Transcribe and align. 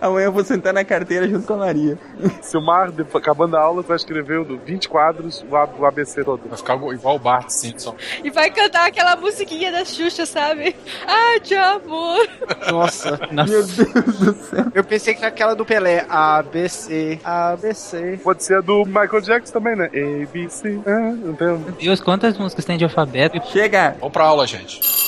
Amanhã 0.00 0.26
eu 0.26 0.32
vou 0.32 0.44
sentar 0.44 0.72
na 0.72 0.84
carteira 0.84 1.28
junto 1.28 1.46
com 1.46 1.54
a 1.54 1.58
Maria. 1.58 1.98
Se 2.42 2.56
o 2.56 2.60
Mar, 2.60 2.92
acabando 3.14 3.56
a 3.56 3.60
aula, 3.60 3.82
vai 3.82 3.96
escrever 3.96 4.38
o 4.38 4.58
20 4.58 4.88
quadros, 4.88 5.44
o 5.50 5.84
ABC 5.86 6.22
todo. 6.24 6.42
Vai 6.48 6.58
ficar 6.58 6.76
igual 6.76 7.16
o 7.16 7.18
Bart 7.18 7.48
Simpson. 7.48 7.94
E 8.22 8.30
vai 8.30 8.50
cantar 8.50 8.86
aquela 8.86 9.16
musiquinha 9.16 9.72
da 9.72 9.84
Xuxa, 9.84 10.26
sabe? 10.26 10.76
Ah, 11.06 11.38
de 11.42 11.54
amor. 11.54 12.28
Nossa. 12.70 13.18
Meu 13.32 13.46
Deus 13.46 13.76
do 14.18 14.34
céu. 14.34 14.66
Eu 14.74 14.84
pensei 14.84 15.14
que 15.14 15.20
era 15.20 15.28
aquela 15.28 15.54
do 15.54 15.64
Pelé. 15.64 16.04
ABC, 16.08 17.18
ABC. 17.24 18.20
Pode 18.22 18.42
ser 18.42 18.58
a 18.58 18.60
do 18.60 18.84
Michael 18.84 19.20
Jackson 19.20 19.52
também, 19.52 19.76
né? 19.76 19.86
A, 19.86 20.26
B, 20.26 20.48
C. 20.48 20.78
Ah, 20.86 21.12
não 21.12 21.34
tem. 21.34 21.56
Deus, 21.80 22.00
quantas 22.00 22.36
músicas 22.38 22.64
tem 22.64 22.76
de 22.76 22.84
alfabeto? 22.84 23.40
Chega! 23.48 23.96
Vamos 24.00 24.12
pra 24.12 24.24
aula, 24.24 24.46
gente. 24.46 25.05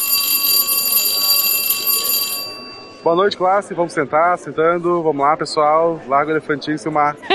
Boa 3.08 3.16
noite, 3.16 3.38
classe. 3.38 3.72
Vamos 3.72 3.94
sentar, 3.94 4.36
sentando. 4.36 5.02
Vamos 5.02 5.22
lá, 5.22 5.34
pessoal. 5.34 5.98
Larga 6.06 6.30
o 6.30 6.34
elefantinho 6.34 6.76
e 6.76 6.88
o 6.88 6.92
mar. 6.92 7.16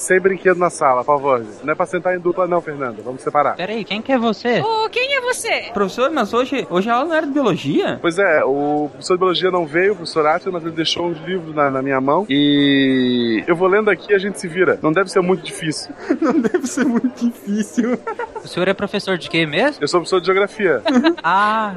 Sem 0.00 0.18
brinquedo 0.18 0.56
na 0.56 0.70
sala, 0.70 1.04
por 1.04 1.16
favor. 1.18 1.44
Não 1.62 1.72
é 1.72 1.76
pra 1.76 1.84
sentar 1.84 2.16
em 2.16 2.18
dupla, 2.18 2.46
não, 2.46 2.62
Fernanda. 2.62 3.02
Vamos 3.04 3.20
separar. 3.20 3.54
Peraí, 3.54 3.84
quem 3.84 4.00
que 4.00 4.10
é 4.10 4.16
você? 4.16 4.60
Ô, 4.60 4.88
quem 4.88 5.14
é 5.14 5.20
você? 5.20 5.64
Professor, 5.74 6.10
mas 6.10 6.32
hoje, 6.32 6.66
hoje 6.70 6.88
a 6.88 6.94
aula 6.94 7.08
não 7.10 7.14
era 7.14 7.26
de 7.26 7.32
biologia? 7.34 7.98
Pois 8.00 8.18
é, 8.18 8.42
o 8.42 8.88
professor 8.90 9.12
de 9.14 9.18
biologia 9.18 9.50
não 9.50 9.66
veio, 9.66 9.92
o 9.92 9.96
professor 9.96 10.26
Átila, 10.26 10.52
mas 10.52 10.62
ele 10.64 10.74
deixou 10.74 11.06
uns 11.06 11.18
livros 11.18 11.54
na, 11.54 11.70
na 11.70 11.82
minha 11.82 12.00
mão. 12.00 12.24
E 12.30 13.44
eu 13.46 13.54
vou 13.54 13.68
lendo 13.68 13.90
aqui 13.90 14.12
e 14.12 14.14
a 14.14 14.18
gente 14.18 14.40
se 14.40 14.48
vira. 14.48 14.78
Não 14.82 14.90
deve 14.90 15.10
ser 15.10 15.20
muito 15.20 15.42
difícil. 15.44 15.94
Não 16.18 16.32
deve 16.40 16.66
ser 16.66 16.86
muito 16.86 17.22
difícil. 17.22 17.98
O 18.42 18.48
senhor 18.48 18.68
é 18.68 18.72
professor 18.72 19.18
de 19.18 19.28
quê 19.28 19.44
mesmo? 19.44 19.82
Eu 19.82 19.88
sou 19.88 20.00
professor 20.00 20.20
de 20.20 20.26
geografia. 20.26 20.82
Ah, 21.22 21.74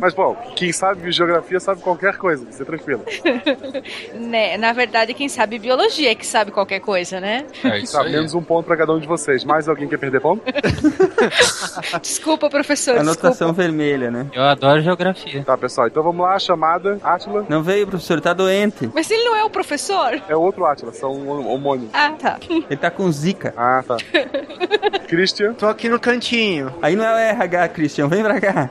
Mas, 0.00 0.14
bom, 0.14 0.34
quem 0.56 0.72
sabe 0.72 1.12
geografia 1.12 1.60
sabe 1.60 1.82
qualquer 1.82 2.16
coisa, 2.16 2.46
você 2.50 2.64
tranquilo. 2.64 3.04
Né, 4.14 4.56
na 4.56 4.72
verdade, 4.72 5.12
quem 5.12 5.28
sabe 5.28 5.58
biologia 5.58 6.10
é 6.10 6.14
que 6.14 6.26
sabe 6.26 6.50
qualquer 6.50 6.80
coisa, 6.80 7.20
né? 7.20 7.44
É 7.72 7.78
isso 7.80 7.92
Tá, 7.92 8.02
aí. 8.02 8.12
menos 8.12 8.34
um 8.34 8.42
ponto 8.42 8.66
pra 8.66 8.76
cada 8.76 8.92
um 8.92 8.98
de 9.00 9.06
vocês. 9.06 9.44
Mais 9.44 9.68
alguém 9.68 9.88
quer 9.88 9.98
perder 9.98 10.20
ponto? 10.20 10.42
Desculpa, 12.00 12.48
professor, 12.48 12.98
Anotação 12.98 13.30
desculpa. 13.30 13.52
vermelha, 13.54 14.10
né? 14.10 14.26
eu 14.34 14.42
adoro 14.42 14.80
geografia. 14.80 15.42
Tá, 15.44 15.56
pessoal, 15.56 15.86
então 15.86 16.02
vamos 16.02 16.24
lá, 16.24 16.38
chamada. 16.38 16.98
Átila. 17.02 17.44
Não 17.48 17.62
veio, 17.62 17.86
professor, 17.86 18.20
tá 18.20 18.32
doente. 18.32 18.90
Mas 18.94 19.10
ele 19.10 19.24
não 19.24 19.36
é 19.36 19.44
o 19.44 19.50
professor? 19.50 20.20
É 20.28 20.36
outro 20.36 20.64
Átila, 20.64 20.92
são 20.92 21.28
homônimos. 21.28 21.90
Ah, 21.92 22.10
tá. 22.18 22.38
Ele 22.48 22.76
tá 22.76 22.90
com 22.90 23.10
zika. 23.10 23.52
Ah, 23.56 23.82
tá. 23.86 23.96
Christian. 25.08 25.54
Tô 25.54 25.66
aqui 25.66 25.88
no 25.88 26.00
cantinho. 26.00 26.74
Aí 26.82 26.96
não 26.96 27.04
é 27.04 27.14
o 27.14 27.16
RH, 27.18 27.68
Christian, 27.68 28.08
vem 28.08 28.22
pra 28.22 28.40
cá. 28.40 28.70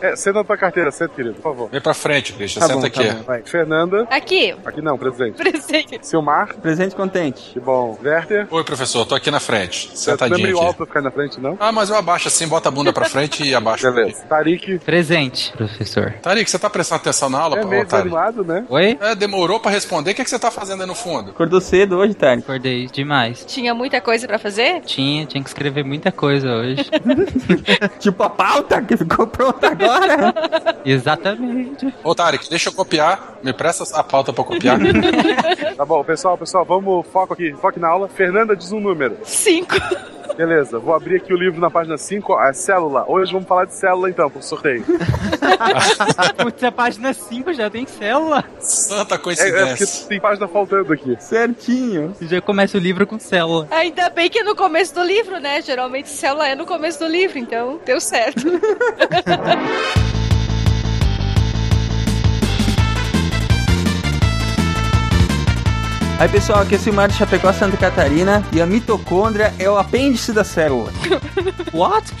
É, 0.00 0.14
senta 0.16 0.38
na 0.38 0.44
tua 0.44 0.56
carteira, 0.56 0.90
senta, 0.90 1.14
querido, 1.14 1.34
por 1.34 1.42
favor. 1.42 1.70
Vem 1.70 1.80
pra 1.80 1.94
frente, 1.94 2.32
Christian. 2.32 2.60
Tá 2.60 2.66
Senta 2.68 2.80
bom, 2.80 2.86
aqui. 2.86 3.06
tá 3.06 3.14
bom, 3.14 3.22
vai. 3.22 3.42
Fernanda. 3.42 4.06
Aqui, 4.10 4.54
Aqui 4.64 4.80
não, 4.80 4.96
presente. 4.96 5.36
presente. 5.36 5.98
Silmar. 6.02 6.54
Presente 6.56 6.94
contente. 6.94 7.43
Que 7.52 7.60
bom. 7.60 7.96
Werther. 8.02 8.46
Oi, 8.50 8.64
professor, 8.64 9.04
tô 9.06 9.14
aqui 9.14 9.30
na 9.30 9.38
frente. 9.40 9.90
Você 9.94 10.10
é 10.10 10.12
Sentadinho 10.14 10.42
meio 10.42 10.56
aqui. 10.56 10.66
alto 10.66 10.76
pra 10.78 10.86
ficar 10.86 11.00
na 11.02 11.10
frente, 11.10 11.40
não? 11.40 11.56
Ah, 11.60 11.70
mas 11.70 11.90
eu 11.90 11.96
abaixo 11.96 12.28
assim, 12.28 12.48
bota 12.48 12.68
a 12.68 12.72
bunda 12.72 12.92
pra 12.92 13.04
frente 13.04 13.44
e 13.44 13.54
abaixo. 13.54 13.90
Beleza. 13.92 14.24
Tarik. 14.28 14.78
Presente, 14.80 15.52
professor. 15.56 16.14
Tarik, 16.22 16.50
você 16.50 16.58
tá 16.58 16.68
prestando 16.68 17.00
atenção 17.02 17.28
na 17.30 17.38
aula, 17.40 17.58
É 17.58 17.64
meio 17.64 17.86
Tarik? 17.86 18.08
desanimado, 18.08 18.44
né? 18.44 18.64
Oi? 18.68 18.98
É, 19.00 19.14
demorou 19.14 19.60
pra 19.60 19.70
responder. 19.70 20.10
O 20.10 20.14
que, 20.14 20.24
que 20.24 20.30
você 20.30 20.38
tá 20.38 20.50
fazendo 20.50 20.80
aí 20.82 20.86
no 20.86 20.94
fundo? 20.94 21.30
Acordou 21.30 21.60
cedo 21.60 21.96
hoje, 21.98 22.14
Tari. 22.14 22.40
Acordei 22.40 22.86
demais. 22.86 23.44
Tinha 23.46 23.72
muita 23.74 24.00
coisa 24.00 24.26
pra 24.26 24.38
fazer? 24.38 24.80
Tinha, 24.82 25.26
tinha 25.26 25.42
que 25.42 25.48
escrever 25.48 25.84
muita 25.84 26.10
coisa 26.10 26.48
hoje. 26.48 26.84
Tipo 28.00 28.22
a 28.22 28.30
pauta 28.30 28.80
que 28.82 28.96
ficou 28.96 29.26
pronta 29.26 29.68
agora. 29.68 30.34
Exatamente. 30.84 31.92
Ô, 32.02 32.14
Tarik, 32.14 32.48
deixa 32.48 32.68
eu 32.68 32.72
copiar. 32.72 33.38
Me 33.42 33.52
presta 33.52 33.84
a 33.98 34.02
pauta 34.02 34.32
pra 34.32 34.42
copiar. 34.44 34.78
Tá 35.76 35.84
bom, 35.84 36.02
pessoal, 36.04 36.38
pessoal, 36.38 36.64
vamos, 36.64 37.04
foco 37.12 37.33
aqui, 37.34 37.52
foco 37.60 37.78
na 37.78 37.88
aula. 37.88 38.08
Fernanda 38.08 38.56
diz 38.56 38.72
um 38.72 38.80
número. 38.80 39.18
Cinco. 39.24 39.74
Beleza, 40.36 40.80
vou 40.80 40.94
abrir 40.94 41.16
aqui 41.16 41.32
o 41.32 41.36
livro 41.36 41.60
na 41.60 41.70
página 41.70 41.96
5, 41.96 42.34
a 42.34 42.52
célula. 42.52 43.04
Hoje 43.06 43.32
vamos 43.32 43.46
falar 43.46 43.66
de 43.66 43.74
célula 43.74 44.10
então, 44.10 44.28
por 44.28 44.42
sorteio. 44.42 44.84
Putz, 46.36 46.64
a 46.64 46.72
página 46.72 47.12
5 47.12 47.52
já 47.52 47.70
tem 47.70 47.86
célula. 47.86 48.42
Santa 48.58 49.14
É, 49.14 49.16
é 49.16 49.18
porque 49.18 49.22
coincidência. 49.22 50.08
tem 50.08 50.20
página 50.20 50.48
faltando 50.48 50.92
aqui. 50.92 51.16
Certinho. 51.20 52.16
Já 52.20 52.40
começa 52.40 52.76
o 52.76 52.80
livro 52.80 53.06
com 53.06 53.16
célula. 53.16 53.68
Ainda 53.70 54.10
bem 54.10 54.28
que 54.28 54.40
é 54.40 54.42
no 54.42 54.56
começo 54.56 54.92
do 54.92 55.04
livro, 55.04 55.38
né? 55.38 55.62
Geralmente 55.62 56.08
célula 56.08 56.48
é 56.48 56.56
no 56.56 56.66
começo 56.66 56.98
do 56.98 57.06
livro, 57.06 57.38
então 57.38 57.78
deu 57.86 58.00
certo. 58.00 58.42
Aí, 66.24 66.30
pessoal, 66.30 66.60
aqui 66.60 66.74
é 66.74 66.78
o 66.78 66.80
Silmar 66.80 67.06
de 67.06 67.16
Chapecó, 67.18 67.52
Santa 67.52 67.76
Catarina. 67.76 68.42
E 68.50 68.58
a 68.58 68.64
mitocôndria 68.64 69.52
é 69.58 69.68
o 69.68 69.76
apêndice 69.76 70.32
da 70.32 70.42
célula. 70.42 70.90
What? 71.70 72.14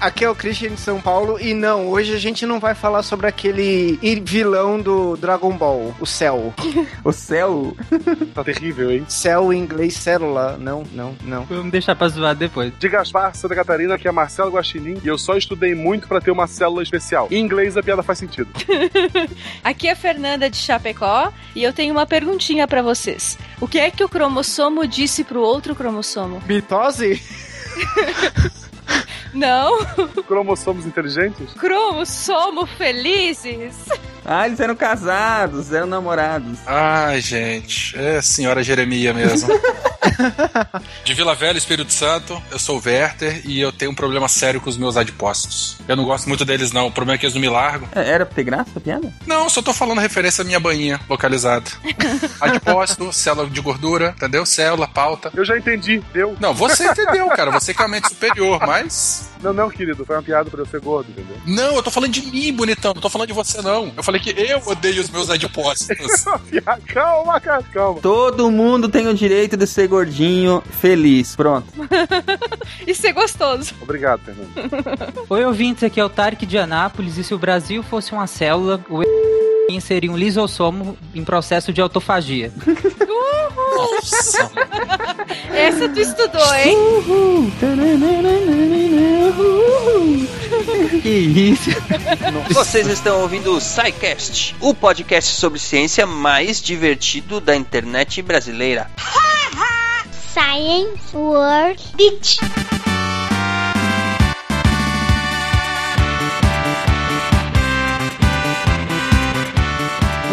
Aqui 0.00 0.24
é 0.24 0.30
o 0.30 0.34
Christian 0.34 0.70
de 0.70 0.80
São 0.80 0.98
Paulo 0.98 1.38
e 1.38 1.52
não, 1.52 1.88
hoje 1.88 2.14
a 2.14 2.18
gente 2.18 2.46
não 2.46 2.58
vai 2.58 2.74
falar 2.74 3.02
sobre 3.02 3.26
aquele 3.26 3.98
vilão 4.24 4.80
do 4.80 5.18
Dragon 5.18 5.52
Ball, 5.54 5.94
o 6.00 6.06
Cell. 6.06 6.54
O 7.04 7.12
céu. 7.12 7.76
Tá 8.34 8.44
terrível, 8.44 8.90
hein? 8.92 9.04
Cell 9.08 9.52
em 9.52 9.58
inglês, 9.58 9.94
célula. 9.94 10.56
Não, 10.56 10.84
não, 10.92 11.14
não. 11.22 11.44
Vamos 11.44 11.72
deixar 11.72 11.96
pra 11.96 12.08
zoar 12.08 12.34
depois. 12.34 12.72
De 12.78 12.88
Gaspar, 12.88 13.34
Santa 13.34 13.54
Catarina, 13.54 13.98
que 13.98 14.06
é 14.06 14.12
Marcelo 14.12 14.52
Guaxinim, 14.52 15.00
e 15.02 15.08
eu 15.08 15.18
só 15.18 15.36
estudei 15.36 15.74
muito 15.74 16.06
pra 16.06 16.20
ter 16.20 16.30
uma 16.30 16.46
célula 16.46 16.82
especial. 16.82 17.26
Em 17.30 17.40
inglês 17.40 17.76
a 17.76 17.82
piada 17.82 18.02
faz 18.02 18.18
sentido. 18.18 18.48
Aqui 19.64 19.88
é 19.88 19.92
a 19.92 19.96
Fernanda 19.96 20.48
de 20.48 20.56
Chapecó 20.56 21.32
e 21.54 21.62
eu 21.62 21.72
tenho 21.72 21.92
uma 21.92 22.06
perguntinha 22.06 22.68
pra 22.68 22.82
O 23.60 23.66
que 23.68 23.78
é 23.78 23.90
que 23.90 24.04
o 24.04 24.08
cromossomo 24.08 24.86
disse 24.86 25.24
pro 25.24 25.40
outro 25.40 25.74
cromossomo? 25.74 26.42
Mitose? 26.46 27.22
Não, 29.32 29.78
Cromossomos 30.26 30.84
inteligentes? 30.86 31.52
cromossomo 31.54 32.66
felizes. 32.66 33.76
Ah, 34.24 34.46
eles 34.46 34.60
eram 34.60 34.76
casados, 34.76 35.72
eram 35.72 35.86
namorados. 35.86 36.58
Ai, 36.66 37.20
gente. 37.20 37.96
É 37.98 38.20
senhora 38.22 38.62
Jeremia 38.62 39.12
mesmo. 39.14 39.48
De 41.04 41.14
Vila 41.14 41.34
Velha, 41.34 41.58
Espírito 41.58 41.92
Santo, 41.92 42.40
eu 42.50 42.58
sou 42.58 42.78
o 42.78 42.82
Werther 42.84 43.42
e 43.44 43.60
eu 43.60 43.72
tenho 43.72 43.90
um 43.90 43.94
problema 43.94 44.28
sério 44.28 44.60
com 44.60 44.68
os 44.68 44.76
meus 44.76 44.96
adipócitos. 44.96 45.76
Eu 45.88 45.96
não 45.96 46.04
gosto 46.04 46.28
muito 46.28 46.44
deles, 46.44 46.72
não. 46.72 46.86
O 46.86 46.92
problema 46.92 47.16
é 47.16 47.18
que 47.18 47.26
eles 47.26 47.34
não 47.34 47.40
me 47.40 47.48
largam. 47.48 47.88
É, 47.94 48.08
Era 48.10 48.26
pra 48.26 48.34
ter 48.34 48.44
graça 48.44 48.70
a 48.76 48.80
piada? 48.80 49.12
Não, 49.26 49.48
só 49.48 49.60
tô 49.62 49.72
falando 49.72 49.98
referência 50.00 50.42
à 50.42 50.44
minha 50.44 50.60
banhinha 50.60 51.00
localizada. 51.08 51.70
Adipócito, 52.40 53.12
célula 53.12 53.48
de 53.48 53.60
gordura, 53.60 54.14
entendeu? 54.16 54.44
Célula, 54.46 54.88
pauta. 54.88 55.30
Eu 55.34 55.44
já 55.44 55.56
entendi, 55.56 56.02
deu. 56.12 56.36
Não, 56.40 56.54
você 56.54 56.86
entendeu, 56.86 57.26
cara. 57.28 57.50
Você 57.50 57.74
que 57.74 57.82
é 57.82 57.84
a 57.84 57.88
mente 57.88 58.08
superior, 58.08 58.60
mas. 58.66 59.30
Não, 59.42 59.52
não, 59.54 59.70
querido, 59.70 60.04
foi 60.04 60.16
uma 60.16 60.22
piada 60.22 60.50
pra 60.50 60.60
eu 60.60 60.66
ser 60.66 60.80
gordo, 60.80 61.10
entendeu? 61.10 61.36
Não, 61.46 61.76
eu 61.76 61.82
tô 61.82 61.90
falando 61.90 62.12
de 62.12 62.22
mim, 62.22 62.52
bonitão. 62.52 62.92
Não 62.94 63.00
tô 63.00 63.08
falando 63.08 63.28
de 63.28 63.34
você, 63.34 63.62
não. 63.62 63.90
Eu 63.96 64.02
falei 64.10 64.20
que 64.20 64.30
eu 64.30 64.60
odeio 64.66 65.00
os 65.00 65.08
meus 65.08 65.30
adipócitos. 65.30 66.24
calma, 66.92 67.40
cara, 67.40 67.62
calma. 67.72 68.00
Todo 68.00 68.50
mundo 68.50 68.88
tem 68.88 69.06
o 69.06 69.14
direito 69.14 69.56
de 69.56 69.66
ser 69.66 69.86
gordinho, 69.86 70.62
feliz. 70.80 71.36
Pronto. 71.36 71.68
E 72.86 72.94
ser 72.94 73.12
gostoso. 73.12 73.74
Obrigado, 73.80 74.20
Fernando. 74.20 75.26
Oi, 75.28 75.44
ouvintes, 75.44 75.84
aqui 75.84 76.00
é 76.00 76.04
o 76.04 76.08
Tarek 76.08 76.46
de 76.46 76.56
Anápolis 76.56 77.18
e 77.18 77.24
se 77.24 77.34
o 77.34 77.38
Brasil 77.38 77.82
fosse 77.82 78.12
uma 78.12 78.26
célula, 78.26 78.82
o 78.88 79.02
seria 79.80 80.10
um 80.10 80.16
lisossomo 80.16 80.96
em 81.14 81.24
processo 81.24 81.72
de 81.72 81.80
autofagia. 81.80 82.52
Nossa. 83.76 84.50
Essa 85.54 85.88
tu 85.88 86.00
estudou, 86.00 86.54
hein? 86.54 86.76
que 91.02 91.08
isso? 91.08 91.70
Vocês 92.52 92.86
estão 92.88 93.20
ouvindo 93.22 93.54
o 93.54 93.60
SciCast, 93.60 94.54
o 94.60 94.74
podcast 94.74 95.34
sobre 95.34 95.58
ciência 95.58 96.06
mais 96.06 96.60
divertido 96.60 97.40
da 97.40 97.56
internet 97.56 98.22
brasileira. 98.22 98.90
Science 100.32 101.16
World 101.16 101.82
Beach. 101.96 102.38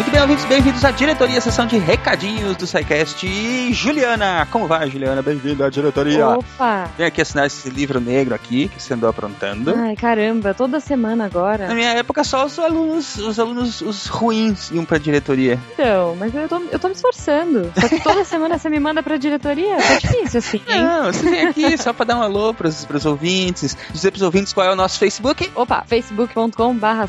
Muito 0.08 0.14
bem, 0.14 0.22
ouvintes, 0.22 0.44
bem-vindos 0.46 0.84
à 0.86 0.90
diretoria, 0.90 1.38
sessão 1.38 1.66
de 1.66 1.76
recadinhos 1.76 2.56
do 2.56 2.66
SciCast. 2.66 3.26
E 3.26 3.74
Juliana, 3.74 4.48
como 4.50 4.66
vai, 4.66 4.88
Juliana? 4.88 5.20
Bem-vinda 5.20 5.66
à 5.66 5.68
diretoria. 5.68 6.26
Opa! 6.28 6.88
Vem 6.96 7.06
aqui 7.06 7.20
assinar 7.20 7.44
esse 7.46 7.68
livro 7.68 8.00
negro 8.00 8.34
aqui, 8.34 8.68
que 8.68 8.82
você 8.82 8.94
andou 8.94 9.10
aprontando. 9.10 9.74
Ai, 9.76 9.94
caramba, 9.94 10.54
toda 10.54 10.80
semana 10.80 11.16
Na 11.16 11.24
agora. 11.26 11.74
minha 11.74 11.90
época, 11.90 12.24
só 12.24 12.46
os 12.46 12.58
alunos, 12.58 13.18
os 13.18 13.38
alunos, 13.38 13.82
os 13.82 14.06
ruins 14.06 14.70
iam 14.70 14.82
pra 14.82 14.96
diretoria. 14.96 15.60
Então, 15.74 16.16
mas 16.18 16.34
eu 16.34 16.48
tô, 16.48 16.62
eu 16.72 16.78
tô 16.78 16.88
me 16.88 16.94
esforçando. 16.94 17.70
Só 17.78 17.86
que 17.90 18.00
toda 18.00 18.24
semana 18.24 18.56
você 18.58 18.70
me 18.70 18.80
manda 18.80 19.02
pra 19.02 19.18
diretoria. 19.18 19.76
Tá 19.76 19.98
difícil 19.98 20.38
assim, 20.38 20.62
hein? 20.66 20.82
Não, 20.84 21.12
você 21.12 21.28
vem 21.28 21.46
aqui 21.48 21.76
só 21.76 21.92
pra 21.92 22.06
dar 22.06 22.16
um 22.16 22.22
alô 22.22 22.54
pros, 22.54 22.86
pros 22.86 23.04
ouvintes, 23.04 23.76
dizer 23.92 24.10
pros 24.10 24.22
ouvintes 24.22 24.54
qual 24.54 24.66
é 24.66 24.72
o 24.72 24.76
nosso 24.76 24.98
Facebook, 24.98 25.50
Opa, 25.54 25.84
facebook.com 25.86 26.74
barra 26.78 27.06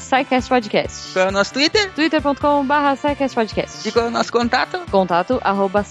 Podcast. 0.50 1.14
qual 1.14 1.28
é 1.28 1.30
o 1.30 1.32
nosso 1.32 1.54
Twitter 1.54 1.90
twitter.com 1.94 2.66
barra 2.66 2.89
Podcast. 2.90 3.88
e 3.88 3.92
qual 3.92 4.06
é 4.06 4.08
o 4.08 4.12
nosso 4.12 4.32
contato. 4.32 4.80
Contato 4.90 5.40
arroba 5.44 5.86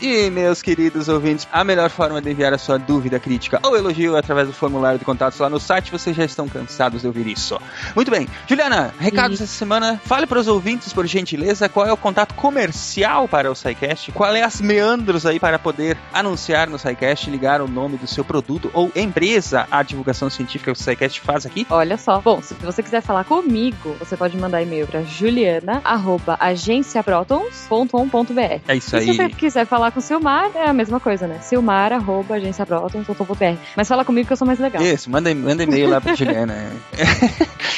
E, 0.00 0.30
meus 0.30 0.60
queridos 0.60 1.08
ouvintes, 1.08 1.46
a 1.52 1.62
melhor 1.62 1.90
forma 1.90 2.20
de 2.20 2.28
enviar 2.28 2.52
a 2.52 2.58
sua 2.58 2.76
dúvida, 2.76 3.20
crítica 3.20 3.60
ou 3.62 3.76
elogio 3.76 4.16
é 4.16 4.18
através 4.18 4.48
do 4.48 4.52
formulário 4.52 4.98
de 4.98 5.04
contatos 5.04 5.38
lá 5.38 5.48
no 5.48 5.60
site. 5.60 5.92
Vocês 5.92 6.16
já 6.16 6.24
estão 6.24 6.48
cansados 6.48 7.02
de 7.02 7.06
ouvir 7.06 7.28
isso. 7.28 7.56
Muito 7.94 8.10
bem. 8.10 8.26
Juliana, 8.48 8.92
recados 8.98 9.40
essa 9.40 9.52
semana. 9.52 10.00
Fale 10.04 10.26
para 10.26 10.40
os 10.40 10.48
ouvintes, 10.48 10.92
por 10.92 11.06
gentileza, 11.06 11.68
qual 11.68 11.86
é 11.86 11.92
o 11.92 11.96
contato 11.96 12.34
comercial 12.34 13.28
para 13.28 13.48
o 13.48 13.54
SciCast, 13.54 14.10
qual 14.10 14.34
é 14.34 14.42
as 14.42 14.60
meandros 14.60 15.24
aí 15.24 15.38
para 15.38 15.58
poder 15.58 15.96
anunciar 16.12 16.68
no 16.68 16.80
SciCast, 16.80 17.30
ligar 17.30 17.60
o 17.60 17.68
nome 17.68 17.96
do 17.96 18.08
seu 18.08 18.24
produto 18.24 18.70
ou 18.74 18.90
empresa 18.96 19.68
à 19.70 19.84
divulgação 19.84 20.28
científica 20.28 20.72
que 20.72 20.78
o 20.78 20.82
SciCast 20.82 21.20
faz 21.20 21.46
aqui. 21.46 21.64
Olha 21.70 21.96
só. 21.96 22.20
Bom, 22.20 22.42
se 22.42 22.54
você 22.54 22.82
quiser 22.82 23.02
falar 23.02 23.22
comigo, 23.22 23.94
você 24.00 24.16
pode 24.16 24.36
mandar 24.36 24.60
e-mail 24.60 24.86
pra 24.88 25.02
juliana 25.02 25.43
arroba 25.84 26.36
agenciaprotons.com.br 26.40 28.60
É 28.68 28.76
isso 28.76 28.96
E 28.96 29.00
se 29.00 29.06
você 29.14 29.22
aí. 29.22 29.34
quiser 29.34 29.66
falar 29.66 29.90
com 29.90 29.98
o 29.98 30.02
Silmar, 30.02 30.50
é 30.54 30.68
a 30.68 30.72
mesma 30.72 31.00
coisa, 31.00 31.26
né? 31.26 31.38
Silmar, 31.40 31.92
arroba, 31.92 32.36
agenciaprotons.com.br. 32.36 33.56
Mas 33.76 33.88
fala 33.88 34.04
comigo 34.04 34.26
que 34.26 34.32
eu 34.32 34.36
sou 34.36 34.46
mais 34.46 34.58
legal. 34.58 34.82
Isso, 34.82 35.10
manda, 35.10 35.34
manda 35.34 35.62
e-mail 35.62 35.88
lá 35.88 36.00
pra 36.00 36.14
Juliana. 36.14 36.54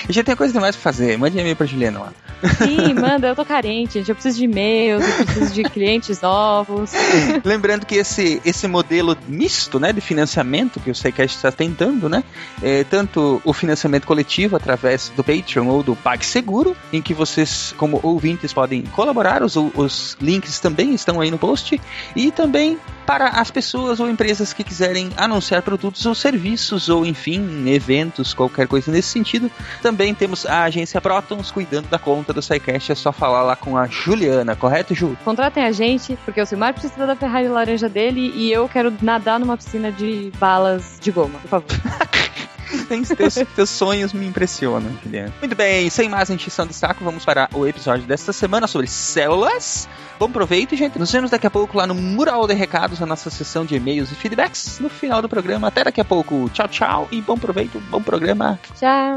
A 0.08 0.12
gente 0.12 0.24
tem 0.24 0.36
coisa 0.36 0.52
demais 0.52 0.76
pra 0.76 0.82
fazer. 0.82 1.18
Mande 1.18 1.38
e-mail 1.38 1.56
pra 1.56 1.66
Juliana 1.66 1.98
lá. 1.98 2.12
Sim, 2.58 2.94
manda, 2.94 3.28
eu 3.28 3.34
tô 3.34 3.44
carente, 3.44 3.94
gente. 3.94 4.08
Eu 4.08 4.14
preciso 4.14 4.38
de 4.38 4.44
e-mails, 4.44 5.02
eu 5.18 5.24
preciso 5.24 5.54
de 5.54 5.62
clientes 5.64 6.20
novos. 6.20 6.92
Lembrando 7.44 7.84
que 7.86 7.96
esse, 7.96 8.40
esse 8.44 8.68
modelo 8.68 9.16
misto 9.26 9.80
né, 9.80 9.92
de 9.92 10.00
financiamento 10.00 10.78
que 10.78 10.90
o 10.90 10.94
SciCast 10.94 11.36
está 11.36 11.50
tentando, 11.50 12.08
né? 12.08 12.22
É, 12.62 12.84
tanto 12.84 13.40
o 13.44 13.52
financiamento 13.52 14.06
coletivo 14.06 14.54
através 14.56 15.10
do 15.16 15.24
Patreon 15.24 15.66
ou 15.66 15.82
do 15.82 15.96
PagSeguro, 15.96 16.76
em 16.92 17.02
que 17.02 17.14
vocês, 17.14 17.48
como 17.76 18.00
ouvintes, 18.02 18.52
podem 18.52 18.82
colaborar, 18.82 19.42
os, 19.42 19.56
os 19.56 20.16
links 20.20 20.60
também 20.60 20.94
estão 20.94 21.20
aí 21.20 21.30
no 21.30 21.38
post, 21.38 21.80
e 22.14 22.30
também 22.30 22.78
para 23.06 23.28
as 23.28 23.50
pessoas 23.50 24.00
ou 24.00 24.10
empresas 24.10 24.52
que 24.52 24.64
quiserem 24.64 25.10
anunciar 25.16 25.62
produtos 25.62 26.04
ou 26.06 26.14
serviços, 26.14 26.88
ou 26.88 27.06
enfim, 27.06 27.68
eventos, 27.68 28.34
qualquer 28.34 28.66
coisa 28.66 28.90
nesse 28.90 29.08
sentido. 29.08 29.50
Também 29.80 30.14
temos 30.14 30.44
a 30.44 30.64
agência 30.64 31.00
Protons 31.00 31.50
cuidando 31.50 31.88
da 31.88 31.98
conta 31.98 32.32
do 32.32 32.42
SciCast, 32.42 32.92
é 32.92 32.94
só 32.94 33.12
falar 33.12 33.42
lá 33.42 33.54
com 33.54 33.76
a 33.76 33.86
Juliana, 33.86 34.56
correto, 34.56 34.94
Ju? 34.94 35.16
Contratem 35.24 35.64
a 35.64 35.72
gente, 35.72 36.18
porque 36.24 36.40
o 36.40 36.46
Silmar 36.46 36.74
precisa 36.74 37.06
da 37.06 37.14
Ferrari 37.14 37.48
laranja 37.48 37.88
dele 37.88 38.32
e 38.34 38.52
eu 38.52 38.68
quero 38.68 38.92
nadar 39.00 39.38
numa 39.38 39.56
piscina 39.56 39.92
de 39.92 40.32
balas 40.38 40.98
de 41.00 41.10
goma, 41.10 41.38
por 41.38 41.48
favor. 41.48 41.68
Tem 42.88 43.02
teus, 43.02 43.34
teus 43.54 43.70
sonhos 43.70 44.12
me 44.12 44.26
impressionam, 44.26 44.90
Juliana. 45.02 45.32
Muito 45.40 45.54
bem, 45.54 45.88
sem 45.90 46.08
mais 46.08 46.30
encheção 46.30 46.66
de 46.66 46.74
saco, 46.74 47.04
vamos 47.04 47.24
para 47.24 47.48
o 47.54 47.66
episódio 47.66 48.06
desta 48.06 48.32
semana 48.32 48.66
sobre 48.66 48.86
células. 48.86 49.88
Bom 50.18 50.30
proveito, 50.30 50.74
gente. 50.76 50.98
Nos 50.98 51.12
vemos 51.12 51.30
daqui 51.30 51.46
a 51.46 51.50
pouco 51.50 51.76
lá 51.76 51.86
no 51.86 51.94
Mural 51.94 52.46
de 52.46 52.54
Recados, 52.54 53.02
a 53.02 53.06
nossa 53.06 53.30
sessão 53.30 53.64
de 53.64 53.76
e-mails 53.76 54.10
e 54.10 54.14
feedbacks 54.14 54.78
no 54.80 54.88
final 54.88 55.20
do 55.20 55.28
programa. 55.28 55.68
Até 55.68 55.84
daqui 55.84 56.00
a 56.00 56.04
pouco. 56.04 56.48
Tchau, 56.50 56.68
tchau 56.68 57.08
e 57.10 57.20
bom 57.20 57.36
proveito, 57.36 57.78
bom 57.90 58.02
programa. 58.02 58.58
Tchau. 58.78 59.16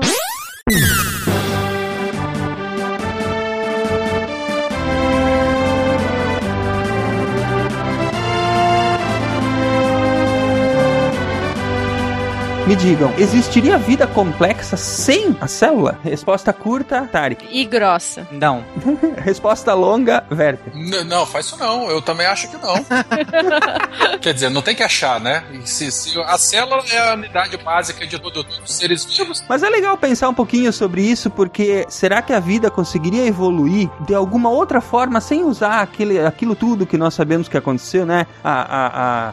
Me 12.69 12.75
digam, 12.75 13.12
existiria 13.18 13.80
vida 13.80 14.06
complexa 14.06 14.77
sem 14.77 15.36
a 15.42 15.48
célula? 15.48 15.98
Resposta 16.04 16.54
curta, 16.54 17.10
Tarek. 17.12 17.48
E 17.50 17.66
grossa. 17.66 18.27
Não. 18.31 18.63
Resposta 19.18 19.74
longa, 19.74 20.24
Werther. 20.31 20.71
N- 20.75 21.04
não, 21.06 21.25
faz 21.25 21.48
isso 21.48 21.57
não. 21.57 21.89
Eu 21.89 22.00
também 22.00 22.27
acho 22.27 22.48
que 22.48 22.57
não. 22.57 22.75
Quer 24.21 24.36
dizer, 24.36 24.50
não 24.51 24.62
tem 24.62 24.75
que 24.75 24.83
achar, 24.83 25.19
né? 25.19 25.44
Se- 25.66 25.92
se- 25.92 26.21
a 26.21 26.38
célula 26.38 26.83
é 26.92 27.10
a 27.10 27.13
unidade 27.16 27.57
básica 27.57 28.06
de 28.06 28.19
todo- 28.19 28.44
todos 28.44 28.62
os 28.63 28.72
seres 28.75 29.04
vivos. 29.04 29.44
Mas 29.50 29.63
é 29.63 29.69
legal 29.69 29.98
pensar 29.98 30.30
um 30.30 30.33
pouquinho 30.36 30.72
sobre 30.72 31.01
isso, 31.01 31.31
porque 31.31 31.88
será 31.89 32.22
que 32.22 32.31
a 32.33 32.39
vida 32.39 32.69
conseguiria 32.69 33.25
evoluir 33.25 33.89
de 34.01 34.13
alguma 34.13 34.51
outra 34.51 34.80
forma 34.80 35.19
sem 35.19 35.44
usar 35.44 35.81
aquele, 35.81 36.19
aquilo 36.24 36.54
tudo 36.54 36.86
que 36.86 37.00
nós 37.00 37.15
sabemos 37.15 37.48
que 37.48 37.57
aconteceu, 37.57 38.06
né? 38.06 38.27
A, 38.44 38.51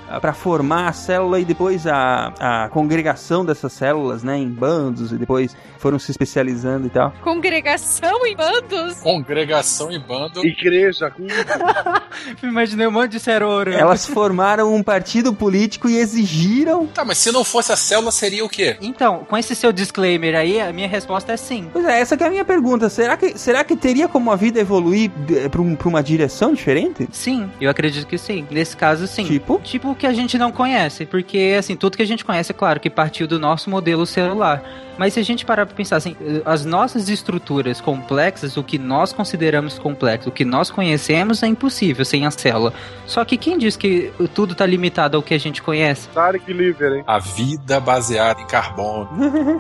a, 0.09 0.17
a, 0.17 0.21
para 0.23 0.33
formar 0.33 0.89
a 0.89 0.93
célula 0.95 1.39
e 1.39 1.45
depois 1.45 1.87
a, 1.87 2.33
a 2.41 2.69
congregação 2.71 3.26
dessas 3.45 3.73
células, 3.73 4.23
né? 4.23 4.37
Em 4.37 4.49
bandos 4.49 5.13
e 5.13 5.17
depois 5.17 5.57
foram 5.79 5.99
se 5.99 6.11
especializando 6.11 6.87
e 6.87 6.91
tal. 6.91 7.13
Congregação 7.23 8.27
em 8.27 8.37
bandos. 8.37 8.99
Congregação 9.01 9.91
e 9.93 9.99
bando. 9.99 10.45
Igreja, 10.45 11.13
Imaginei 12.43 12.87
um 12.87 12.91
monte 12.91 13.13
de 13.13 13.21
ceroro. 13.21 13.73
Elas 13.73 14.07
formaram 14.07 14.75
um 14.75 14.83
partido 14.83 15.33
político 15.33 15.89
e 15.89 15.97
exigiram. 15.97 16.87
Tá, 16.87 17.05
mas 17.05 17.19
se 17.19 17.31
não 17.31 17.45
fosse 17.45 17.73
a 17.73 17.77
célula, 17.77 18.11
seria 18.11 18.45
o 18.45 18.49
quê? 18.49 18.77
Então, 18.81 19.25
com 19.29 19.37
esse 19.37 19.55
seu 19.55 19.73
disclaimer 19.73 20.35
aí, 20.35 20.61
a 20.61 20.73
minha 20.73 20.89
resposta 20.89 21.33
é 21.33 21.37
sim. 21.37 21.69
Pois 21.73 21.85
é, 21.85 22.01
essa 22.01 22.17
que 22.17 22.25
é 22.25 22.27
a 22.27 22.31
minha 22.31 22.45
pergunta. 22.45 22.89
Será 22.89 23.17
que, 23.17 23.39
será 23.39 23.65
que 23.65 23.77
teria 23.77 24.09
como 24.09 24.33
a 24.33 24.37
vida 24.37 24.61
evoluir 24.61 25.11
para 25.51 25.61
um, 25.61 25.75
pra 25.75 25.89
uma 25.89 26.03
direção 26.03 26.53
diferente? 26.53 27.09
Sim, 27.13 27.51
eu 27.61 27.71
acredito 27.71 28.07
que 28.07 28.19
sim. 28.19 28.47
Nesse 28.51 28.77
caso, 28.77 29.07
sim. 29.07 29.25
Tipo? 29.25 29.61
Tipo 29.63 29.91
o 29.91 29.95
que 29.95 30.07
a 30.07 30.13
gente 30.13 30.39
não 30.39 30.53
conhece, 30.53 31.07
porque 31.07 31.57
assim, 31.59 31.77
tudo 31.77 31.97
que 31.97 32.03
a 32.03 32.07
gente 32.07 32.25
conhece, 32.25 32.53
é 32.53 32.55
claro, 32.55 32.81
que 32.81 32.91
do 33.25 33.39
nosso 33.39 33.71
modelo 33.71 34.05
celular. 34.05 34.65
Mas 34.99 35.15
se 35.15 35.21
a 35.21 35.23
gente 35.23 35.45
parar 35.45 35.67
pra 35.67 35.75
pensar 35.75 35.97
assim, 35.97 36.17
as 36.45 36.65
nossas 36.65 37.09
estruturas 37.09 37.81
complexas, 37.81 38.57
o 38.57 38.63
que 38.63 38.79
nós 38.79 39.13
consideramos 39.13 39.79
complexo, 39.79 40.29
o 40.29 40.33
que 40.33 40.45
nós 40.45 40.71
conhecemos 40.71 41.43
é 41.43 41.47
impossível 41.47 42.05
sem 42.05 42.27
a 42.27 42.31
célula. 42.31 42.73
Só 43.07 43.25
que 43.25 43.37
quem 43.37 43.59
diz 43.59 43.77
que 43.77 44.13
tudo 44.35 44.55
tá 44.55 44.65
limitado 44.67 45.17
ao 45.17 45.23
que 45.23 45.35
a 45.35 45.39
gente 45.39 45.63
conhece? 45.63 46.09
Tarek 46.09 46.53
Liver, 46.53 46.93
hein? 46.95 47.05
A 47.07 47.19
vida 47.19 47.79
baseada 47.81 48.41
em 48.41 48.47
carbono. 48.47 49.09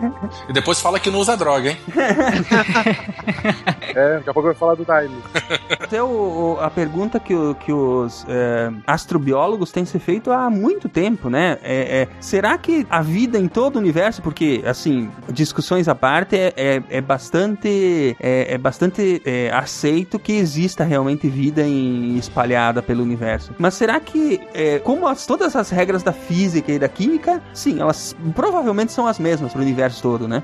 e 0.48 0.52
depois 0.52 0.80
fala 0.80 0.98
que 0.98 1.10
não 1.10 1.18
usa 1.20 1.36
droga, 1.36 1.70
hein? 1.70 1.76
É, 3.94 4.14
daqui 4.16 4.30
a 4.30 4.32
pouco 4.32 4.48
vai 4.48 4.54
falar 4.54 4.74
do 4.74 4.84
Time. 4.84 5.22
Até 5.70 6.02
o- 6.02 6.06
o- 6.56 6.58
a 6.60 6.70
pergunta 6.70 7.18
que, 7.20 7.34
o- 7.34 7.54
que 7.54 7.72
os 7.72 8.24
é, 8.28 8.70
astrobiólogos 8.86 9.70
têm 9.70 9.84
se 9.84 9.98
feito 9.98 10.30
há 10.30 10.48
muito 10.50 10.88
tempo, 10.88 11.28
né? 11.30 11.58
É, 11.62 12.02
é, 12.02 12.08
será 12.20 12.56
que 12.58 12.86
a 12.90 13.02
vida 13.02 13.38
em 13.38 13.48
todo 13.48 13.76
o 13.76 13.78
universo, 13.78 14.22
porque, 14.22 14.62
assim, 14.66 15.10
discussões 15.32 15.88
à 15.88 15.94
parte, 15.94 16.36
é, 16.36 16.52
é, 16.56 16.82
é 16.90 17.00
bastante, 17.00 18.16
é, 18.20 18.54
é 18.54 18.58
bastante 18.58 19.20
é, 19.24 19.50
aceito 19.52 20.18
que 20.18 20.32
exista 20.32 20.84
realmente 20.84 21.28
vida 21.28 21.62
em- 21.62 22.16
espalhada 22.16 22.82
pelo 22.82 23.02
universo. 23.02 23.52
Mas 23.58 23.74
será 23.74 23.98
que, 24.00 24.40
é, 24.54 24.78
como 24.78 25.06
as- 25.06 25.26
todas 25.26 25.54
as 25.56 25.70
regras 25.70 26.02
da 26.02 26.12
física 26.12 26.70
e 26.72 26.78
da 26.78 26.88
química, 26.88 27.42
sim, 27.52 27.80
elas 27.80 28.16
provavelmente 28.34 28.92
são 28.92 29.06
as 29.06 29.18
mesmas 29.18 29.52
para 29.52 29.60
o 29.60 29.62
universo 29.62 30.02
todo, 30.02 30.28
né? 30.28 30.42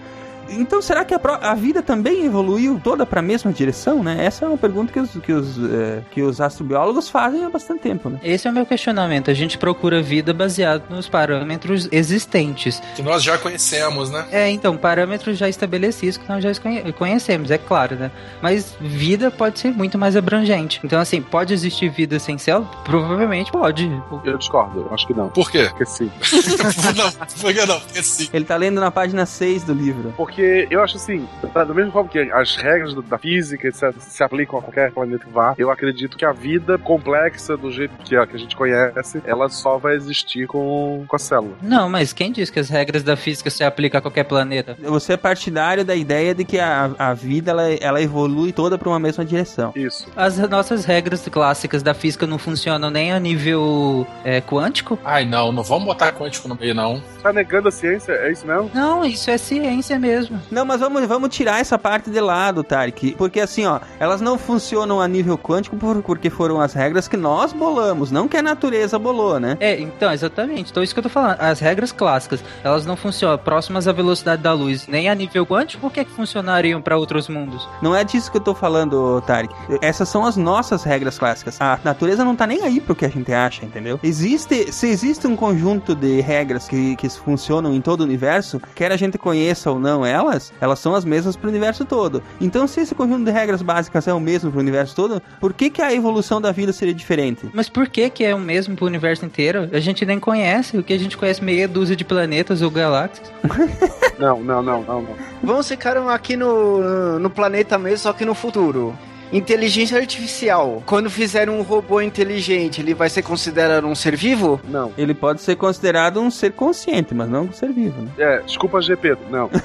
Então, 0.50 0.82
será 0.82 1.04
que 1.04 1.14
a, 1.14 1.20
a 1.42 1.54
vida 1.54 1.82
também 1.82 2.24
evoluiu 2.24 2.80
toda 2.82 3.04
para 3.06 3.20
a 3.20 3.22
mesma 3.22 3.52
direção, 3.52 4.02
né? 4.02 4.24
Essa 4.24 4.44
é 4.44 4.48
uma 4.48 4.58
pergunta 4.58 4.92
que 4.92 5.00
os, 5.00 5.10
que 5.22 5.32
os, 5.32 5.58
eh, 5.58 6.02
que 6.10 6.22
os 6.22 6.40
astrobiólogos 6.40 7.08
fazem 7.08 7.44
há 7.44 7.50
bastante 7.50 7.80
tempo, 7.80 8.08
né? 8.08 8.18
Esse 8.22 8.46
é 8.46 8.50
o 8.50 8.54
meu 8.54 8.64
questionamento. 8.66 9.30
A 9.30 9.34
gente 9.34 9.58
procura 9.58 10.02
vida 10.02 10.32
baseado 10.32 10.84
nos 10.90 11.08
parâmetros 11.08 11.88
existentes. 11.90 12.82
Que 12.94 13.02
nós 13.02 13.22
já 13.22 13.38
conhecemos, 13.38 14.10
né? 14.10 14.26
É, 14.30 14.50
então, 14.50 14.76
parâmetros 14.76 15.36
já 15.38 15.48
estabelecidos 15.48 16.16
que 16.16 16.28
nós 16.28 16.42
já 16.42 16.54
conhe- 16.54 16.92
conhecemos, 16.92 17.50
é 17.50 17.58
claro, 17.58 17.96
né? 17.96 18.10
Mas 18.40 18.74
vida 18.80 19.30
pode 19.30 19.58
ser 19.58 19.72
muito 19.72 19.98
mais 19.98 20.16
abrangente. 20.16 20.80
Então, 20.84 21.00
assim, 21.00 21.20
pode 21.20 21.52
existir 21.54 21.88
vida 21.90 22.18
sem 22.18 22.38
célula? 22.38 22.68
Provavelmente 22.84 23.50
pode. 23.50 23.90
Eu 24.24 24.38
discordo, 24.38 24.86
eu 24.88 24.94
acho 24.94 25.06
que 25.06 25.14
não. 25.14 25.28
Por 25.28 25.50
quê? 25.50 25.66
Porque 25.70 25.86
sim. 25.86 26.10
não, 26.96 27.10
por 27.40 27.52
que 27.52 27.66
não? 27.66 27.80
Porque 27.80 28.02
sim. 28.02 28.28
Ele 28.32 28.44
tá 28.44 28.56
lendo 28.56 28.80
na 28.80 28.90
página 28.90 29.26
6 29.26 29.64
do 29.64 29.72
livro. 29.72 30.12
Porque 30.16 30.31
porque 30.32 30.66
eu 30.70 30.82
acho 30.82 30.96
assim, 30.96 31.28
da 31.54 31.62
da 31.64 31.74
mesma 31.74 31.92
forma 31.92 32.08
que 32.08 32.18
as 32.32 32.56
regras 32.56 32.94
do- 32.94 33.02
da 33.02 33.18
física, 33.18 33.68
etc., 33.68 33.92
se 33.98 34.22
aplicam 34.24 34.58
a 34.58 34.62
qualquer 34.62 34.90
planeta 34.90 35.24
que 35.26 35.30
vá, 35.30 35.54
eu 35.58 35.70
acredito 35.70 36.16
que 36.16 36.24
a 36.24 36.32
vida 36.32 36.78
complexa 36.78 37.56
do 37.56 37.70
jeito 37.70 37.92
que 38.04 38.16
a, 38.16 38.26
que 38.26 38.34
a 38.36 38.38
gente 38.38 38.56
conhece, 38.56 39.20
ela 39.26 39.48
só 39.48 39.76
vai 39.78 39.94
existir 39.94 40.46
com, 40.46 41.04
com 41.06 41.16
a 41.16 41.18
célula. 41.18 41.54
Não, 41.62 41.88
mas 41.88 42.12
quem 42.12 42.32
diz 42.32 42.48
que 42.50 42.58
as 42.58 42.68
regras 42.70 43.02
da 43.02 43.14
física 43.16 43.50
se 43.50 43.62
aplicam 43.62 43.98
a 43.98 44.02
qualquer 44.02 44.24
planeta? 44.24 44.76
Você 44.80 45.12
é 45.12 45.16
partidário 45.16 45.84
da 45.84 45.94
ideia 45.94 46.34
de 46.34 46.44
que 46.44 46.58
a, 46.58 46.90
a 46.98 47.14
vida 47.14 47.50
ela, 47.50 47.70
ela 47.74 48.02
evolui 48.02 48.52
toda 48.52 48.78
para 48.78 48.88
uma 48.88 48.98
mesma 48.98 49.24
direção. 49.24 49.72
Isso. 49.76 50.06
As 50.16 50.38
nossas 50.48 50.84
regras 50.84 51.26
clássicas 51.28 51.82
da 51.82 51.92
física 51.94 52.26
não 52.26 52.38
funcionam 52.38 52.90
nem 52.90 53.12
a 53.12 53.20
nível 53.20 54.06
é, 54.24 54.40
quântico? 54.40 54.98
Ai, 55.04 55.24
não, 55.24 55.52
não 55.52 55.62
vamos 55.62 55.84
botar 55.84 56.12
quântico 56.12 56.48
no 56.48 56.54
meio, 56.56 56.74
não. 56.74 57.02
Tá 57.22 57.32
negando 57.32 57.68
a 57.68 57.70
ciência? 57.70 58.12
É 58.12 58.32
isso 58.32 58.46
mesmo? 58.46 58.70
Não, 58.74 59.04
isso 59.04 59.30
é 59.30 59.36
ciência 59.38 59.98
mesmo. 59.98 60.21
Não, 60.50 60.64
mas 60.64 60.80
vamos, 60.80 61.04
vamos 61.06 61.28
tirar 61.34 61.60
essa 61.60 61.78
parte 61.78 62.10
de 62.10 62.20
lado, 62.20 62.62
Tarek. 62.62 63.14
Porque 63.16 63.40
assim, 63.40 63.64
ó, 63.66 63.80
elas 63.98 64.20
não 64.20 64.38
funcionam 64.38 65.00
a 65.00 65.08
nível 65.08 65.36
quântico 65.38 65.76
por- 65.76 66.02
porque 66.02 66.30
foram 66.30 66.60
as 66.60 66.72
regras 66.74 67.08
que 67.08 67.16
nós 67.16 67.52
bolamos, 67.52 68.10
não 68.10 68.28
que 68.28 68.36
a 68.36 68.42
natureza 68.42 68.98
bolou, 68.98 69.38
né? 69.40 69.56
É, 69.60 69.80
então, 69.80 70.12
exatamente. 70.12 70.70
Então, 70.70 70.82
isso 70.82 70.94
que 70.94 70.98
eu 70.98 71.02
tô 71.04 71.08
falando. 71.08 71.36
As 71.40 71.60
regras 71.60 71.92
clássicas, 71.92 72.42
elas 72.62 72.84
não 72.86 72.96
funcionam 72.96 73.38
próximas 73.38 73.86
à 73.88 73.92
velocidade 73.92 74.42
da 74.42 74.52
luz, 74.52 74.86
nem 74.86 75.08
a 75.08 75.14
nível 75.14 75.46
quântico, 75.46 75.80
por 75.80 75.92
que, 75.92 76.04
que 76.04 76.10
funcionariam 76.10 76.80
para 76.80 76.96
outros 76.96 77.28
mundos? 77.28 77.68
Não 77.80 77.94
é 77.94 78.04
disso 78.04 78.30
que 78.30 78.36
eu 78.36 78.40
tô 78.40 78.54
falando, 78.54 79.20
Tarek. 79.26 79.54
Essas 79.80 80.08
são 80.08 80.24
as 80.24 80.36
nossas 80.36 80.82
regras 80.84 81.18
clássicas. 81.18 81.60
A 81.60 81.78
natureza 81.84 82.24
não 82.24 82.34
tá 82.36 82.46
nem 82.46 82.62
aí 82.62 82.80
pro 82.80 82.94
que 82.94 83.04
a 83.04 83.08
gente 83.08 83.32
acha, 83.32 83.64
entendeu? 83.64 83.98
Existe, 84.02 84.72
se 84.72 84.86
existe 84.88 85.26
um 85.26 85.36
conjunto 85.36 85.94
de 85.94 86.20
regras 86.20 86.68
que, 86.68 86.96
que 86.96 87.08
funcionam 87.08 87.74
em 87.74 87.80
todo 87.80 88.00
o 88.00 88.04
universo, 88.04 88.60
quer 88.74 88.92
a 88.92 88.96
gente 88.96 89.18
conheça 89.18 89.70
ou 89.70 89.78
não 89.78 90.04
elas, 90.12 90.52
elas 90.60 90.78
são 90.78 90.94
as 90.94 91.04
mesmas 91.04 91.36
pro 91.36 91.48
universo 91.48 91.84
todo. 91.84 92.22
Então, 92.40 92.66
se 92.66 92.80
esse 92.80 92.94
conjunto 92.94 93.24
de 93.24 93.30
regras 93.30 93.62
básicas 93.62 94.06
é 94.06 94.12
o 94.12 94.20
mesmo 94.20 94.50
pro 94.50 94.60
universo 94.60 94.94
todo, 94.94 95.22
por 95.40 95.52
que, 95.52 95.70
que 95.70 95.82
a 95.82 95.92
evolução 95.92 96.40
da 96.40 96.52
vida 96.52 96.72
seria 96.72 96.94
diferente? 96.94 97.48
Mas 97.52 97.68
por 97.68 97.88
que 97.88 98.08
que 98.10 98.24
é 98.24 98.34
o 98.34 98.38
mesmo 98.38 98.76
pro 98.76 98.86
universo 98.86 99.24
inteiro? 99.24 99.68
A 99.72 99.80
gente 99.80 100.04
nem 100.04 100.20
conhece. 100.20 100.76
O 100.78 100.82
que 100.82 100.92
a 100.92 100.98
gente 100.98 101.16
conhece 101.16 101.42
meia 101.42 101.66
dúzia 101.66 101.96
de 101.96 102.04
planetas 102.04 102.62
ou 102.62 102.70
galáxias. 102.70 103.32
Não, 104.18 104.40
não, 104.40 104.62
não, 104.62 104.82
não, 104.82 105.02
não. 105.02 105.16
Vamos 105.42 105.66
ficar 105.66 105.96
aqui 105.96 106.36
no, 106.36 107.18
no 107.18 107.30
planeta 107.30 107.76
mesmo, 107.78 107.98
só 107.98 108.12
que 108.12 108.24
no 108.24 108.34
futuro. 108.34 108.96
Inteligência 109.32 109.98
artificial. 109.98 110.82
Quando 110.84 111.10
fizer 111.10 111.48
um 111.48 111.62
robô 111.62 112.00
inteligente, 112.00 112.80
ele 112.80 112.94
vai 112.94 113.08
ser 113.08 113.22
considerado 113.22 113.86
um 113.86 113.94
ser 113.94 114.14
vivo? 114.16 114.60
Não. 114.68 114.92
Ele 114.96 115.14
pode 115.14 115.40
ser 115.40 115.56
considerado 115.56 116.20
um 116.20 116.30
ser 116.30 116.52
consciente, 116.52 117.14
mas 117.14 117.28
não 117.28 117.44
um 117.44 117.52
ser 117.52 117.72
vivo, 117.72 118.02
né? 118.02 118.10
É, 118.18 118.42
desculpa, 118.42 118.80
GP, 118.82 119.16
não. 119.30 119.48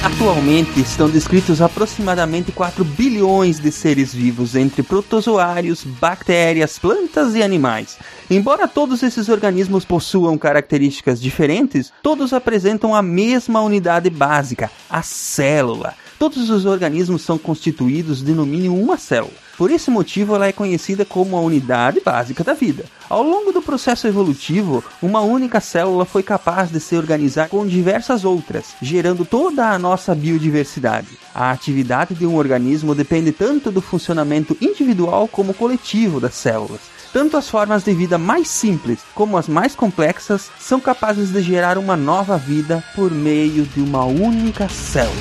Atualmente 0.03 0.81
estão 0.81 1.09
descritos 1.09 1.61
aproximadamente 1.61 2.51
4 2.51 2.83
bilhões 2.83 3.57
de 3.57 3.71
seres 3.71 4.13
vivos 4.13 4.53
entre 4.53 4.83
protozoários, 4.83 5.85
bactérias, 5.85 6.77
plantas 6.77 7.35
e 7.35 7.41
animais. 7.41 7.97
Embora 8.29 8.67
todos 8.67 9.01
esses 9.01 9.29
organismos 9.29 9.85
possuam 9.85 10.37
características 10.37 11.21
diferentes, 11.21 11.93
todos 12.03 12.33
apresentam 12.33 12.93
a 12.93 13.01
mesma 13.01 13.61
unidade 13.61 14.09
básica, 14.09 14.69
a 14.89 15.01
célula. 15.01 15.95
Todos 16.19 16.49
os 16.49 16.65
organismos 16.65 17.21
são 17.21 17.37
constituídos 17.37 18.21
de 18.21 18.33
no 18.33 18.45
mínimo 18.45 18.77
uma 18.77 18.97
célula. 18.97 19.42
Por 19.57 19.69
esse 19.69 19.91
motivo, 19.91 20.35
ela 20.35 20.47
é 20.47 20.51
conhecida 20.51 21.05
como 21.05 21.37
a 21.37 21.41
unidade 21.41 22.01
básica 22.03 22.43
da 22.43 22.53
vida. 22.53 22.85
Ao 23.07 23.21
longo 23.21 23.51
do 23.51 23.61
processo 23.61 24.07
evolutivo, 24.07 24.83
uma 25.01 25.21
única 25.21 25.59
célula 25.59 26.05
foi 26.05 26.23
capaz 26.23 26.71
de 26.71 26.79
se 26.79 26.95
organizar 26.95 27.49
com 27.49 27.65
diversas 27.65 28.25
outras, 28.25 28.73
gerando 28.81 29.23
toda 29.23 29.69
a 29.69 29.77
nossa 29.77 30.15
biodiversidade. 30.15 31.19
A 31.35 31.51
atividade 31.51 32.15
de 32.15 32.25
um 32.25 32.35
organismo 32.35 32.95
depende 32.95 33.31
tanto 33.31 33.71
do 33.71 33.81
funcionamento 33.81 34.57
individual 34.59 35.27
como 35.27 35.53
coletivo 35.53 36.19
das 36.19 36.33
células. 36.33 36.81
Tanto 37.13 37.37
as 37.37 37.47
formas 37.47 37.83
de 37.83 37.93
vida 37.93 38.17
mais 38.17 38.47
simples 38.47 39.01
como 39.13 39.37
as 39.37 39.47
mais 39.47 39.75
complexas 39.75 40.49
são 40.59 40.79
capazes 40.79 41.31
de 41.31 41.43
gerar 41.43 41.77
uma 41.77 41.95
nova 41.95 42.39
vida 42.39 42.83
por 42.95 43.11
meio 43.11 43.65
de 43.65 43.81
uma 43.81 44.03
única 44.03 44.67
célula. 44.67 45.13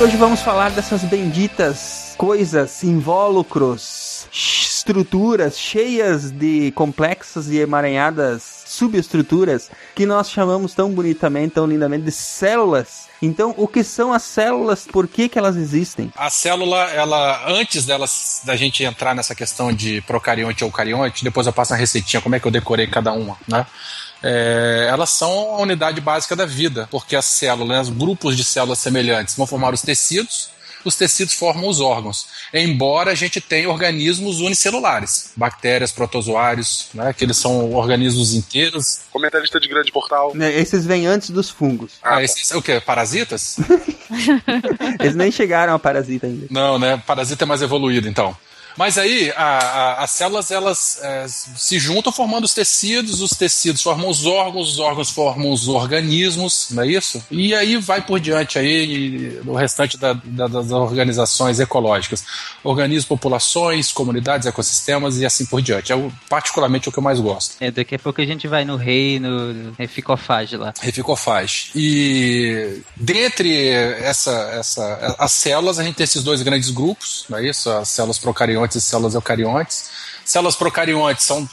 Hoje 0.00 0.16
vamos 0.16 0.40
falar 0.40 0.70
dessas 0.70 1.04
benditas 1.04 2.14
coisas, 2.16 2.82
invólucros, 2.82 4.26
estruturas 4.32 5.58
cheias 5.58 6.30
de 6.30 6.72
complexas 6.72 7.48
e 7.48 7.58
emaranhadas 7.58 8.64
subestruturas 8.66 9.70
que 9.94 10.06
nós 10.06 10.30
chamamos 10.30 10.72
tão 10.72 10.90
bonitamente, 10.90 11.56
tão 11.56 11.66
lindamente 11.66 12.06
de 12.06 12.12
células. 12.12 13.10
Então, 13.20 13.54
o 13.58 13.68
que 13.68 13.84
são 13.84 14.10
as 14.10 14.22
células? 14.22 14.86
Por 14.90 15.06
que, 15.06 15.28
que 15.28 15.38
elas 15.38 15.56
existem? 15.56 16.10
A 16.16 16.30
célula, 16.30 16.84
ela, 16.92 17.46
antes 17.46 17.84
delas, 17.84 18.40
da 18.42 18.56
gente 18.56 18.82
entrar 18.82 19.14
nessa 19.14 19.34
questão 19.34 19.70
de 19.70 20.00
procarionte 20.00 20.64
ou 20.64 20.68
eucarionte, 20.68 21.22
depois 21.22 21.46
eu 21.46 21.52
passo 21.52 21.74
a 21.74 21.76
receitinha, 21.76 22.22
como 22.22 22.34
é 22.34 22.40
que 22.40 22.46
eu 22.46 22.50
decorei 22.50 22.86
cada 22.86 23.12
uma, 23.12 23.36
né? 23.46 23.66
É, 24.22 24.86
elas 24.88 25.10
são 25.10 25.30
a 25.30 25.60
unidade 25.60 26.00
básica 26.00 26.36
da 26.36 26.46
vida, 26.46 26.88
porque 26.90 27.16
as 27.16 27.24
células, 27.24 27.68
né, 27.68 27.80
os 27.80 27.88
grupos 27.88 28.36
de 28.36 28.44
células 28.44 28.78
semelhantes 28.78 29.34
vão 29.34 29.46
formar 29.46 29.72
os 29.72 29.82
tecidos, 29.82 30.50
os 30.84 30.94
tecidos 30.94 31.34
formam 31.34 31.68
os 31.68 31.80
órgãos. 31.80 32.26
Embora 32.52 33.12
a 33.12 33.14
gente 33.14 33.40
tenha 33.40 33.68
organismos 33.68 34.40
unicelulares, 34.40 35.32
bactérias, 35.36 35.92
protozoários, 35.92 36.88
né, 36.94 37.12
que 37.12 37.24
eles 37.24 37.36
são 37.36 37.72
organismos 37.74 38.34
inteiros. 38.34 39.00
Comentarista 39.10 39.60
de 39.60 39.68
grande 39.68 39.92
portal. 39.92 40.32
Né, 40.34 40.58
Esses 40.58 40.84
vêm 40.86 41.06
antes 41.06 41.30
dos 41.30 41.50
fungos. 41.50 41.92
Ah, 42.02 42.22
esses, 42.22 42.50
o 42.52 42.62
quê? 42.62 42.80
Parasitas? 42.80 43.56
Eles 44.98 45.14
nem 45.14 45.30
chegaram 45.30 45.74
a 45.74 45.78
parasita 45.78 46.26
ainda. 46.26 46.46
Não, 46.50 46.78
né? 46.78 47.00
Parasita 47.06 47.44
é 47.44 47.46
mais 47.46 47.62
evoluído, 47.62 48.08
então. 48.08 48.36
Mas 48.80 48.96
aí 48.96 49.30
a- 49.36 49.58
a- 49.58 50.04
as 50.04 50.10
células 50.12 50.50
elas 50.50 50.98
é, 51.02 51.26
se 51.28 51.78
juntam 51.78 52.10
formando 52.10 52.44
os 52.44 52.54
tecidos, 52.54 53.20
os 53.20 53.32
tecidos 53.32 53.82
formam 53.82 54.08
os 54.08 54.24
órgãos, 54.24 54.72
os 54.72 54.78
órgãos 54.78 55.10
formam 55.10 55.52
os 55.52 55.68
organismos, 55.68 56.68
não 56.70 56.82
é 56.82 56.86
isso? 56.86 57.22
E 57.30 57.54
aí 57.54 57.76
vai 57.76 58.00
por 58.00 58.18
diante 58.18 58.58
aí 58.58 59.38
o 59.44 59.52
restante 59.54 59.98
da- 59.98 60.14
da- 60.24 60.46
das 60.46 60.70
organizações 60.70 61.60
ecológicas, 61.60 62.24
organismos, 62.64 63.04
populações, 63.04 63.92
comunidades, 63.92 64.46
ecossistemas 64.46 65.18
e 65.18 65.26
assim 65.26 65.44
por 65.44 65.60
diante. 65.60 65.92
É 65.92 65.94
o- 65.94 66.10
particularmente 66.26 66.88
o 66.88 66.92
que 66.92 66.98
eu 66.98 67.02
mais 67.02 67.20
gosto. 67.20 67.56
É, 67.60 67.70
daqui 67.70 67.96
a 67.96 67.98
pouco 67.98 68.22
a 68.22 68.24
gente 68.24 68.48
vai 68.48 68.64
no 68.64 68.76
reino 68.76 69.74
é, 69.78 69.86
ficofage 69.86 70.56
lá. 70.56 70.72
Reficofage. 70.80 71.70
E 71.74 72.80
dentre 72.96 73.68
essa, 73.68 74.32
essa, 74.58 75.16
as 75.18 75.32
células, 75.32 75.78
a 75.78 75.84
gente 75.84 75.96
tem 75.96 76.04
esses 76.04 76.22
dois 76.22 76.40
grandes 76.40 76.70
grupos, 76.70 77.26
não 77.28 77.36
é 77.36 77.46
isso? 77.46 77.68
As 77.70 77.88
células 77.90 78.18
procariontes 78.18 78.69
e 78.76 78.80
células 78.80 79.14
eucariontes. 79.14 79.90
Células 80.24 80.56
procariontes 80.56 81.24
são 81.24 81.48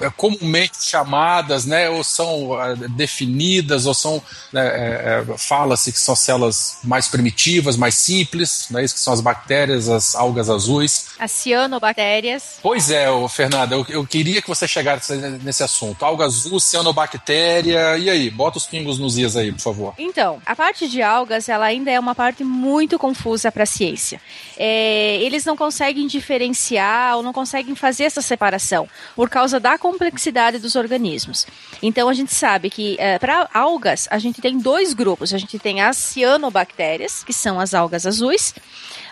é, 0.00 0.08
comumente 0.08 0.82
chamadas, 0.82 1.66
né, 1.66 1.90
ou 1.90 2.04
são 2.04 2.54
ah, 2.54 2.74
definidas, 2.74 3.86
ou 3.86 3.92
são 3.92 4.22
né, 4.52 4.66
é, 4.66 5.24
é, 5.28 5.36
fala-se 5.36 5.92
que 5.92 5.98
são 5.98 6.14
células 6.14 6.78
mais 6.84 7.08
primitivas, 7.08 7.76
mais 7.76 7.96
simples, 7.96 8.68
não 8.70 8.78
é 8.78 8.84
isso 8.84 8.94
que 8.94 9.00
são 9.00 9.12
as 9.12 9.20
bactérias, 9.20 9.88
as 9.88 10.14
algas 10.14 10.48
azuis. 10.48 11.10
As 11.18 11.32
cianobactérias. 11.32 12.58
Pois 12.62 12.90
é, 12.90 13.06
Fernanda, 13.28 13.74
eu, 13.74 13.84
eu 13.88 14.06
queria 14.06 14.40
que 14.40 14.48
você 14.48 14.66
chegasse 14.66 15.14
nesse 15.42 15.62
assunto. 15.62 16.04
Alga 16.04 16.24
azul, 16.24 16.60
cianobactéria, 16.60 17.98
e 17.98 18.08
aí? 18.08 18.30
Bota 18.30 18.58
os 18.58 18.66
pingos 18.66 18.98
nos 18.98 19.18
is 19.18 19.36
aí, 19.36 19.52
por 19.52 19.60
favor. 19.60 19.94
Então, 19.98 20.40
a 20.46 20.54
parte 20.54 20.88
de 20.88 21.02
algas, 21.02 21.48
ela 21.48 21.66
ainda 21.66 21.90
é 21.90 21.98
uma 21.98 22.14
parte 22.14 22.44
muito 22.44 22.98
confusa 22.98 23.50
para 23.50 23.64
a 23.64 23.66
ciência. 23.66 24.20
É, 24.56 25.16
eles 25.16 25.44
não 25.44 25.56
conseguem 25.56 26.06
diferenciar 26.06 27.16
ou 27.16 27.22
não 27.22 27.32
conseguem 27.32 27.74
fazer 27.74 27.99
fazer 28.00 28.04
essa 28.04 28.22
separação 28.22 28.88
por 29.14 29.28
causa 29.28 29.60
da 29.60 29.76
complexidade 29.76 30.58
dos 30.58 30.74
organismos. 30.74 31.46
Então 31.82 32.08
a 32.08 32.14
gente 32.14 32.32
sabe 32.32 32.70
que 32.70 32.96
é, 32.98 33.18
para 33.18 33.48
algas 33.52 34.08
a 34.10 34.18
gente 34.18 34.40
tem 34.40 34.58
dois 34.58 34.94
grupos. 34.94 35.34
A 35.34 35.38
gente 35.38 35.58
tem 35.58 35.80
as 35.80 35.96
cianobactérias, 35.96 37.22
que 37.22 37.32
são 37.32 37.60
as 37.60 37.74
algas 37.74 38.06
azuis, 38.06 38.54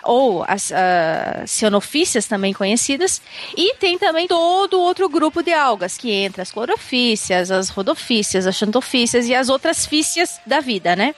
ou 0.03 0.45
as 0.47 0.71
uh, 0.71 1.47
cianofícias 1.47 2.27
também 2.27 2.55
conhecidas, 2.55 3.21
e 3.57 3.75
tem 3.75 3.99
também 3.99 4.27
todo 4.27 4.81
outro 4.81 5.09
grupo 5.09 5.43
de 5.43 5.53
algas 5.53 5.99
que 5.99 6.11
entra 6.11 6.43
as 6.43 6.51
clorofícias, 6.51 7.51
as 7.51 7.69
rodofícias, 7.69 8.47
as 8.47 8.57
xantofícias 8.57 9.27
e 9.27 9.35
as 9.35 9.49
outras 9.49 9.85
fícias 9.85 10.41
da 10.47 10.61
vida, 10.61 10.97
né? 10.97 11.15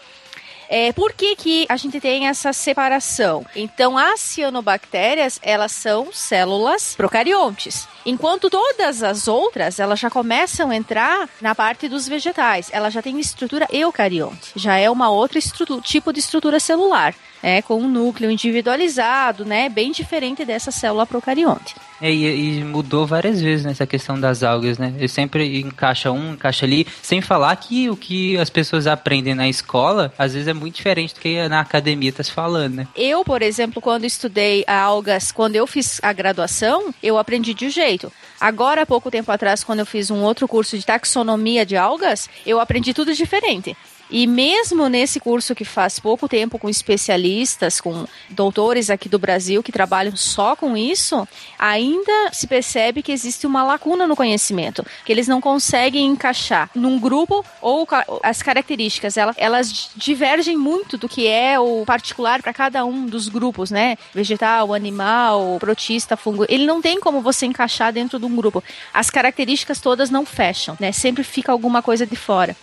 É, 0.73 0.93
por 0.93 1.12
que, 1.12 1.35
que 1.35 1.67
a 1.69 1.77
gente 1.77 1.99
tem 1.99 2.29
essa 2.29 2.53
separação? 2.53 3.45
Então, 3.57 3.99
as 3.99 4.21
cianobactérias, 4.21 5.41
elas 5.43 5.73
são 5.73 6.12
células 6.12 6.95
procariontes. 6.95 7.89
Enquanto 8.07 8.49
todas 8.49 9.03
as 9.03 9.27
outras, 9.27 9.81
elas 9.81 9.99
já 9.99 10.09
começam 10.09 10.71
a 10.71 10.77
entrar 10.77 11.29
na 11.41 11.57
parte 11.57 11.89
dos 11.89 12.07
vegetais. 12.07 12.71
Ela 12.73 12.89
já 12.89 13.03
tem 13.03 13.19
estrutura 13.19 13.67
eucarionte. 13.73 14.53
Já 14.55 14.77
é 14.77 14.89
uma 14.89 15.11
outra 15.11 15.41
tipo 15.83 16.12
de 16.12 16.21
estrutura 16.21 16.61
celular. 16.61 17.17
É, 17.43 17.61
com 17.62 17.77
um 17.77 17.89
núcleo 17.89 18.31
individualizado, 18.31 19.45
né, 19.45 19.69
bem 19.69 19.91
diferente 19.91 20.45
dessa 20.45 20.71
célula 20.71 21.07
procarionte. 21.07 21.75
É, 22.00 22.11
e, 22.11 22.61
e, 22.61 22.64
mudou 22.64 23.07
várias 23.07 23.40
vezes 23.40 23.64
nessa 23.64 23.87
questão 23.87 24.19
das 24.19 24.42
algas, 24.42 24.78
né? 24.78 24.95
Ele 24.97 25.09
sempre 25.09 25.61
encaixa 25.61 26.11
um, 26.11 26.33
encaixa 26.33 26.64
ali, 26.64 26.87
sem 27.02 27.21
falar 27.21 27.54
que 27.57 27.90
o 27.90 27.97
que 27.97 28.38
as 28.38 28.49
pessoas 28.49 28.87
aprendem 28.87 29.35
na 29.35 29.49
escola, 29.49 30.12
às 30.19 30.33
vezes 30.33 30.49
é 30.49 30.54
muito 30.54 30.76
diferente 30.76 31.14
do 31.14 31.21
que 31.21 31.47
na 31.49 31.61
academia 31.61 32.12
tá 32.12 32.23
se 32.23 32.33
falando, 32.33 32.76
né? 32.76 32.88
Eu, 32.97 33.25
por 33.25 33.42
exemplo, 33.42 33.83
quando 33.83 34.04
estudei 34.04 34.64
algas, 34.66 35.30
quando 35.30 35.57
eu 35.57 35.66
fiz 35.66 36.00
a 36.02 36.12
graduação, 36.12 36.95
eu 37.02 37.19
aprendi 37.19 37.52
de 37.52 37.66
um 37.66 37.71
jeito. 37.71 38.11
Agora, 38.40 38.83
há 38.83 38.87
pouco 38.87 39.11
tempo 39.11 39.30
atrás, 39.30 39.62
quando 39.62 39.80
eu 39.80 39.87
fiz 39.87 40.11
um 40.11 40.23
outro 40.23 40.49
curso 40.49 40.78
de 40.78 40.87
taxonomia 40.87 41.66
de 41.66 41.76
algas, 41.76 42.28
eu 42.47 42.59
aprendi 42.59 42.95
tudo 42.95 43.14
diferente. 43.14 43.76
E 44.11 44.26
mesmo 44.26 44.88
nesse 44.88 45.21
curso 45.21 45.55
que 45.55 45.64
faz 45.64 46.00
pouco 46.00 46.29
tempo 46.29 46.59
com 46.59 46.69
especialistas, 46.69 47.81
com 47.81 48.07
doutores 48.29 48.90
aqui 48.90 49.09
do 49.09 49.19
Brasil 49.19 49.62
que 49.62 49.71
trabalham 49.71 50.17
só 50.17 50.57
com 50.57 50.76
isso, 50.76 51.26
ainda 51.59 52.31
se 52.33 52.47
percebe 52.47 53.02
que 53.02 53.12
existe 53.12 53.47
uma 53.47 53.62
lacuna 53.62 54.07
no 54.07 54.17
conhecimento, 54.17 54.85
que 55.05 55.12
eles 55.12 55.29
não 55.29 55.40
conseguem 55.40 56.07
encaixar 56.07 56.71
num 56.75 56.99
grupo 56.99 57.45
ou 57.61 57.87
as 58.23 58.43
características, 58.43 59.17
elas, 59.17 59.90
divergem 59.95 60.57
muito 60.57 60.99
do 60.99 61.09
que 61.09 61.26
é 61.26 61.59
o 61.59 61.85
particular 61.85 62.43
para 62.43 62.52
cada 62.52 62.85
um 62.85 63.07
dos 63.07 63.29
grupos, 63.29 63.71
né? 63.71 63.97
Vegetal, 64.14 64.75
animal, 64.75 65.59
protista, 65.61 66.17
fungo. 66.17 66.45
Ele 66.49 66.67
não 66.67 66.81
tem 66.81 66.99
como 66.99 67.21
você 67.21 67.47
encaixar 67.47 67.93
dentro 67.93 68.19
de 68.19 68.25
um 68.25 68.35
grupo. 68.35 68.62
As 68.93 69.11
características 69.11 69.81
todas 69.81 70.11
não 70.11 70.25
fecham, 70.26 70.76
né? 70.81 70.93
Sempre 70.93 71.23
fica 71.23 71.52
alguma 71.52 71.83
coisa 71.83 72.07
de 72.07 72.17
fora. 72.17 72.57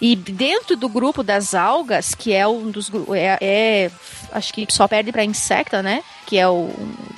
E 0.00 0.14
dentro 0.14 0.76
do 0.76 0.88
grupo 0.88 1.22
das 1.22 1.54
algas, 1.54 2.14
que 2.14 2.32
é 2.32 2.46
um 2.46 2.70
dos 2.70 2.90
é, 3.14 3.38
é 3.40 3.90
acho 4.32 4.52
que 4.52 4.66
só 4.70 4.86
perde 4.86 5.12
para 5.12 5.24
insecta, 5.24 5.82
né? 5.82 6.02
Que 6.26 6.38
é 6.38 6.48
o 6.48 6.70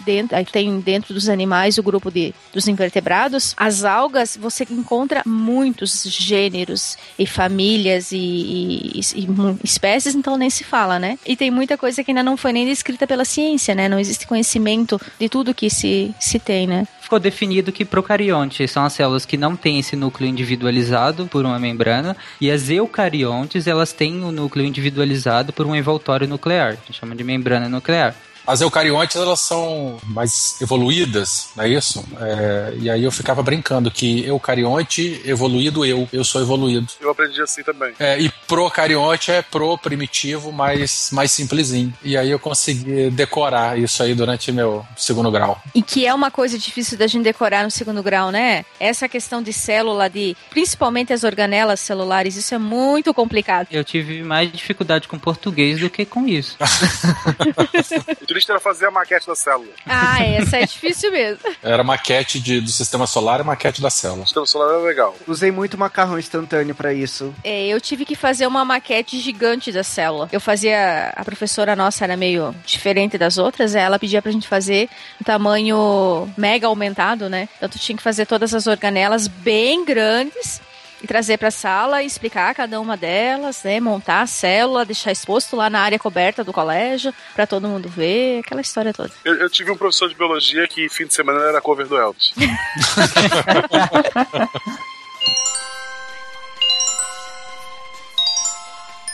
dentro, 0.05 0.37
aí 0.37 0.45
tem 0.45 0.81
dentro 0.81 1.13
dos 1.15 1.29
animais 1.29 1.79
o 1.79 1.83
grupo 1.83 2.11
de 2.11 2.35
dos 2.53 2.69
invertebrados. 2.69 3.55
As 3.57 3.85
algas 3.85 4.37
você 4.41 4.67
encontra 4.71 5.23
muitos 5.27 6.03
gêneros 6.05 6.97
e 7.19 7.27
famílias 7.27 8.13
e, 8.13 8.17
e, 8.17 9.01
e, 9.15 9.25
e 9.25 9.29
espécies, 9.65 10.15
então 10.15 10.37
nem 10.37 10.51
se 10.51 10.65
fala, 10.65 10.99
né? 10.99 11.19
E 11.27 11.37
tem 11.37 11.51
muita 11.51 11.77
coisa 11.77 12.03
que 12.03 12.11
ainda 12.11 12.23
não 12.23 12.37
foi 12.37 12.53
nem 12.53 12.67
descrita 12.67 13.07
pela 13.07 13.25
ciência, 13.25 13.75
né? 13.75 13.89
Não 13.89 13.99
existe 13.99 14.27
conhecimento 14.27 15.01
de 15.19 15.29
tudo 15.29 15.55
que 15.55 15.69
se 15.71 16.15
se 16.19 16.39
tem, 16.39 16.67
né? 16.67 16.87
ficou 17.09 17.19
definido 17.19 17.73
que 17.73 17.87
procariontes 17.87 18.71
são 18.71 18.85
as 18.85 18.93
células 18.93 19.25
que 19.25 19.39
não 19.39 19.57
têm 19.57 19.79
esse 19.79 19.97
núcleo 19.97 20.29
individualizado 20.29 21.27
por 21.27 21.43
uma 21.43 21.59
membrana 21.59 22.15
e 22.39 22.51
as 22.51 22.69
eucariontes 22.69 23.67
elas 23.67 23.95
têm 23.95 24.23
o 24.23 24.31
núcleo 24.31 24.67
individualizado 24.67 25.51
por 25.51 25.67
um 25.67 25.75
envoltório 25.75 26.29
nuclear, 26.29 26.77
chama 26.99 27.15
de 27.15 27.25
membrana 27.25 27.69
nuclear. 27.69 28.15
As 28.49 28.63
eucariontes, 28.63 29.15
elas 29.15 29.41
são 29.41 29.99
mais 30.07 30.59
evoluídas, 30.59 31.51
não 31.55 31.65
é 31.65 31.69
isso? 31.69 32.03
É, 32.19 32.73
e 32.81 32.89
aí 32.89 33.05
eu 33.05 33.13
ficava 33.13 33.43
brincando 33.43 33.91
que 33.91 34.25
eucarionte, 34.25 35.21
evoluído 35.27 35.85
eu, 35.85 36.09
eu 36.11 36.25
sou 36.25 36.41
evoluído. 36.41 36.87
Eu 36.99 37.11
aprendi 37.11 37.43
assim 37.43 37.63
também. 37.63 37.93
É, 37.99 38.19
e 38.19 38.31
procarionte 38.47 39.31
é 39.31 39.43
pro 39.43 39.77
primitivo, 39.77 40.51
mais, 40.51 41.11
mais 41.13 41.31
simplesinho. 41.31 41.93
E 42.03 42.17
aí 42.17 42.31
eu 42.31 42.39
consegui 42.39 43.11
decorar 43.11 43.79
isso 43.79 44.03
aí 44.03 44.15
durante 44.15 44.51
meu 44.51 44.83
segundo 44.97 45.31
grau. 45.31 45.61
E 45.75 45.83
que 45.83 46.07
é 46.07 46.15
uma 46.15 46.31
coisa 46.31 46.59
difícil 46.59 46.97
da 46.97 47.07
gente 47.07 47.25
decorar 47.25 47.65
no 47.65 47.71
segundo 47.71 48.03
grau, 48.03 48.31
né? 48.31 48.65
Essa 48.81 49.11
questão 49.11 49.43
de 49.43 49.53
célula, 49.53 50.09
de 50.09 50.35
principalmente 50.49 51.13
as 51.13 51.23
organelas 51.23 51.81
celulares, 51.81 52.35
isso 52.35 52.55
é 52.55 52.59
muito 52.59 53.13
complicado. 53.13 53.69
Eu 53.71 53.85
tive 53.85 54.23
mais 54.23 54.51
dificuldade 54.51 55.07
com 55.07 55.19
português 55.19 55.81
do 55.81 55.91
que 55.91 56.07
com 56.07 56.27
isso. 56.27 56.57
triste 58.39 58.51
era 58.51 58.61
fazer 58.61 58.87
a 58.87 58.91
maquete 58.91 59.27
da 59.27 59.35
célula. 59.35 59.71
Ah, 59.85 60.23
essa 60.23 60.59
é 60.59 60.67
difícil 60.67 61.11
mesmo. 61.11 61.41
Era 61.63 61.83
maquete 61.83 62.39
de, 62.39 62.61
do 62.61 62.71
sistema 62.71 63.07
solar 63.07 63.41
e 63.41 63.45
maquete 63.45 63.83
da 63.83 63.91
célula. 63.91 64.23
O 64.23 64.27
sistema 64.27 64.47
solar 64.47 64.69
era 64.71 64.79
legal. 64.79 65.17
Usei 65.27 65.51
muito 65.51 65.77
macarrão 65.77 66.19
instantâneo 66.19 66.75
para 66.75 66.93
isso. 66.93 67.35
É, 67.43 67.67
eu 67.67 67.81
tive 67.81 68.05
que 68.05 68.15
fazer 68.15 68.47
uma 68.47 68.65
maquete 68.65 69.19
gigante 69.19 69.73
da 69.73 69.83
célula. 69.83 70.29
Eu 70.31 70.41
fazia. 70.41 71.13
A 71.17 71.25
professora 71.25 71.75
nossa 71.75 72.05
era 72.05 72.17
meio 72.17 72.55
diferente 72.65 73.19
das 73.19 73.39
outras, 73.39 73.75
ela 73.75 73.99
pedia 73.99 74.23
pra 74.23 74.31
gente 74.31 74.47
fazer 74.47 74.89
um 75.21 75.25
tamanho 75.25 76.33
mega 76.37 76.67
aumentado, 76.67 77.29
né? 77.29 77.49
Então 77.57 77.69
tu 77.69 77.79
tinha 77.79 77.97
que 77.97 78.03
fazer 78.03 78.27
todas 78.27 78.55
as 78.55 78.67
organelas 78.67 79.27
bem 79.27 79.85
grandes 79.85 80.61
e 81.03 81.07
trazer 81.07 81.39
para 81.39 81.49
a 81.49 81.53
sala 81.53 82.03
e 82.03 82.07
explicar 82.07 82.55
cada 82.55 82.81
uma 82.81 82.97
delas, 82.97 83.63
né? 83.63 83.81
Montar 83.81 84.23
a 84.23 84.27
célula, 84.27 84.85
deixar 84.85 85.13
exposto 85.13 85.57
lá 85.57 85.71
na 85.71 85.81
área 85.81 85.99
coberta 85.99 86.45
do 86.45 86.53
colégio 86.53 87.15
para 87.35 87.47
todo 87.47 87.69
mundo 87.69 87.89
ver, 87.89 88.41
aquela 88.41 88.61
história 88.61 88.93
toda. 88.93 89.11
Eu, 89.25 89.35
eu, 89.37 89.51
tive 89.51 89.71
um 89.71 89.77
professor 89.77 90.09
de 90.09 90.15
biologia 90.15 90.67
que 90.67 90.89
fim 90.89 91.07
de 91.07 91.15
semana 91.15 91.41
era 91.41 91.61
cover 91.61 91.87
do 91.87 91.97
Elvis. 91.97 92.33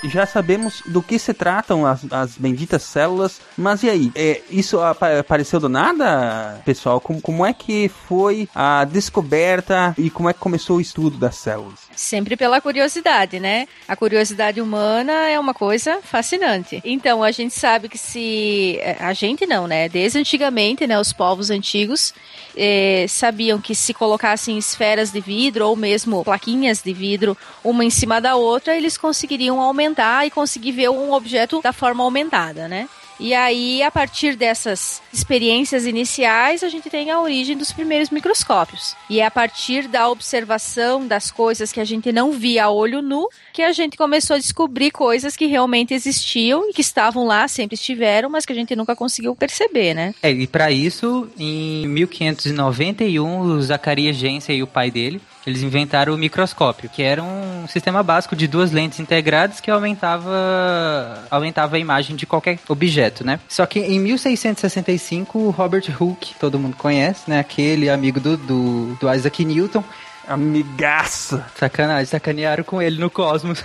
já 0.08 0.26
sabemos 0.26 0.82
do 0.86 1.02
que 1.02 1.18
se 1.18 1.32
tratam 1.32 1.86
as, 1.86 2.04
as 2.10 2.36
benditas 2.36 2.82
células, 2.82 3.40
mas 3.56 3.82
e 3.82 3.90
aí? 3.90 4.12
É, 4.14 4.40
isso 4.50 4.80
apareceu 4.80 5.60
do 5.60 5.68
nada, 5.68 6.60
pessoal? 6.64 7.00
Como, 7.00 7.20
como 7.20 7.44
é 7.44 7.52
que 7.52 7.88
foi 7.88 8.48
a 8.54 8.84
descoberta 8.84 9.94
e 9.98 10.10
como 10.10 10.28
é 10.28 10.32
que 10.32 10.40
começou 10.40 10.76
o 10.76 10.80
estudo 10.80 11.16
das 11.16 11.36
células? 11.36 11.83
Sempre 11.96 12.36
pela 12.36 12.60
curiosidade, 12.60 13.38
né? 13.38 13.66
A 13.86 13.94
curiosidade 13.94 14.60
humana 14.60 15.12
é 15.28 15.38
uma 15.38 15.54
coisa 15.54 16.00
fascinante. 16.02 16.80
Então, 16.84 17.22
a 17.22 17.30
gente 17.30 17.54
sabe 17.54 17.88
que 17.88 17.98
se. 17.98 18.78
É, 18.80 18.96
a 19.00 19.12
gente 19.12 19.46
não, 19.46 19.66
né? 19.66 19.88
Desde 19.88 20.18
antigamente, 20.18 20.86
né? 20.86 20.98
Os 20.98 21.12
povos 21.12 21.50
antigos 21.50 22.12
eh, 22.56 23.06
sabiam 23.08 23.60
que 23.60 23.74
se 23.74 23.94
colocassem 23.94 24.58
esferas 24.58 25.10
de 25.10 25.20
vidro 25.20 25.68
ou 25.68 25.76
mesmo 25.76 26.24
plaquinhas 26.24 26.82
de 26.82 26.92
vidro 26.92 27.36
uma 27.62 27.84
em 27.84 27.90
cima 27.90 28.20
da 28.20 28.36
outra, 28.36 28.76
eles 28.76 28.96
conseguiriam 28.96 29.60
aumentar 29.60 30.26
e 30.26 30.30
conseguir 30.30 30.72
ver 30.72 30.90
um 30.90 31.12
objeto 31.12 31.60
da 31.62 31.72
forma 31.72 32.02
aumentada, 32.02 32.68
né? 32.68 32.88
E 33.18 33.32
aí, 33.32 33.82
a 33.82 33.90
partir 33.90 34.36
dessas 34.36 35.00
experiências 35.12 35.86
iniciais, 35.86 36.62
a 36.62 36.68
gente 36.68 36.90
tem 36.90 37.10
a 37.10 37.20
origem 37.20 37.56
dos 37.56 37.72
primeiros 37.72 38.10
microscópios. 38.10 38.94
E 39.08 39.20
é 39.20 39.26
a 39.26 39.30
partir 39.30 39.86
da 39.86 40.08
observação 40.08 41.06
das 41.06 41.30
coisas 41.30 41.72
que 41.72 41.80
a 41.80 41.84
gente 41.84 42.10
não 42.10 42.32
via 42.32 42.64
a 42.64 42.70
olho 42.70 43.00
nu 43.00 43.28
que 43.52 43.62
a 43.62 43.72
gente 43.72 43.96
começou 43.96 44.34
a 44.34 44.38
descobrir 44.38 44.90
coisas 44.90 45.36
que 45.36 45.46
realmente 45.46 45.94
existiam 45.94 46.68
e 46.68 46.72
que 46.72 46.80
estavam 46.80 47.24
lá, 47.24 47.46
sempre 47.46 47.74
estiveram, 47.74 48.28
mas 48.28 48.44
que 48.44 48.52
a 48.52 48.56
gente 48.56 48.74
nunca 48.74 48.96
conseguiu 48.96 49.34
perceber, 49.36 49.94
né? 49.94 50.14
É, 50.22 50.30
e 50.30 50.46
para 50.46 50.70
isso, 50.72 51.28
em 51.38 51.86
1591, 51.86 53.40
o 53.40 53.62
Zacarias 53.62 54.16
Jensen 54.16 54.58
e 54.58 54.62
o 54.62 54.66
pai 54.66 54.90
dele 54.90 55.20
eles 55.46 55.62
inventaram 55.62 56.14
o 56.14 56.18
microscópio, 56.18 56.88
que 56.88 57.02
era 57.02 57.22
um 57.22 57.66
sistema 57.68 58.02
básico 58.02 58.34
de 58.34 58.46
duas 58.46 58.72
lentes 58.72 58.98
integradas 58.98 59.60
que 59.60 59.70
aumentava, 59.70 61.24
aumentava 61.30 61.76
a 61.76 61.78
imagem 61.78 62.16
de 62.16 62.26
qualquer 62.26 62.58
objeto, 62.68 63.24
né? 63.24 63.38
Só 63.48 63.66
que 63.66 63.80
em 63.80 63.98
1665, 64.00 65.38
o 65.38 65.50
Robert 65.50 65.84
Hooke, 66.00 66.34
todo 66.38 66.58
mundo 66.58 66.76
conhece, 66.76 67.28
né? 67.28 67.38
Aquele 67.38 67.90
amigo 67.90 68.20
do, 68.20 68.36
do, 68.36 68.94
do 68.94 69.12
Isaac 69.12 69.44
Newton, 69.44 69.84
Amigaça. 70.28 71.46
Sacanagem, 71.56 72.06
sacanearam 72.06 72.64
com 72.64 72.80
ele 72.80 72.98
no 72.98 73.10
Cosmos. 73.10 73.64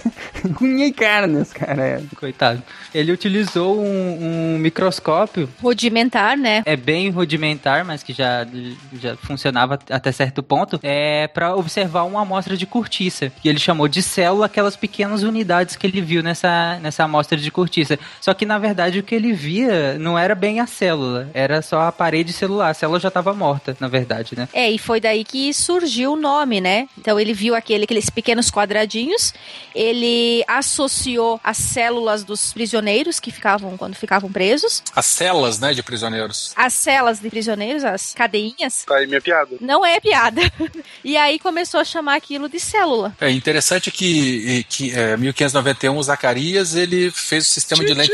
unha 0.60 0.86
e 0.86 0.92
carnes, 0.92 1.52
cara. 1.52 1.82
É. 1.82 2.02
Coitado. 2.16 2.62
Ele 2.94 3.12
utilizou 3.12 3.78
um, 3.80 4.54
um 4.54 4.58
microscópio 4.58 5.48
Rudimentar, 5.60 6.36
né? 6.36 6.62
é 6.64 6.76
bem 6.76 7.10
rudimentar, 7.10 7.84
mas 7.84 8.02
que 8.02 8.12
já, 8.12 8.46
já 8.94 9.16
funcionava 9.16 9.78
até 9.90 10.12
certo 10.12 10.42
ponto, 10.42 10.78
é 10.82 11.28
para 11.28 11.54
observar 11.54 12.04
uma 12.04 12.22
amostra 12.22 12.56
de 12.56 12.66
cortiça, 12.66 13.30
que 13.42 13.48
ele 13.48 13.58
chamou 13.58 13.88
de 13.88 14.02
célula, 14.02 14.46
aquelas 14.46 14.76
pequenas 14.76 15.22
unidades 15.22 15.76
que 15.76 15.86
ele 15.86 16.00
viu 16.00 16.22
nessa, 16.22 16.78
nessa 16.80 17.04
amostra 17.04 17.36
de 17.36 17.50
cortiça. 17.50 17.98
Só 18.20 18.32
que 18.34 18.46
na 18.46 18.58
verdade 18.58 18.98
o 18.98 19.02
que 19.02 19.14
ele 19.14 19.32
via 19.32 19.98
não 19.98 20.18
era 20.18 20.34
bem 20.34 20.60
a 20.60 20.66
célula, 20.66 21.28
era 21.34 21.62
só 21.62 21.82
a 21.82 21.92
parede 21.92 22.32
celular. 22.32 22.70
A 22.70 22.74
célula 22.74 23.00
já 23.00 23.08
estava 23.08 23.34
morta, 23.34 23.76
na 23.80 23.88
verdade, 23.88 24.36
né? 24.36 24.48
É, 24.52 24.70
e 24.70 24.78
foi 24.78 25.00
daí 25.00 25.24
que 25.24 25.52
surgiu 25.52 25.95
o 26.04 26.16
nome, 26.16 26.60
né? 26.60 26.88
Então 26.98 27.18
ele 27.20 27.32
viu 27.32 27.54
aquele, 27.54 27.84
aqueles 27.84 28.10
pequenos 28.10 28.50
quadradinhos, 28.50 29.32
ele 29.74 30.44
associou 30.48 31.40
as 31.44 31.56
células 31.56 32.24
dos 32.24 32.52
prisioneiros 32.52 33.20
que 33.20 33.30
ficavam 33.30 33.76
quando 33.76 33.94
ficavam 33.94 34.30
presos, 34.32 34.82
As 34.94 35.06
celas, 35.06 35.60
né, 35.60 35.72
de 35.72 35.82
prisioneiros. 35.82 36.52
as 36.56 36.74
celas 36.74 37.20
de 37.20 37.30
prisioneiros, 37.30 37.84
as 37.84 38.12
cadeinhas. 38.12 38.84
Tá 38.84 38.96
aí 38.96 39.06
minha 39.06 39.20
piada. 39.20 39.56
Não 39.60 39.86
é 39.86 40.00
piada. 40.00 40.42
E 41.04 41.16
aí 41.16 41.38
começou 41.38 41.78
a 41.78 41.84
chamar 41.84 42.16
aquilo 42.16 42.48
de 42.48 42.58
célula. 42.58 43.14
É 43.20 43.30
interessante 43.30 43.90
que, 43.92 44.64
que 44.68 44.90
é, 44.92 45.16
1591 45.16 45.96
o 45.96 46.02
Zacarias 46.02 46.74
ele 46.74 47.10
fez 47.12 47.46
o 47.46 47.48
sistema 47.48 47.84
de 47.84 47.94
lente 47.94 48.12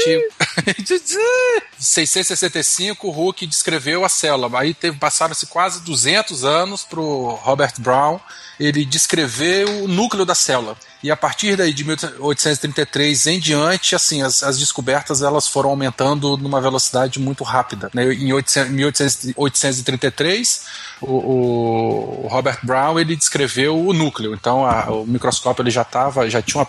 665, 1.79 3.09
o 3.09 3.11
Hooke 3.11 3.47
descreveu 3.47 4.05
a 4.05 4.09
célula. 4.09 4.61
Aí 4.61 4.75
teve 4.75 4.99
passaram-se 4.99 5.47
quase 5.47 5.83
200 5.83 6.45
anos 6.45 6.85
para 6.85 7.01
o 7.01 7.39
Robert 7.73 7.81
Brown 7.81 8.21
ele 8.61 8.85
descrever 8.85 9.65
o 9.67 9.89
núcleo 9.89 10.25
da 10.25 10.35
célula. 10.35 10.77
E 11.03 11.11
a 11.11 11.17
partir 11.17 11.57
daí 11.57 11.73
de 11.73 11.83
1833 11.83 13.27
em 13.27 13.41
diante, 13.41 13.95
assim, 13.97 14.23
as, 14.23 14.43
as 14.45 14.57
descobertas 14.59 15.21
elas 15.21 15.49
foram 15.49 15.71
aumentando 15.71 16.37
numa 16.37 16.61
velocidade 16.61 17.19
muito 17.19 17.43
rápida. 17.43 17.91
né? 17.93 18.05
Em 18.15 18.33
800 18.33 18.71
1833, 18.71 20.65
o, 21.01 22.25
o 22.25 22.29
Robert 22.29 22.59
Brown 22.63 22.99
ele 23.01 23.17
descreveu 23.17 23.77
o 23.85 23.93
núcleo. 23.93 24.35
Então 24.35 24.65
a- 24.65 24.91
o 24.91 25.05
microscópio 25.07 25.63
ele 25.63 25.71
já 25.71 25.83
estava, 25.83 26.29
já 26.31 26.41
tinha 26.41 26.61
uma, 26.63 26.67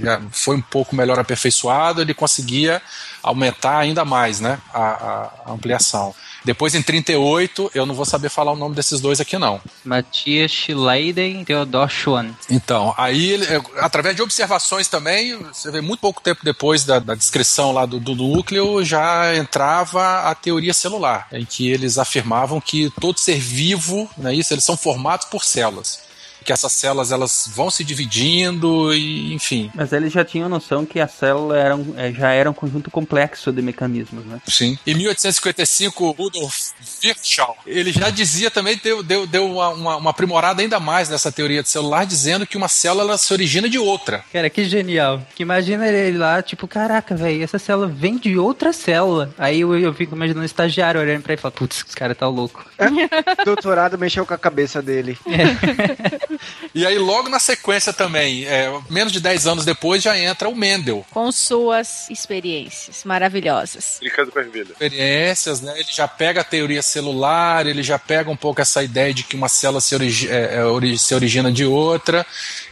já 0.00 0.20
foi 0.30 0.56
um 0.56 0.62
pouco 0.62 0.94
melhor 0.94 1.18
aperfeiçoado, 1.18 2.00
ele 2.00 2.14
conseguia 2.14 2.80
aumentar 3.22 3.78
ainda 3.78 4.04
mais, 4.04 4.38
né, 4.40 4.58
a- 4.72 5.30
a 5.46 5.52
ampliação. 5.52 6.14
Depois 6.44 6.74
em 6.74 6.82
38, 6.82 7.70
eu 7.74 7.86
não 7.86 7.94
vou 7.94 8.04
saber 8.04 8.28
falar 8.28 8.52
o 8.52 8.56
nome 8.56 8.74
desses 8.74 9.00
dois 9.00 9.20
aqui 9.20 9.38
não. 9.38 9.60
Matias 9.84 10.50
Schleiden 10.50 11.42
e 11.42 11.44
Theodor 11.44 11.88
Schwann. 11.88 12.30
Então, 12.50 12.94
aí, 12.96 13.38
através 13.78 14.16
de 14.16 14.22
observações 14.22 14.88
também, 14.88 15.36
você 15.36 15.70
vê 15.70 15.80
muito 15.80 16.00
pouco 16.00 16.20
tempo 16.20 16.44
depois 16.44 16.84
da, 16.84 16.98
da 16.98 17.14
descrição 17.14 17.72
lá 17.72 17.86
do, 17.86 18.00
do 18.00 18.14
núcleo, 18.14 18.84
já 18.84 19.34
entrava 19.36 20.30
a 20.30 20.34
teoria 20.34 20.74
celular, 20.74 21.28
em 21.32 21.44
que 21.44 21.70
eles 21.70 21.98
afirmavam 21.98 22.60
que 22.60 22.92
todo 23.00 23.18
ser 23.18 23.38
vivo, 23.38 24.08
né, 24.16 24.34
isso, 24.34 24.52
eles 24.52 24.64
são 24.64 24.76
formados 24.76 25.26
por 25.26 25.44
células. 25.44 26.11
Que 26.44 26.52
essas 26.52 26.72
células 26.72 27.12
elas 27.12 27.50
vão 27.54 27.70
se 27.70 27.84
dividindo 27.84 28.94
e, 28.94 29.32
enfim. 29.34 29.70
Mas 29.74 29.92
eles 29.92 30.12
já 30.12 30.24
tinham 30.24 30.48
noção 30.48 30.84
que 30.84 31.00
a 31.00 31.08
célula 31.08 31.56
era 31.58 31.76
um- 31.76 31.94
é, 31.96 32.12
já 32.12 32.30
era 32.32 32.50
um 32.50 32.54
conjunto 32.54 32.90
complexo 32.90 33.52
de 33.52 33.62
mecanismos, 33.62 34.24
né? 34.24 34.40
Sim. 34.48 34.78
Em 34.86 34.94
1855, 34.94 36.10
Rudolf 36.10 36.70
Virchow, 37.00 37.56
ele 37.66 37.92
já 37.92 38.10
dizia 38.10 38.50
também, 38.50 38.78
deu, 38.82 39.02
deu, 39.02 39.26
deu 39.26 39.46
uma, 39.50 39.68
uma, 39.70 39.96
uma 39.96 40.10
aprimorada 40.10 40.62
ainda 40.62 40.78
mais 40.80 41.08
nessa 41.08 41.30
teoria 41.32 41.62
de 41.62 41.68
celular, 41.68 42.04
dizendo 42.06 42.46
que 42.46 42.56
uma 42.56 42.68
célula 42.68 43.02
ela 43.04 43.18
se 43.18 43.32
origina 43.32 43.68
de 43.68 43.78
outra. 43.78 44.24
Cara, 44.32 44.48
que 44.50 44.64
genial. 44.64 45.22
Que 45.34 45.42
imagina 45.42 45.86
ele 45.88 46.18
lá, 46.18 46.42
tipo, 46.42 46.66
caraca, 46.68 47.14
velho, 47.14 47.42
essa 47.42 47.58
célula 47.58 47.86
vem 47.86 48.16
de 48.16 48.36
outra 48.38 48.72
célula. 48.72 49.32
Aí 49.38 49.60
eu, 49.60 49.78
eu 49.78 49.92
fico 49.94 50.14
imaginando 50.14 50.42
um 50.42 50.46
estagiário 50.46 51.00
olhando 51.00 51.22
pra 51.22 51.32
ele 51.32 51.38
e 51.40 51.42
falando, 51.42 51.54
putz, 51.56 51.84
esse 51.86 51.96
cara 51.96 52.14
tá 52.14 52.28
louco. 52.28 52.64
Doutorado 53.44 53.98
mexeu 53.98 54.24
com 54.26 54.34
a 54.34 54.38
cabeça 54.38 54.80
dele. 54.82 55.18
E 56.74 56.86
aí, 56.86 56.98
logo 56.98 57.28
na 57.28 57.38
sequência 57.38 57.92
também, 57.92 58.44
é, 58.44 58.72
menos 58.88 59.12
de 59.12 59.20
10 59.20 59.46
anos 59.46 59.64
depois, 59.64 60.02
já 60.02 60.18
entra 60.18 60.48
o 60.48 60.54
Mendel. 60.56 61.04
Com 61.10 61.30
suas 61.32 62.08
experiências 62.10 63.04
maravilhosas. 63.04 63.98
Brincando 64.00 64.30
com 64.32 64.38
a 64.38 64.42
ervilha. 64.42 64.72
Experiências, 64.72 65.60
né? 65.60 65.72
Ele 65.78 65.88
já 65.90 66.06
pega 66.08 66.40
a 66.40 66.44
teoria 66.44 66.82
celular, 66.82 67.66
ele 67.66 67.82
já 67.82 67.98
pega 67.98 68.30
um 68.30 68.36
pouco 68.36 68.60
essa 68.60 68.82
ideia 68.82 69.12
de 69.12 69.22
que 69.24 69.36
uma 69.36 69.48
célula 69.48 69.80
se, 69.80 69.94
origi 69.94 70.28
é, 70.30 70.56
é, 70.56 70.64
ori- 70.64 70.98
se 70.98 71.14
origina 71.14 71.50
de 71.52 71.64
outra, 71.64 72.24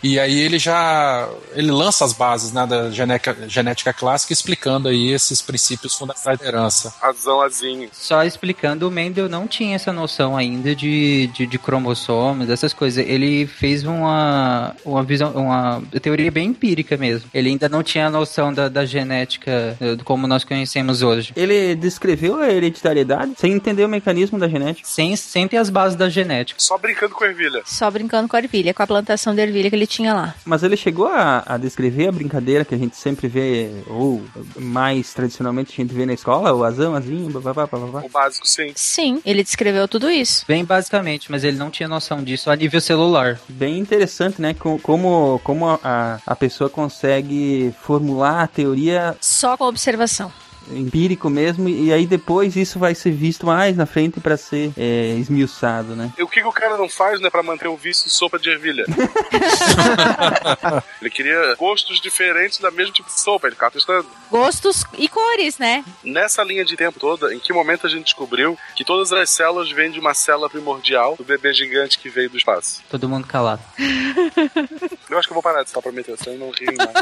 e 0.03 0.19
aí 0.19 0.39
ele 0.39 0.59
já 0.59 1.29
ele 1.55 1.71
lança 1.71 2.05
as 2.05 2.13
bases 2.13 2.53
né, 2.53 2.67
da 2.67 2.91
genética, 2.91 3.37
genética 3.49 3.93
clássica, 3.93 4.33
explicando 4.33 4.89
aí 4.89 5.11
esses 5.11 5.41
princípios 5.43 5.95
fundamentais 5.97 6.39
da 6.39 6.47
herança. 6.47 6.95
Razão 7.01 7.41
azinho. 7.41 7.91
Só 7.93 8.23
explicando, 8.25 8.87
o 8.89 8.91
Mendel 8.91 9.29
não 9.29 9.47
tinha 9.47 9.77
essa 9.77 9.93
noção 9.93 10.37
ainda 10.37 10.75
de, 10.75 11.27
de, 11.29 11.47
de 11.47 11.59
cromossomos, 11.59 12.49
essas 12.49 12.73
coisas. 12.73 13.05
Ele 13.07 13.50
fez 13.51 13.85
uma, 13.85 14.75
uma 14.85 15.03
visão, 15.03 15.33
uma 15.33 15.83
teoria 16.01 16.31
bem 16.31 16.49
empírica 16.49 16.97
mesmo. 16.97 17.29
Ele 17.35 17.51
ainda 17.51 17.69
não 17.69 17.83
tinha 17.83 18.07
a 18.07 18.11
noção 18.11 18.53
da, 18.53 18.69
da 18.69 18.85
genética 18.85 19.77
eh, 19.81 19.97
como 20.05 20.27
nós 20.27 20.45
conhecemos 20.45 21.03
hoje. 21.03 21.33
Ele 21.37 21.75
descreveu 21.75 22.41
a 22.41 22.51
hereditariedade 22.51 23.35
sem 23.37 23.53
entender 23.53 23.85
o 23.85 23.89
mecanismo 23.89 24.39
da 24.39 24.49
genética. 24.49 24.87
Sem, 24.89 25.15
sem 25.17 25.47
ter 25.47 25.57
as 25.57 25.71
bases 25.71 25.97
da 25.97 26.09
genética. 26.09 26.61
Só 26.61 26.79
brincando 26.79 27.15
com 27.15 27.25
a 27.25 27.29
ervilha. 27.29 27.63
Só 27.67 27.91
brincando 27.91 28.29
com 28.29 28.37
a 28.37 28.39
ervilha, 28.39 28.73
com 28.73 28.83
a 28.83 28.87
plantação 28.87 29.35
de 29.35 29.43
ervilha 29.43 29.69
que 29.69 29.77
ele 29.77 29.87
tinha 29.87 30.15
lá. 30.15 30.35
Mas 30.45 30.63
ele 30.63 30.77
chegou 30.77 31.07
a, 31.07 31.43
a 31.47 31.57
descrever 31.57 32.09
a 32.09 32.13
brincadeira 32.13 32.65
que 32.65 32.75
a 32.75 32.79
gente 32.79 32.97
sempre 32.97 33.29
vê, 33.29 33.71
ou 33.87 34.23
mais 34.59 35.13
tradicionalmente 35.13 35.73
a 35.73 35.77
gente 35.77 35.95
vê 35.95 36.07
na 36.07 36.13
escola, 36.13 36.53
o 36.53 36.65
azão, 36.65 36.95
azinho, 36.95 37.31
bababá, 37.31 37.67
bababá. 37.67 38.03
O 38.05 38.09
básico, 38.09 38.47
sim. 38.47 38.73
Sim, 38.75 39.21
ele 39.25 39.43
descreveu 39.43 39.89
tudo 39.89 40.11
isso. 40.11 40.45
Bem 40.47 40.65
basicamente, 40.65 41.31
mas 41.31 41.45
ele 41.45 41.57
não 41.57 41.71
tinha 41.71 41.89
noção 41.89 42.23
disso 42.23 42.51
a 42.51 42.57
nível 42.57 42.81
celular. 42.81 43.40
Bem 43.49 43.79
interessante, 43.79 44.41
né? 44.41 44.55
Co- 44.55 44.79
Como, 44.83 45.41
como 45.45 45.69
a, 45.69 46.19
a 46.27 46.37
pessoa 46.37 46.69
consegue 46.71 47.75
formular 47.83 48.43
a 48.43 48.47
teoria 48.47 49.17
Só 49.21 49.57
com 49.57 49.65
observação. 49.65 50.31
Empírico 50.73 51.31
mesmo, 51.31 51.69
e 51.69 51.93
aí 51.93 52.07
depois 52.07 52.57
isso 52.57 52.79
vai 52.79 52.95
ser 52.95 53.13
visto 53.13 53.47
mais 53.47 53.77
na 53.77 53.87
frente 53.87 54.21
para 54.21 54.37
ser 54.37 54.73
é, 54.77 55.15
esmiuçado, 55.19 55.95
né? 55.95 56.13
E 56.19 56.23
o 56.23 56.29
que, 56.29 56.41
que 56.41 56.47
o 56.47 56.53
cara 56.53 56.77
não 56.77 56.89
faz, 56.89 57.21
né, 57.21 57.31
pra 57.31 57.43
manter 57.43 57.69
o 57.69 57.77
vício 57.77 58.05
de 58.05 58.11
sopa 58.11 58.39
de 58.39 58.51
ervilha? 58.51 58.85
ele 61.01 61.11
queria 61.11 61.55
gostos 61.57 62.01
diferentes 62.01 62.59
da 62.59 62.71
mesma 62.71 62.93
tipo 62.93 63.09
de 63.09 63.21
sopa, 63.21 63.47
ele 63.47 63.55
ficava 63.55 63.73
testando. 63.73 64.07
Gostos 64.31 64.85
e 64.97 65.09
cores, 65.09 65.59
né? 65.59 65.85
Nessa 66.05 66.43
linha 66.43 66.65
de 66.65 66.77
tempo 66.77 66.99
toda, 66.99 67.35
em 67.35 67.39
que 67.39 67.53
momento 67.53 67.87
a 67.87 67.91
gente 67.91 68.05
descobriu 68.05 68.59
que 68.75 68.85
todas 68.85 69.13
as 69.13 69.31
células 69.31 69.71
vêm 69.71 69.91
de 69.91 70.01
uma 70.01 70.15
célula 70.15 70.49
primordial 70.49 71.17
do 71.17 71.25
bebê 71.25 71.53
gigante 71.53 71.99
que 71.99 72.09
veio 72.09 72.31
do 72.31 72.37
espaço? 72.37 72.83
Todo 72.89 73.09
mundo 73.09 73.27
calado. 73.27 73.63
Eu 75.11 75.19
acho 75.19 75.27
que 75.27 75.33
eu 75.33 75.35
vou 75.35 75.43
parar 75.43 75.63
de 75.63 75.69
estar 75.69 75.83
prometendo, 75.83 76.17
senão 76.17 76.37
eu 76.37 76.39
não 76.39 76.51
rio 76.51 76.73
mais. 76.77 76.93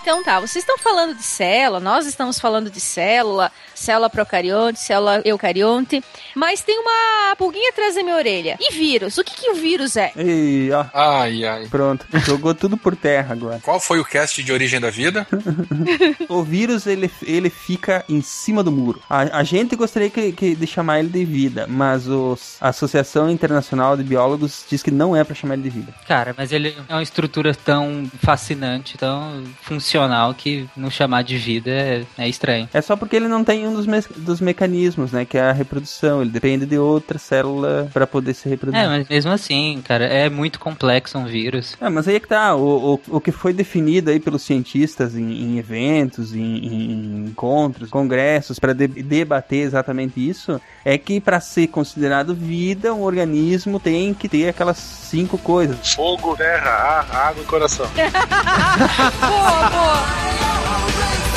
Então 0.04 0.22
tá, 0.22 0.38
vocês 0.38 0.56
estão 0.62 0.76
falando 0.76 1.14
de 1.14 1.22
célula, 1.22 1.80
nós 1.80 2.04
estamos 2.04 2.38
falando 2.38 2.70
de 2.70 2.78
célula, 2.78 3.50
célula 3.74 4.10
procarionte, 4.10 4.78
célula 4.78 5.22
eucarionte, 5.24 6.04
mas 6.34 6.60
tem 6.60 6.78
uma 6.78 7.34
pulguinha 7.36 7.70
atrás 7.70 7.94
da 7.94 8.02
minha 8.02 8.14
orelha. 8.14 8.58
E 8.60 8.70
vírus? 8.74 9.16
O 9.16 9.24
que, 9.24 9.34
que 9.34 9.50
o 9.50 9.54
vírus 9.54 9.96
é? 9.96 10.12
E 10.14 10.68
ó, 10.72 10.84
Ai, 10.92 11.42
ai. 11.46 11.66
pronto, 11.70 12.04
jogou 12.26 12.54
tudo 12.54 12.76
por 12.76 12.94
terra 12.94 13.32
agora. 13.32 13.60
Qual 13.62 13.80
foi 13.80 13.98
o 13.98 14.04
cast 14.04 14.42
de 14.42 14.52
origem 14.52 14.78
da 14.78 14.90
vida? 14.90 15.26
O 16.28 16.42
vírus 16.42 16.86
ele, 16.86 17.10
ele 17.22 17.48
fica 17.48 18.04
em 18.08 18.20
cima 18.20 18.62
do 18.62 18.70
muro. 18.70 19.00
A, 19.08 19.38
a 19.38 19.42
gente 19.44 19.74
gostaria 19.74 20.10
que, 20.10 20.32
que- 20.32 20.54
de 20.54 20.66
chamar 20.66 20.98
ele 20.98 21.08
de 21.08 21.24
vida, 21.24 21.66
mas 21.66 22.06
os, 22.06 22.56
a 22.60 22.68
Associação 22.68 23.30
Internacional 23.30 23.96
de 23.96 24.02
Biólogos 24.02 24.64
diz 24.68 24.82
que 24.82 24.90
não 24.90 25.16
é 25.16 25.24
para 25.24 25.34
chamar 25.34 25.54
ele 25.54 25.62
de 25.62 25.70
vida. 25.70 25.94
Cara, 26.06 26.34
mas 26.36 26.52
ele 26.52 26.76
é 26.88 26.92
uma 26.94 27.02
estrutura 27.02 27.54
tão 27.54 28.10
fascinante, 28.22 28.98
tão 28.98 29.44
funcional, 29.62 29.93
que 30.36 30.68
não 30.76 30.90
chamar 30.90 31.22
de 31.22 31.36
vida 31.36 31.70
é, 31.70 32.04
é 32.18 32.28
estranho. 32.28 32.68
É 32.72 32.80
só 32.80 32.96
porque 32.96 33.16
ele 33.16 33.28
não 33.28 33.44
tem 33.44 33.66
um 33.66 33.74
dos, 33.74 33.86
me- 33.86 34.00
dos 34.16 34.40
mecanismos, 34.40 35.12
né? 35.12 35.24
Que 35.24 35.38
é 35.38 35.42
a 35.42 35.52
reprodução. 35.52 36.20
Ele 36.22 36.30
depende 36.30 36.66
de 36.66 36.78
outra 36.78 37.18
célula 37.18 37.88
para 37.92 38.06
poder 38.06 38.34
se 38.34 38.48
reproduzir. 38.48 38.84
É, 38.84 38.88
mas 38.88 39.08
mesmo 39.08 39.30
assim, 39.32 39.80
cara, 39.84 40.04
é 40.04 40.28
muito 40.28 40.58
complexo 40.58 41.18
um 41.18 41.24
vírus. 41.26 41.76
É, 41.80 41.88
mas 41.88 42.08
aí 42.08 42.16
é 42.16 42.20
que 42.20 42.28
tá, 42.28 42.54
o, 42.54 42.94
o, 42.94 43.16
o 43.16 43.20
que 43.20 43.32
foi 43.32 43.52
definido 43.52 44.10
aí 44.10 44.18
pelos 44.20 44.42
cientistas 44.42 45.14
em, 45.14 45.22
em 45.42 45.58
eventos, 45.58 46.34
em, 46.34 46.40
em 46.40 47.26
encontros, 47.28 47.90
congressos, 47.90 48.58
para 48.58 48.72
debater 48.72 49.64
exatamente 49.64 50.26
isso, 50.26 50.60
é 50.84 50.96
que 50.98 51.20
para 51.20 51.40
ser 51.40 51.68
considerado 51.68 52.34
vida, 52.34 52.92
um 52.94 53.02
organismo 53.02 53.78
tem 53.80 54.12
que 54.14 54.28
ter 54.28 54.48
aquelas 54.48 54.78
cinco 54.78 55.38
coisas. 55.38 55.94
Fogo, 55.94 56.36
terra, 56.36 56.70
ar, 56.70 57.16
água 57.28 57.42
e 57.42 57.46
coração. 57.46 57.86
Boa, 59.20 59.70
boa. 59.84 61.33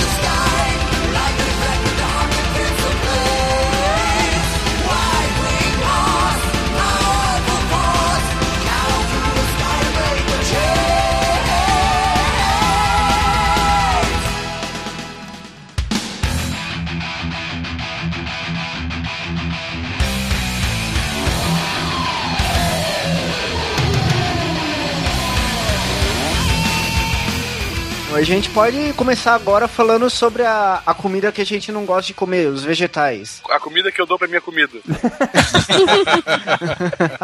A 28.17 28.23
gente 28.23 28.49
pode 28.49 28.93
começar 28.93 29.35
agora 29.35 29.67
falando 29.67 30.09
sobre 30.09 30.43
a, 30.43 30.81
a 30.83 30.93
comida 30.93 31.31
que 31.31 31.39
a 31.39 31.45
gente 31.45 31.71
não 31.71 31.85
gosta 31.85 32.07
de 32.07 32.15
comer, 32.15 32.47
os 32.47 32.63
vegetais. 32.63 33.43
A 33.47 33.59
comida 33.59 33.91
que 33.91 34.01
eu 34.01 34.07
dou 34.07 34.17
pra 34.17 34.27
minha 34.27 34.41
comida. 34.41 34.73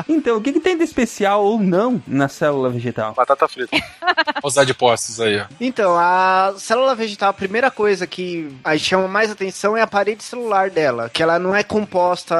Então, 0.07 0.37
o 0.37 0.41
que, 0.41 0.53
que 0.53 0.59
tem 0.59 0.77
de 0.77 0.83
especial 0.83 1.43
ou 1.43 1.59
não 1.59 2.01
na 2.07 2.27
célula 2.27 2.69
vegetal? 2.69 3.13
Batata 3.13 3.47
frita. 3.47 3.75
Os 4.43 4.57
adpostos 4.57 5.19
aí, 5.19 5.39
ó. 5.39 5.45
Então, 5.59 5.97
a 5.97 6.53
célula 6.57 6.95
vegetal, 6.95 7.29
a 7.29 7.33
primeira 7.33 7.71
coisa 7.71 8.05
que 8.05 8.55
aí 8.63 8.77
chama 8.77 9.07
mais 9.07 9.31
atenção 9.31 9.75
é 9.75 9.81
a 9.81 9.87
parede 9.87 10.23
celular 10.23 10.69
dela, 10.69 11.09
que 11.09 11.23
ela 11.23 11.39
não 11.39 11.55
é 11.55 11.63
composta 11.63 12.35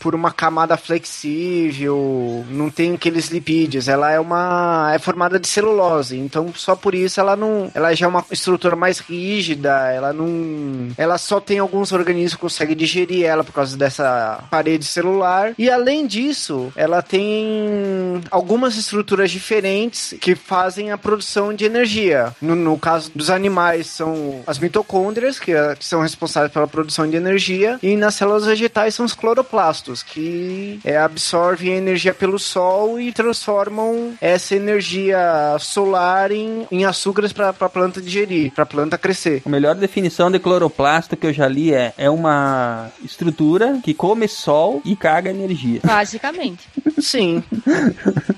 por 0.00 0.14
uma 0.14 0.32
camada 0.32 0.76
flexível, 0.76 2.44
não 2.48 2.70
tem 2.70 2.94
aqueles 2.94 3.28
lipídios, 3.28 3.88
ela 3.88 4.10
é 4.10 4.18
uma 4.18 4.90
é 4.92 4.98
formada 4.98 5.38
de 5.38 5.48
celulose, 5.48 6.18
então 6.18 6.52
só 6.54 6.74
por 6.74 6.94
isso 6.94 7.20
ela 7.20 7.36
não, 7.36 7.59
ela 7.74 7.94
já 7.94 8.06
é 8.06 8.08
uma 8.08 8.24
estrutura 8.30 8.76
mais 8.76 8.98
rígida, 8.98 9.90
ela 9.92 10.12
não, 10.12 10.88
ela 10.96 11.18
só 11.18 11.40
tem 11.40 11.58
alguns 11.58 11.92
organismos 11.92 12.34
que 12.34 12.40
conseguem 12.40 12.76
digerir 12.76 13.24
ela 13.24 13.42
por 13.44 13.52
causa 13.52 13.76
dessa 13.76 14.44
parede 14.50 14.84
celular 14.84 15.52
e 15.58 15.68
além 15.70 16.06
disso, 16.06 16.72
ela 16.76 17.02
tem 17.02 18.20
algumas 18.30 18.76
estruturas 18.76 19.30
diferentes 19.30 20.14
que 20.20 20.34
fazem 20.34 20.90
a 20.90 20.98
produção 20.98 21.52
de 21.54 21.64
energia. 21.64 22.34
No, 22.40 22.54
no 22.54 22.78
caso 22.78 23.10
dos 23.14 23.30
animais, 23.30 23.86
são 23.86 24.42
as 24.46 24.58
mitocôndrias, 24.58 25.38
que, 25.38 25.52
é- 25.52 25.74
que 25.74 25.84
são 25.84 26.00
responsáveis 26.00 26.52
pela 26.52 26.66
produção 26.68 27.08
de 27.08 27.16
energia, 27.16 27.78
e 27.82 27.96
nas 27.96 28.14
células 28.14 28.46
vegetais 28.46 28.94
são 28.94 29.04
os 29.04 29.14
cloroplastos, 29.14 30.02
que 30.02 30.80
é, 30.84 30.96
absorvem 30.96 31.72
energia 31.74 32.14
pelo 32.14 32.38
sol 32.38 33.00
e 33.00 33.12
transformam 33.12 34.14
essa 34.20 34.54
energia 34.54 35.56
solar 35.58 36.30
em, 36.32 36.66
em 36.70 36.84
açúcares 36.84 37.32
para 37.32 37.49
a 37.50 37.70
planta 37.70 38.00
digerir, 38.00 38.52
para 38.52 38.62
a 38.64 38.66
planta 38.66 38.96
crescer. 38.98 39.42
A 39.44 39.48
melhor 39.48 39.74
definição 39.74 40.30
de 40.30 40.38
cloroplasto 40.38 41.16
que 41.16 41.26
eu 41.26 41.32
já 41.32 41.46
li 41.48 41.72
é, 41.72 41.92
é 41.96 42.08
uma 42.10 42.90
estrutura 43.04 43.80
que 43.82 43.94
come 43.94 44.26
sol 44.28 44.80
e 44.84 44.94
caga 44.96 45.30
energia. 45.30 45.80
Basicamente. 45.84 46.68
Sim. 47.00 47.42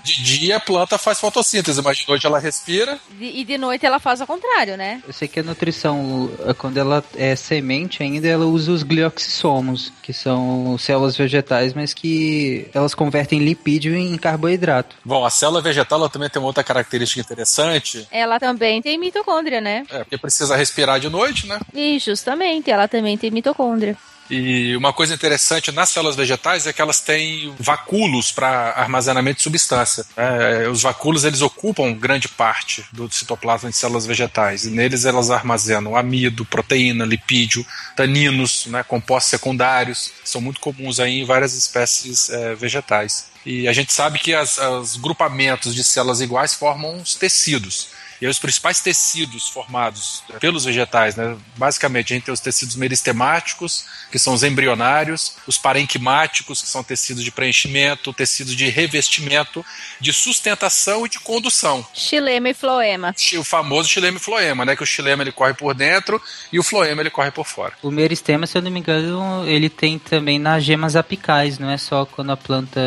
De 0.05 0.22
dia 0.22 0.57
a 0.57 0.61
planta 0.61 0.98
faz 0.98 1.18
fotossíntese, 1.20 1.81
mas 1.83 1.98
de 1.98 2.09
noite 2.09 2.27
ela 2.27 2.38
respira. 2.38 2.98
De- 3.18 3.25
e 3.25 3.44
de 3.44 3.59
noite 3.59 3.85
ela 3.87 3.98
faz 3.98 4.20
ao 4.20 4.27
contrário, 4.27 4.77
né? 4.77 5.03
Eu 5.07 5.12
sei 5.12 5.29
que 5.29 5.40
a 5.40 5.42
nutrição, 5.42 6.31
eh, 6.46 6.55
quando 6.55 6.77
ela 6.79 7.03
é 7.16 7.35
semente 7.37 8.03
ainda, 8.03 8.29
ela 8.29 8.44
usa 8.46 8.72
os 8.72 8.83
glioxissomos, 8.83 9.92
que 10.03 10.12
são 10.12 10.77
células 10.79 11.16
vegetais, 11.16 11.75
mas 11.75 11.92
que 11.94 12.66
elas 12.75 12.94
convertem 12.94 13.38
lipídio 13.40 13.94
em 13.94 14.16
carboidrato. 14.16 14.96
Bom, 15.05 15.25
a 15.25 15.31
célula 15.31 15.61
vegetal 15.61 15.98
ela 16.01 16.09
também 16.09 16.29
tem 16.29 16.40
uma 16.40 16.48
outra 16.48 16.64
característica 16.64 17.20
interessante. 17.20 18.07
Ela 18.11 18.38
também 18.38 18.81
tem 18.83 18.91
mitocôndria, 18.98 19.61
né? 19.61 19.85
É, 19.90 19.98
porque 19.98 20.18
precisa 20.18 20.57
respirar 20.57 20.98
de 21.00 21.09
noite, 21.09 21.46
né? 21.46 21.59
E 21.74 21.98
justamente, 21.98 22.70
ela 22.70 22.88
também 22.88 23.16
tem 23.18 23.31
mitocôndria. 23.31 23.96
E 24.31 24.74
uma 24.76 24.92
coisa 24.94 25.12
interessante 25.12 25.70
nas 25.72 25.90
células 25.90 26.16
vegetais 26.16 26.66
é 26.66 26.72
que 26.72 26.81
elas 26.81 27.00
têm 27.00 27.52
vacúolos 27.59 28.33
para 28.33 28.70
armazenamento 28.70 29.38
de 29.38 29.42
substância. 29.42 30.07
É, 30.16 30.68
os 30.68 30.81
vacúolos 30.83 31.24
eles 31.24 31.42
ocupam 31.42 31.92
grande 31.92 32.28
parte 32.28 32.83
do 32.92 33.11
citoplasma 33.12 33.68
de 33.68 33.76
células 33.76 34.07
vegetais 34.07 34.64
e 34.64 34.70
neles 34.70 35.05
elas 35.05 35.31
armazenam 35.31 35.96
amido, 35.96 36.46
proteína, 36.46 37.05
lipídio, 37.05 37.66
taninos, 37.94 38.66
né, 38.66 38.83
compostos 38.83 39.31
secundários, 39.31 40.11
são 40.24 40.40
muito 40.40 40.61
comuns 40.61 40.98
aí 40.98 41.20
em 41.20 41.24
várias 41.24 41.55
espécies 41.55 42.31
é, 42.31 42.55
vegetais. 42.55 43.31
E 43.44 43.66
a 43.68 43.72
gente 43.72 43.92
sabe 43.92 44.18
que 44.20 44.33
as- 44.33 44.57
os 44.57 44.96
grupamentos 44.96 45.74
de 45.74 45.83
células 45.85 46.20
iguais 46.20 46.55
formam 46.55 46.96
os 47.02 47.14
tecidos. 47.16 47.88
E 48.22 48.24
aí 48.24 48.30
os 48.30 48.38
principais 48.38 48.80
tecidos 48.80 49.48
formados 49.48 50.22
pelos 50.38 50.64
vegetais, 50.64 51.16
né? 51.16 51.37
Basicamente, 51.56 52.12
a 52.12 52.14
gente 52.14 52.24
tem 52.26 52.32
os 52.32 52.38
tecidos 52.38 52.76
meristemáticos, 52.76 53.85
que 54.12 54.18
são 54.18 54.32
os 54.32 54.44
embrionários, 54.44 55.35
os 55.44 55.58
parenquimáticos, 55.58 56.62
que 56.62 56.68
são 56.68 56.85
tecidos 56.85 57.24
de 57.24 57.32
preenchimento, 57.32 58.12
tecidos 58.12 58.54
de 58.54 58.68
revestimento, 58.68 59.66
de 59.98 60.12
sustentação 60.12 61.04
e 61.04 61.08
de 61.08 61.18
condução. 61.18 61.85
Xilema 61.92 62.50
e 62.50 62.54
floema. 62.54 63.12
O 63.37 63.42
famoso 63.42 63.88
xilema 63.88 64.18
e 64.18 64.20
floema, 64.20 64.64
né? 64.64 64.76
Que 64.76 64.85
o 64.85 64.87
xilema 64.87 65.24
ele 65.24 65.32
corre 65.32 65.54
por 65.54 65.74
dentro 65.74 66.22
e 66.52 66.61
o 66.61 66.62
floema 66.62 67.02
ele 67.02 67.11
corre 67.11 67.32
por 67.32 67.44
fora. 67.44 67.72
O 67.82 67.90
meristema, 67.90 68.46
se 68.46 68.56
eu 68.56 68.62
não 68.62 68.70
me 68.70 68.78
engano, 68.78 69.44
ele 69.48 69.68
tem 69.68 69.98
também 69.98 70.38
nas 70.38 70.62
gemas 70.62 70.94
apicais, 70.94 71.58
não 71.58 71.68
é 71.68 71.76
só 71.76 72.06
quando 72.06 72.30
a 72.30 72.37
planta 72.37 72.80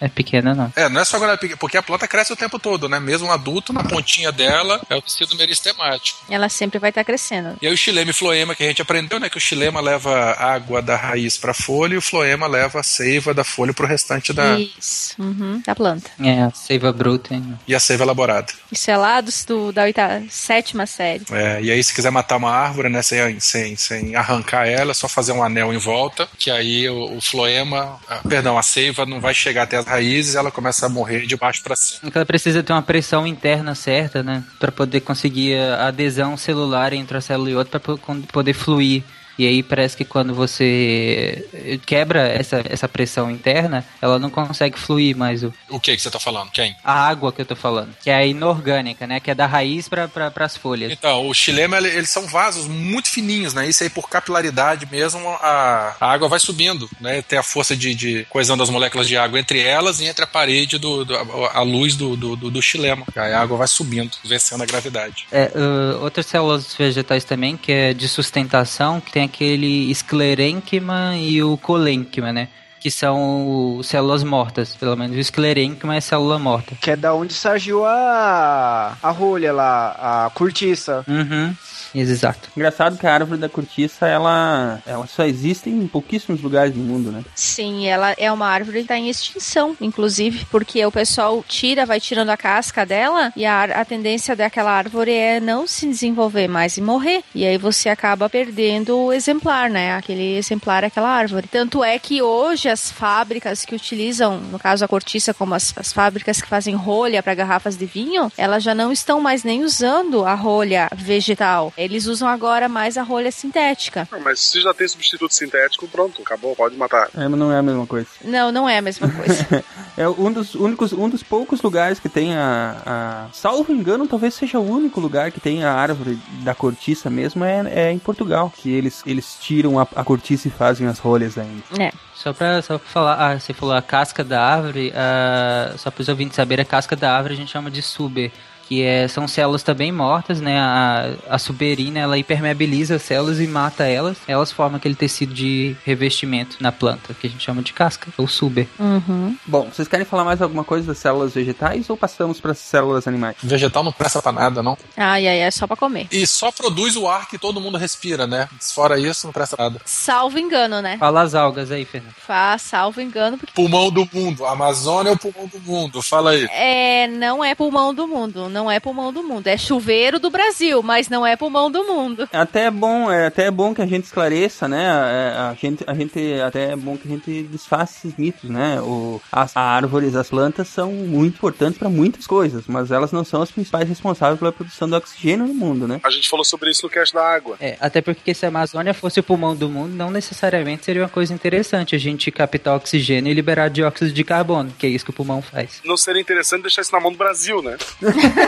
é 0.00 0.08
pequena, 0.08 0.54
não. 0.54 0.72
É, 0.76 0.88
não 0.88 1.00
é 1.00 1.04
só 1.04 1.18
quando 1.18 1.30
ela 1.30 1.34
é 1.34 1.36
pequena, 1.36 1.56
porque 1.56 1.76
a 1.76 1.82
planta 1.82 2.06
cresce 2.06 2.32
o 2.32 2.36
tempo 2.36 2.60
todo, 2.60 2.88
né? 2.88 3.00
Mesmo 3.00 3.26
um 3.26 3.32
adulto, 3.32 3.72
na 3.72 3.82
pontinha 3.82 4.30
dela 4.30 4.67
é 4.90 4.96
o 4.96 5.02
tecido 5.02 5.34
meristemático. 5.36 6.18
Ela 6.28 6.48
sempre 6.48 6.78
vai 6.78 6.90
estar 6.90 7.04
crescendo. 7.04 7.56
E 7.60 7.66
aí 7.66 7.72
o 7.72 7.76
xilema 7.76 8.10
e 8.10 8.14
floema 8.14 8.54
que 8.54 8.62
a 8.62 8.66
gente 8.66 8.82
aprendeu, 8.82 9.18
né? 9.20 9.28
Que 9.28 9.38
o 9.38 9.40
xilema 9.40 9.80
leva 9.80 10.32
água 10.38 10.80
da 10.82 10.96
raiz 10.96 11.36
para 11.36 11.50
a 11.52 11.54
folha 11.54 11.94
e 11.94 11.96
o 11.98 12.02
floema 12.02 12.46
leva 12.46 12.80
a 12.80 12.82
seiva 12.82 13.32
da 13.34 13.44
folha 13.44 13.72
para 13.72 13.84
o 13.84 13.88
restante 13.88 14.32
da. 14.32 14.58
Isso. 14.58 15.14
Uhum, 15.18 15.62
da 15.66 15.74
planta. 15.74 16.10
É, 16.22 16.42
a 16.42 16.50
seiva 16.50 16.92
bruta. 16.92 17.34
hein? 17.34 17.58
E 17.66 17.74
a 17.74 17.80
seiva 17.80 18.04
elaborada. 18.04 18.52
Isso 18.70 18.90
é 18.90 18.96
lá 18.96 19.20
dos- 19.20 19.44
do, 19.44 19.72
da 19.72 19.82
oitava, 19.84 20.22
sétima 20.30 20.86
série. 20.86 21.24
É, 21.32 21.60
e 21.62 21.70
aí, 21.70 21.82
se 21.82 21.94
quiser 21.94 22.10
matar 22.10 22.36
uma 22.36 22.50
árvore, 22.50 22.88
né, 22.88 23.02
sem, 23.02 23.38
sem, 23.40 23.76
sem 23.76 24.14
arrancar 24.16 24.66
ela, 24.66 24.90
é 24.90 24.94
só 24.94 25.08
fazer 25.08 25.32
um 25.32 25.42
anel 25.42 25.72
em 25.72 25.78
volta, 25.78 26.28
que 26.38 26.50
aí 26.50 26.88
o, 26.88 27.16
o 27.16 27.20
floema, 27.20 27.98
ah, 28.08 28.20
perdão, 28.28 28.58
a 28.58 28.62
seiva 28.62 29.06
não 29.06 29.20
vai 29.20 29.34
chegar 29.34 29.62
até 29.64 29.76
as 29.76 29.86
raízes 29.86 30.34
ela 30.34 30.50
começa 30.50 30.86
a 30.86 30.88
morrer 30.88 31.26
de 31.26 31.36
baixo 31.36 31.62
para 31.62 31.74
cima. 31.76 32.00
É 32.08 32.10
que 32.10 32.16
Ela 32.18 32.26
precisa 32.26 32.62
ter 32.62 32.72
uma 32.72 32.82
pressão 32.82 33.26
interna 33.26 33.74
certa, 33.74 34.22
né? 34.22 34.42
Pra 34.58 34.72
poder 34.72 35.00
conseguir 35.02 35.54
a 35.56 35.86
adesão 35.88 36.36
celular 36.36 36.92
entre 36.92 37.16
a 37.16 37.20
célula 37.20 37.50
e 37.50 37.54
outra 37.54 37.78
po- 37.78 37.98
poder 38.32 38.54
fluir. 38.54 39.04
E 39.38 39.46
aí 39.46 39.62
parece 39.62 39.96
que 39.96 40.04
quando 40.04 40.34
você 40.34 41.78
quebra 41.86 42.26
essa, 42.28 42.62
essa 42.68 42.88
pressão 42.88 43.30
interna, 43.30 43.84
ela 44.00 44.18
não 44.18 44.30
consegue 44.30 44.78
fluir 44.78 45.16
mais 45.16 45.42
o, 45.44 45.52
O 45.68 45.78
que 45.80 45.94
que 45.96 46.02
você 46.02 46.10
tá 46.10 46.18
falando? 46.18 46.50
Quem? 46.50 46.74
a 46.84 46.92
água 47.08 47.32
que 47.32 47.40
eu 47.40 47.46
tô 47.46 47.54
falando, 47.56 47.94
que 48.02 48.10
é 48.10 48.14
a 48.16 48.26
inorgânica, 48.26 49.06
né? 49.06 49.20
Que 49.20 49.30
é 49.30 49.34
da 49.34 49.46
raiz 49.46 49.88
para 49.88 50.08
pra, 50.08 50.32
as 50.44 50.56
folhas. 50.56 50.90
Então, 50.92 51.26
o 51.28 51.34
xilema, 51.34 51.76
ele- 51.76 51.88
eles 51.88 52.10
são 52.10 52.26
vasos 52.26 52.66
muito 52.66 53.08
fininhos, 53.08 53.54
né? 53.54 53.68
Isso 53.68 53.82
aí, 53.82 53.90
por 53.90 54.08
capilaridade 54.08 54.86
mesmo, 54.90 55.28
a, 55.28 55.94
a 56.00 56.12
água 56.12 56.28
vai 56.28 56.38
subindo, 56.40 56.88
né? 57.00 57.22
Tem 57.22 57.38
a 57.38 57.42
força 57.42 57.76
de, 57.76 57.94
de 57.94 58.26
coesão 58.30 58.56
das 58.56 58.70
moléculas 58.70 59.06
de 59.06 59.16
água 59.16 59.38
entre 59.38 59.60
elas 59.60 60.00
e 60.00 60.06
entre 60.06 60.24
a 60.24 60.26
parede, 60.26 60.78
do, 60.78 61.04
do- 61.04 61.16
a, 61.16 61.58
a 61.58 61.62
luz 61.62 61.96
do, 61.96 62.16
do, 62.16 62.36
do, 62.36 62.50
do 62.50 62.62
xilema. 62.62 63.04
A 63.14 63.38
água 63.40 63.56
vai 63.58 63.68
subindo, 63.68 64.16
vencendo 64.24 64.62
a 64.62 64.66
gravidade. 64.66 65.26
É, 65.30 65.50
uh, 65.54 66.02
outras 66.02 66.26
células 66.26 66.74
vegetais 66.74 67.24
também, 67.24 67.56
que 67.56 67.70
é 67.72 67.92
de 67.94 68.08
sustentação, 68.08 69.00
que 69.00 69.12
tem 69.12 69.27
aquele 69.28 69.90
esclerênquima 69.90 71.16
e 71.16 71.42
o 71.42 71.56
colênquima, 71.56 72.32
né? 72.32 72.48
Que 72.80 72.90
são 72.90 73.80
células 73.82 74.22
mortas, 74.22 74.74
pelo 74.76 74.96
menos. 74.96 75.16
O 75.16 75.20
esclerênquima 75.20 75.96
é 75.96 76.00
célula 76.00 76.38
morta. 76.38 76.76
Que 76.80 76.92
é 76.92 76.96
da 76.96 77.12
onde 77.12 77.34
surgiu 77.34 77.84
a, 77.84 78.96
a 79.02 79.10
rolha 79.10 79.52
lá, 79.52 80.26
a 80.26 80.30
cortiça. 80.30 81.04
Uhum, 81.08 81.54
exato. 81.94 82.50
Engraçado 82.56 82.98
que 82.98 83.06
a 83.06 83.14
árvore 83.14 83.40
da 83.40 83.48
cortiça, 83.48 84.06
ela, 84.06 84.80
ela 84.86 85.06
só 85.06 85.24
existe 85.24 85.70
em 85.70 85.86
pouquíssimos 85.86 86.42
lugares 86.42 86.74
do 86.74 86.80
mundo, 86.80 87.10
né? 87.10 87.24
Sim, 87.34 87.86
ela 87.86 88.14
é 88.18 88.30
uma 88.30 88.46
árvore 88.46 88.78
que 88.78 88.82
está 88.82 88.96
em 88.96 89.08
extinção, 89.08 89.76
inclusive, 89.80 90.44
porque 90.50 90.84
o 90.84 90.92
pessoal 90.92 91.44
tira, 91.46 91.86
vai 91.86 92.00
tirando 92.00 92.30
a 92.30 92.36
casca 92.36 92.84
dela 92.84 93.32
e 93.36 93.44
a, 93.46 93.64
a 93.64 93.84
tendência 93.84 94.36
daquela 94.36 94.72
árvore 94.72 95.12
é 95.12 95.40
não 95.40 95.66
se 95.66 95.86
desenvolver 95.86 96.48
mais 96.48 96.76
e 96.76 96.80
morrer. 96.80 97.22
E 97.34 97.46
aí 97.46 97.58
você 97.58 97.88
acaba 97.88 98.28
perdendo 98.28 98.96
o 98.98 99.12
exemplar, 99.12 99.70
né? 99.70 99.94
Aquele 99.94 100.36
exemplar, 100.36 100.84
aquela 100.84 101.08
árvore. 101.08 101.48
Tanto 101.48 101.82
é 101.82 101.98
que 101.98 102.22
hoje 102.22 102.68
as 102.68 102.90
fábricas 102.90 103.64
que 103.64 103.74
utilizam, 103.74 104.38
no 104.38 104.58
caso 104.58 104.84
a 104.84 104.88
cortiça, 104.88 105.32
como 105.32 105.54
as, 105.54 105.72
as 105.76 105.92
fábricas 105.92 106.40
que 106.40 106.48
fazem 106.48 106.74
rolha 106.74 107.22
para 107.22 107.34
garrafas 107.34 107.76
de 107.76 107.86
vinho, 107.86 108.30
elas 108.36 108.62
já 108.62 108.74
não 108.74 108.92
estão 108.92 109.20
mais 109.20 109.44
nem 109.44 109.64
usando 109.64 110.24
a 110.24 110.34
rolha 110.34 110.88
vegetal. 110.94 111.72
Eles 111.78 112.06
usam 112.06 112.26
agora 112.28 112.68
mais 112.68 112.98
a 112.98 113.02
rolha 113.02 113.30
sintética. 113.30 114.08
Não, 114.10 114.20
mas 114.20 114.40
se 114.40 114.60
já 114.60 114.74
tem 114.74 114.88
substituto 114.88 115.32
sintético, 115.32 115.86
pronto, 115.86 116.20
acabou, 116.20 116.54
pode 116.56 116.76
matar. 116.76 117.08
É, 117.16 117.28
mas 117.28 117.38
não 117.38 117.52
é 117.52 117.58
a 117.58 117.62
mesma 117.62 117.86
coisa. 117.86 118.08
Não, 118.24 118.50
não 118.50 118.68
é 118.68 118.78
a 118.78 118.82
mesma 118.82 119.08
coisa. 119.08 119.64
É 119.98 120.08
um 120.08 120.30
dos 120.32 120.54
únicos, 120.54 120.92
um 120.92 121.08
dos 121.08 121.24
poucos 121.24 121.60
lugares 121.60 121.98
que 121.98 122.08
tem 122.08 122.32
a, 122.36 122.76
a- 122.86 123.26
Salvo 123.32 123.72
engano, 123.72 124.06
talvez 124.06 124.32
seja 124.32 124.56
o 124.60 124.70
único 124.70 125.00
lugar 125.00 125.32
que 125.32 125.40
tem 125.40 125.64
a 125.64 125.72
árvore 125.72 126.16
da 126.44 126.54
cortiça 126.54 127.10
mesmo, 127.10 127.42
é, 127.44 127.62
é 127.68 127.90
em 127.90 127.98
Portugal. 127.98 128.52
Que 128.56 128.70
eles, 128.72 129.02
eles 129.04 129.36
tiram 129.40 129.76
a, 129.76 129.82
a 129.96 130.04
cortiça 130.04 130.46
e 130.46 130.52
fazem 130.52 130.86
as 130.86 131.00
rolhas 131.00 131.36
ainda. 131.36 131.62
é. 131.80 131.90
Só 132.14 132.32
pra, 132.32 132.62
só 132.62 132.78
pra 132.78 132.88
falar, 132.88 133.14
ah, 133.32 133.38
você 133.40 133.52
falou 133.52 133.74
a 133.74 133.82
casca 133.82 134.22
da 134.24 134.40
árvore, 134.40 134.92
ah, 134.94 135.74
só 135.76 135.90
para 135.90 136.02
os 136.02 136.08
ouvintes 136.08 136.36
saberem, 136.36 136.62
a 136.62 136.66
casca 136.66 136.94
da 136.94 137.12
árvore 137.16 137.34
a 137.34 137.36
gente 137.36 137.50
chama 137.50 137.68
de 137.70 137.82
suber. 137.82 138.30
Que 138.68 138.82
é, 138.82 139.08
são 139.08 139.26
células 139.26 139.62
também 139.62 139.90
mortas, 139.90 140.40
né? 140.40 140.60
A, 140.60 141.14
a 141.30 141.38
suberina 141.38 142.00
ela 142.00 142.18
hipermeabiliza 142.18 142.96
as 142.96 143.02
células 143.02 143.40
e 143.40 143.46
mata 143.46 143.84
elas. 143.84 144.18
Elas 144.28 144.52
formam 144.52 144.76
aquele 144.76 144.94
tecido 144.94 145.32
de 145.32 145.74
revestimento 145.84 146.56
na 146.60 146.70
planta, 146.70 147.14
que 147.14 147.26
a 147.26 147.30
gente 147.30 147.42
chama 147.44 147.62
de 147.62 147.72
casca, 147.72 148.08
ou 148.18 148.28
suber. 148.28 148.66
Uhum. 148.78 149.36
Bom, 149.46 149.68
vocês 149.72 149.88
querem 149.88 150.04
falar 150.04 150.24
mais 150.24 150.42
alguma 150.42 150.64
coisa 150.64 150.86
das 150.86 150.98
células 150.98 151.32
vegetais 151.34 151.88
ou 151.88 151.96
passamos 151.96 152.40
para 152.40 152.52
as 152.52 152.58
células 152.58 153.06
animais? 153.08 153.36
Vegetal 153.42 153.82
não 153.82 153.92
presta 153.92 154.20
pra 154.20 154.32
nada, 154.32 154.62
não. 154.62 154.76
Ai, 154.96 155.26
ai, 155.26 155.38
é 155.40 155.50
só 155.50 155.66
pra 155.66 155.76
comer. 155.76 156.06
E 156.10 156.26
só 156.26 156.52
produz 156.52 156.96
o 156.96 157.08
ar 157.08 157.28
que 157.28 157.38
todo 157.38 157.60
mundo 157.60 157.78
respira, 157.78 158.26
né? 158.26 158.48
Fora 158.60 158.98
isso, 158.98 159.26
não 159.26 159.32
presta 159.32 159.56
nada. 159.58 159.80
Salvo 159.84 160.38
engano, 160.38 160.82
né? 160.82 160.96
Fala 160.98 161.22
as 161.22 161.34
algas 161.34 161.70
aí, 161.70 161.84
Fernando. 161.84 162.14
Faz 162.14 162.62
salvo 162.62 163.00
engano, 163.00 163.38
porque 163.38 163.52
Pulmão 163.54 163.90
do 163.90 164.08
mundo. 164.12 164.44
A 164.44 164.52
Amazônia 164.52 165.10
é 165.10 165.12
o 165.12 165.18
pulmão 165.18 165.46
do 165.46 165.60
mundo. 165.60 166.02
Fala 166.02 166.32
aí. 166.32 166.46
é, 166.52 167.06
não 167.08 167.44
é 167.44 167.54
pulmão 167.54 167.94
do 167.94 168.06
mundo. 168.06 168.48
Não 168.48 168.57
é 168.70 168.80
pulmão 168.80 169.12
do 169.12 169.22
mundo. 169.22 169.46
É 169.46 169.56
chuveiro 169.56 170.18
do 170.18 170.30
Brasil, 170.30 170.82
mas 170.82 171.08
não 171.08 171.26
é 171.26 171.36
pulmão 171.36 171.70
do 171.70 171.84
mundo. 171.84 172.26
Até 172.32 172.64
é 172.64 172.70
bom, 172.70 173.10
é 173.10 173.26
até 173.26 173.44
é 173.44 173.50
bom 173.50 173.74
que 173.74 173.82
a 173.82 173.86
gente 173.86 174.04
esclareça, 174.04 174.66
né? 174.66 174.88
A, 174.88 175.50
a 175.50 175.54
gente, 175.54 175.84
a 175.86 175.94
gente 175.94 176.40
até 176.40 176.72
é 176.72 176.76
bom 176.76 176.96
que 176.96 177.06
a 177.06 177.10
gente 177.10 177.42
desfaça 177.42 177.98
esses 177.98 178.16
mitos, 178.16 178.48
né? 178.48 178.80
O, 178.80 179.20
as 179.30 179.56
árvores, 179.56 180.16
as 180.16 180.30
plantas 180.30 180.68
são 180.68 180.90
muito 180.90 181.36
importantes 181.36 181.78
para 181.78 181.88
muitas 181.88 182.26
coisas, 182.26 182.64
mas 182.66 182.90
elas 182.90 183.12
não 183.12 183.24
são 183.24 183.42
as 183.42 183.50
principais 183.50 183.88
responsáveis 183.88 184.38
pela 184.38 184.52
produção 184.52 184.88
do 184.88 184.96
oxigênio 184.96 185.46
no 185.46 185.54
mundo, 185.54 185.86
né? 185.86 186.00
A 186.02 186.10
gente 186.10 186.28
falou 186.28 186.44
sobre 186.44 186.70
isso 186.70 186.84
no 186.84 186.90
cast 186.90 187.14
da 187.14 187.22
água. 187.22 187.56
É, 187.60 187.76
até 187.80 188.00
porque 188.00 188.32
se 188.32 188.46
a 188.46 188.48
Amazônia 188.48 188.94
fosse 188.94 189.20
o 189.20 189.22
pulmão 189.22 189.54
do 189.54 189.68
mundo, 189.68 189.94
não 189.94 190.10
necessariamente 190.10 190.84
seria 190.84 191.02
uma 191.02 191.08
coisa 191.08 191.34
interessante 191.34 191.94
a 191.94 191.98
gente 191.98 192.30
captar 192.30 192.76
oxigênio 192.76 193.30
e 193.30 193.34
liberar 193.34 193.68
dióxido 193.68 194.12
de 194.12 194.24
carbono, 194.24 194.72
que 194.78 194.86
é 194.86 194.88
isso 194.88 195.04
que 195.04 195.10
o 195.10 195.14
pulmão 195.14 195.42
faz. 195.42 195.80
Não 195.84 195.96
seria 195.96 196.20
interessante 196.20 196.62
deixar 196.62 196.82
isso 196.82 196.92
na 196.92 197.00
mão 197.00 197.12
do 197.12 197.18
Brasil, 197.18 197.62
né? 197.62 197.76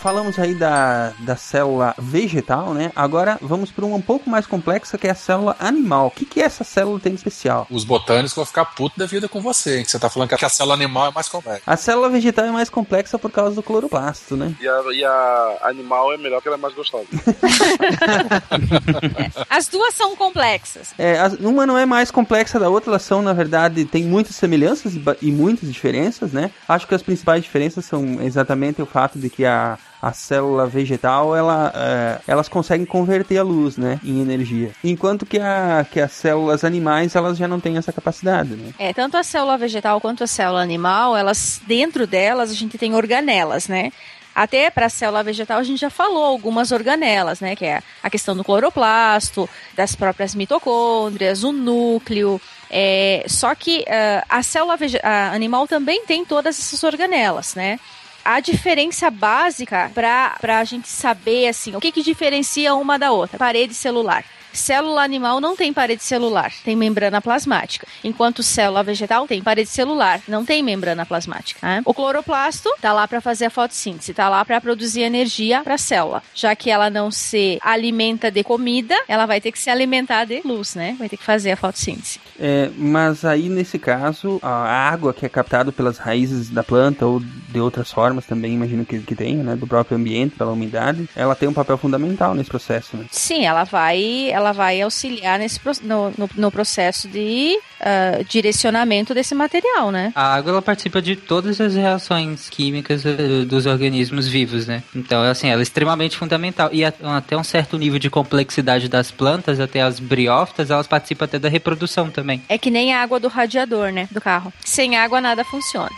Falamos 0.00 0.38
aí 0.38 0.54
da, 0.54 1.12
da 1.18 1.36
célula 1.36 1.94
vegetal, 1.98 2.72
né? 2.72 2.90
Agora 2.96 3.38
vamos 3.42 3.70
para 3.70 3.84
uma 3.84 3.96
um 3.96 4.00
pouco 4.00 4.30
mais 4.30 4.46
complexa, 4.46 4.96
que 4.96 5.06
é 5.06 5.10
a 5.10 5.14
célula 5.14 5.54
animal. 5.60 6.06
O 6.06 6.10
que, 6.10 6.24
que 6.24 6.40
essa 6.40 6.64
célula 6.64 6.98
tem 6.98 7.12
de 7.12 7.18
especial? 7.18 7.66
Os 7.70 7.84
botânicos 7.84 8.32
vão 8.34 8.46
ficar 8.46 8.64
putos 8.64 8.96
da 8.96 9.04
vida 9.04 9.28
com 9.28 9.42
você, 9.42 9.76
hein? 9.78 9.84
Que 9.84 9.90
você 9.90 9.98
tá 9.98 10.08
falando 10.08 10.30
que 10.30 10.42
a 10.44 10.48
célula 10.48 10.72
animal 10.74 11.08
é 11.08 11.10
mais 11.12 11.28
complexa. 11.28 11.62
A 11.66 11.76
célula 11.76 12.08
vegetal 12.08 12.46
é 12.46 12.50
mais 12.50 12.70
complexa 12.70 13.18
por 13.18 13.30
causa 13.30 13.54
do 13.54 13.62
cloroplasto, 13.62 14.36
né? 14.38 14.54
E 14.58 14.66
a, 14.66 14.82
e 14.94 15.04
a 15.04 15.58
animal 15.64 16.14
é 16.14 16.16
melhor 16.16 16.36
porque 16.38 16.48
ela 16.48 16.56
é 16.56 16.60
mais 16.60 16.74
gostosa. 16.74 17.04
As 19.50 19.68
duas 19.68 19.92
são 19.94 20.16
complexas. 20.16 20.94
É, 20.98 21.18
as- 21.18 21.34
uma 21.34 21.66
não 21.66 21.76
é 21.76 21.84
mais 21.84 22.10
complexa 22.10 22.58
da 22.58 22.70
outra, 22.70 22.90
elas 22.90 23.02
são, 23.02 23.20
na 23.20 23.34
verdade, 23.34 23.84
tem 23.84 24.04
muitas 24.04 24.34
semelhanças 24.36 24.94
e, 24.94 25.02
e 25.20 25.30
muitas 25.30 25.70
diferenças, 25.70 26.32
né? 26.32 26.50
Acho 26.66 26.86
que 26.86 26.94
as 26.94 27.02
principais 27.02 27.42
diferenças 27.42 27.84
são 27.84 28.22
exatamente 28.22 28.80
o 28.80 28.86
fato 28.86 29.18
de 29.18 29.28
que 29.28 29.44
a, 29.44 29.78
a 30.00 30.12
célula 30.12 30.66
vegetal, 30.66 31.36
ela, 31.36 31.72
é, 31.74 32.20
elas 32.26 32.48
conseguem 32.48 32.86
converter 32.86 33.38
a 33.38 33.42
luz, 33.42 33.76
né, 33.76 34.00
em 34.02 34.20
energia. 34.20 34.70
Enquanto 34.82 35.26
que, 35.26 35.38
a, 35.38 35.86
que 35.90 36.00
as 36.00 36.12
células 36.12 36.64
animais, 36.64 37.14
elas 37.14 37.36
já 37.36 37.46
não 37.46 37.60
têm 37.60 37.76
essa 37.76 37.92
capacidade, 37.92 38.50
né? 38.50 38.72
É, 38.78 38.92
tanto 38.92 39.16
a 39.16 39.22
célula 39.22 39.58
vegetal 39.58 40.00
quanto 40.00 40.24
a 40.24 40.26
célula 40.26 40.62
animal, 40.62 41.16
elas 41.16 41.60
dentro 41.66 42.06
delas 42.06 42.50
a 42.50 42.54
gente 42.54 42.78
tem 42.78 42.94
organelas, 42.94 43.68
né? 43.68 43.92
Até 44.34 44.70
para 44.70 44.86
a 44.86 44.88
célula 44.88 45.22
vegetal 45.22 45.58
a 45.58 45.62
gente 45.62 45.80
já 45.80 45.90
falou 45.90 46.24
algumas 46.24 46.70
organelas, 46.70 47.40
né? 47.40 47.56
Que 47.56 47.66
é 47.66 47.82
a 48.02 48.08
questão 48.08 48.36
do 48.36 48.44
cloroplasto, 48.44 49.48
das 49.74 49.94
próprias 49.94 50.34
mitocôndrias, 50.34 51.42
o 51.42 51.52
núcleo. 51.52 52.40
É, 52.70 53.24
só 53.26 53.54
que 53.54 53.84
ah, 53.88 54.24
a 54.28 54.42
célula 54.42 54.78
a 55.02 55.32
animal 55.32 55.66
também 55.66 56.06
tem 56.06 56.24
todas 56.24 56.58
essas 56.58 56.82
organelas, 56.84 57.54
né? 57.56 57.78
A 58.24 58.40
diferença 58.40 59.10
básica 59.10 59.90
para 59.94 60.58
a 60.58 60.64
gente 60.64 60.88
saber 60.88 61.48
assim, 61.48 61.74
o 61.74 61.80
que, 61.80 61.92
que 61.92 62.02
diferencia 62.02 62.74
uma 62.74 62.98
da 62.98 63.12
outra? 63.12 63.38
Parede 63.38 63.74
celular. 63.74 64.24
Célula 64.52 65.02
animal 65.02 65.40
não 65.40 65.56
tem 65.56 65.72
parede 65.72 66.02
celular, 66.02 66.52
tem 66.64 66.76
membrana 66.76 67.20
plasmática. 67.20 67.86
Enquanto 68.02 68.42
célula 68.42 68.82
vegetal 68.82 69.26
tem 69.26 69.42
parede 69.42 69.68
celular, 69.70 70.20
não 70.28 70.44
tem 70.44 70.62
membrana 70.62 71.06
plasmática. 71.06 71.60
né? 71.66 71.82
O 71.84 71.94
cloroplasto 71.94 72.70
tá 72.80 72.92
lá 72.92 73.06
para 73.06 73.20
fazer 73.20 73.46
a 73.46 73.50
fotossíntese, 73.50 74.14
tá 74.14 74.28
lá 74.28 74.44
para 74.44 74.60
produzir 74.60 75.02
energia 75.02 75.62
para 75.62 75.74
a 75.74 75.78
célula. 75.78 76.22
Já 76.34 76.54
que 76.54 76.70
ela 76.70 76.90
não 76.90 77.10
se 77.10 77.58
alimenta 77.62 78.30
de 78.30 78.42
comida, 78.42 78.96
ela 79.08 79.26
vai 79.26 79.40
ter 79.40 79.52
que 79.52 79.58
se 79.58 79.70
alimentar 79.70 80.24
de 80.24 80.40
luz, 80.44 80.74
né? 80.74 80.96
Vai 80.98 81.08
ter 81.08 81.16
que 81.16 81.24
fazer 81.24 81.52
a 81.52 81.56
fotossíntese. 81.56 82.20
É, 82.38 82.70
mas 82.76 83.24
aí, 83.24 83.48
nesse 83.48 83.78
caso, 83.78 84.38
a 84.42 84.88
água 84.88 85.12
que 85.12 85.26
é 85.26 85.28
captada 85.28 85.70
pelas 85.72 85.98
raízes 85.98 86.48
da 86.50 86.62
planta 86.62 87.06
ou 87.06 87.20
de 87.20 87.60
outras 87.60 87.90
formas 87.90 88.26
também, 88.26 88.54
imagino 88.54 88.84
que, 88.84 88.98
que 89.00 89.14
tenha, 89.14 89.42
né? 89.42 89.56
Do 89.56 89.66
próprio 89.66 89.96
ambiente, 89.96 90.36
pela 90.36 90.52
umidade, 90.52 91.08
ela 91.14 91.34
tem 91.34 91.48
um 91.48 91.52
papel 91.52 91.76
fundamental 91.76 92.34
nesse 92.34 92.48
processo, 92.50 92.96
né? 92.96 93.06
Sim, 93.10 93.44
ela 93.44 93.64
vai, 93.64 94.30
ela 94.40 94.52
vai 94.52 94.80
auxiliar 94.80 95.38
nesse, 95.38 95.60
no, 95.82 96.10
no, 96.16 96.30
no 96.34 96.50
processo 96.50 97.08
de 97.08 97.58
ah, 97.80 98.22
direcionamento 98.28 99.14
desse 99.14 99.34
material, 99.34 99.90
né? 99.90 100.12
A 100.14 100.34
água 100.34 100.52
ela 100.52 100.62
participa 100.62 101.00
de 101.00 101.16
todas 101.16 101.60
as 101.60 101.74
reações 101.74 102.50
químicas 102.50 103.06
eh, 103.06 103.44
dos 103.46 103.64
organismos 103.64 104.28
vivos, 104.28 104.66
né? 104.66 104.82
Então, 104.94 105.22
assim, 105.22 105.48
ela 105.48 105.60
é 105.60 105.62
extremamente 105.62 106.16
fundamental. 106.16 106.68
E 106.72 106.84
até 106.84 107.36
um 107.36 107.44
certo 107.44 107.78
nível 107.78 107.98
de 107.98 108.10
complexidade 108.10 108.86
das 108.86 109.10
plantas, 109.10 109.58
até 109.60 109.80
as 109.80 109.98
briófitas, 109.98 110.70
elas 110.70 110.86
participam 110.86 111.24
até 111.24 111.38
da 111.38 111.48
reprodução 111.48 112.10
também. 112.10 112.42
É 112.48 112.58
que 112.58 112.70
nem 112.70 112.92
a 112.92 113.00
água 113.00 113.18
do 113.18 113.28
radiador, 113.28 113.90
né? 113.90 114.08
Do 114.10 114.20
carro. 114.20 114.52
Sem 114.62 114.96
água 114.96 115.20
nada 115.20 115.42
funciona. 115.42 115.90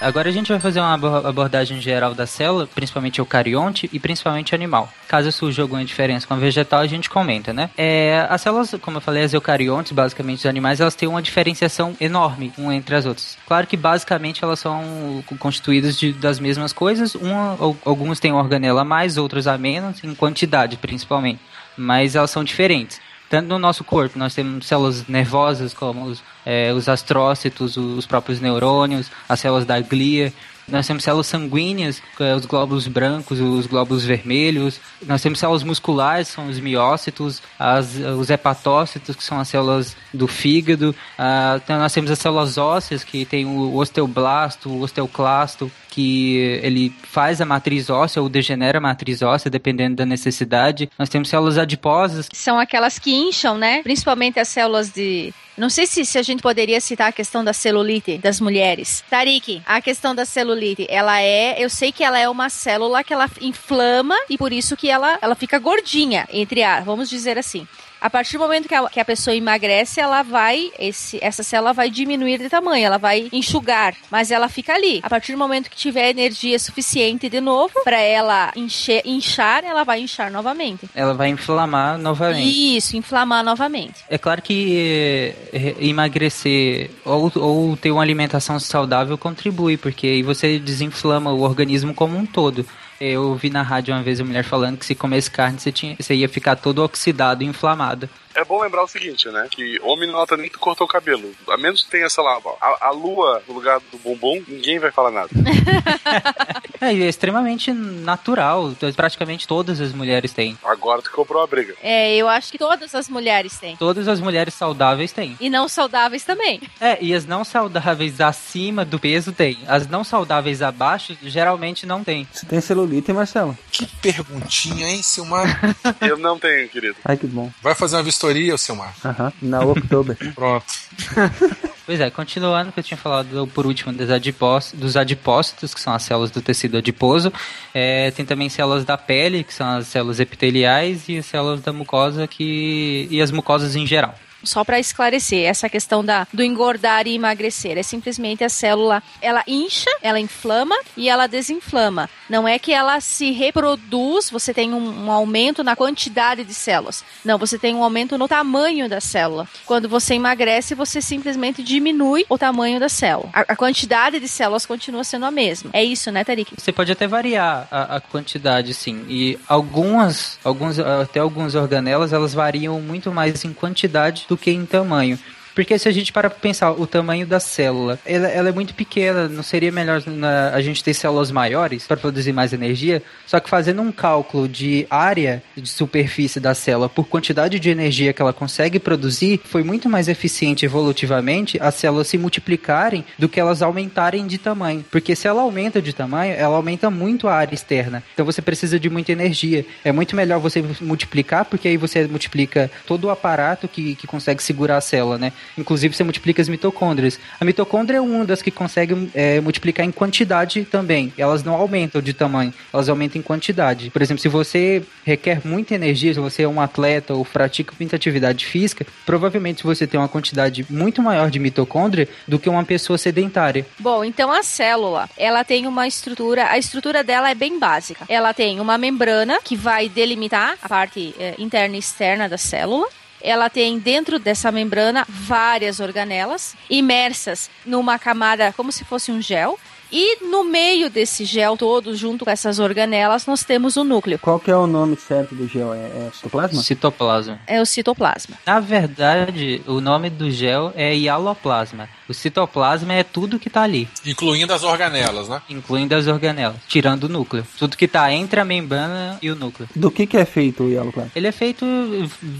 Agora 0.00 0.28
a 0.28 0.32
gente 0.32 0.50
vai 0.50 0.60
fazer 0.60 0.80
uma 0.80 0.94
abo- 0.94 1.26
abordagem 1.26 1.80
geral 1.80 2.14
da 2.14 2.26
célula, 2.26 2.66
principalmente 2.66 3.20
eucarionte 3.20 3.88
e 3.92 3.98
principalmente 3.98 4.54
animal. 4.54 4.92
Caso 5.08 5.30
surja 5.32 5.62
alguma 5.62 5.84
diferença 5.84 6.26
com 6.26 6.34
a 6.34 6.36
vegetal, 6.36 6.80
a 6.80 6.86
gente 6.86 7.08
comenta, 7.08 7.52
né? 7.52 7.70
É, 7.76 8.26
as 8.28 8.40
células, 8.42 8.74
como 8.82 8.98
eu 8.98 9.00
falei, 9.00 9.22
as 9.22 9.32
eucariontes, 9.32 9.92
basicamente 9.92 10.40
os 10.40 10.46
animais, 10.46 10.80
elas 10.80 10.94
têm 10.94 11.08
uma 11.08 11.22
diferenciação 11.22 11.96
enorme 12.00 12.52
uma 12.58 12.74
entre 12.74 12.94
as 12.94 13.06
outras. 13.06 13.38
Claro 13.46 13.66
que 13.66 13.76
basicamente 13.76 14.44
elas 14.44 14.58
são 14.58 15.24
constituídas 15.38 15.98
de, 15.98 16.12
das 16.12 16.38
mesmas 16.38 16.72
coisas, 16.72 17.14
uma, 17.14 17.56
alguns 17.84 18.20
têm 18.20 18.32
organela 18.32 18.82
a 18.82 18.84
mais, 18.84 19.16
outros 19.16 19.46
a 19.46 19.56
menos, 19.56 20.02
em 20.04 20.14
quantidade 20.14 20.76
principalmente. 20.76 21.40
Mas 21.76 22.14
elas 22.14 22.30
são 22.30 22.44
diferentes. 22.44 23.00
Tanto 23.34 23.48
no 23.48 23.58
nosso 23.58 23.82
corpo, 23.82 24.16
nós 24.16 24.32
temos 24.32 24.64
células 24.64 25.08
nervosas, 25.08 25.74
como 25.74 26.04
os, 26.04 26.22
eh, 26.46 26.72
os 26.72 26.88
astrócitos, 26.88 27.76
os 27.76 28.06
próprios 28.06 28.40
neurônios, 28.40 29.10
as 29.28 29.40
células 29.40 29.66
da 29.66 29.80
glia. 29.80 30.32
Nós 30.68 30.86
temos 30.86 31.02
células 31.02 31.26
sanguíneas, 31.26 32.00
eh, 32.20 32.32
os 32.32 32.46
glóbulos 32.46 32.86
brancos, 32.86 33.40
os 33.40 33.66
glóbulos 33.66 34.04
vermelhos. 34.04 34.80
Nós 35.04 35.20
temos 35.20 35.40
células 35.40 35.64
musculares, 35.64 36.28
são 36.28 36.48
os 36.48 36.60
miócitos, 36.60 37.42
as, 37.58 37.96
os 37.96 38.30
hepatócitos, 38.30 39.16
que 39.16 39.24
são 39.24 39.40
as 39.40 39.48
células 39.48 39.96
do 40.12 40.28
fígado. 40.28 40.94
Ah, 41.18 41.60
então 41.62 41.76
nós 41.76 41.92
temos 41.92 42.12
as 42.12 42.20
células 42.20 42.56
ósseas, 42.56 43.02
que 43.02 43.24
tem 43.24 43.44
o 43.44 43.74
osteoblasto, 43.74 44.68
o 44.68 44.82
osteoclasto, 44.82 45.72
que 45.94 46.58
ele 46.60 46.92
faz 47.04 47.40
a 47.40 47.44
matriz 47.44 47.88
óssea 47.88 48.20
ou 48.20 48.28
degenera 48.28 48.78
a 48.78 48.80
matriz 48.80 49.22
óssea, 49.22 49.48
dependendo 49.48 49.94
da 49.94 50.04
necessidade. 50.04 50.90
Nós 50.98 51.08
temos 51.08 51.28
células 51.28 51.56
adiposas, 51.56 52.28
São 52.32 52.58
aquelas 52.58 52.98
que 52.98 53.14
incham, 53.14 53.56
né? 53.56 53.80
Principalmente 53.84 54.40
as 54.40 54.48
células 54.48 54.90
de. 54.90 55.32
Não 55.56 55.70
sei 55.70 55.86
se, 55.86 56.04
se 56.04 56.18
a 56.18 56.22
gente 56.22 56.42
poderia 56.42 56.80
citar 56.80 57.10
a 57.10 57.12
questão 57.12 57.44
da 57.44 57.52
celulite 57.52 58.18
das 58.18 58.40
mulheres. 58.40 59.04
Tarik, 59.08 59.62
a 59.64 59.80
questão 59.80 60.12
da 60.12 60.24
celulite, 60.24 60.84
ela 60.90 61.22
é. 61.22 61.62
Eu 61.62 61.70
sei 61.70 61.92
que 61.92 62.02
ela 62.02 62.18
é 62.18 62.28
uma 62.28 62.48
célula 62.48 63.04
que 63.04 63.12
ela 63.12 63.30
inflama 63.40 64.16
e 64.28 64.36
por 64.36 64.52
isso 64.52 64.76
que 64.76 64.90
ela, 64.90 65.16
ela 65.22 65.36
fica 65.36 65.60
gordinha, 65.60 66.26
entre 66.32 66.64
a. 66.64 66.80
Vamos 66.80 67.08
dizer 67.08 67.38
assim. 67.38 67.68
A 68.04 68.10
partir 68.10 68.36
do 68.36 68.40
momento 68.40 68.68
que 68.68 68.74
a, 68.74 68.86
que 68.86 69.00
a 69.00 69.04
pessoa 69.04 69.34
emagrece, 69.34 69.98
ela 69.98 70.22
vai, 70.22 70.70
esse, 70.78 71.18
essa 71.22 71.42
célula 71.42 71.72
vai 71.72 71.88
diminuir 71.88 72.36
de 72.36 72.50
tamanho, 72.50 72.84
ela 72.84 72.98
vai 72.98 73.30
enxugar, 73.32 73.94
mas 74.10 74.30
ela 74.30 74.46
fica 74.46 74.74
ali. 74.74 75.00
A 75.02 75.08
partir 75.08 75.32
do 75.32 75.38
momento 75.38 75.70
que 75.70 75.76
tiver 75.76 76.10
energia 76.10 76.58
suficiente 76.58 77.30
de 77.30 77.40
novo, 77.40 77.72
para 77.82 77.98
ela 77.98 78.52
encher, 78.54 79.00
inchar, 79.06 79.64
ela 79.64 79.84
vai 79.84 80.00
inchar 80.00 80.30
novamente. 80.30 80.86
ela 80.94 81.14
vai 81.14 81.30
inflamar 81.30 81.96
novamente. 81.96 82.76
Isso, 82.76 82.94
inflamar 82.94 83.42
novamente. 83.42 84.04
É 84.10 84.18
claro 84.18 84.42
que 84.42 85.34
eh, 85.50 85.74
emagrecer 85.80 86.90
ou, 87.06 87.32
ou 87.36 87.74
ter 87.74 87.90
uma 87.90 88.02
alimentação 88.02 88.60
saudável 88.60 89.16
contribui, 89.16 89.78
porque 89.78 90.08
aí 90.08 90.22
você 90.22 90.58
desinflama 90.58 91.32
o 91.32 91.40
organismo 91.40 91.94
como 91.94 92.18
um 92.18 92.26
todo. 92.26 92.66
Eu 93.00 93.24
ouvi 93.24 93.50
na 93.50 93.62
rádio 93.62 93.94
uma 93.94 94.02
vez 94.02 94.20
a 94.20 94.24
mulher 94.24 94.44
falando 94.44 94.78
que 94.78 94.86
se 94.86 94.94
comesse 94.94 95.30
carne 95.30 95.58
você, 95.58 95.72
tinha, 95.72 95.96
você 95.98 96.14
ia 96.14 96.28
ficar 96.28 96.56
todo 96.56 96.82
oxidado 96.82 97.42
e 97.42 97.46
inflamado. 97.46 98.08
É 98.34 98.44
bom 98.44 98.60
lembrar 98.60 98.82
o 98.82 98.88
seguinte, 98.88 99.28
né? 99.28 99.48
Que 99.50 99.78
homem 99.82 100.08
não 100.08 100.18
nota 100.18 100.36
nem 100.36 100.46
que 100.46 100.54
tu 100.54 100.58
cortou 100.58 100.86
o 100.86 100.90
cabelo. 100.90 101.32
A 101.48 101.56
menos 101.56 101.82
que 101.82 101.90
tenha, 101.90 102.08
sei 102.08 102.24
lá, 102.24 102.38
a, 102.60 102.88
a 102.88 102.90
lua 102.90 103.42
no 103.46 103.54
lugar 103.54 103.80
do 103.92 103.98
bumbum, 103.98 104.42
ninguém 104.46 104.78
vai 104.78 104.90
falar 104.90 105.10
nada. 105.10 105.30
É, 106.80 106.92
e 106.92 107.02
é 107.02 107.08
extremamente 107.08 107.72
natural. 107.72 108.74
Praticamente 108.94 109.48
todas 109.48 109.80
as 109.80 109.92
mulheres 109.92 110.34
têm. 110.34 110.58
Agora 110.62 111.00
tu 111.00 111.10
comprou 111.10 111.42
a 111.42 111.46
briga. 111.46 111.74
É, 111.82 112.14
eu 112.14 112.28
acho 112.28 112.52
que 112.52 112.58
todas 112.58 112.94
as 112.94 113.08
mulheres 113.08 113.58
têm. 113.58 113.74
Todas 113.76 114.06
as 114.06 114.20
mulheres 114.20 114.52
saudáveis 114.52 115.10
têm. 115.10 115.34
E 115.40 115.48
não 115.48 115.66
saudáveis 115.66 116.24
também. 116.24 116.60
É, 116.78 116.98
e 117.00 117.14
as 117.14 117.24
não 117.24 117.42
saudáveis 117.42 118.20
acima 118.20 118.84
do 118.84 118.98
peso 118.98 119.32
têm. 119.32 119.58
As 119.66 119.86
não 119.88 120.04
saudáveis 120.04 120.60
abaixo 120.60 121.16
geralmente 121.22 121.86
não 121.86 122.04
têm. 122.04 122.28
Você 122.30 122.44
tem 122.44 122.60
celulite, 122.60 123.12
Marcelo? 123.14 123.56
Que 123.72 123.86
perguntinha, 123.86 124.88
hein, 124.88 125.02
Silmar? 125.02 125.58
Eu 126.02 126.18
não 126.18 126.38
tenho, 126.38 126.68
querido. 126.68 126.96
Ai, 127.04 127.16
que 127.16 127.26
bom. 127.26 127.50
Vai 127.62 127.74
fazer 127.74 127.96
uma 127.96 128.02
vistoria, 128.02 128.23
Silmar? 128.58 128.94
Aham, 129.04 129.32
na 129.40 129.60
Oktober. 129.60 130.16
Pronto. 130.34 130.66
Pois 131.86 132.00
é, 132.00 132.08
continuando 132.08 132.72
que 132.72 132.80
eu 132.80 132.84
tinha 132.84 132.96
falado 132.96 133.46
por 133.48 133.66
último 133.66 133.92
dos, 133.92 134.08
adipós, 134.08 134.72
dos 134.74 134.96
adipócitos, 134.96 135.74
que 135.74 135.80
são 135.80 135.92
as 135.92 136.02
células 136.02 136.30
do 136.30 136.40
tecido 136.40 136.78
adiposo. 136.78 137.30
É, 137.74 138.10
tem 138.10 138.24
também 138.24 138.48
células 138.48 138.86
da 138.86 138.96
pele, 138.96 139.44
que 139.44 139.52
são 139.52 139.68
as 139.68 139.86
células 139.88 140.18
epiteliais, 140.18 141.10
e 141.10 141.18
as 141.18 141.26
células 141.26 141.60
da 141.60 141.74
mucosa 141.74 142.26
que, 142.26 143.06
e 143.10 143.20
as 143.20 143.30
mucosas 143.30 143.76
em 143.76 143.86
geral. 143.86 144.14
Só 144.44 144.64
para 144.64 144.78
esclarecer, 144.78 145.46
essa 145.46 145.68
questão 145.68 146.04
da, 146.04 146.26
do 146.32 146.42
engordar 146.42 147.06
e 147.06 147.14
emagrecer 147.14 147.78
é 147.78 147.82
simplesmente 147.82 148.44
a 148.44 148.48
célula, 148.48 149.02
ela 149.20 149.42
incha, 149.46 149.90
ela 150.02 150.20
inflama 150.20 150.76
e 150.96 151.08
ela 151.08 151.26
desinflama. 151.26 152.08
Não 152.28 152.46
é 152.46 152.58
que 152.58 152.72
ela 152.72 153.00
se 153.00 153.30
reproduz, 153.30 154.30
você 154.30 154.54
tem 154.54 154.72
um, 154.72 155.06
um 155.06 155.10
aumento 155.10 155.62
na 155.62 155.76
quantidade 155.76 156.44
de 156.44 156.54
células. 156.54 157.04
Não, 157.24 157.38
você 157.38 157.58
tem 157.58 157.74
um 157.74 157.82
aumento 157.82 158.16
no 158.16 158.28
tamanho 158.28 158.88
da 158.88 159.00
célula. 159.00 159.48
Quando 159.66 159.88
você 159.88 160.14
emagrece, 160.14 160.74
você 160.74 161.00
simplesmente 161.00 161.62
diminui 161.62 162.24
o 162.28 162.38
tamanho 162.38 162.80
da 162.80 162.88
célula. 162.88 163.30
A, 163.32 163.40
a 163.40 163.56
quantidade 163.56 164.18
de 164.20 164.28
células 164.28 164.66
continua 164.66 165.04
sendo 165.04 165.26
a 165.26 165.30
mesma. 165.30 165.70
É 165.72 165.84
isso, 165.84 166.10
né, 166.10 166.24
Tarik? 166.24 166.52
Você 166.56 166.72
pode 166.72 166.90
até 166.92 167.06
variar 167.06 167.68
a, 167.70 167.96
a 167.96 168.00
quantidade, 168.00 168.72
sim. 168.74 169.04
E 169.08 169.38
algumas, 169.48 170.38
alguns, 170.44 170.78
até 170.78 171.20
algumas 171.20 171.54
organelas, 171.54 172.12
elas 172.12 172.34
variam 172.34 172.80
muito 172.80 173.12
mais 173.12 173.44
em 173.44 173.52
quantidade 173.52 174.26
do 174.28 174.33
que 174.36 174.50
em 174.50 174.66
tamanho. 174.66 175.18
Porque 175.54 175.78
se 175.78 175.88
a 175.88 175.92
gente 175.92 176.12
para 176.12 176.28
pensar 176.28 176.72
o 176.72 176.86
tamanho 176.86 177.26
da 177.26 177.38
célula, 177.38 177.98
ela, 178.04 178.28
ela, 178.28 178.48
é 178.48 178.52
muito 178.52 178.74
pequena, 178.74 179.28
não 179.28 179.42
seria 179.42 179.70
melhor 179.70 180.02
na, 180.06 180.50
a 180.50 180.60
gente 180.60 180.82
ter 180.82 180.94
células 180.94 181.30
maiores 181.30 181.86
para 181.86 181.96
produzir 181.96 182.32
mais 182.32 182.52
energia? 182.52 183.02
Só 183.26 183.38
que 183.38 183.48
fazendo 183.48 183.80
um 183.80 183.92
cálculo 183.92 184.48
de 184.48 184.86
área 184.90 185.42
de 185.56 185.68
superfície 185.68 186.40
da 186.40 186.54
célula 186.54 186.88
por 186.88 187.06
quantidade 187.06 187.60
de 187.60 187.70
energia 187.70 188.12
que 188.12 188.20
ela 188.20 188.32
consegue 188.32 188.78
produzir, 188.78 189.40
foi 189.44 189.62
muito 189.62 189.88
mais 189.88 190.08
eficiente 190.08 190.64
evolutivamente 190.64 191.58
as 191.60 191.74
células 191.74 192.08
se 192.08 192.18
multiplicarem 192.18 193.04
do 193.18 193.28
que 193.28 193.38
elas 193.38 193.62
aumentarem 193.62 194.26
de 194.26 194.38
tamanho. 194.38 194.84
Porque 194.90 195.14
se 195.14 195.28
ela 195.28 195.42
aumenta 195.42 195.80
de 195.80 195.92
tamanho, 195.92 196.34
ela 196.34 196.56
aumenta 196.56 196.90
muito 196.90 197.28
a 197.28 197.34
área 197.34 197.54
externa. 197.54 198.02
Então 198.12 198.26
você 198.26 198.42
precisa 198.42 198.78
de 198.78 198.90
muita 198.90 199.12
energia. 199.12 199.64
É 199.84 199.92
muito 199.92 200.16
melhor 200.16 200.40
você 200.40 200.64
multiplicar, 200.80 201.44
porque 201.44 201.68
aí 201.68 201.76
você 201.76 202.06
multiplica 202.06 202.70
todo 202.86 203.04
o 203.04 203.10
aparato 203.10 203.68
que, 203.68 203.94
que 203.94 204.06
consegue 204.06 204.42
segurar 204.42 204.78
a 204.78 204.80
célula, 204.80 205.18
né? 205.18 205.32
Inclusive, 205.56 205.94
você 205.94 206.04
multiplica 206.04 206.42
as 206.42 206.48
mitocôndrias. 206.48 207.18
A 207.40 207.44
mitocôndria 207.44 207.98
é 207.98 208.00
uma 208.00 208.24
das 208.24 208.42
que 208.42 208.50
consegue 208.50 209.10
é, 209.14 209.40
multiplicar 209.40 209.84
em 209.84 209.92
quantidade 209.92 210.64
também. 210.64 211.12
Elas 211.16 211.42
não 211.42 211.54
aumentam 211.54 212.00
de 212.00 212.12
tamanho, 212.12 212.52
elas 212.72 212.88
aumentam 212.88 213.18
em 213.18 213.22
quantidade. 213.22 213.90
Por 213.90 214.02
exemplo, 214.02 214.20
se 214.20 214.28
você 214.28 214.82
requer 215.04 215.40
muita 215.44 215.74
energia, 215.74 216.14
se 216.14 216.20
você 216.20 216.42
é 216.42 216.48
um 216.48 216.60
atleta 216.60 217.14
ou 217.14 217.24
pratica 217.24 217.74
muita 217.78 217.96
atividade 217.96 218.46
física, 218.46 218.86
provavelmente 219.04 219.64
você 219.64 219.86
tem 219.86 219.98
uma 219.98 220.08
quantidade 220.08 220.66
muito 220.68 221.02
maior 221.02 221.30
de 221.30 221.38
mitocôndria 221.38 222.08
do 222.26 222.38
que 222.38 222.48
uma 222.48 222.64
pessoa 222.64 222.98
sedentária. 222.98 223.66
Bom, 223.78 224.04
então 224.04 224.30
a 224.32 224.42
célula, 224.42 225.08
ela 225.16 225.44
tem 225.44 225.66
uma 225.66 225.86
estrutura, 225.86 226.50
a 226.50 226.58
estrutura 226.58 227.02
dela 227.02 227.30
é 227.30 227.34
bem 227.34 227.58
básica. 227.58 228.04
Ela 228.08 228.32
tem 228.34 228.60
uma 228.60 228.78
membrana 228.78 229.38
que 229.42 229.56
vai 229.56 229.88
delimitar 229.88 230.56
a 230.62 230.68
parte 230.68 231.14
é, 231.18 231.34
interna 231.38 231.76
e 231.76 231.78
externa 231.78 232.28
da 232.28 232.38
célula 232.38 232.86
ela 233.24 233.48
tem 233.48 233.78
dentro 233.78 234.18
dessa 234.18 234.52
membrana 234.52 235.06
várias 235.08 235.80
organelas 235.80 236.54
imersas 236.68 237.50
numa 237.64 237.98
camada 237.98 238.52
como 238.52 238.70
se 238.70 238.84
fosse 238.84 239.10
um 239.10 239.20
gel. 239.20 239.58
E 239.90 240.24
no 240.24 240.44
meio 240.44 240.90
desse 240.90 241.24
gel 241.24 241.56
todo, 241.56 241.94
junto 241.96 242.24
com 242.24 242.30
essas 242.30 242.58
organelas, 242.58 243.26
nós 243.26 243.44
temos 243.44 243.76
o 243.76 243.84
núcleo. 243.84 244.18
Qual 244.18 244.40
que 244.40 244.50
é 244.50 244.56
o 244.56 244.66
nome 244.66 244.96
certo 244.96 245.34
do 245.34 245.46
gel? 245.46 245.72
É, 245.72 245.78
é 245.78 246.10
citoplasma? 246.12 246.62
Citoplasma. 246.62 247.40
É 247.46 247.60
o 247.60 247.66
citoplasma. 247.66 248.36
Na 248.46 248.60
verdade, 248.60 249.62
o 249.66 249.80
nome 249.80 250.10
do 250.10 250.30
gel 250.30 250.72
é 250.74 250.94
hialoplasma. 250.94 251.88
O 252.08 252.12
citoplasma 252.12 252.92
é 252.92 253.02
tudo 253.02 253.38
que 253.38 253.48
tá 253.48 253.62
ali. 253.62 253.88
Incluindo 254.04 254.52
as 254.52 254.62
organelas, 254.62 255.28
né? 255.28 255.40
Incluindo 255.48 255.94
as 255.94 256.06
organelas, 256.06 256.56
tirando 256.68 257.04
o 257.04 257.08
núcleo. 257.08 257.46
Tudo 257.58 257.76
que 257.76 257.88
tá 257.88 258.12
entre 258.12 258.40
a 258.40 258.44
membrana 258.44 259.18
e 259.22 259.30
o 259.30 259.36
núcleo. 259.36 259.68
Do 259.74 259.90
que 259.90 260.06
que 260.06 260.16
é 260.16 260.24
feito 260.24 260.64
o 260.64 260.70
hialoplasma? 260.70 261.12
Ele 261.14 261.26
é 261.26 261.32
feito 261.32 261.64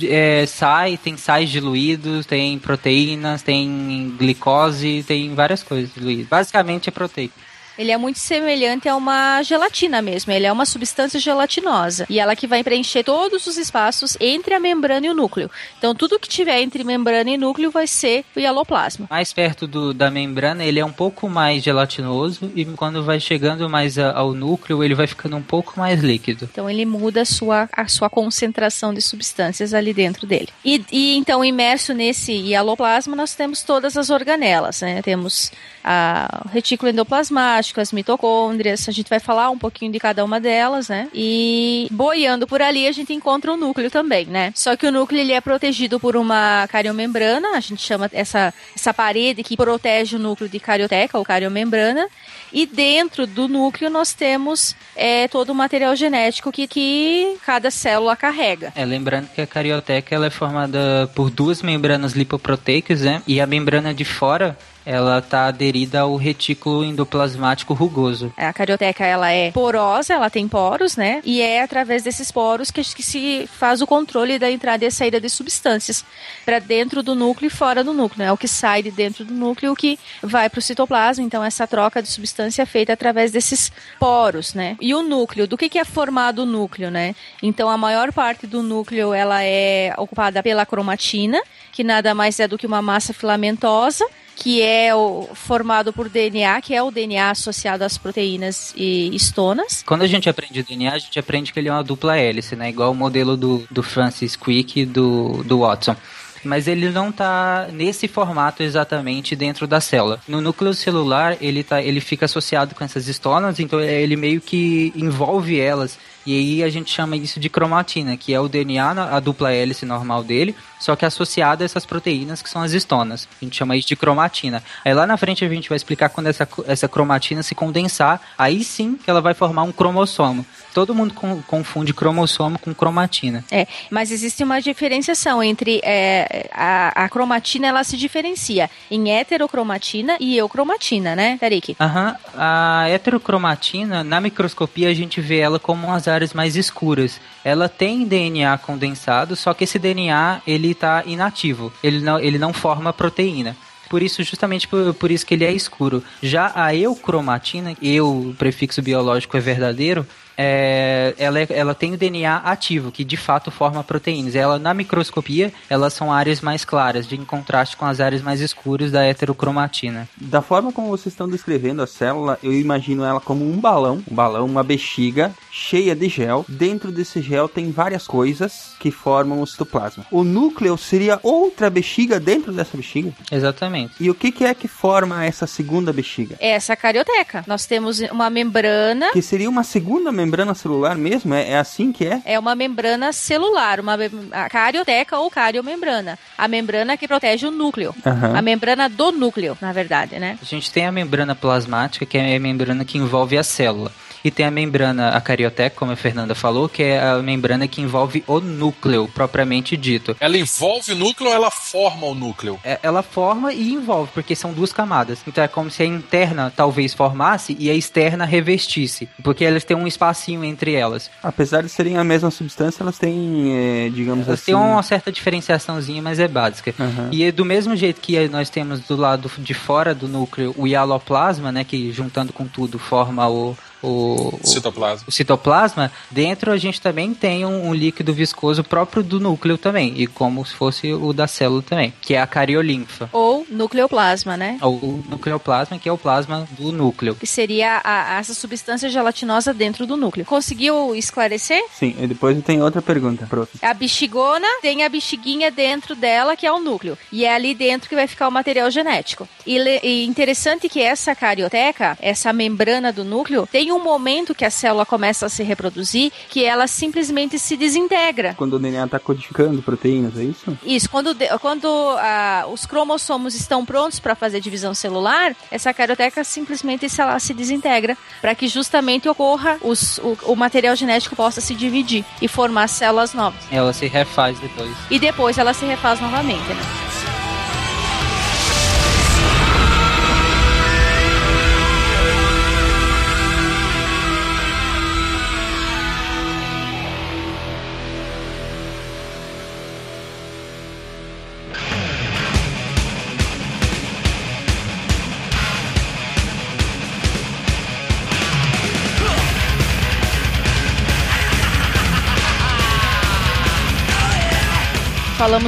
é, 0.02 0.44
sai, 0.46 0.96
tem 0.96 1.16
sais 1.16 1.48
diluídos, 1.48 2.26
tem 2.26 2.58
proteínas, 2.58 3.42
tem 3.42 4.14
glicose, 4.18 5.04
tem 5.06 5.34
várias 5.34 5.62
coisas 5.62 5.92
diluídas. 5.94 6.26
Basicamente 6.26 6.88
é 6.88 6.92
proteína. 6.92 7.32
Ele 7.78 7.90
é 7.90 7.96
muito 7.96 8.18
semelhante 8.18 8.88
a 8.88 8.96
uma 8.96 9.42
gelatina 9.42 10.00
mesmo. 10.00 10.32
Ele 10.32 10.46
é 10.46 10.52
uma 10.52 10.64
substância 10.64 11.18
gelatinosa. 11.18 12.06
E 12.08 12.18
ela 12.20 12.36
que 12.36 12.46
vai 12.46 12.62
preencher 12.62 13.02
todos 13.02 13.46
os 13.46 13.56
espaços 13.56 14.16
entre 14.20 14.54
a 14.54 14.60
membrana 14.60 15.06
e 15.06 15.10
o 15.10 15.14
núcleo. 15.14 15.50
Então, 15.78 15.94
tudo 15.94 16.18
que 16.18 16.28
tiver 16.28 16.60
entre 16.60 16.84
membrana 16.84 17.30
e 17.30 17.36
núcleo 17.36 17.70
vai 17.70 17.86
ser 17.86 18.24
o 18.34 18.40
hialoplasma. 18.40 19.06
Mais 19.10 19.32
perto 19.32 19.66
do, 19.66 19.92
da 19.92 20.10
membrana, 20.10 20.64
ele 20.64 20.78
é 20.78 20.84
um 20.84 20.92
pouco 20.92 21.28
mais 21.28 21.62
gelatinoso. 21.62 22.50
E 22.54 22.64
quando 22.64 23.02
vai 23.02 23.18
chegando 23.18 23.68
mais 23.68 23.98
a, 23.98 24.12
ao 24.12 24.32
núcleo, 24.32 24.82
ele 24.82 24.94
vai 24.94 25.06
ficando 25.06 25.36
um 25.36 25.42
pouco 25.42 25.78
mais 25.78 26.00
líquido. 26.00 26.48
Então, 26.52 26.68
ele 26.70 26.84
muda 26.84 27.22
a 27.22 27.24
sua, 27.24 27.68
a 27.72 27.88
sua 27.88 28.08
concentração 28.08 28.94
de 28.94 29.02
substâncias 29.02 29.74
ali 29.74 29.92
dentro 29.92 30.26
dele. 30.26 30.48
E, 30.64 30.84
e 30.92 31.16
então, 31.16 31.44
imerso 31.44 31.92
nesse 31.92 32.32
hialoplasma, 32.32 33.16
nós 33.16 33.34
temos 33.34 33.62
todas 33.62 33.96
as 33.96 34.10
organelas. 34.10 34.80
Né? 34.80 35.02
Temos 35.02 35.50
a 35.82 36.46
retículo 36.50 36.90
endoplasmático, 36.90 37.63
as 37.80 37.92
mitocôndrias, 37.92 38.88
a 38.88 38.92
gente 38.92 39.08
vai 39.08 39.20
falar 39.20 39.50
um 39.50 39.58
pouquinho 39.58 39.92
de 39.92 39.98
cada 39.98 40.24
uma 40.24 40.40
delas, 40.40 40.88
né? 40.88 41.08
E 41.14 41.88
boiando 41.90 42.46
por 42.46 42.60
ali 42.60 42.86
a 42.86 42.92
gente 42.92 43.12
encontra 43.12 43.52
o 43.52 43.56
núcleo 43.56 43.90
também, 43.90 44.26
né? 44.26 44.52
Só 44.54 44.76
que 44.76 44.86
o 44.86 44.92
núcleo 44.92 45.20
ele 45.20 45.32
é 45.32 45.40
protegido 45.40 46.00
por 46.00 46.16
uma 46.16 46.66
cariomembrana, 46.68 47.56
a 47.56 47.60
gente 47.60 47.82
chama 47.82 48.10
essa, 48.12 48.52
essa 48.74 48.92
parede 48.92 49.42
que 49.42 49.56
protege 49.56 50.16
o 50.16 50.18
núcleo 50.18 50.48
de 50.48 50.58
carioteca 50.58 51.18
ou 51.18 51.24
cariomembrana. 51.24 52.08
E 52.52 52.66
dentro 52.66 53.26
do 53.26 53.48
núcleo 53.48 53.90
nós 53.90 54.12
temos 54.12 54.76
é, 54.94 55.26
todo 55.26 55.50
o 55.50 55.54
material 55.54 55.96
genético 55.96 56.52
que, 56.52 56.68
que 56.68 57.36
cada 57.44 57.70
célula 57.70 58.14
carrega. 58.14 58.72
É, 58.76 58.84
lembrando 58.84 59.28
que 59.28 59.40
a 59.40 59.46
carioteca 59.46 60.14
ela 60.14 60.26
é 60.26 60.30
formada 60.30 61.10
por 61.14 61.30
duas 61.30 61.62
membranas 61.62 62.12
lipoproteicas, 62.12 63.00
né? 63.00 63.22
E 63.26 63.40
a 63.40 63.46
membrana 63.46 63.92
de 63.92 64.04
fora 64.04 64.56
ela 64.84 65.18
está 65.18 65.46
aderida 65.46 66.00
ao 66.00 66.16
retículo 66.16 66.84
endoplasmático 66.84 67.72
rugoso. 67.72 68.32
A 68.36 68.52
carioteca 68.52 69.04
ela 69.04 69.30
é 69.30 69.50
porosa, 69.50 70.14
ela 70.14 70.28
tem 70.28 70.46
poros, 70.46 70.96
né? 70.96 71.20
E 71.24 71.40
é 71.40 71.62
através 71.62 72.02
desses 72.02 72.30
poros 72.30 72.70
que, 72.70 72.82
que 72.82 73.02
se 73.02 73.48
faz 73.52 73.80
o 73.80 73.86
controle 73.86 74.38
da 74.38 74.50
entrada 74.50 74.84
e 74.84 74.90
saída 74.90 75.20
de 75.20 75.28
substâncias 75.28 76.04
para 76.44 76.58
dentro 76.58 77.02
do 77.02 77.14
núcleo 77.14 77.46
e 77.48 77.50
fora 77.50 77.82
do 77.82 77.92
núcleo. 77.92 78.18
Né? 78.18 78.26
É 78.26 78.32
o 78.32 78.36
que 78.36 78.48
sai 78.48 78.82
de 78.82 78.90
dentro 78.90 79.24
do 79.24 79.32
núcleo 79.32 79.72
o 79.72 79.76
que 79.76 79.98
vai 80.22 80.50
para 80.50 80.58
o 80.58 80.62
citoplasma. 80.62 81.24
Então 81.24 81.42
essa 81.42 81.66
troca 81.66 82.02
de 82.02 82.08
substância 82.08 82.62
é 82.62 82.66
feita 82.66 82.92
através 82.92 83.32
desses 83.32 83.72
poros, 83.98 84.54
né? 84.54 84.76
E 84.80 84.94
o 84.94 85.02
núcleo, 85.02 85.46
do 85.46 85.56
que, 85.56 85.68
que 85.68 85.78
é 85.78 85.84
formado 85.84 86.40
o 86.40 86.46
núcleo, 86.46 86.90
né? 86.90 87.14
Então 87.42 87.68
a 87.68 87.76
maior 87.76 88.12
parte 88.12 88.46
do 88.46 88.62
núcleo 88.62 89.14
ela 89.14 89.42
é 89.42 89.94
ocupada 89.96 90.42
pela 90.42 90.66
cromatina, 90.66 91.40
que 91.72 91.82
nada 91.82 92.14
mais 92.14 92.38
é 92.38 92.46
do 92.46 92.58
que 92.58 92.66
uma 92.66 92.82
massa 92.82 93.12
filamentosa 93.12 94.04
que 94.36 94.62
é 94.62 94.94
o, 94.94 95.28
formado 95.34 95.92
por 95.92 96.08
DNA, 96.08 96.60
que 96.60 96.74
é 96.74 96.82
o 96.82 96.90
DNA 96.90 97.30
associado 97.30 97.84
às 97.84 97.96
proteínas 97.96 98.72
e 98.76 99.14
estonas. 99.14 99.82
Quando 99.86 100.02
a 100.02 100.06
gente 100.06 100.28
aprende 100.28 100.62
DNA, 100.62 100.92
a 100.92 100.98
gente 100.98 101.18
aprende 101.18 101.52
que 101.52 101.58
ele 101.58 101.68
é 101.68 101.72
uma 101.72 101.84
dupla 101.84 102.16
hélice, 102.16 102.56
né? 102.56 102.68
Igual 102.68 102.92
o 102.92 102.94
modelo 102.94 103.36
do, 103.36 103.66
do 103.70 103.82
Francis 103.82 104.36
Crick 104.36 104.80
e 104.80 104.86
do, 104.86 105.42
do 105.44 105.60
Watson 105.60 105.96
mas 106.44 106.68
ele 106.68 106.90
não 106.90 107.08
está 107.08 107.68
nesse 107.72 108.06
formato 108.06 108.62
exatamente 108.62 109.34
dentro 109.34 109.66
da 109.66 109.80
célula. 109.80 110.20
No 110.28 110.40
núcleo 110.40 110.74
celular, 110.74 111.36
ele, 111.40 111.64
tá, 111.64 111.82
ele 111.82 112.00
fica 112.00 112.26
associado 112.26 112.74
com 112.74 112.84
essas 112.84 113.08
estonas, 113.08 113.58
então 113.58 113.80
ele 113.80 114.14
meio 114.14 114.40
que 114.40 114.92
envolve 114.94 115.58
elas 115.58 115.98
E 116.26 116.36
aí 116.38 116.62
a 116.64 116.70
gente 116.70 116.90
chama 116.90 117.16
isso 117.16 117.38
de 117.38 117.48
cromatina, 117.48 118.16
que 118.16 118.32
é 118.32 118.40
o 118.40 118.48
DNA, 118.48 118.94
na- 118.94 119.16
a 119.16 119.20
dupla 119.20 119.52
hélice 119.52 119.84
normal 119.84 120.22
dele, 120.22 120.54
só 120.80 120.94
que 120.96 121.04
associado 121.04 121.62
a 121.62 121.66
essas 121.66 121.84
proteínas 121.86 122.40
que 122.42 122.48
são 122.50 122.62
as 122.62 122.72
histonas. 122.72 123.28
A 123.40 123.44
gente 123.44 123.56
chama 123.56 123.76
isso 123.76 123.88
de 123.88 123.96
cromatina. 123.96 124.62
Aí 124.84 124.92
lá 124.94 125.06
na 125.06 125.16
frente 125.16 125.44
a 125.44 125.48
gente 125.48 125.68
vai 125.68 125.76
explicar 125.76 126.08
quando 126.08 126.26
essa, 126.28 126.46
essa 126.66 126.88
cromatina 126.88 127.42
se 127.42 127.54
condensar, 127.54 128.20
aí 128.38 128.62
sim 128.64 128.96
que 129.02 129.08
ela 129.10 129.20
vai 129.20 129.34
formar 129.34 129.62
um 129.62 129.72
cromossomo. 129.72 130.44
Todo 130.72 130.94
mundo 130.94 131.14
con- 131.14 131.40
confunde 131.46 131.94
cromossomo 131.94 132.58
com 132.58 132.74
cromatina. 132.74 133.44
É, 133.50 133.66
mas 133.90 134.10
existe 134.10 134.42
uma 134.42 134.60
diferenciação 134.60 135.42
entre 135.42 135.80
é, 135.84 136.48
a, 136.52 137.04
a 137.04 137.08
cromatina, 137.08 137.68
ela 137.68 137.84
se 137.84 137.96
diferencia 137.96 138.68
em 138.90 139.10
heterocromatina 139.10 140.16
e 140.18 140.36
eucromatina, 140.36 141.14
né, 141.14 141.38
Tarik? 141.38 141.76
Aham, 141.80 142.16
a 142.36 142.86
heterocromatina, 142.88 144.02
na 144.04 144.20
microscopia 144.20 144.88
a 144.88 144.94
gente 144.94 145.20
vê 145.20 145.38
ela 145.38 145.58
como 145.58 145.86
umas 145.86 146.08
áreas 146.14 146.32
mais 146.32 146.56
escuras. 146.56 147.20
Ela 147.44 147.68
tem 147.68 148.04
DNA 148.06 148.56
condensado, 148.58 149.36
só 149.36 149.52
que 149.52 149.64
esse 149.64 149.78
DNA 149.78 150.40
ele 150.46 150.70
está 150.70 151.02
inativo, 151.04 151.72
ele 151.82 152.00
não, 152.00 152.18
ele 152.18 152.38
não 152.38 152.52
forma 152.52 152.92
proteína. 152.92 153.56
Por 153.88 154.02
isso, 154.02 154.22
justamente 154.22 154.66
por, 154.66 154.94
por 154.94 155.10
isso 155.10 155.26
que 155.26 155.34
ele 155.34 155.44
é 155.44 155.52
escuro. 155.52 156.02
Já 156.22 156.50
a 156.54 156.74
eucromatina, 156.74 157.76
eu, 157.82 158.30
o 158.30 158.34
prefixo 158.34 158.80
biológico 158.80 159.36
é 159.36 159.40
verdadeiro, 159.40 160.06
é, 160.36 161.14
ela, 161.18 161.38
é- 161.40 161.46
ela 161.50 161.74
tem 161.74 161.92
o 161.92 161.96
DNA 161.96 162.36
ativo, 162.38 162.90
que 162.90 163.04
de 163.04 163.16
fato 163.16 163.50
forma 163.50 163.82
proteínas. 163.84 164.34
Ela, 164.34 164.58
na 164.58 164.74
microscopia, 164.74 165.52
elas 165.70 165.92
são 165.92 166.12
áreas 166.12 166.40
mais 166.40 166.64
claras, 166.64 167.06
de 167.06 167.14
em 167.16 167.24
contraste 167.24 167.76
com 167.76 167.84
as 167.86 168.00
áreas 168.00 168.22
mais 168.22 168.40
escuras 168.40 168.90
da 168.90 169.04
heterocromatina. 169.04 170.08
Da 170.16 170.42
forma 170.42 170.72
como 170.72 170.88
vocês 170.88 171.12
estão 171.12 171.28
descrevendo 171.28 171.82
a 171.82 171.86
célula, 171.86 172.38
eu 172.42 172.52
imagino 172.52 173.04
ela 173.04 173.20
como 173.20 173.48
um 173.48 173.58
balão, 173.58 174.02
um 174.10 174.14
balão, 174.14 174.44
uma 174.46 174.62
bexiga 174.62 175.32
cheia 175.50 175.94
de 175.94 176.08
gel. 176.08 176.44
Dentro 176.48 176.90
desse 176.90 177.20
gel 177.22 177.48
tem 177.48 177.70
várias 177.70 178.06
coisas 178.06 178.74
que 178.80 178.90
formam 178.90 179.40
o 179.40 179.46
citoplasma. 179.46 180.04
O 180.10 180.24
núcleo 180.24 180.76
seria 180.76 181.20
outra 181.22 181.70
bexiga 181.70 182.18
dentro 182.18 182.52
dessa 182.52 182.76
bexiga? 182.76 183.12
Exatamente. 183.30 183.94
E 184.00 184.10
o 184.10 184.14
que, 184.14 184.32
que 184.32 184.44
é 184.44 184.52
que 184.54 184.66
forma 184.68 185.24
essa 185.24 185.46
segunda 185.46 185.92
bexiga? 185.92 186.36
É 186.40 186.50
essa 186.50 186.74
carioteca. 186.76 187.44
Nós 187.46 187.66
temos 187.66 188.00
uma 188.10 188.28
membrana 188.28 189.10
Que 189.12 189.22
seria 189.22 189.48
uma 189.48 189.62
segunda 189.62 190.10
membrana 190.10 190.23
celular 190.54 190.96
mesmo? 190.96 191.34
É, 191.34 191.50
é 191.50 191.58
assim 191.58 191.92
que 191.92 192.06
é? 192.06 192.20
É 192.24 192.38
uma 192.38 192.54
membrana 192.54 193.12
celular, 193.12 193.80
uma 193.80 193.96
mem- 193.96 194.10
a 194.32 194.48
carioteca 194.48 195.18
ou 195.18 195.30
cariomembrana. 195.30 196.18
A 196.36 196.48
membrana 196.48 196.96
que 196.96 197.06
protege 197.08 197.46
o 197.46 197.50
núcleo. 197.50 197.94
Aham. 198.04 198.36
A 198.36 198.42
membrana 198.42 198.88
do 198.88 199.12
núcleo, 199.12 199.56
na 199.60 199.72
verdade, 199.72 200.18
né? 200.18 200.38
A 200.40 200.44
gente 200.44 200.70
tem 200.70 200.86
a 200.86 200.92
membrana 200.92 201.34
plasmática, 201.34 202.04
que 202.06 202.16
é 202.18 202.36
a 202.36 202.40
membrana 202.40 202.84
que 202.84 202.98
envolve 202.98 203.36
a 203.36 203.42
célula. 203.42 203.90
E 204.24 204.30
tem 204.30 204.46
a 204.46 204.50
membrana 204.50 205.10
acarioteca, 205.10 205.76
como 205.76 205.92
a 205.92 205.96
Fernanda 205.96 206.34
falou, 206.34 206.66
que 206.68 206.82
é 206.82 207.02
a 207.02 207.18
membrana 207.18 207.68
que 207.68 207.82
envolve 207.82 208.24
o 208.26 208.40
núcleo, 208.40 209.06
propriamente 209.14 209.76
dito. 209.76 210.16
Ela 210.18 210.38
envolve 210.38 210.92
o 210.92 210.96
núcleo 210.96 211.28
ou 211.28 211.34
ela 211.36 211.50
forma 211.50 212.06
o 212.06 212.14
núcleo? 212.14 212.58
É- 212.64 212.78
Ela 212.82 213.02
forma 213.02 213.52
e 213.52 213.72
envolve, 213.72 214.10
porque 214.14 214.34
são 214.34 214.52
duas 214.52 214.72
camadas. 214.72 215.18
Então 215.26 215.44
é 215.44 215.48
como 215.48 215.70
se 215.70 215.82
a 215.82 215.86
interna 215.86 216.50
talvez 216.54 216.94
formasse 216.94 217.54
e 217.60 217.68
a 217.68 217.74
externa 217.74 218.24
revestisse. 218.24 219.08
Porque 219.22 219.44
elas 219.44 219.62
têm 219.64 219.76
um 219.76 219.86
espacinho 219.86 220.42
entre 220.44 220.72
elas. 220.74 221.10
Apesar 221.22 221.62
de 221.62 221.68
serem 221.68 221.98
a 221.98 222.04
mesma 222.04 222.30
substância, 222.30 222.82
elas 222.82 222.98
têm, 222.98 223.52
é, 223.52 223.90
digamos 223.90 224.26
Elas 224.26 224.40
assim... 224.40 224.52
têm 224.52 224.54
uma 224.54 224.82
certa 224.82 225.12
diferenciaçãozinha, 225.12 226.00
mas 226.00 226.18
é 226.18 226.26
básica. 226.28 226.74
Aham. 226.80 227.08
E 227.12 227.24
é 227.24 227.30
do 227.32 227.44
mesmo 227.44 227.76
jeito 227.76 228.00
que 228.00 228.26
nós 228.28 228.48
temos 228.48 228.80
do 228.80 228.96
lado 228.96 229.30
de 229.38 229.52
fora 229.54 229.94
do 229.94 230.08
núcleo 230.08 230.54
o 230.56 230.66
hialoplasma, 230.66 231.52
né, 231.52 231.62
que 231.64 231.92
juntando 231.92 232.32
com 232.32 232.46
tudo 232.46 232.78
forma 232.78 233.28
o, 233.28 233.56
o, 233.84 234.38
o- 234.42 234.46
Citoplasma. 234.46 235.04
o 235.08 235.12
citoplasma, 235.12 235.92
dentro 236.10 236.50
a 236.52 236.56
gente 236.56 236.80
também 236.80 237.12
tem 237.14 237.44
um, 237.44 237.68
um 237.68 237.74
líquido 237.74 238.12
viscoso 238.12 238.62
próprio 238.64 239.02
do 239.02 239.20
núcleo 239.20 239.58
também, 239.58 239.92
e 239.96 240.06
como 240.06 240.44
se 240.44 240.54
fosse 240.54 240.92
o 240.92 241.12
da 241.12 241.26
célula 241.26 241.62
também, 241.62 241.92
que 242.00 242.14
é 242.14 242.20
a 242.20 242.26
cariolinfa. 242.26 243.08
Ou 243.12 243.46
nucleoplasma, 243.48 244.36
né? 244.36 244.58
Ou 244.60 244.74
o 244.74 245.04
nucleoplasma, 245.08 245.78
que 245.78 245.88
é 245.88 245.92
o 245.92 245.98
plasma 245.98 246.46
do 246.58 246.72
núcleo. 246.72 247.14
Que 247.14 247.26
seria 247.26 247.80
a- 247.84 248.18
essa 248.18 248.34
substância 248.34 248.88
gelatinosa 248.88 249.52
dentro 249.52 249.86
do 249.86 249.96
núcleo. 249.96 250.24
Conseguiu 250.24 250.94
esclarecer? 250.94 251.62
Sim, 251.72 251.94
e 251.98 252.06
depois 252.06 252.40
tenho 252.44 252.64
outra 252.64 252.80
pergunta, 252.82 253.26
prof. 253.26 253.50
A 253.62 253.74
bexigona 253.74 254.46
tem 254.62 254.82
a 254.84 254.88
bexiguinha 254.88 255.50
dentro 255.50 255.94
dela, 255.94 256.36
que 256.36 256.46
é 256.46 256.52
o 256.52 256.58
núcleo. 256.60 256.96
E 257.12 257.24
é 257.24 257.34
ali 257.34 257.54
dentro 257.54 257.88
que 257.88 257.94
vai 257.94 258.06
ficar 258.06 258.28
o 258.28 258.30
material 258.32 258.70
genético. 258.70 259.28
E, 259.46 259.56
e 259.82 260.04
interessante 260.06 260.68
que 260.68 260.80
essa 260.80 261.14
carioteca, 261.14 261.96
essa 262.00 262.32
membrana 262.32 262.92
do 262.92 263.04
núcleo, 263.04 263.46
tem 263.50 263.72
um 263.74 263.82
momento 263.82 264.34
que 264.34 264.44
a 264.44 264.50
célula 264.50 264.86
começa 264.86 265.26
a 265.26 265.28
se 265.28 265.42
reproduzir 265.42 266.12
que 266.28 266.44
ela 266.44 266.66
simplesmente 266.66 267.38
se 267.38 267.56
desintegra. 267.56 268.34
Quando 268.36 268.54
o 268.54 268.58
DNA 268.58 268.84
está 268.84 268.98
codificando 268.98 269.60
proteínas, 269.62 270.18
é 270.18 270.24
isso? 270.24 270.58
Isso, 270.64 270.88
quando, 270.88 271.14
quando 271.40 271.66
ah, 271.98 272.46
os 272.52 272.64
cromossomos 272.66 273.34
estão 273.34 273.64
prontos 273.64 273.98
para 274.00 274.14
fazer 274.14 274.40
divisão 274.40 274.74
celular, 274.74 275.34
essa 275.50 275.72
carioteca 275.74 276.22
simplesmente 276.24 276.88
se, 276.88 277.00
ela 277.00 277.18
se 277.18 277.34
desintegra 277.34 277.96
para 278.20 278.34
que 278.34 278.48
justamente 278.48 279.08
ocorra 279.08 279.58
os- 279.62 279.98
o, 279.98 280.16
o 280.32 280.36
material 280.36 280.74
genético 280.76 281.16
possa 281.16 281.40
se 281.40 281.54
dividir 281.54 282.04
e 282.22 282.28
formar 282.28 282.68
células 282.68 283.12
novas. 283.14 283.40
Ela 283.50 283.72
se 283.72 283.86
refaz 283.86 284.38
depois. 284.38 284.70
E 284.90 284.98
depois 284.98 285.38
ela 285.38 285.52
se 285.52 285.64
refaz 285.64 286.00
novamente, 286.00 286.48
né? 286.48 287.23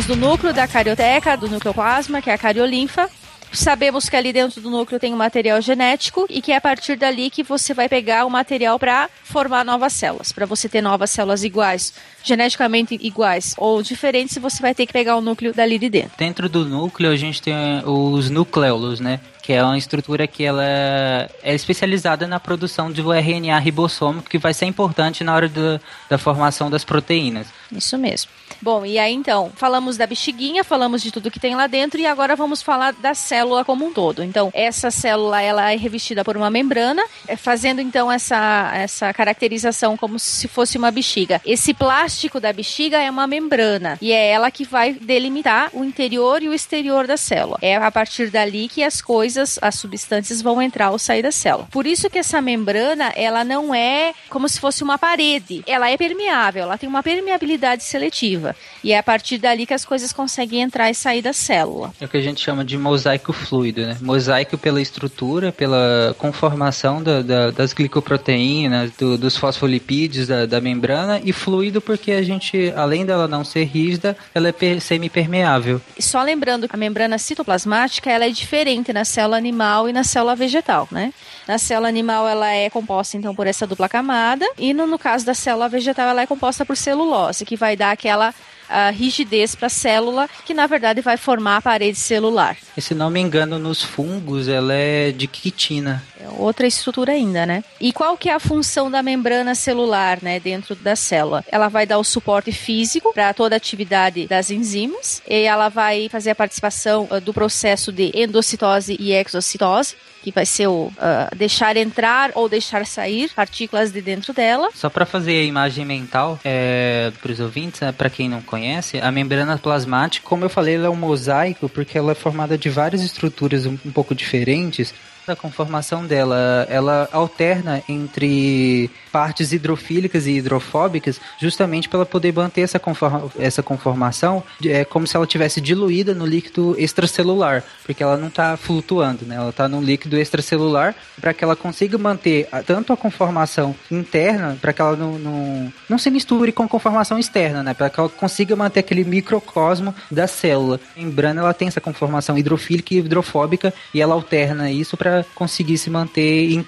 Do 0.04 0.14
núcleo 0.14 0.52
da 0.52 0.68
carioteca, 0.68 1.36
do 1.36 1.48
nucleoplasma, 1.48 2.22
que 2.22 2.30
é 2.30 2.34
a 2.34 2.38
cariolinfa. 2.38 3.10
Sabemos 3.50 4.08
que 4.08 4.14
ali 4.14 4.32
dentro 4.32 4.60
do 4.60 4.70
núcleo 4.70 5.00
tem 5.00 5.12
um 5.12 5.16
material 5.16 5.60
genético 5.60 6.26
e 6.28 6.42
que 6.42 6.52
é 6.52 6.56
a 6.56 6.60
partir 6.60 6.96
dali 6.96 7.30
que 7.30 7.42
você 7.42 7.72
vai 7.72 7.88
pegar 7.88 8.24
o 8.24 8.30
material 8.30 8.78
para 8.78 9.08
formar 9.24 9.64
novas 9.64 9.94
células. 9.94 10.30
Para 10.30 10.46
você 10.46 10.68
ter 10.68 10.80
novas 10.80 11.10
células 11.10 11.42
iguais, 11.42 11.94
geneticamente 12.22 12.96
iguais 13.00 13.54
ou 13.56 13.82
diferentes, 13.82 14.36
você 14.38 14.60
vai 14.60 14.74
ter 14.74 14.86
que 14.86 14.92
pegar 14.92 15.16
o 15.16 15.20
núcleo 15.20 15.52
dali 15.52 15.78
de 15.78 15.88
dentro. 15.88 16.12
Dentro 16.18 16.48
do 16.48 16.64
núcleo 16.64 17.10
a 17.10 17.16
gente 17.16 17.40
tem 17.42 17.54
os 17.84 18.30
nucleolos, 18.30 19.00
né? 19.00 19.20
Que 19.46 19.52
é 19.52 19.62
uma 19.62 19.78
estrutura 19.78 20.26
que 20.26 20.42
ela 20.44 20.64
é 20.64 21.54
especializada 21.54 22.26
na 22.26 22.40
produção 22.40 22.90
do 22.90 23.12
RNA 23.12 23.56
ribossômico, 23.60 24.28
que 24.28 24.38
vai 24.38 24.52
ser 24.52 24.66
importante 24.66 25.22
na 25.22 25.32
hora 25.34 25.48
do- 25.48 25.80
da 26.10 26.18
formação 26.18 26.68
das 26.68 26.84
proteínas. 26.84 27.46
Isso 27.70 27.96
mesmo. 27.96 28.30
Bom, 28.62 28.86
e 28.86 28.98
aí 28.98 29.12
então, 29.12 29.52
falamos 29.54 29.96
da 29.96 30.06
bexiguinha, 30.06 30.64
falamos 30.64 31.02
de 31.02 31.10
tudo 31.10 31.30
que 31.30 31.38
tem 31.38 31.54
lá 31.54 31.66
dentro 31.66 32.00
e 32.00 32.06
agora 32.06 32.34
vamos 32.34 32.62
falar 32.62 32.92
da 32.94 33.12
célula 33.14 33.64
como 33.64 33.84
um 33.84 33.92
todo. 33.92 34.22
Então, 34.24 34.50
essa 34.54 34.90
célula 34.90 35.42
ela 35.42 35.70
é 35.72 35.76
revestida 35.76 36.24
por 36.24 36.36
uma 36.36 36.48
membrana, 36.48 37.02
é, 37.28 37.36
fazendo 37.36 37.80
então 37.80 38.10
essa, 38.10 38.70
essa 38.74 39.12
caracterização 39.12 39.96
como 39.96 40.18
se 40.18 40.48
fosse 40.48 40.78
uma 40.78 40.90
bexiga. 40.90 41.40
Esse 41.44 41.74
plástico 41.74 42.40
da 42.40 42.52
bexiga 42.52 42.98
é 43.02 43.10
uma 43.10 43.26
membrana 43.26 43.98
e 44.00 44.10
é 44.12 44.28
ela 44.30 44.50
que 44.50 44.64
vai 44.64 44.92
delimitar 44.94 45.68
o 45.72 45.84
interior 45.84 46.42
e 46.42 46.48
o 46.48 46.54
exterior 46.54 47.06
da 47.06 47.16
célula. 47.16 47.58
É 47.60 47.76
a 47.76 47.90
partir 47.90 48.30
dali 48.30 48.68
que 48.68 48.82
as 48.82 49.02
coisas, 49.02 49.35
as 49.62 49.74
substâncias 49.76 50.40
vão 50.42 50.60
entrar 50.60 50.90
ou 50.90 50.98
sair 50.98 51.22
da 51.22 51.32
célula. 51.32 51.68
Por 51.70 51.86
isso 51.86 52.08
que 52.10 52.18
essa 52.18 52.40
membrana, 52.40 53.12
ela 53.16 53.44
não 53.44 53.74
é 53.74 54.12
como 54.28 54.48
se 54.48 54.58
fosse 54.60 54.82
uma 54.82 54.98
parede. 54.98 55.62
Ela 55.66 55.90
é 55.90 55.96
permeável, 55.96 56.62
ela 56.62 56.78
tem 56.78 56.88
uma 56.88 57.02
permeabilidade 57.02 57.82
seletiva. 57.84 58.54
E 58.82 58.92
é 58.92 58.98
a 58.98 59.02
partir 59.02 59.38
dali 59.38 59.66
que 59.66 59.74
as 59.74 59.84
coisas 59.84 60.12
conseguem 60.12 60.62
entrar 60.62 60.90
e 60.90 60.94
sair 60.94 61.22
da 61.22 61.32
célula. 61.32 61.92
É 62.00 62.04
o 62.04 62.08
que 62.08 62.16
a 62.16 62.22
gente 62.22 62.40
chama 62.40 62.64
de 62.64 62.76
mosaico 62.78 63.32
fluido, 63.32 63.82
né? 63.86 63.96
Mosaico 64.00 64.56
pela 64.56 64.80
estrutura, 64.80 65.52
pela 65.52 66.14
conformação 66.18 67.02
da- 67.02 67.22
da- 67.22 67.50
das 67.50 67.72
glicoproteínas, 67.72 68.90
do- 68.92 69.18
dos 69.18 69.36
fosfolipídios 69.36 70.26
da, 70.26 70.46
da 70.46 70.60
membrana 70.60 71.20
e 71.24 71.32
fluido 71.32 71.80
porque 71.80 72.12
a 72.12 72.22
gente, 72.22 72.72
além 72.76 73.04
dela 73.04 73.26
não 73.28 73.44
ser 73.44 73.64
rígida, 73.64 74.16
ela 74.34 74.48
é 74.48 74.52
per- 74.52 74.80
semipermeável. 74.80 75.80
E 75.98 76.02
só 76.02 76.22
lembrando 76.22 76.68
que 76.68 76.74
a 76.74 76.78
membrana 76.78 77.18
citoplasmática 77.18 78.10
ela 78.10 78.24
é 78.24 78.30
diferente 78.30 78.92
na 78.92 79.04
célula 79.04 79.25
animal 79.34 79.88
e 79.88 79.92
na 79.92 80.04
célula 80.04 80.36
vegetal, 80.36 80.86
né? 80.92 81.12
Na 81.48 81.58
célula 81.58 81.88
animal 81.88 82.28
ela 82.28 82.50
é 82.52 82.70
composta 82.70 83.16
então 83.16 83.34
por 83.34 83.46
essa 83.46 83.66
dupla 83.66 83.88
camada 83.88 84.46
e 84.58 84.72
no, 84.72 84.86
no 84.86 84.98
caso 84.98 85.24
da 85.26 85.34
célula 85.34 85.68
vegetal 85.68 86.08
ela 86.08 86.22
é 86.22 86.26
composta 86.26 86.64
por 86.64 86.76
celulose, 86.76 87.44
que 87.44 87.56
vai 87.56 87.76
dar 87.76 87.90
aquela 87.90 88.34
a 88.68 88.90
rigidez 88.90 89.54
para 89.54 89.66
a 89.66 89.70
célula, 89.70 90.28
que 90.44 90.54
na 90.54 90.66
verdade 90.66 91.00
vai 91.00 91.16
formar 91.16 91.58
a 91.58 91.62
parede 91.62 91.98
celular. 91.98 92.56
E 92.76 92.80
se 92.80 92.94
não 92.94 93.10
me 93.10 93.20
engano, 93.20 93.58
nos 93.58 93.82
fungos 93.82 94.48
ela 94.48 94.74
é 94.74 95.12
de 95.12 95.26
quitina. 95.26 96.02
É 96.20 96.28
outra 96.28 96.66
estrutura 96.66 97.12
ainda, 97.12 97.46
né? 97.46 97.62
E 97.80 97.92
qual 97.92 98.16
que 98.16 98.28
é 98.28 98.34
a 98.34 98.40
função 98.40 98.90
da 98.90 99.02
membrana 99.02 99.54
celular, 99.54 100.18
né, 100.22 100.40
dentro 100.40 100.74
da 100.74 100.96
célula? 100.96 101.44
Ela 101.50 101.68
vai 101.68 101.86
dar 101.86 101.98
o 101.98 102.04
suporte 102.04 102.52
físico 102.52 103.12
para 103.12 103.32
toda 103.34 103.54
a 103.54 103.58
atividade 103.58 104.26
das 104.26 104.50
enzimas 104.50 105.22
e 105.28 105.42
ela 105.42 105.68
vai 105.68 106.08
fazer 106.08 106.30
a 106.30 106.34
participação 106.34 107.08
uh, 107.10 107.20
do 107.20 107.32
processo 107.32 107.92
de 107.92 108.10
endocitose 108.14 108.96
e 108.98 109.12
exocitose, 109.12 109.94
que 110.26 110.32
vai 110.32 110.44
ser 110.44 110.66
o 110.66 110.86
uh, 110.86 111.36
deixar 111.36 111.76
entrar 111.76 112.32
ou 112.34 112.48
deixar 112.48 112.84
sair 112.84 113.30
partículas 113.32 113.92
de 113.92 114.02
dentro 114.02 114.32
dela. 114.32 114.70
Só 114.74 114.90
para 114.90 115.06
fazer 115.06 115.38
a 115.38 115.44
imagem 115.44 115.84
mental 115.84 116.40
é, 116.44 117.12
para 117.22 117.30
os 117.30 117.38
ouvintes, 117.38 117.80
né, 117.80 117.92
para 117.92 118.10
quem 118.10 118.28
não 118.28 118.42
conhece, 118.42 118.98
a 118.98 119.12
membrana 119.12 119.56
plasmática, 119.56 120.26
como 120.28 120.44
eu 120.44 120.48
falei, 120.48 120.74
ela 120.74 120.88
é 120.88 120.90
um 120.90 120.96
mosaico 120.96 121.68
porque 121.68 121.96
ela 121.96 122.10
é 122.10 122.14
formada 122.16 122.58
de 122.58 122.68
várias 122.68 123.04
estruturas 123.04 123.66
um, 123.66 123.78
um 123.86 123.92
pouco 123.92 124.16
diferentes 124.16 124.92
da 125.26 125.34
conformação 125.34 126.06
dela, 126.06 126.66
ela 126.70 127.08
alterna 127.12 127.82
entre 127.88 128.90
partes 129.10 129.52
hidrofílicas 129.52 130.26
e 130.26 130.32
hidrofóbicas, 130.32 131.20
justamente 131.40 131.88
para 131.88 132.04
poder 132.04 132.32
manter 132.32 132.60
essa, 132.60 132.78
conforma, 132.78 133.30
essa 133.38 133.62
conformação, 133.62 134.42
é 134.64 134.84
como 134.84 135.06
se 135.06 135.16
ela 135.16 135.26
tivesse 135.26 135.60
diluída 135.60 136.14
no 136.14 136.26
líquido 136.26 136.74
extracelular, 136.78 137.64
porque 137.84 138.02
ela 138.02 138.16
não 138.16 138.28
está 138.28 138.56
flutuando, 138.56 139.24
né? 139.24 139.36
Ela 139.36 139.50
está 139.50 139.68
no 139.68 139.80
líquido 139.80 140.18
extracelular 140.18 140.94
para 141.20 141.32
que 141.32 141.42
ela 141.42 141.56
consiga 141.56 141.96
manter 141.98 142.48
tanto 142.66 142.92
a 142.92 142.96
conformação 142.96 143.74
interna, 143.90 144.56
para 144.60 144.72
que 144.72 144.80
ela 144.80 144.96
não, 144.96 145.18
não, 145.18 145.72
não 145.88 145.98
se 145.98 146.10
misture 146.10 146.52
com 146.52 146.62
a 146.62 146.68
conformação 146.68 147.18
externa, 147.18 147.62
né? 147.62 147.74
Para 147.74 147.90
que 147.90 147.98
ela 147.98 148.08
consiga 148.08 148.54
manter 148.54 148.80
aquele 148.80 149.04
microcosmo 149.04 149.94
da 150.10 150.26
célula. 150.26 150.78
A 150.96 151.00
membrana 151.00 151.40
ela 151.40 151.54
tem 151.54 151.68
essa 151.68 151.80
conformação 151.80 152.36
hidrofílica 152.36 152.94
e 152.94 152.98
hidrofóbica 152.98 153.72
e 153.94 154.00
ela 154.00 154.14
alterna 154.14 154.70
isso 154.70 154.96
para 154.96 155.15
conseguir 155.34 155.78
se 155.78 155.90
manter 155.90 156.50
in... 156.50 156.64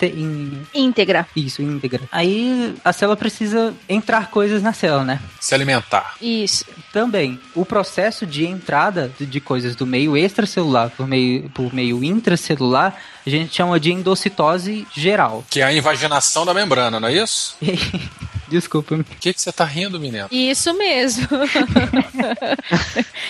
íntegra. 0.74 1.26
Isso, 1.34 1.62
íntegra. 1.62 2.02
Aí 2.10 2.74
a 2.84 2.92
célula 2.92 3.16
precisa 3.16 3.74
entrar 3.88 4.30
coisas 4.30 4.62
na 4.62 4.72
célula, 4.72 5.04
né? 5.04 5.20
Se 5.40 5.54
alimentar. 5.54 6.14
Isso. 6.20 6.64
Também, 6.92 7.38
o 7.54 7.64
processo 7.64 8.26
de 8.26 8.46
entrada 8.46 9.10
de 9.18 9.40
coisas 9.40 9.74
do 9.74 9.86
meio 9.86 10.16
extracelular 10.16 10.90
por 10.90 11.06
meio, 11.06 11.48
por 11.50 11.72
meio 11.72 12.02
intracelular, 12.02 12.96
a 13.26 13.30
gente 13.30 13.54
chama 13.54 13.78
de 13.78 13.92
endocitose 13.92 14.86
geral. 14.94 15.44
Que 15.50 15.60
é 15.60 15.64
a 15.64 15.72
invaginação 15.72 16.46
da 16.46 16.54
membrana, 16.54 16.98
não 16.98 17.08
é 17.08 17.14
isso? 17.14 17.56
Desculpa. 18.48 18.94
O 18.94 19.04
que, 19.04 19.32
que 19.32 19.40
você 19.40 19.52
tá 19.52 19.64
rindo, 19.64 20.00
menino? 20.00 20.26
Isso 20.30 20.72
mesmo. 20.72 21.28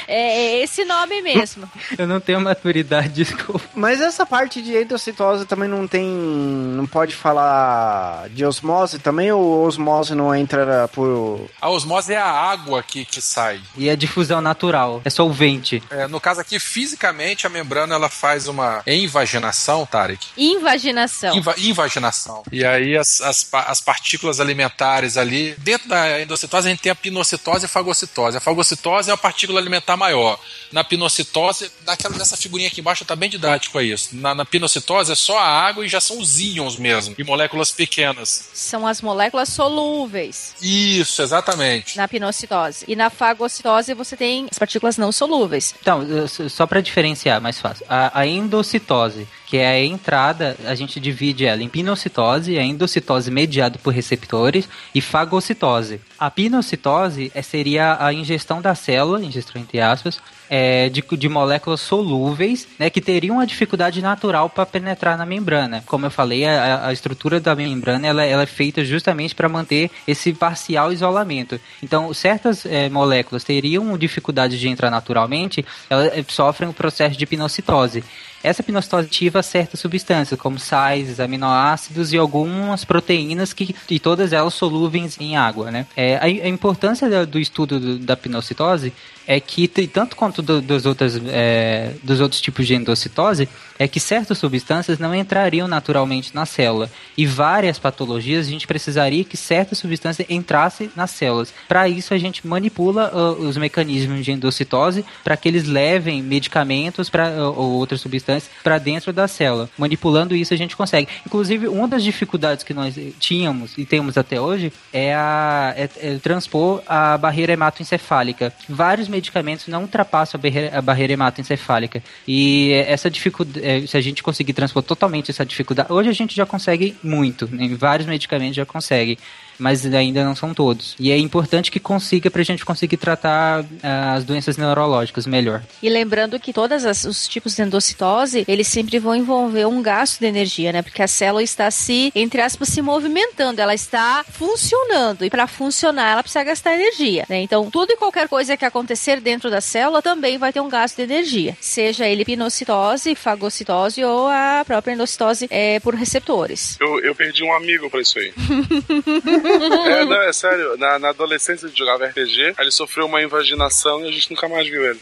é 0.07 0.63
esse 0.63 0.85
nome 0.85 1.21
mesmo. 1.23 1.69
Eu 1.99 2.07
não 2.07 2.21
tenho 2.21 2.41
maturidade, 2.41 3.09
desculpa. 3.09 3.65
Mas 3.75 4.01
essa 4.01 4.25
parte 4.25 4.63
de 4.63 4.73
endocitose 5.09 5.47
também 5.47 5.69
não 5.69 5.87
tem. 5.87 6.05
Não 6.05 6.87
pode 6.87 7.15
falar 7.15 8.29
de 8.31 8.45
osmose 8.45 8.99
também? 8.99 9.33
Ou 9.33 9.65
osmose 9.67 10.15
não 10.15 10.35
entra 10.35 10.89
por. 10.89 11.49
A 11.61 11.71
osmose 11.71 12.13
é 12.13 12.19
a 12.19 12.31
água 12.31 12.83
que, 12.83 13.05
que 13.05 13.21
sai. 13.21 13.61
E 13.77 13.89
a 13.89 13.97
difusão 13.97 14.41
natural. 14.41 15.01
É 15.05 15.11
solvente. 15.11 15.83
É, 15.91 16.07
no 16.07 16.21
caso 16.21 16.41
aqui, 16.41 16.59
fisicamente, 16.59 17.47
a 17.47 17.51
membrana 17.51 17.95
ela 17.95 18.09
faz 18.09 18.49
uma 18.49 18.83
invaginação, 18.87 19.87
Tarek. 19.87 20.27
Invaginação. 20.37 21.37
Inva 21.37 21.55
invaginação. 21.59 22.43
E 22.53 22.65
aí 22.65 22.97
as, 22.97 23.21
as, 23.21 23.49
as 23.53 23.81
partículas 23.81 24.41
alimentares 24.41 25.17
ali. 25.17 25.55
Dentro 25.59 25.89
da 25.89 26.21
endocitose 26.21 26.69
a 26.69 26.71
gente 26.71 26.83
tem 26.83 26.93
a 26.93 26.95
pinocitose 26.95 27.65
e 27.65 27.67
a 27.67 27.69
fagocitose. 27.69 28.37
A 28.37 28.41
fagocitose 28.41 29.11
é 29.11 29.13
a 29.13 29.17
partícula 29.17 29.61
alimentar 29.61 29.97
maior. 29.97 30.39
Na 30.71 30.85
pinocitose, 30.85 31.71
naquela, 31.87 32.17
nessa 32.17 32.37
figurinha 32.37 32.69
aqui 32.69 32.81
embaixo 32.81 33.05
tá 33.05 33.17
bem 33.17 33.31
didático 33.31 33.79
aí 33.79 33.93
isso. 33.93 34.11
Na, 34.13 34.35
na 34.35 34.45
pinocitose 34.45 34.98
é 35.01 35.15
só 35.15 35.39
a 35.39 35.47
água 35.47 35.85
e 35.85 35.89
já 35.89 36.01
são 36.01 36.19
os 36.19 36.41
íons 36.41 36.77
mesmo, 36.77 37.15
e 37.17 37.25
moléculas 37.25 37.71
pequenas. 37.71 38.51
São 38.53 38.87
as 38.87 39.01
moléculas 39.01 39.49
solúveis. 39.49 40.55
Isso, 40.61 41.23
exatamente. 41.23 41.97
Na 41.97 42.09
pinocitose. 42.09 42.85
E 42.89 42.97
na 42.97 43.11
fagocitose 43.11 43.95
você 43.95 44.17
tem 44.17 44.49
as 44.51 44.59
partículas 44.59 44.97
não 44.97 45.13
solúveis. 45.13 45.75
Então, 45.81 46.03
só 46.49 46.67
para 46.67 46.81
diferenciar, 46.81 47.41
mais 47.41 47.59
fácil. 47.61 47.87
A, 47.89 48.21
a 48.21 48.27
endocitose 48.27 49.27
que 49.49 49.57
é 49.57 49.67
a 49.67 49.85
entrada, 49.85 50.55
a 50.67 50.75
gente 50.75 51.01
divide 51.01 51.47
ela 51.47 51.63
em 51.63 51.71
pinocitose, 51.71 52.59
a 52.59 52.63
endocitose 52.63 53.31
mediada 53.31 53.79
por 53.79 53.95
receptores, 53.95 54.69
e 54.95 55.01
fagocitose. 55.01 56.03
A 56.19 56.31
pinocitose 56.31 57.33
é, 57.35 57.41
seria 57.41 57.97
a 57.99 58.13
ingestão 58.13 58.61
da 58.61 58.75
célula, 58.75 59.25
ingestão 59.25 59.61
entre 59.61 59.81
aspas, 59.81 60.21
é, 60.49 60.89
de, 60.89 61.03
de, 61.03 61.29
moléculas 61.29 61.81
solúveis, 61.81 62.67
né, 62.79 62.91
que 62.91 63.01
teriam 63.01 63.37
uma 63.37 63.47
dificuldade 63.47 64.01
natural 64.01 64.49
para 64.49 64.67
penetrar 64.67 65.17
na 65.17 65.27
membrana. 65.27 65.83
Como 65.87 66.07
eu 66.07 66.11
falei, 66.11 66.45
a, 66.45 66.87
a 66.87 66.93
estrutura 66.93 67.41
da 67.41 67.55
membrana 67.55 68.07
ela, 68.07 68.25
ela 68.25 68.43
é 68.43 68.47
feita 68.47 68.85
justamente 68.85 69.35
para 69.35 69.49
manter 69.49 69.91
esse 70.07 70.33
parcial 70.33 70.93
isolamento. 70.93 71.61
Então, 71.83 72.13
certas 72.15 72.65
é, 72.67 72.89
moléculas 72.89 73.45
teriam 73.45 73.97
dificuldade 73.99 74.59
de 74.59 74.69
entrar 74.69 74.91
naturalmente, 74.91 75.65
elas 75.91 76.07
é, 76.17 76.25
sofrem 76.29 76.69
o 76.69 76.73
processo 76.73 77.19
de 77.19 77.27
pinocitose. 77.27 78.03
Essa 78.43 78.63
pinocitose 78.63 79.07
ativa 79.07 79.43
certas 79.43 79.81
substâncias, 79.81 80.39
como 80.39 80.59
sais, 80.59 81.19
aminoácidos 81.19 82.13
e 82.13 82.19
algumas 82.19 82.85
proteínas 82.85 83.53
que 83.53 83.75
e 83.91 83.99
todas 83.99 84.33
elas 84.33 84.55
solúveis 84.55 85.17
em 85.21 85.37
água, 85.37 85.71
né? 85.71 85.87
É, 85.97 86.17
a, 86.17 86.25
a 86.25 86.49
importância 86.49 87.27
do 87.27 87.39
estudo 87.39 87.81
do, 87.81 87.99
da 87.99 88.17
pinocitose 88.17 88.93
é 89.27 89.39
que, 89.39 89.69
tanto 89.69 90.17
quanto 90.17 90.41
do, 90.41 90.59
dos, 90.63 90.87
outros, 90.87 91.21
é, 91.27 91.93
dos 92.03 92.19
outros 92.19 92.41
tipos 92.41 92.67
de 92.67 92.75
endocitose, 92.75 93.47
é 93.79 93.87
que 93.87 94.01
certas 94.01 94.39
substâncias 94.39 94.99
não 94.99 95.15
entrariam 95.15 95.69
naturalmente 95.69 96.35
na 96.35 96.47
célula. 96.47 96.91
E 97.15 97.27
várias 97.27 97.79
patologias 97.79 98.47
a 98.47 98.51
gente 98.51 98.67
precisaria 98.67 99.25
que 99.25 99.37
certas 99.37 99.77
substâncias 99.77 100.27
entrassem 100.31 100.91
nas 100.97 101.11
células. 101.11 101.53
Para 101.69 101.87
isso, 101.87 102.15
a 102.15 102.19
gente 102.19 102.47
manipula 102.47 103.13
uh, 103.15 103.47
os 103.47 103.59
mecanismos 103.59 104.25
de 104.25 104.33
endocitose 104.33 105.05
para 105.23 105.37
que 105.37 105.47
eles 105.47 105.65
levem 105.65 106.23
medicamentos 106.23 107.11
pra, 107.11 107.29
uh, 107.29 107.55
ou 107.55 107.73
outras 107.73 108.01
substâncias 108.01 108.28
para 108.63 108.79
dentro 108.79 109.13
da 109.13 109.27
célula. 109.27 109.69
Manipulando 109.79 110.35
isso, 110.35 110.53
a 110.53 110.57
gente 110.57 110.77
consegue. 110.77 111.09
Inclusive, 111.27 111.69
uma 111.69 111.89
das 111.89 112.03
dificuldades 112.05 112.65
que 112.65 112.75
nós 112.75 112.95
tínhamos 113.19 113.77
e 113.77 113.85
temos 113.85 114.19
até 114.19 114.41
hoje 114.41 114.73
é, 114.93 115.15
a, 115.15 115.75
é, 115.77 115.89
é 116.01 116.19
transpor 116.19 116.83
a 116.87 117.17
barreira 117.17 117.53
hematoencefálica. 117.53 118.53
Vários 118.69 119.09
medicamentos 119.09 119.67
não 119.69 119.83
ultrapassam 119.83 120.39
a 120.39 120.43
barreira, 120.43 120.79
a 120.79 120.83
barreira 120.83 121.13
hematoencefálica. 121.13 122.03
E 122.27 122.73
essa 122.87 123.11
dificuldade, 123.11 123.87
se 123.87 123.97
a 123.97 124.01
gente 124.01 124.23
conseguir 124.23 124.53
transpor 124.53 124.83
totalmente 124.83 125.31
essa 125.31 125.45
dificuldade, 125.45 125.93
hoje 125.93 126.09
a 126.09 126.13
gente 126.13 126.35
já 126.35 126.45
consegue 126.45 126.97
muito, 127.03 127.49
em 127.53 127.75
vários 127.75 128.07
medicamentos 128.07 128.57
já 128.57 128.67
consegue 128.67 129.19
mas 129.59 129.85
ainda 129.87 130.25
não 130.25 130.35
são 130.35 130.55
todos. 130.55 130.95
E 130.99 131.11
é 131.11 131.19
importante 131.19 131.71
que 131.71 131.81
consiga 131.81 132.31
para 132.31 132.41
a 132.41 132.45
gente 132.45 132.65
conseguir 132.65 132.97
tratar 132.97 133.63
uh, 133.63 133.67
as 134.15 134.25
doenças 134.25 134.57
neurológicas 134.57 135.27
melhor. 135.27 135.63
E 135.83 135.89
lembrando 135.89 136.39
que 136.39 136.53
todos 136.53 136.85
os 137.05 137.27
tipos 137.27 137.55
de 137.55 137.63
endocitose, 137.63 138.45
eles 138.47 138.69
sempre 138.69 138.99
vão 138.99 139.15
envolver 139.15 139.67
um 139.67 139.83
gasto 139.83 140.21
de 140.21 140.27
energia, 140.27 140.73
né? 140.73 140.83
Porque 140.83 141.03
a 141.03 141.09
célula 141.09 141.43
está 141.43 141.71
se, 141.71 142.13
entre 142.15 142.41
aspas, 142.41 142.69
se 142.69 142.81
movimentando, 142.83 143.61
ela 143.61 143.75
está 143.75 144.25
funcionando. 144.31 145.25
E 145.25 145.31
para 145.31 145.47
funcionar, 145.47 146.13
ela 146.13 146.23
precisa 146.23 146.45
gastar 146.45 146.75
energia, 146.75 147.25
né? 147.29 147.41
Então, 147.41 147.71
tudo 147.71 147.93
e 147.93 147.97
qualquer 147.97 148.29
coisa 148.29 148.57
que 148.57 148.65
acontecer 148.65 149.21
dentro 149.21 149.51
da 149.51 149.61
célula 149.61 150.03
também 150.03 150.39
vai 150.39 150.53
ter 150.53 150.61
um 150.61 150.69
gasto 150.69 150.97
de 150.97 151.03
energia. 151.03 151.57
Seja 151.61 152.07
ele 152.07 152.25
pinocitose, 152.25 153.15
fagocitose 153.15 154.05
ou 154.05 154.29
a 154.29 154.63
própria 154.67 154.93
endocitose 154.93 155.47
é, 155.51 155.81
por 155.81 155.95
receptores. 155.95 156.77
Eu, 156.81 157.01
eu 157.01 157.15
perdi 157.15 157.43
um 157.43 157.53
amigo 157.53 157.91
para 157.91 158.01
isso 158.01 158.19
aí. 158.19 158.33
é, 159.49 160.05
não, 160.05 160.23
é 160.23 160.33
sério. 160.33 160.77
Na, 160.77 160.99
na 160.99 161.09
adolescência 161.11 161.67
ele 161.67 161.77
jogava 161.77 162.07
RPG, 162.07 162.55
aí 162.57 162.65
ele 162.65 162.71
sofreu 162.71 163.07
uma 163.07 163.23
invaginação 163.23 164.05
e 164.05 164.09
a 164.09 164.13
gente 164.13 164.31
nunca 164.31 164.49
mais 164.49 164.69
viu 164.69 164.85
ele. 164.85 165.01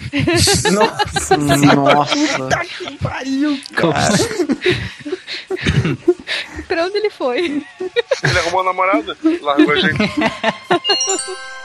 Nossa! 0.72 1.36
Nossa! 1.36 2.16
Puta 2.36 2.64
que 2.64 2.96
pariu, 2.98 3.58
cara! 3.74 4.16
pra 6.66 6.84
onde 6.84 6.98
ele 6.98 7.10
foi? 7.10 7.62
Ele 8.22 8.38
arrumou 8.38 8.60
a 8.60 8.64
namorada, 8.64 9.16
largou 9.42 9.72
a 9.72 9.76
gente. 9.76 9.96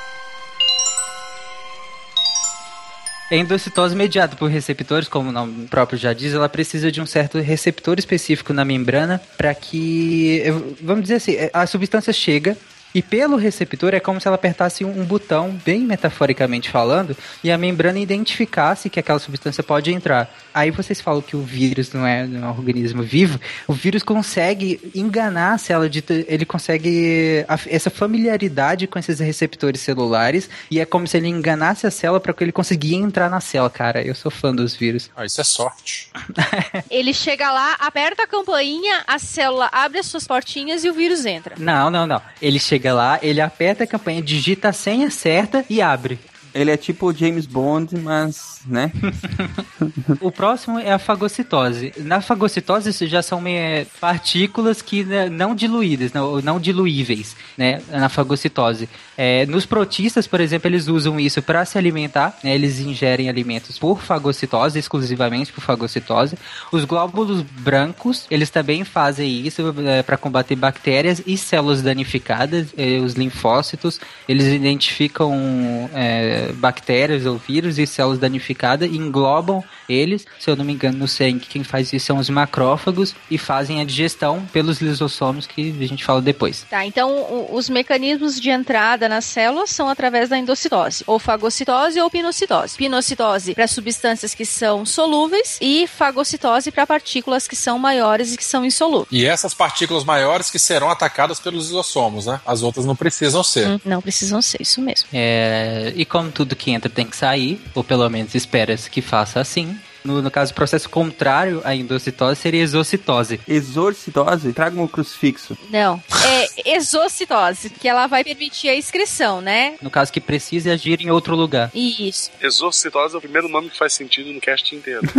endocitose 3.32 3.96
mediada 3.96 4.36
por 4.36 4.50
receptores, 4.50 5.08
como 5.08 5.30
o 5.30 5.32
nome 5.32 5.68
próprio 5.68 5.98
já 5.98 6.14
diz, 6.14 6.34
ela 6.34 6.50
precisa 6.50 6.92
de 6.92 7.02
um 7.02 7.06
certo 7.06 7.40
receptor 7.40 7.98
específico 7.98 8.54
na 8.54 8.66
membrana 8.66 9.22
para 9.38 9.54
que, 9.56 10.44
vamos 10.82 11.04
dizer 11.04 11.16
assim, 11.16 11.36
a 11.54 11.66
substância 11.66 12.12
chega 12.12 12.58
E 12.94 13.02
pelo 13.02 13.38
receptor 13.38 13.94
é 13.94 14.00
como 14.00 14.20
se 14.20 14.28
ela 14.28 14.36
apertasse 14.36 14.84
um 14.84 15.04
botão, 15.06 15.58
bem 15.66 15.82
metaforicamente 15.82 16.70
falando, 16.70 17.16
e 17.44 17.52
a 17.52 17.58
membrana 17.58 18.00
identificasse 18.00 18.90
que 18.90 19.00
aquela 19.00 19.20
substância 19.20 19.64
pode 19.64 19.92
entrar. 19.92 20.34
Aí 20.54 20.72
vocês 20.72 21.00
falam 21.00 21.22
que 21.22 21.36
o 21.36 21.42
vírus 21.42 21.94
não 21.94 22.06
é, 22.06 22.26
não 22.28 22.48
é 22.48 22.52
um 22.52 22.58
organismo 22.58 23.04
vivo. 23.04 23.40
O 23.68 23.74
vírus 23.74 24.04
consegue 24.04 24.92
enganar 24.94 25.54
a 25.54 25.58
célula, 25.58 25.90
de, 25.90 26.04
ele 26.28 26.46
consegue 26.46 27.46
a, 27.48 27.58
essa 27.68 27.90
familiaridade 27.90 28.88
com 28.88 29.00
esses 29.00 29.20
receptores 29.20 29.82
celulares, 29.82 30.50
e 30.70 30.80
é 30.80 30.86
como 30.86 31.08
se 31.08 31.18
ele 31.18 31.28
enganasse 31.28 31.88
a 31.88 31.92
célula 31.92 32.20
para 32.20 32.34
que 32.34 32.44
ele 32.44 32.52
conseguisse 32.52 32.96
entrar 32.96 33.30
na 33.30 33.40
célula. 33.40 33.70
Cara, 33.70 34.02
eu 34.02 34.16
sou 34.16 34.32
fã 34.32 34.54
dos 34.54 34.76
vírus. 34.76 35.10
Ah, 35.16 35.26
isso 35.26 35.40
é 35.40 35.44
sorte. 35.44 36.10
Ele 36.90 37.14
chega 37.14 37.52
lá, 37.52 37.76
aperta 37.80 38.24
a 38.24 38.28
campainha, 38.28 39.04
a 39.08 39.20
célula 39.20 39.70
abre 39.72 40.00
as 40.00 40.08
suas 40.08 40.26
portinhas 40.26 40.84
e 40.84 40.90
o 40.90 40.94
vírus 40.94 41.26
entra. 41.26 41.56
Não, 41.58 41.90
não, 41.90 42.08
não. 42.08 42.22
Ele 42.42 42.60
chega 42.60 42.81
lá, 42.90 43.20
ele 43.22 43.42
aperta 43.42 43.84
a 43.84 43.88
campanha, 43.88 44.22
digita 44.22 44.70
a 44.70 44.74
senha 44.74 45.12
certa 45.12 45.66
e 45.70 45.82
abre. 45.82 46.18
Ele 46.54 46.72
é 46.72 46.78
tipo 46.78 47.14
James 47.14 47.46
Bond, 47.46 47.98
mas, 47.98 48.61
né? 48.66 48.92
O 50.20 50.32
próximo 50.32 50.78
é 50.78 50.92
a 50.92 51.00
fagocitose. 51.00 51.94
Na 51.98 52.22
fagocitose 52.22 52.90
isso 52.90 53.08
já 53.08 53.22
são 53.22 53.42
é, 53.48 53.86
partículas 54.00 54.82
que 54.82 55.04
né, 55.04 55.30
não 55.30 55.56
diluídas, 55.56 56.14
não, 56.14 56.40
não 56.42 56.60
diluíveis, 56.60 57.36
né? 57.58 57.82
Na 57.90 58.10
fagocitose. 58.10 58.88
É, 59.18 59.46
nos 59.48 59.66
protistas, 59.66 60.28
por 60.28 60.40
exemplo, 60.40 60.68
eles 60.68 60.88
usam 60.88 61.20
isso 61.20 61.42
para 61.42 61.66
se 61.66 61.78
alimentar, 61.78 62.38
né? 62.44 62.54
Eles 62.54 62.80
ingerem 62.80 63.30
alimentos 63.30 63.80
por 63.80 64.02
fagocitose, 64.02 64.78
exclusivamente 64.78 65.52
por 65.52 65.62
fagocitose. 65.62 66.38
Os 66.72 66.86
glóbulos 66.86 67.42
brancos, 67.42 68.28
eles 68.30 68.50
também 68.50 68.84
fazem 68.84 69.46
isso 69.46 69.74
é, 69.86 70.04
para 70.04 70.18
combater 70.18 70.56
bactérias 70.56 71.22
e 71.26 71.38
células 71.38 71.82
danificadas. 71.82 72.68
É, 72.78 73.00
os 73.00 73.14
linfócitos, 73.14 74.00
eles 74.28 74.46
identificam 74.48 75.90
é, 75.94 76.52
bactérias 76.54 77.26
ou 77.26 77.38
vírus 77.38 77.80
e 77.80 77.88
células 77.88 78.20
danificadas 78.20 78.51
e 78.86 78.96
englobam 78.96 79.64
eles. 79.92 80.26
Se 80.40 80.50
eu 80.50 80.56
não 80.56 80.66
me 80.66 80.74
engano, 80.74 80.98
no 80.98 81.08
sangue, 81.08 81.46
quem 81.48 81.64
faz 81.64 81.92
isso 81.94 82.08
são 82.08 82.18
os 82.18 82.30
macrófagos 82.30 83.16
e 83.30 83.38
fazem 83.38 83.82
a 83.82 83.84
digestão 83.84 84.46
pelos 84.52 84.80
lisossomos 84.82 85.48
que 85.48 85.74
a 85.82 85.86
gente 85.88 86.04
fala 86.04 86.22
depois. 86.22 86.66
Tá, 86.70 86.86
então 86.86 87.48
os 87.52 87.70
mecanismos 87.70 88.40
de 88.40 88.50
entrada 88.50 89.08
nas 89.10 89.26
células 89.26 89.70
são 89.70 89.88
através 89.90 90.30
da 90.30 90.38
endocitose, 90.38 91.04
ou 91.08 91.18
fagocitose 91.20 92.00
ou 92.00 92.10
pinocitose. 92.10 92.76
Pinocitose 92.78 93.54
para 93.54 93.68
substâncias 93.68 94.34
que 94.34 94.46
são 94.46 94.86
solúveis 94.86 95.58
e 95.62 95.88
fagocitose 95.88 96.72
para 96.72 96.86
partículas 96.86 97.48
que 97.48 97.56
são 97.56 97.80
maiores 97.80 98.34
e 98.34 98.38
que 98.38 98.46
são 98.46 98.66
insolúveis. 98.66 99.08
E 99.12 99.26
essas 99.26 99.54
partículas 99.54 100.04
maiores 100.04 100.50
que 100.50 100.60
serão 100.60 100.90
atacadas 100.90 101.40
pelos 101.40 101.68
lisossomos, 101.68 102.26
né? 102.26 102.40
As 102.46 102.62
outras 102.64 102.86
não 102.86 102.96
precisam 102.96 103.44
ser. 103.44 103.68
Hum, 103.68 103.80
Não 103.86 104.02
precisam 104.02 104.42
ser 104.42 104.62
isso 104.62 104.82
mesmo. 104.82 105.08
É, 105.14 105.94
e 105.96 106.06
como 106.06 106.32
tudo 106.32 106.56
que 106.56 106.72
entra 106.72 106.90
tem 106.90 107.06
que 107.06 107.16
sair, 107.16 107.62
ou 107.74 107.84
pelo 107.84 108.08
menos 108.10 108.36
espera-se 108.36 108.90
que 108.90 109.02
faça 109.02 109.40
assim. 109.40 109.78
No, 110.04 110.22
no 110.22 110.32
caso, 110.32 110.52
o 110.52 110.56
processo 110.56 110.90
contrário 110.90 111.62
à 111.64 111.76
endocitose 111.76 112.40
seria 112.40 112.62
exocitose. 112.62 113.40
Exorcitose, 113.48 114.54
traga 114.54 114.80
um 114.82 114.88
crucifixo. 114.88 115.58
Não, 115.70 116.02
é 116.26 116.76
exocitose, 116.76 117.70
que 117.70 117.88
ela 117.88 118.08
vai 118.08 118.24
permitir 118.24 118.70
a 118.70 118.76
excreção, 118.76 119.42
né? 119.42 119.76
No 119.82 119.90
caso 119.90 120.12
que 120.12 120.22
precise 120.22 120.70
agir 120.70 121.02
em 121.02 121.12
outro 121.12 121.36
lugar. 121.36 121.72
Isso. 121.74 122.32
Exorcitose 122.42 123.16
é 123.16 123.18
o 123.18 123.22
primeiro 123.22 123.48
nome 123.48 123.70
que 123.70 123.78
faz 123.78 123.94
sentido 123.94 124.32
no 124.32 124.42
cast 124.42 124.76
inteiro. 124.76 125.02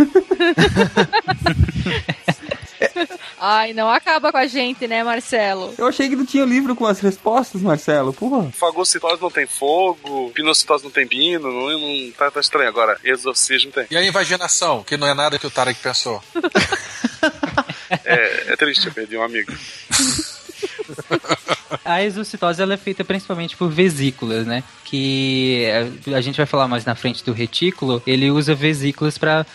Ai, 3.39 3.73
não 3.73 3.89
acaba 3.89 4.31
com 4.31 4.37
a 4.37 4.47
gente, 4.47 4.87
né, 4.87 5.03
Marcelo? 5.03 5.73
Eu 5.77 5.87
achei 5.87 6.09
que 6.09 6.15
não 6.15 6.25
tinha 6.25 6.45
livro 6.45 6.75
com 6.75 6.85
as 6.85 6.99
respostas, 6.99 7.61
Marcelo. 7.61 8.13
Porra. 8.13 8.51
Fagocitose 8.51 9.21
não 9.21 9.31
tem 9.31 9.45
fogo, 9.45 10.31
pinocitose 10.33 10.83
não 10.83 10.91
tem 10.91 11.07
pino, 11.07 11.51
não, 11.51 11.79
não 11.79 12.11
tá, 12.11 12.31
tá 12.31 12.39
estranho. 12.39 12.69
Agora, 12.69 12.97
exorcismo 13.03 13.71
tem. 13.71 13.85
E 13.91 13.97
a 13.97 14.05
invaginação, 14.05 14.83
que 14.83 14.97
não 14.97 15.07
é 15.07 15.13
nada 15.13 15.39
que 15.39 15.47
o 15.47 15.51
Tarek 15.51 15.79
pensou. 15.81 16.21
É, 18.03 18.53
é 18.53 18.55
triste, 18.55 18.87
eu 18.87 18.91
perdi 18.91 19.15
um 19.15 19.21
amigo. 19.21 19.53
A 21.83 22.03
exocitose 22.03 22.61
ela 22.61 22.75
é 22.75 22.77
feita 22.77 23.03
principalmente 23.03 23.57
por 23.57 23.69
vesículas, 23.69 24.45
né? 24.45 24.63
Que 24.85 25.65
é, 25.65 26.15
a 26.15 26.21
gente 26.21 26.37
vai 26.37 26.45
falar 26.45 26.67
mais 26.67 26.85
na 26.85 26.95
frente 26.95 27.23
do 27.23 27.33
retículo. 27.33 28.01
Ele 28.05 28.31
usa 28.31 28.55
vesículas 28.55 29.17
para 29.17 29.45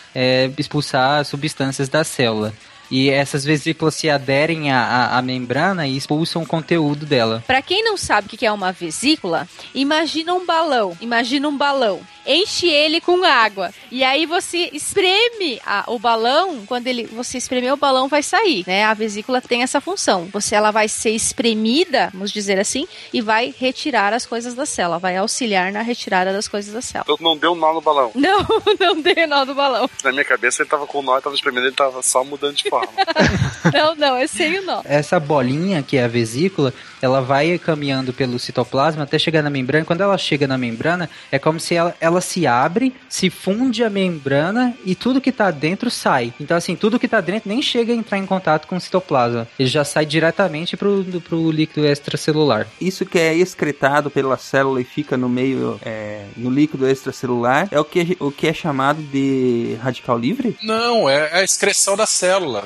expulsar 0.57 1.25
substâncias 1.25 1.89
da 1.89 2.03
célula. 2.03 2.53
E 2.91 3.09
essas 3.09 3.45
vesículas 3.45 3.95
se 3.95 4.09
aderem 4.09 4.71
à, 4.71 5.17
à- 5.17 5.21
membrana 5.21 5.87
e 5.87 5.95
expulsam 5.95 6.41
o 6.41 6.47
conteúdo 6.47 7.05
dela. 7.05 7.43
Pra 7.45 7.61
quem 7.61 7.83
não 7.83 7.95
sabe 7.95 8.27
o 8.27 8.29
que 8.37 8.45
é 8.45 8.51
uma 8.51 8.71
vesícula, 8.71 9.47
imagina 9.75 10.33
um 10.33 10.45
balão. 10.45 10.97
Imagina 10.99 11.47
um 11.47 11.55
balão. 11.57 11.99
Enche 12.25 12.67
ele 12.67 13.01
com 13.01 13.23
água. 13.23 13.71
E 13.91 14.03
aí 14.03 14.25
você 14.25 14.69
espreme 14.73 15.59
a- 15.65 15.83
o 15.87 15.97
balão. 15.97 16.63
Quando 16.65 16.87
ele, 16.87 17.05
você 17.07 17.37
espremer 17.37 17.73
o 17.73 17.77
balão, 17.77 18.07
vai 18.07 18.21
sair. 18.23 18.63
Né? 18.67 18.83
A 18.83 18.93
vesícula 18.93 19.41
tem 19.41 19.63
essa 19.63 19.81
função. 19.81 20.27
Você 20.31 20.55
ela 20.55 20.71
vai 20.71 20.87
ser 20.87 21.11
espremida, 21.11 22.09
vamos 22.13 22.31
dizer 22.31 22.59
assim, 22.59 22.87
e 23.13 23.21
vai 23.21 23.53
retirar 23.57 24.13
as 24.13 24.25
coisas 24.25 24.53
da 24.53 24.65
célula. 24.65 24.99
Vai 24.99 25.17
auxiliar 25.17 25.71
na 25.71 25.81
retirada 25.81 26.31
das 26.33 26.47
coisas 26.47 26.73
da 26.73 26.81
célula. 26.81 27.05
Então 27.11 27.17
não 27.21 27.37
deu 27.37 27.55
nó 27.55 27.73
no 27.73 27.81
balão. 27.81 28.11
Não, 28.19 28.45
não 28.79 29.01
dê 29.01 29.25
nó 29.25 29.43
do 29.45 29.55
balão. 29.55 29.89
Na 30.03 30.11
minha 30.11 30.23
cabeça 30.25 30.61
ele 30.61 30.69
tava 30.69 30.85
com 30.85 31.01
nó, 31.01 31.15
eu 31.17 31.21
tava 31.21 31.35
espremendo, 31.35 31.67
ele 31.67 31.75
tava 31.75 32.01
só 32.03 32.23
mudando 32.23 32.55
de 32.55 32.69
forma. 32.69 32.91
Não, 33.73 33.95
não, 33.95 34.15
é 34.17 34.25
sem 34.27 34.59
o 34.59 34.65
nó. 34.65 34.81
Essa 34.85 35.19
bolinha, 35.19 35.83
que 35.83 35.97
é 35.97 36.03
a 36.03 36.07
vesícula, 36.07 36.73
ela 37.01 37.21
vai 37.21 37.57
caminhando 37.59 38.11
pelo 38.13 38.39
citoplasma 38.39 39.03
até 39.03 39.17
chegar 39.19 39.41
na 39.43 39.49
membrana. 39.49 39.85
Quando 39.85 40.01
ela 40.01 40.17
chega 40.17 40.47
na 40.47 40.57
membrana, 40.57 41.09
é 41.31 41.37
como 41.37 41.59
se 41.59 41.75
ela, 41.75 41.95
ela 41.99 42.08
se 42.21 42.47
abre, 42.47 42.93
se 43.07 43.29
funde 43.29 43.83
a 43.83 43.89
membrana 43.89 44.73
e 44.85 44.95
tudo 44.95 45.21
que 45.21 45.31
tá 45.31 45.51
dentro 45.51 45.89
sai. 45.91 46.33
Então, 46.39 46.57
assim, 46.57 46.75
tudo 46.75 46.99
que 46.99 47.07
tá 47.07 47.21
dentro 47.21 47.47
nem 47.49 47.61
chega 47.61 47.93
a 47.93 47.95
entrar 47.95 48.17
em 48.17 48.25
contato 48.25 48.67
com 48.67 48.75
o 48.75 48.81
citoplasma. 48.81 49.47
Ele 49.59 49.69
já 49.69 49.83
sai 49.83 50.05
diretamente 50.05 50.75
pro, 50.77 51.03
pro 51.27 51.51
líquido 51.51 51.85
extracelular. 51.85 52.67
Isso 52.79 53.05
que 53.05 53.19
é 53.19 53.35
excretado 53.35 54.09
pela 54.09 54.37
célula 54.37 54.81
e 54.81 54.83
fica 54.83 55.17
no 55.17 55.27
meio, 55.29 55.79
é, 55.85 56.25
no 56.37 56.49
líquido 56.49 56.87
extracelular, 56.87 57.67
é 57.71 57.79
o 57.79 57.85
que, 57.85 58.15
o 58.19 58.31
que 58.31 58.47
é 58.47 58.53
chamado 58.53 59.01
de 59.01 59.77
radical 59.81 60.17
livre? 60.17 60.55
Não, 60.63 61.09
é 61.09 61.39
a 61.39 61.43
excreção 61.43 61.95
da 61.97 62.05
célula. 62.05 62.63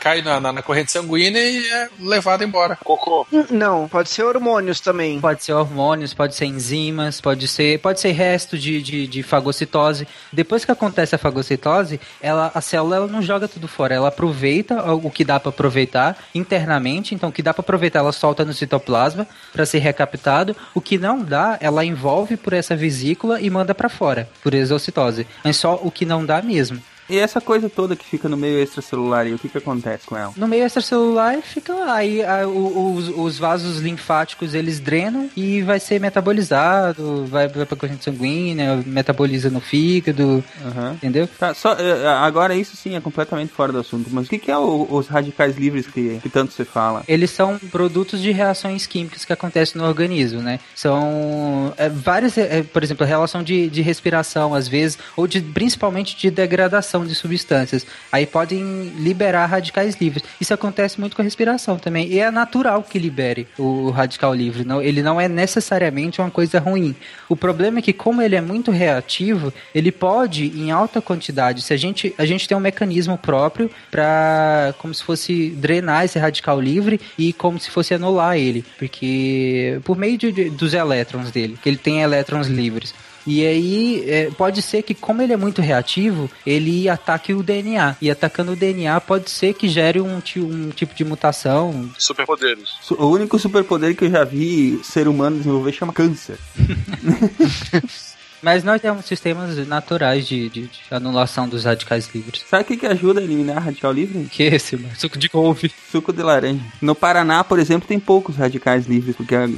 Cai 0.00 0.22
na, 0.22 0.40
na- 0.40 0.52
na 0.52 0.62
corrente 0.62 0.92
sanguínea 0.92 1.40
e 1.42 1.66
é 1.68 1.88
levado 1.98 2.44
embora. 2.44 2.76
Cocô. 2.84 3.26
Não, 3.50 3.88
pode 3.88 4.08
ser 4.10 4.22
hormônios 4.22 4.78
também. 4.80 5.20
Pode 5.20 5.42
ser 5.44 5.52
hormônios, 5.52 6.14
pode 6.14 6.34
ser 6.34 6.46
enzimas, 6.46 7.20
pode 7.20 7.48
ser, 7.48 7.78
pode 7.80 7.98
ser 8.00 8.12
resto 8.12 8.58
de, 8.58 8.69
de, 8.78 9.06
de 9.06 9.22
fagocitose. 9.22 10.06
Depois 10.32 10.64
que 10.64 10.70
acontece 10.70 11.14
a 11.14 11.18
fagocitose, 11.18 12.00
ela, 12.20 12.50
a 12.54 12.60
célula 12.60 12.96
ela 12.96 13.06
não 13.06 13.22
joga 13.22 13.48
tudo 13.48 13.66
fora, 13.66 13.94
ela 13.94 14.08
aproveita 14.08 14.92
o 14.92 15.10
que 15.10 15.24
dá 15.24 15.40
para 15.40 15.50
aproveitar 15.50 16.16
internamente. 16.34 17.14
Então, 17.14 17.30
o 17.30 17.32
que 17.32 17.42
dá 17.42 17.52
para 17.52 17.62
aproveitar, 17.62 18.00
ela 18.00 18.12
solta 18.12 18.44
no 18.44 18.52
citoplasma 18.52 19.26
para 19.52 19.66
ser 19.66 19.78
recaptado. 19.78 20.54
O 20.74 20.80
que 20.80 20.98
não 20.98 21.22
dá, 21.22 21.58
ela 21.60 21.84
envolve 21.84 22.36
por 22.36 22.52
essa 22.52 22.76
vesícula 22.76 23.40
e 23.40 23.50
manda 23.50 23.74
para 23.74 23.88
fora, 23.88 24.28
por 24.42 24.54
exocitose. 24.54 25.26
Mas 25.42 25.56
só 25.56 25.80
o 25.82 25.90
que 25.90 26.04
não 26.04 26.24
dá 26.24 26.40
mesmo. 26.40 26.80
E 27.10 27.18
essa 27.18 27.40
coisa 27.40 27.68
toda 27.68 27.96
que 27.96 28.04
fica 28.04 28.28
no 28.28 28.36
meio 28.36 28.58
extracelular, 28.60 29.26
e 29.26 29.34
o 29.34 29.38
que 29.38 29.48
que 29.48 29.58
acontece 29.58 30.06
com 30.06 30.16
ela? 30.16 30.32
No 30.36 30.46
meio 30.46 30.64
extracelular 30.64 31.40
fica 31.42 31.74
aí 31.92 32.22
a- 32.24 32.46
o- 32.46 32.94
os, 32.94 33.08
os 33.08 33.38
vasos 33.38 33.78
linfáticos 33.78 34.54
eles 34.54 34.78
drenam 34.80 35.28
e 35.36 35.60
vai 35.62 35.80
ser 35.80 36.00
metabolizado, 36.00 37.26
vai, 37.26 37.48
vai 37.48 37.66
pra 37.66 37.76
corrente 37.76 38.04
sanguínea, 38.04 38.82
metaboliza 38.86 39.50
no 39.50 39.60
fígado, 39.60 40.42
Aham. 40.64 40.92
entendeu? 40.94 41.28
Tá, 41.38 41.52
só, 41.54 41.72
é, 41.74 42.06
agora 42.06 42.54
isso 42.54 42.76
sim 42.76 42.94
é 42.94 43.00
completamente 43.00 43.52
fora 43.52 43.72
do 43.72 43.78
assunto, 43.80 44.08
mas 44.12 44.26
o 44.26 44.30
que, 44.30 44.38
que 44.38 44.50
é 44.50 44.56
o- 44.56 44.86
os 44.90 45.08
radicais 45.08 45.56
livres 45.56 45.86
que, 45.86 46.18
que 46.22 46.28
tanto 46.28 46.52
se 46.52 46.64
fala? 46.64 47.02
Eles 47.08 47.30
são 47.30 47.58
produtos 47.58 48.20
de 48.22 48.30
reações 48.30 48.86
químicas 48.86 49.24
que 49.24 49.32
acontecem 49.32 49.80
no 49.80 49.86
organismo, 49.86 50.40
né? 50.40 50.60
São 50.74 51.72
é, 51.76 51.88
várias, 51.88 52.36
é, 52.38 52.62
por 52.62 52.82
exemplo, 52.82 53.04
a 53.04 53.06
relação 53.08 53.42
de, 53.42 53.68
de 53.68 53.82
respiração, 53.82 54.54
às 54.54 54.68
vezes, 54.68 54.98
ou 55.16 55.26
de, 55.26 55.40
principalmente 55.40 56.16
de 56.16 56.30
degradação 56.30 56.99
de 57.06 57.14
substâncias. 57.14 57.86
Aí 58.10 58.26
podem 58.26 58.92
liberar 58.96 59.46
radicais 59.46 59.96
livres. 60.00 60.24
Isso 60.40 60.52
acontece 60.54 60.98
muito 61.00 61.16
com 61.16 61.22
a 61.22 61.24
respiração 61.24 61.78
também. 61.78 62.08
E 62.08 62.18
é 62.18 62.30
natural 62.30 62.82
que 62.82 62.98
libere 62.98 63.46
o 63.58 63.90
radical 63.90 64.34
livre. 64.34 64.64
Não, 64.64 64.80
ele 64.82 65.02
não 65.02 65.20
é 65.20 65.28
necessariamente 65.28 66.20
uma 66.20 66.30
coisa 66.30 66.58
ruim. 66.58 66.94
O 67.28 67.36
problema 67.36 67.78
é 67.78 67.82
que, 67.82 67.92
como 67.92 68.22
ele 68.22 68.36
é 68.36 68.40
muito 68.40 68.70
reativo, 68.70 69.52
ele 69.74 69.90
pode, 69.92 70.46
em 70.46 70.70
alta 70.70 71.00
quantidade, 71.00 71.62
se 71.62 71.72
a 71.72 71.76
gente, 71.76 72.14
a 72.18 72.24
gente 72.26 72.46
tem 72.48 72.56
um 72.56 72.60
mecanismo 72.60 73.16
próprio 73.18 73.70
para 73.90 74.74
como 74.78 74.94
se 74.94 75.02
fosse 75.02 75.50
drenar 75.50 76.04
esse 76.04 76.18
radical 76.18 76.60
livre 76.60 77.00
e 77.18 77.32
como 77.32 77.58
se 77.58 77.70
fosse 77.70 77.94
anular 77.94 78.36
ele, 78.36 78.64
porque 78.78 79.80
por 79.84 79.96
meio 79.96 80.16
de- 80.18 80.32
de- 80.32 80.50
dos 80.50 80.74
elétrons 80.74 81.30
dele, 81.30 81.58
que 81.62 81.68
ele 81.68 81.76
tem 81.76 82.00
elétrons 82.02 82.46
livres. 82.46 82.94
E 83.26 83.46
aí, 83.46 84.04
é, 84.08 84.30
pode 84.30 84.62
ser 84.62 84.82
que, 84.82 84.94
como 84.94 85.20
ele 85.22 85.32
é 85.32 85.36
muito 85.36 85.60
reativo, 85.60 86.30
ele 86.46 86.88
ataque 86.88 87.34
o 87.34 87.42
DNA. 87.42 87.96
E 88.00 88.10
atacando 88.10 88.52
o 88.52 88.56
DNA, 88.56 89.00
pode 89.00 89.30
ser 89.30 89.54
que 89.54 89.68
gere 89.68 90.00
um, 90.00 90.20
um 90.36 90.70
tipo 90.70 90.94
de 90.94 91.04
mutação. 91.04 91.90
Superpoderes. 91.98 92.70
Su- 92.80 92.96
O 93.00 93.10
único 93.10 93.38
superpoder 93.38 93.94
que 93.96 94.04
eu 94.06 94.10
já 94.10 94.24
vi 94.24 94.80
ser 94.82 95.06
humano 95.08 95.36
desenvolver 95.38 95.72
chama 95.72 95.92
câncer. 95.92 96.38
Mas 98.42 98.64
nós 98.64 98.80
temos 98.80 99.04
sistemas 99.04 99.56
naturais 99.66 100.26
de, 100.26 100.48
de- 100.48 100.62
de 100.68 100.80
anulação 100.90 101.48
dos 101.48 101.64
radicais 101.64 102.08
livres. 102.14 102.42
Sabe 102.48 102.62
o 102.62 102.66
que, 102.66 102.76
que 102.76 102.86
ajuda 102.86 103.20
a 103.20 103.22
eliminar 103.22 103.62
radical 103.62 103.92
livre? 103.92 104.24
Que 104.30 104.44
é 104.44 104.54
esse, 104.54 104.76
mano? 104.76 104.94
Suco 104.96 105.18
de 105.18 105.28
couve. 105.28 105.72
Suco 105.90 106.12
de 106.12 106.22
laranja. 106.22 106.60
No 106.80 106.94
Paraná, 106.94 107.42
por 107.44 107.58
exemplo, 107.58 107.86
tem 107.88 108.00
poucos 108.00 108.36
radicais 108.36 108.86
livres, 108.86 109.14
porque 109.16 109.34
eh, 109.34 109.48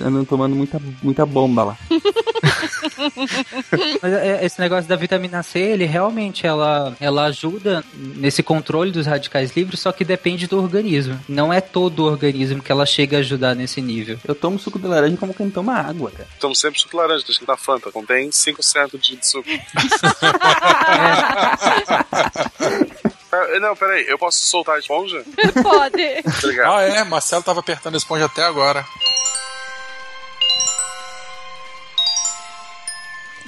andam 0.00 0.24
tomando 0.24 0.56
muita, 0.56 0.80
muita 1.02 1.24
bomba 1.26 1.64
lá. 1.64 1.78
Mas 4.02 4.12
é, 4.12 4.44
esse 4.44 4.60
negócio 4.60 4.88
da 4.88 4.96
vitamina 4.96 5.42
C, 5.42 5.58
ele 5.58 5.84
realmente 5.84 6.46
ela, 6.46 6.96
ela 7.00 7.24
ajuda 7.26 7.84
nesse 7.94 8.42
controle 8.42 8.90
dos 8.90 9.06
radicais 9.06 9.54
livres, 9.56 9.80
só 9.80 9.92
que 9.92 10.04
depende 10.04 10.46
do 10.46 10.58
organismo. 10.60 11.18
Não 11.28 11.52
é 11.52 11.60
todo 11.60 12.00
o 12.00 12.04
organismo 12.06 12.62
que 12.62 12.72
ela 12.72 12.86
chega 12.86 13.16
a 13.18 13.20
ajudar 13.20 13.54
nesse 13.54 13.80
nível. 13.80 14.18
Eu 14.26 14.34
tomo 14.34 14.58
suco 14.58 14.78
de 14.78 14.86
laranja 14.86 15.16
como 15.16 15.34
quem 15.34 15.50
toma 15.50 15.74
água, 15.74 16.10
cara. 16.10 16.28
Estamos 16.34 16.58
sempre 16.58 16.80
suco 16.80 16.96
laranja, 16.96 17.24
tá 17.24 17.30
escrito 17.32 17.48
na 17.48 17.56
Fanta. 17.56 17.90
Contém 17.90 18.15
5% 18.28 18.98
de 18.98 19.26
suco. 19.26 19.48
Ah, 23.32 23.58
Não, 23.60 23.76
peraí, 23.76 24.06
eu 24.08 24.18
posso 24.18 24.38
soltar 24.46 24.76
a 24.76 24.78
esponja? 24.78 25.22
Pode. 25.62 26.22
Obrigado. 26.42 26.74
Ah, 26.74 26.82
é, 26.82 27.04
Marcelo 27.04 27.42
tava 27.42 27.60
apertando 27.60 27.94
a 27.94 27.98
esponja 27.98 28.26
até 28.26 28.42
agora. 28.44 28.84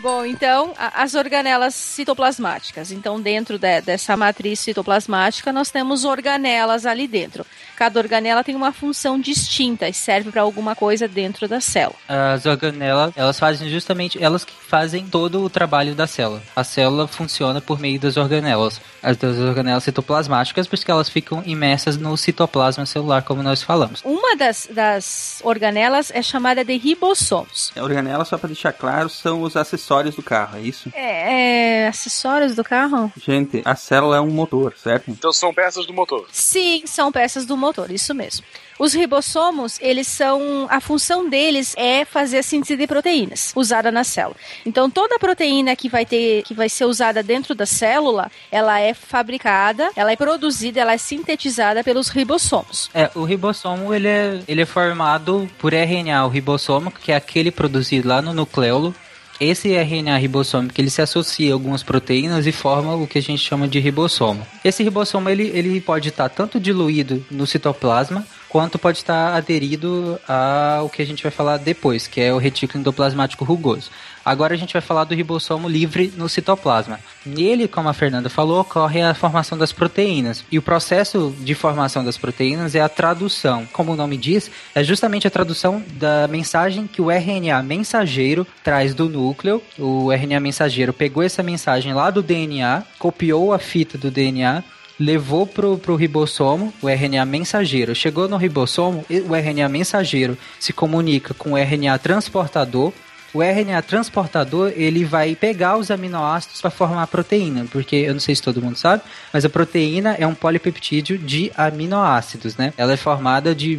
Bom, 0.01 0.25
então, 0.25 0.75
as 0.95 1.15
organelas 1.15 1.75
citoplasmáticas. 1.75 2.93
Então, 2.93 3.21
dentro 3.21 3.59
de- 3.59 3.81
dessa 3.81 4.17
matriz 4.17 4.61
citoplasmática, 4.61 5.53
nós 5.53 5.71
temos 5.71 6.05
organelas 6.05 6.87
ali 6.87 7.09
dentro. 7.09 7.45
Cada 7.77 7.99
organela 7.99 8.45
tem 8.45 8.55
uma 8.55 8.73
função 8.73 9.19
distinta 9.21 9.89
e 9.89 9.93
serve 9.93 10.31
para 10.31 10.43
alguma 10.43 10.77
coisa 10.77 11.09
dentro 11.09 11.49
da 11.49 11.61
célula. 11.61 11.97
As 12.09 12.47
organelas, 12.47 13.13
elas 13.17 13.41
fazem 13.41 13.69
justamente, 13.69 14.23
elas 14.23 14.45
que 14.45 14.53
fazem 14.53 15.05
todo 15.07 15.43
o 15.43 15.51
trabalho 15.51 15.97
da 15.97 16.07
célula. 16.07 16.43
A 16.55 16.63
célula 16.63 17.09
funciona 17.09 17.61
por 17.61 17.81
meio 17.81 17.99
das 17.99 18.17
organelas. 18.17 18.81
As 19.03 19.17
das 19.17 19.37
organelas 19.39 19.83
citoplasmáticas, 19.83 20.69
porque 20.69 20.91
elas 20.91 21.09
ficam 21.09 21.43
imersas 21.45 21.97
no 21.97 22.17
citoplasma 22.17 22.87
celular, 22.87 23.23
como 23.23 23.43
nós 23.43 23.63
falamos. 23.65 24.01
Uma 24.05 24.37
das, 24.37 24.69
das 24.71 25.41
organelas 25.43 26.13
é 26.15 26.23
chamada 26.23 26.65
de 26.65 26.77
ribossomos. 26.77 27.73
A 27.77 27.83
organela, 27.83 28.25
só 28.25 28.39
pra 28.39 28.47
deixar 28.47 28.73
claro, 28.73 29.09
são 29.09 29.43
os 29.43 29.57
acessórios 29.57 29.88
do 29.89 30.23
carro, 30.23 30.59
é 30.59 30.61
isso? 30.61 30.91
É, 30.95 31.85
é, 31.85 31.89
acessórios 31.89 32.55
do 32.55 32.63
carro? 32.63 33.11
Gente, 33.17 33.63
a 33.65 33.75
célula 33.75 34.19
é 34.19 34.21
um 34.21 34.31
motor, 34.31 34.75
certo? 34.77 35.11
Então 35.11 35.33
são 35.33 35.53
peças 35.55 35.87
do 35.87 35.95
motor. 35.95 36.27
Sim, 36.31 36.83
são 36.85 37.11
peças 37.11 37.47
do 37.47 37.57
motor, 37.57 37.91
isso 37.91 38.15
mesmo. 38.15 38.45
Os 38.79 38.95
ribossomos, 38.95 39.79
eles 39.81 40.07
são. 40.07 40.67
A 40.71 40.81
função 40.81 41.29
deles 41.29 41.75
é 41.77 42.05
fazer 42.05 42.39
a 42.39 42.43
síntese 42.43 42.77
de 42.77 42.87
proteínas 42.87 43.53
usada 43.57 43.91
na 43.91 44.05
célula. 44.05 44.37
Então, 44.65 44.89
toda 44.89 45.19
proteína 45.19 45.75
que 45.75 45.89
vai 45.89 46.07
ter, 46.07 46.43
que 46.45 46.55
vai 46.55 46.69
ser 46.69 46.85
usada 46.85 47.23
dentro 47.23 47.55
da 47.55 47.67
célula, 47.67 48.31
ela 48.53 48.79
é 48.79 48.95
fabricada, 48.95 49.91
ela 49.97 50.13
é 50.13 50.17
produzida, 50.17 50.81
ela 50.81 50.93
é 50.93 50.99
sintetizada 50.99 51.83
pelos 51.83 52.09
ribossomos. 52.09 52.89
É, 52.95 53.11
o 53.17 53.25
ribossomo, 53.25 53.93
ele 53.93 54.07
é, 54.07 54.41
ele 54.47 54.63
é 54.63 54.67
formado 54.67 55.51
por 55.59 55.73
RNA, 55.73 56.25
o 56.25 56.29
ribossomo, 56.29 56.93
que 56.93 57.11
é 57.11 57.17
aquele 57.17 57.51
produzido 57.51 58.09
lá 58.09 58.23
no 58.23 58.33
nucleolo. 58.33 58.95
Esse 59.41 59.73
RNA 59.73 60.17
ribossômico, 60.17 60.81
ele 60.81 60.91
se 60.91 61.01
associa 61.01 61.53
a 61.53 61.55
algumas 61.55 61.85
proteínas 61.85 62.45
e 62.45 62.51
forma 62.51 62.97
o 62.97 63.07
que 63.07 63.19
a 63.19 63.23
gente 63.23 63.41
chama 63.41 63.69
de 63.69 63.79
ribossomo. 63.79 64.45
Esse 64.65 64.83
ribossomo, 64.83 65.29
ele, 65.29 65.45
ele 65.55 65.81
pode 65.81 66.09
estar 66.09 66.29
tanto 66.29 66.59
diluído 66.59 67.25
no 67.31 67.47
citoplasma, 67.47 68.27
quanto 68.49 68.79
pode 68.79 68.99
estar 68.99 69.35
aderido 69.35 70.19
ao 70.27 70.89
que 70.89 71.03
a 71.03 71.07
gente 71.07 71.23
vai 71.23 71.31
falar 71.31 71.59
depois, 71.59 72.09
que 72.09 72.21
é 72.21 72.35
o 72.35 72.39
retículo 72.39 72.81
endoplasmático 72.81 73.45
rugoso. 73.45 73.91
Agora 74.29 74.53
a 74.53 74.59
gente 74.59 74.75
vai 74.75 74.83
falar 74.83 75.05
do 75.05 75.15
ribossomo 75.15 75.67
livre 75.67 76.13
no 76.15 76.29
citoplasma. 76.29 77.01
Nele, 77.25 77.67
como 77.67 77.89
a 77.89 77.95
Fernanda 77.95 78.29
falou, 78.29 78.61
ocorre 78.61 79.01
a 79.01 79.15
formação 79.15 79.57
das 79.57 79.73
proteínas. 79.73 80.45
E 80.53 80.59
o 80.59 80.63
processo 80.63 81.35
de 81.41 81.55
formação 81.55 82.05
das 82.05 82.19
proteínas 82.19 82.75
é 82.75 82.81
a 82.83 82.91
tradução. 82.91 83.67
Como 83.73 83.93
o 83.93 83.97
nome 83.97 84.19
diz, 84.19 84.51
é 84.75 84.85
justamente 84.85 85.27
a 85.27 85.31
tradução 85.31 85.83
da 85.95 86.29
mensagem 86.29 86.87
que 86.87 87.01
o 87.01 87.11
RNA 87.11 87.63
mensageiro 87.63 88.47
traz 88.63 88.95
do 88.95 89.09
núcleo. 89.09 89.63
O 89.79 90.13
RNA 90.13 90.41
mensageiro 90.41 90.93
pegou 90.93 91.23
essa 91.23 91.43
mensagem 91.43 91.95
lá 91.95 92.11
do 92.11 92.23
DNA, 92.23 92.83
copiou 92.99 93.55
a 93.55 93.59
fita 93.59 93.97
do 93.97 94.11
DNA 94.11 94.63
levou 94.99 95.47
pro, 95.47 95.79
pro 95.79 95.95
ribossomo, 95.95 96.75
o 96.83 96.89
RNA 96.89 97.25
mensageiro. 97.25 97.95
Chegou 97.95 98.29
no 98.29 98.37
ribossomo, 98.37 99.07
o 99.09 99.35
RNA 99.35 99.69
mensageiro 99.69 100.37
se 100.59 100.73
comunica 100.73 101.33
com 101.33 101.53
o 101.53 101.57
RNA 101.57 101.99
transportador. 101.99 102.93
O 103.35 103.43
RNA 103.43 103.83
transportador, 103.83 104.73
ele 104.75 105.05
vai 105.05 105.35
pegar 105.37 105.77
os 105.77 105.91
aminoácidos 105.91 106.61
para 106.61 106.71
formar 106.71 107.03
a 107.03 107.07
proteína, 107.07 107.67
porque 107.71 107.97
eu 107.97 108.13
não 108.15 108.21
sei 108.21 108.35
se 108.35 108.43
todo 108.43 108.63
mundo 108.63 108.77
sabe, 108.77 109.03
mas 109.33 109.45
a 109.45 109.49
proteína 109.51 110.15
é 110.19 110.27
um 110.27 110.35
polipeptídeo 110.35 111.19
de 111.19 111.53
aminoácidos, 111.57 112.57
né? 112.57 112.73
Ela 112.77 112.93
é 112.93 112.97
formada 112.97 113.55
de 113.55 113.79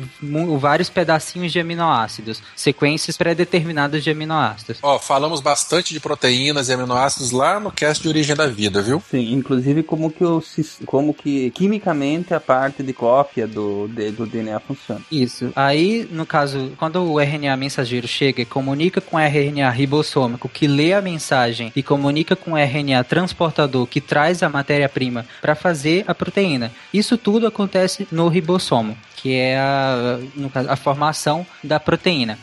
vários 0.60 0.90
pedacinhos 0.90 1.52
de 1.52 1.60
aminoácidos, 1.60 2.42
sequências 2.56 3.18
pré-determinadas 3.18 4.04
de 4.04 4.10
aminoácidos. 4.12 4.78
Ó, 4.82 5.00
falamos 5.00 5.42
bastante 5.42 5.94
de 5.94 6.00
proteínas 6.00 6.70
e 6.70 6.74
aminoácidos 6.74 7.32
lá 7.32 7.60
no 7.60 7.72
cast 7.72 8.04
de 8.04 8.10
origem 8.10 8.36
da 8.36 8.48
vida, 8.48 8.82
viu? 8.82 9.02
Sim, 9.10 9.34
inclusive 9.34 9.82
como 9.84 10.12
que, 10.12 10.24
o, 10.24 10.44
como 10.86 11.14
que 11.14 11.50
quimicamente 11.52 12.34
a 12.34 12.40
parte 12.40 12.84
de 12.84 12.94
cópia 12.94 13.48
do, 13.48 13.88
de- 13.88 14.12
do 14.12 14.26
DNA 14.26 14.60
funciona. 14.60 15.02
Isso. 15.12 15.52
Aí, 15.56 16.08
no 16.12 16.26
caso, 16.26 16.72
quando 16.78 17.04
o 17.04 17.20
RNA 17.20 17.56
mensageiro 17.58 18.08
chega 18.08 18.42
e 18.42 18.46
comunica 18.46 19.02
com 19.02 19.18
o 19.18 19.20
RNA 19.20 19.39
ribossômico 19.74 20.50
que 20.50 20.68
lê 20.68 20.94
a 20.94 21.02
mensagem 21.02 21.72
e 21.76 21.84
comunica 21.84 22.36
com 22.36 22.52
o 22.52 22.58
RNA 22.58 23.04
transportador 23.04 23.86
que 23.88 24.02
traz 24.02 24.44
a 24.44 24.50
matéria-prima 24.50 25.26
para 25.42 25.56
fazer 25.56 26.04
a 26.08 26.16
proteína. 26.16 26.72
Isso 26.94 27.18
tudo 27.18 27.48
acontece 27.48 28.08
no 28.12 28.28
ribossomo, 28.28 28.98
que 29.16 29.34
é 29.34 29.58
a, 29.58 30.20
caso, 30.54 30.70
a 30.70 30.76
formação 30.76 31.46
da 31.64 31.80
proteína. 31.80 32.38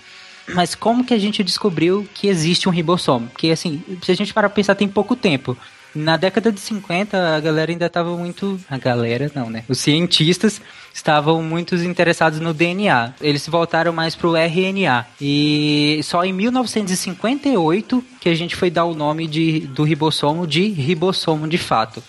Mas 0.54 0.74
como 0.74 1.04
que 1.04 1.12
a 1.12 1.18
gente 1.18 1.42
descobriu 1.42 2.06
que 2.14 2.28
existe 2.28 2.68
um 2.68 2.72
ribossomo? 2.72 3.28
Porque 3.28 3.50
assim, 3.50 3.82
se 4.02 4.12
a 4.12 4.14
gente 4.14 4.32
parar 4.32 4.48
pra 4.48 4.56
pensar, 4.56 4.74
tem 4.74 4.88
pouco 4.88 5.16
tempo. 5.16 5.56
Na 5.96 6.16
década 6.18 6.52
de 6.52 6.60
50, 6.60 7.36
a 7.36 7.40
galera 7.40 7.72
ainda 7.72 7.86
estava 7.86 8.14
muito. 8.16 8.60
A 8.70 8.76
galera, 8.76 9.30
não, 9.34 9.48
né? 9.48 9.64
Os 9.68 9.78
cientistas 9.78 10.60
estavam 10.92 11.42
muito 11.42 11.74
interessados 11.74 12.38
no 12.38 12.52
DNA. 12.52 13.14
Eles 13.20 13.42
se 13.42 13.50
voltaram 13.50 13.92
mais 13.92 14.14
pro 14.14 14.36
RNA. 14.36 15.06
E 15.20 16.00
só 16.04 16.22
em 16.24 16.32
1958 16.34 18.04
que 18.20 18.28
a 18.28 18.34
gente 18.34 18.54
foi 18.56 18.70
dar 18.70 18.84
o 18.84 18.94
nome 18.94 19.26
de, 19.26 19.60
do 19.60 19.84
ribossomo 19.84 20.46
de 20.46 20.68
ribossomo 20.68 21.48
de 21.48 21.58
fato. 21.58 22.02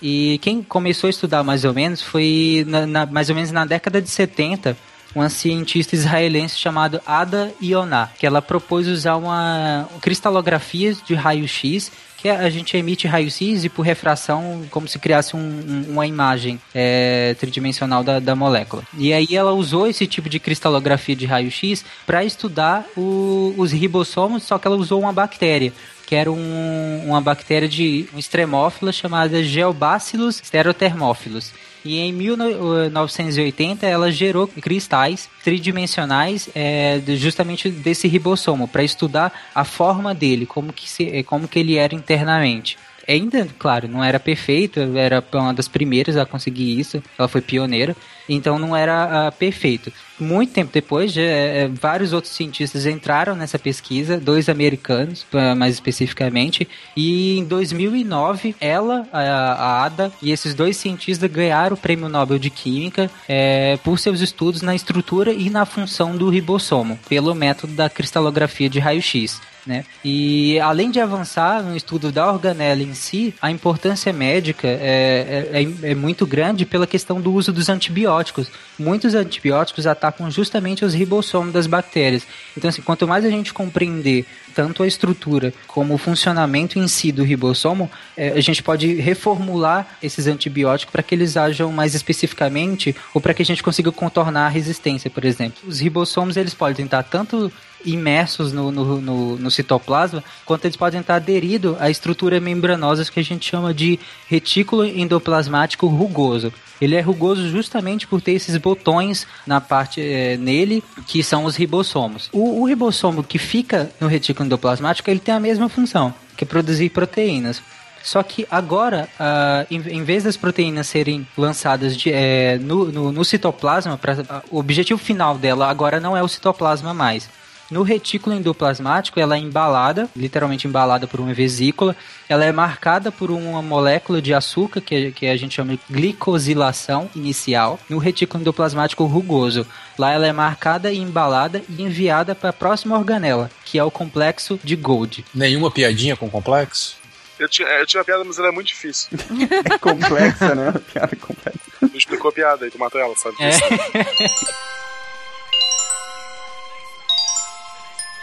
E 0.00 0.38
quem 0.42 0.62
começou 0.62 1.06
a 1.08 1.10
estudar 1.10 1.42
mais 1.42 1.64
ou 1.64 1.72
menos 1.74 2.02
foi 2.02 2.64
na- 2.68 2.86
na- 2.86 3.06
mais 3.06 3.28
ou 3.28 3.34
menos 3.34 3.50
na 3.50 3.64
década 3.64 4.00
de 4.02 4.08
70 4.10 4.76
uma 5.14 5.28
cientista 5.28 5.94
israelense 5.94 6.56
chamada 6.58 7.02
Ada 7.06 7.52
Ioná, 7.62 8.08
que 8.18 8.26
ela 8.26 8.40
propôs 8.40 8.88
usar 8.88 9.16
uma 9.16 9.86
cristalografia 10.00 10.94
de 11.06 11.14
raio-x 11.14 11.92
que 12.22 12.28
a 12.28 12.48
gente 12.48 12.76
emite 12.76 13.08
raio-x 13.08 13.64
e 13.64 13.68
por 13.68 13.82
refração 13.82 14.62
como 14.70 14.86
se 14.86 14.96
criasse 14.96 15.34
um- 15.34 15.84
uma 15.88 16.06
imagem 16.06 16.60
é, 16.72 17.34
tridimensional 17.40 18.04
da, 18.04 18.20
da 18.20 18.36
molécula. 18.36 18.84
E 18.96 19.12
aí 19.12 19.26
ela 19.34 19.50
usou 19.52 19.88
esse 19.88 20.06
tipo 20.06 20.28
de 20.28 20.38
cristalografia 20.38 21.16
de 21.16 21.26
raio-x 21.26 21.84
para 22.06 22.24
estudar 22.24 22.86
o- 22.96 23.52
os 23.58 23.72
ribossomos, 23.72 24.44
só 24.44 24.56
que 24.56 24.68
ela 24.68 24.76
usou 24.76 25.00
uma 25.00 25.12
bactéria 25.12 25.72
que 26.06 26.14
era 26.14 26.30
um- 26.30 27.02
uma 27.06 27.20
bactéria 27.20 27.68
de 27.68 28.06
um 28.14 28.18
extremófila 28.18 28.92
chamada 28.92 29.42
Geobacillus 29.42 30.40
stereothermophilus. 30.44 31.50
E 31.84 31.98
em 31.98 32.12
1980 32.12 33.86
ela 33.86 34.10
gerou 34.12 34.46
cristais 34.46 35.28
tridimensionais 35.42 36.48
é, 36.54 37.00
justamente 37.16 37.68
desse 37.70 38.06
ribossomo 38.06 38.68
para 38.68 38.84
estudar 38.84 39.32
a 39.54 39.64
forma 39.64 40.14
dele, 40.14 40.46
como 40.46 40.72
que, 40.72 40.88
se, 40.88 41.22
como 41.24 41.48
que 41.48 41.58
ele 41.58 41.76
era 41.76 41.94
internamente. 41.94 42.78
Ainda, 43.08 43.48
claro, 43.58 43.88
não 43.88 44.02
era 44.02 44.20
perfeito, 44.20 44.80
era 44.96 45.22
uma 45.34 45.52
das 45.52 45.68
primeiras 45.68 46.16
a 46.16 46.24
conseguir 46.24 46.78
isso, 46.78 47.02
ela 47.18 47.28
foi 47.28 47.40
pioneira, 47.40 47.96
então 48.28 48.58
não 48.58 48.76
era 48.76 49.26
ah, 49.26 49.32
perfeito. 49.32 49.92
Muito 50.18 50.52
tempo 50.52 50.70
depois, 50.72 51.12
já, 51.12 51.22
eh, 51.22 51.68
vários 51.68 52.12
outros 52.12 52.32
cientistas 52.32 52.86
entraram 52.86 53.34
nessa 53.34 53.58
pesquisa, 53.58 54.20
dois 54.20 54.48
americanos, 54.48 55.26
ah, 55.32 55.54
mais 55.54 55.74
especificamente, 55.74 56.68
e 56.96 57.38
em 57.38 57.44
2009, 57.44 58.54
ela, 58.60 59.06
a, 59.12 59.20
a 59.20 59.84
Ada, 59.84 60.12
e 60.22 60.30
esses 60.30 60.54
dois 60.54 60.76
cientistas 60.76 61.28
ganharam 61.30 61.74
o 61.74 61.78
Prêmio 61.78 62.08
Nobel 62.08 62.38
de 62.38 62.50
Química 62.50 63.10
eh, 63.28 63.78
por 63.82 63.98
seus 63.98 64.20
estudos 64.20 64.62
na 64.62 64.74
estrutura 64.74 65.32
e 65.32 65.50
na 65.50 65.66
função 65.66 66.16
do 66.16 66.28
ribossomo, 66.28 66.98
pelo 67.08 67.34
método 67.34 67.74
da 67.74 67.90
cristalografia 67.90 68.70
de 68.70 68.78
raio-x. 68.78 69.40
Né? 69.66 69.84
E 70.04 70.58
além 70.60 70.90
de 70.90 71.00
avançar 71.00 71.62
no 71.62 71.76
estudo 71.76 72.10
da 72.10 72.30
organela 72.30 72.82
em 72.82 72.94
si, 72.94 73.34
a 73.40 73.50
importância 73.50 74.12
médica 74.12 74.66
é, 74.66 75.50
é, 75.52 75.62
é, 75.62 75.92
é 75.92 75.94
muito 75.94 76.26
grande 76.26 76.66
pela 76.66 76.86
questão 76.86 77.20
do 77.20 77.32
uso 77.32 77.52
dos 77.52 77.68
antibióticos. 77.68 78.48
Muitos 78.78 79.14
antibióticos 79.14 79.86
atacam 79.86 80.30
justamente 80.30 80.84
os 80.84 80.94
ribossomos 80.94 81.52
das 81.52 81.66
bactérias. 81.66 82.26
Então, 82.56 82.68
assim, 82.68 82.82
quanto 82.82 83.06
mais 83.06 83.24
a 83.24 83.30
gente 83.30 83.52
compreender 83.52 84.26
tanto 84.54 84.82
a 84.82 84.86
estrutura 84.86 85.52
como 85.66 85.94
o 85.94 85.98
funcionamento 85.98 86.78
em 86.78 86.88
si 86.88 87.12
do 87.12 87.22
ribossomo, 87.22 87.90
é, 88.16 88.28
a 88.28 88.40
gente 88.40 88.62
pode 88.62 88.94
reformular 88.94 89.86
esses 90.02 90.26
antibióticos 90.26 90.92
para 90.92 91.02
que 91.02 91.14
eles 91.14 91.36
ajam 91.36 91.72
mais 91.72 91.94
especificamente 91.94 92.94
ou 93.14 93.20
para 93.20 93.34
que 93.34 93.42
a 93.42 93.46
gente 93.46 93.62
consiga 93.62 93.92
contornar 93.92 94.46
a 94.46 94.50
resistência, 94.50 95.10
por 95.10 95.24
exemplo. 95.24 95.62
Os 95.66 95.80
ribossomos 95.80 96.36
eles 96.36 96.54
podem 96.54 96.84
estar 96.84 97.02
tanto 97.02 97.52
imersos 97.84 98.52
no, 98.52 98.70
no, 98.70 99.00
no, 99.00 99.36
no, 99.36 99.50
citoplasma, 99.50 100.22
quanto 100.44 100.64
eles 100.64 100.76
podem 100.76 101.00
estar 101.00 101.16
aderidos 101.16 101.76
à 101.80 101.90
estrutura 101.90 102.40
membranosa 102.40 103.04
que 103.10 103.20
a 103.20 103.24
gente 103.24 103.48
chama 103.48 103.74
de 103.74 103.98
retículo 104.28 104.84
endoplasmático 104.84 105.86
rugoso. 105.86 106.52
Ele 106.80 106.96
é 106.96 107.00
rugoso 107.00 107.48
justamente 107.48 108.06
por 108.06 108.20
ter 108.20 108.32
esses 108.32 108.56
botões 108.72 109.26
na 109.46 109.60
parte 109.60 110.00
é, 110.00 110.36
nele, 110.36 110.82
que 111.06 111.22
são 111.22 111.44
os 111.44 111.56
ribossomos. 111.56 112.30
O, 112.32 112.62
o 112.62 112.64
ribossomo 112.66 113.22
que 113.22 113.38
fica 113.38 113.90
no 114.00 114.08
retículo 114.08 114.46
endoplasmático, 114.46 115.10
ele 115.10 115.20
tem 115.20 115.34
a 115.34 115.40
mesma 115.40 115.68
função, 115.68 116.14
que 116.36 116.44
é 116.44 116.46
produzir 116.46 116.88
proteínas. 116.90 117.62
Só 118.02 118.22
que 118.22 118.46
agora, 118.50 119.08
uh, 119.14 119.66
em, 119.70 119.76
em, 119.98 120.02
vez 120.02 120.24
das 120.24 120.36
proteínas 120.36 120.88
serem 120.88 121.26
lançadas 121.38 121.96
de, 121.96 122.10
é, 122.12 122.58
no, 122.58 122.90
no, 122.90 123.12
no, 123.12 123.24
citoplasma, 123.24 123.96
pra, 123.96 124.14
uh, 124.14 124.42
o 124.50 124.58
objetivo 124.58 124.98
final 124.98 125.38
dela 125.38 125.68
agora 125.70 126.00
não 126.00 126.16
é 126.16 126.22
o 126.22 126.26
citoplasma 126.26 126.92
mais. 126.92 127.28
No 127.72 127.82
retículo 127.82 128.36
endoplasmático, 128.36 129.18
ela 129.18 129.34
é 129.34 129.38
embalada, 129.38 130.06
literalmente 130.14 130.68
embalada 130.68 131.06
por 131.06 131.20
uma 131.20 131.32
vesícula. 131.32 131.96
Ela 132.28 132.44
é 132.44 132.52
marcada 132.52 133.10
por 133.10 133.30
uma 133.30 133.62
molécula 133.62 134.20
de 134.20 134.34
açúcar, 134.34 134.82
que, 134.82 135.10
que 135.12 135.26
a 135.26 135.34
gente 135.38 135.54
chama 135.54 135.72
de 135.72 135.80
glicosilação 135.90 137.08
inicial, 137.16 137.80
no 137.88 137.96
retículo 137.96 138.42
endoplasmático 138.42 139.06
rugoso. 139.06 139.66
Lá 139.98 140.12
ela 140.12 140.26
é 140.26 140.32
marcada 140.34 140.92
e 140.92 140.98
embalada 140.98 141.62
e 141.66 141.80
enviada 141.80 142.34
para 142.34 142.50
a 142.50 142.52
próxima 142.52 142.98
organela, 142.98 143.50
que 143.64 143.78
é 143.78 143.84
o 143.84 143.90
complexo 143.90 144.60
de 144.62 144.76
Golgi. 144.76 145.24
Nenhuma 145.34 145.70
piadinha 145.70 146.14
com 146.14 146.28
complexo? 146.28 146.96
Eu 147.38 147.48
tinha, 147.48 147.66
eu 147.66 147.86
tinha 147.86 148.00
uma 148.00 148.04
piada, 148.04 148.22
mas 148.22 148.38
ela 148.38 148.48
é 148.48 148.52
muito 148.52 148.66
difícil. 148.66 149.08
é 149.64 149.78
complexa, 149.78 150.54
né? 150.54 150.74
Piada 150.92 151.16
complexa. 151.16 151.58
Não 151.80 151.96
explicou 151.96 152.28
a 152.28 152.32
piada, 152.32 152.66
aí 152.66 152.70
tu 152.70 152.78
matou 152.78 153.00
ela, 153.00 153.16
sabe? 153.16 153.36
É. 153.40 153.50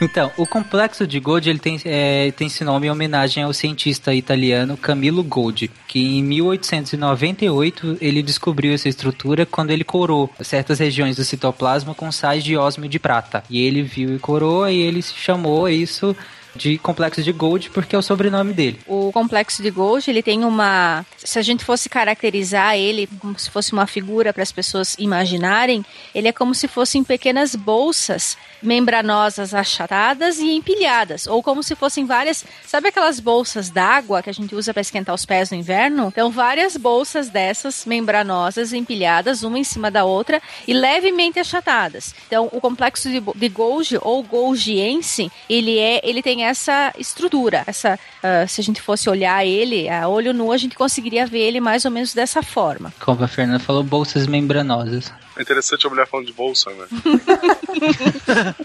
Então, 0.02 0.32
o 0.38 0.46
complexo 0.46 1.06
de 1.06 1.20
Golgi 1.20 1.50
ele 1.50 1.60
tem, 1.60 1.80
é, 1.84 2.32
tem 2.32 2.48
esse 2.48 2.64
nome 2.64 2.88
em 2.88 2.90
homenagem 2.90 3.44
ao 3.44 3.54
cientista 3.54 4.14
italiano 4.14 4.78
Camillo 4.78 5.22
Golgi, 5.22 5.70
que 5.88 6.20
em 6.20 6.24
1898 6.24 7.98
ele 8.00 8.24
descobriu 8.24 8.74
essa 8.74 8.88
estrutura 8.88 9.46
quando 9.46 9.72
ele 9.72 9.84
corou 9.84 10.30
certas 10.40 10.80
regiões 10.80 11.18
do 11.18 11.26
citoplasma 11.26 11.94
com 11.94 12.12
sais 12.12 12.44
de 12.44 12.56
ósmio 12.56 12.90
de 12.90 12.98
prata. 12.98 13.44
E 13.50 13.62
ele 13.62 13.84
viu 13.84 14.16
e 14.16 14.20
corou 14.20 14.70
e 14.70 14.78
ele 14.78 15.02
chamou 15.02 15.68
isso 15.68 16.16
de 16.56 16.78
complexo 16.78 17.22
de 17.22 17.32
Gold, 17.32 17.70
porque 17.70 17.96
é 17.96 18.00
o 18.00 18.02
sobrenome 18.02 18.54
dele. 18.54 18.80
O 18.88 19.12
complexo 19.12 19.62
de 19.62 19.70
Gold, 19.70 20.10
ele 20.10 20.24
tem 20.24 20.44
uma. 20.44 21.06
Se 21.18 21.40
a 21.40 21.42
gente 21.42 21.64
fosse 21.64 21.90
caracterizar 21.90 22.76
ele 22.76 23.08
como 23.20 23.38
se 23.38 23.50
fosse 23.50 23.74
uma 23.74 23.88
figura 23.88 24.34
para 24.34 24.44
as 24.44 24.52
pessoas 24.52 24.96
imaginarem, 24.98 25.86
ele 26.14 26.28
é 26.28 26.32
como 26.32 26.54
se 26.56 26.68
fossem 26.68 27.04
pequenas 27.04 27.56
bolsas 27.56 28.38
membranosas 28.62 29.54
achatadas 29.54 30.40
e 30.40 30.52
empilhadas, 30.52 31.28
ou 31.28 31.42
como 31.42 31.64
se 31.64 31.76
fossem 31.76 32.06
várias. 32.06 32.46
Sabe 32.66 32.90
aquelas 32.90 33.20
bolsas 33.20 33.70
d'água 33.70 34.22
que 34.22 34.30
a 34.30 34.34
gente 34.34 34.54
usa 34.56 34.74
para 34.74 34.82
esquentar 34.82 35.16
os 35.16 35.26
pés 35.26 35.52
no 35.52 35.58
inverno? 35.58 36.08
Então, 36.08 36.30
várias 36.30 36.76
bolsas 36.76 37.30
dessas 37.30 37.86
membranosas 37.86 38.74
empilhadas, 38.74 39.44
uma 39.44 39.60
em 39.60 39.64
cima 39.64 39.90
da 39.90 40.04
outra 40.04 40.42
e 40.68 40.74
levemente 40.74 41.40
achatadas. 41.40 42.14
Então, 42.28 42.50
o 42.52 42.60
complexo 42.60 43.10
de, 43.10 43.22
de 43.36 43.50
Golgi 43.50 43.98
ou 44.02 44.22
Golgiense, 44.24 45.32
ele 45.50 45.78
é, 45.78 46.02
ele 46.04 46.22
tem 46.22 46.46
essa 46.50 46.94
estrutura. 46.98 47.64
Essa, 47.66 47.96
uh, 47.96 48.48
se 48.48 48.62
a 48.62 48.64
gente 48.64 48.82
fosse 48.82 49.10
olhar 49.10 49.46
ele 49.46 49.90
a 49.90 50.08
olho 50.08 50.34
nu, 50.34 50.52
a 50.52 50.58
gente 50.58 50.76
conseguiria 50.76 51.26
ver 51.26 51.40
ele 51.40 51.60
mais 51.60 51.86
ou 51.86 51.92
menos 51.92 52.14
dessa 52.14 52.42
forma. 52.44 52.94
Como 53.00 53.24
a 53.24 53.28
Fernanda 53.28 53.60
falou, 53.60 53.84
bolsas 53.84 54.28
membranosas. 54.28 55.12
É 55.38 55.42
interessante 55.42 55.88
a 55.88 55.90
mulher 55.90 56.08
falando 56.08 56.28
de 56.28 56.34
bolsa, 56.34 56.70
né? 56.72 56.88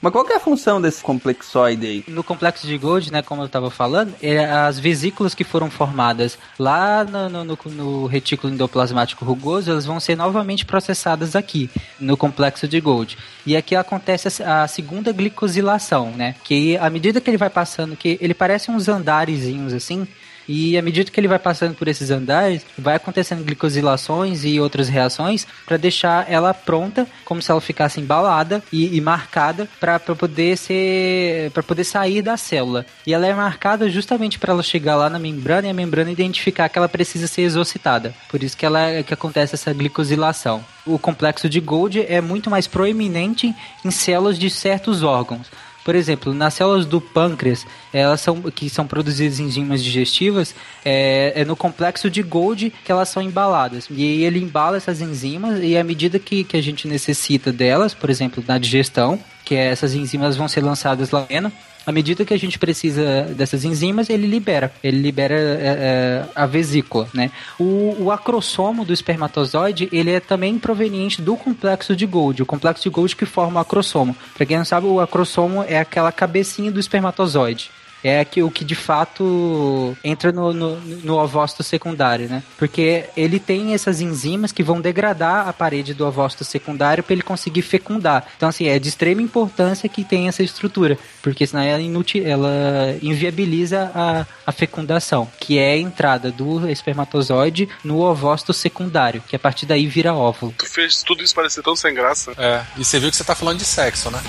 Mas 0.00 0.12
qual 0.12 0.24
que 0.24 0.32
é 0.32 0.36
a 0.36 0.40
função 0.40 0.80
desse 0.80 1.02
complexoide 1.02 1.86
aí? 1.86 2.04
No 2.08 2.22
complexo 2.22 2.66
de 2.66 2.76
Gold, 2.76 3.12
né, 3.12 3.22
como 3.22 3.42
eu 3.42 3.46
estava 3.46 3.70
falando, 3.70 4.14
é 4.22 4.44
as 4.44 4.78
vesículas 4.78 5.34
que 5.34 5.44
foram 5.44 5.70
formadas 5.70 6.38
lá 6.58 7.04
no, 7.04 7.28
no, 7.28 7.44
no, 7.44 7.58
no, 7.66 8.06
retículo 8.06 8.52
endoplasmático 8.52 9.24
rugoso, 9.24 9.70
elas 9.70 9.86
vão 9.86 9.98
ser 9.98 10.16
novamente 10.16 10.64
processadas 10.64 11.34
aqui, 11.34 11.70
no 11.98 12.16
complexo 12.16 12.68
de 12.68 12.80
Gold. 12.80 13.16
E 13.46 13.56
aqui 13.56 13.74
acontece 13.74 14.42
a, 14.42 14.62
a 14.62 14.68
segunda 14.68 15.12
glicosilação, 15.12 16.10
né, 16.10 16.34
que 16.44 16.76
à 16.76 16.90
medida 16.90 17.20
que 17.20 17.30
ele 17.30 17.36
vai 17.36 17.50
passando, 17.50 17.96
que 17.96 18.18
ele 18.20 18.34
parece 18.34 18.70
uns 18.70 18.88
andarezinhos 18.88 19.72
assim, 19.72 20.06
e 20.48 20.76
à 20.76 20.82
medida 20.82 21.10
que 21.10 21.18
ele 21.18 21.28
vai 21.28 21.38
passando 21.38 21.74
por 21.74 21.88
esses 21.88 22.10
andares, 22.10 22.64
vai 22.78 22.96
acontecendo 22.96 23.44
glicosilações 23.44 24.44
e 24.44 24.60
outras 24.60 24.88
reações 24.88 25.46
para 25.66 25.76
deixar 25.76 26.30
ela 26.30 26.54
pronta, 26.54 27.06
como 27.24 27.42
se 27.42 27.50
ela 27.50 27.60
ficasse 27.60 28.00
embalada 28.00 28.62
e, 28.72 28.96
e 28.96 29.00
marcada 29.00 29.68
para 29.80 29.98
poder 29.98 30.56
ser 30.56 31.50
para 31.52 31.62
poder 31.62 31.84
sair 31.84 32.22
da 32.22 32.36
célula. 32.36 32.86
E 33.06 33.12
ela 33.12 33.26
é 33.26 33.34
marcada 33.34 33.88
justamente 33.88 34.38
para 34.38 34.52
ela 34.52 34.62
chegar 34.62 34.96
lá 34.96 35.10
na 35.10 35.18
membrana 35.18 35.68
e 35.68 35.70
a 35.70 35.74
membrana 35.74 36.10
identificar 36.10 36.68
que 36.68 36.78
ela 36.78 36.88
precisa 36.88 37.26
ser 37.26 37.42
exorcitada. 37.42 38.14
Por 38.28 38.42
isso 38.42 38.56
que 38.56 38.66
ela 38.66 39.02
que 39.02 39.14
acontece 39.14 39.54
essa 39.54 39.72
glicosilação. 39.72 40.64
O 40.86 40.98
complexo 40.98 41.48
de 41.48 41.60
Gold 41.60 42.04
é 42.08 42.20
muito 42.20 42.48
mais 42.48 42.66
proeminente 42.66 43.54
em 43.84 43.90
células 43.90 44.38
de 44.38 44.48
certos 44.48 45.02
órgãos. 45.02 45.48
Por 45.86 45.94
exemplo, 45.94 46.34
nas 46.34 46.52
células 46.54 46.84
do 46.84 47.00
pâncreas, 47.00 47.64
elas 47.92 48.20
são 48.20 48.42
que 48.42 48.68
são 48.68 48.88
produzidas 48.88 49.38
enzimas 49.38 49.84
digestivas, 49.84 50.52
é, 50.84 51.32
é, 51.36 51.44
no 51.44 51.54
complexo 51.54 52.10
de 52.10 52.24
Golgi 52.24 52.72
que 52.84 52.90
elas 52.90 53.08
são 53.08 53.22
embaladas. 53.22 53.86
E 53.88 54.02
aí 54.02 54.24
ele 54.24 54.40
embala 54.40 54.78
essas 54.78 55.00
enzimas 55.00 55.60
e 55.62 55.78
à 55.78 55.84
medida 55.84 56.18
que, 56.18 56.42
que 56.42 56.56
a 56.56 56.60
gente 56.60 56.88
necessita 56.88 57.52
delas, 57.52 57.94
por 57.94 58.10
exemplo, 58.10 58.42
na 58.48 58.58
digestão, 58.58 59.16
que 59.44 59.54
essas 59.54 59.94
enzimas 59.94 60.36
vão 60.36 60.48
ser 60.48 60.64
lançadas 60.64 61.12
lá 61.12 61.20
dentro, 61.20 61.52
à 61.86 61.92
medida 61.92 62.24
que 62.24 62.34
a 62.34 62.38
gente 62.38 62.58
precisa 62.58 63.22
dessas 63.36 63.64
enzimas, 63.64 64.10
ele 64.10 64.26
libera. 64.26 64.72
Ele 64.82 64.98
libera 65.00 65.34
é, 65.34 65.60
é, 65.62 66.24
a 66.34 66.44
vesícula, 66.44 67.08
né? 67.14 67.30
O, 67.58 67.96
o 68.00 68.10
acrossomo 68.10 68.84
do 68.84 68.92
espermatozoide, 68.92 69.88
ele 69.92 70.10
é 70.10 70.18
também 70.18 70.58
proveniente 70.58 71.22
do 71.22 71.36
complexo 71.36 71.94
de 71.94 72.04
Golgi. 72.04 72.42
O 72.42 72.46
complexo 72.46 72.82
de 72.82 72.90
Golgi 72.90 73.14
que 73.14 73.24
forma 73.24 73.60
o 73.60 73.62
acrossomo. 73.62 74.16
Para 74.34 74.44
quem 74.44 74.58
não 74.58 74.64
sabe, 74.64 74.86
o 74.86 75.00
acrossomo 75.00 75.62
é 75.62 75.78
aquela 75.78 76.10
cabecinha 76.10 76.72
do 76.72 76.80
espermatozoide 76.80 77.70
é 78.02 78.24
que, 78.24 78.42
o 78.42 78.50
que 78.50 78.64
de 78.64 78.74
fato 78.74 79.96
entra 80.02 80.32
no, 80.32 80.52
no, 80.52 80.80
no 80.80 81.18
ovócito 81.18 81.62
secundário, 81.62 82.28
né? 82.28 82.42
Porque 82.58 83.04
ele 83.16 83.38
tem 83.38 83.74
essas 83.74 84.00
enzimas 84.00 84.52
que 84.52 84.62
vão 84.62 84.80
degradar 84.80 85.48
a 85.48 85.52
parede 85.52 85.94
do 85.94 86.06
ovócito 86.06 86.44
secundário 86.44 87.02
para 87.02 87.12
ele 87.12 87.22
conseguir 87.22 87.62
fecundar. 87.62 88.26
Então, 88.36 88.48
assim, 88.48 88.68
é 88.68 88.78
de 88.78 88.88
extrema 88.88 89.22
importância 89.22 89.88
que 89.88 90.04
tem 90.04 90.28
essa 90.28 90.42
estrutura, 90.42 90.98
porque 91.22 91.46
senão 91.46 91.62
ela, 91.62 91.80
inutil, 91.80 92.26
ela 92.26 92.96
inviabiliza 93.02 93.90
a, 93.94 94.26
a 94.46 94.52
fecundação, 94.52 95.30
que 95.40 95.58
é 95.58 95.72
a 95.72 95.78
entrada 95.78 96.30
do 96.30 96.68
espermatozoide 96.68 97.68
no 97.82 98.00
ovócito 98.00 98.52
secundário, 98.52 99.22
que 99.26 99.36
a 99.36 99.38
partir 99.38 99.66
daí 99.66 99.86
vira 99.86 100.14
óvulo. 100.14 100.54
Tu 100.56 100.66
fez 100.66 101.02
tudo 101.02 101.22
isso 101.22 101.34
parecer 101.34 101.62
tão 101.62 101.74
sem 101.74 101.92
graça. 101.94 102.32
É, 102.38 102.62
e 102.76 102.84
você 102.84 102.98
viu 103.00 103.10
que 103.10 103.16
você 103.16 103.24
tá 103.24 103.34
falando 103.34 103.58
de 103.58 103.64
sexo, 103.64 104.10
né? 104.10 104.20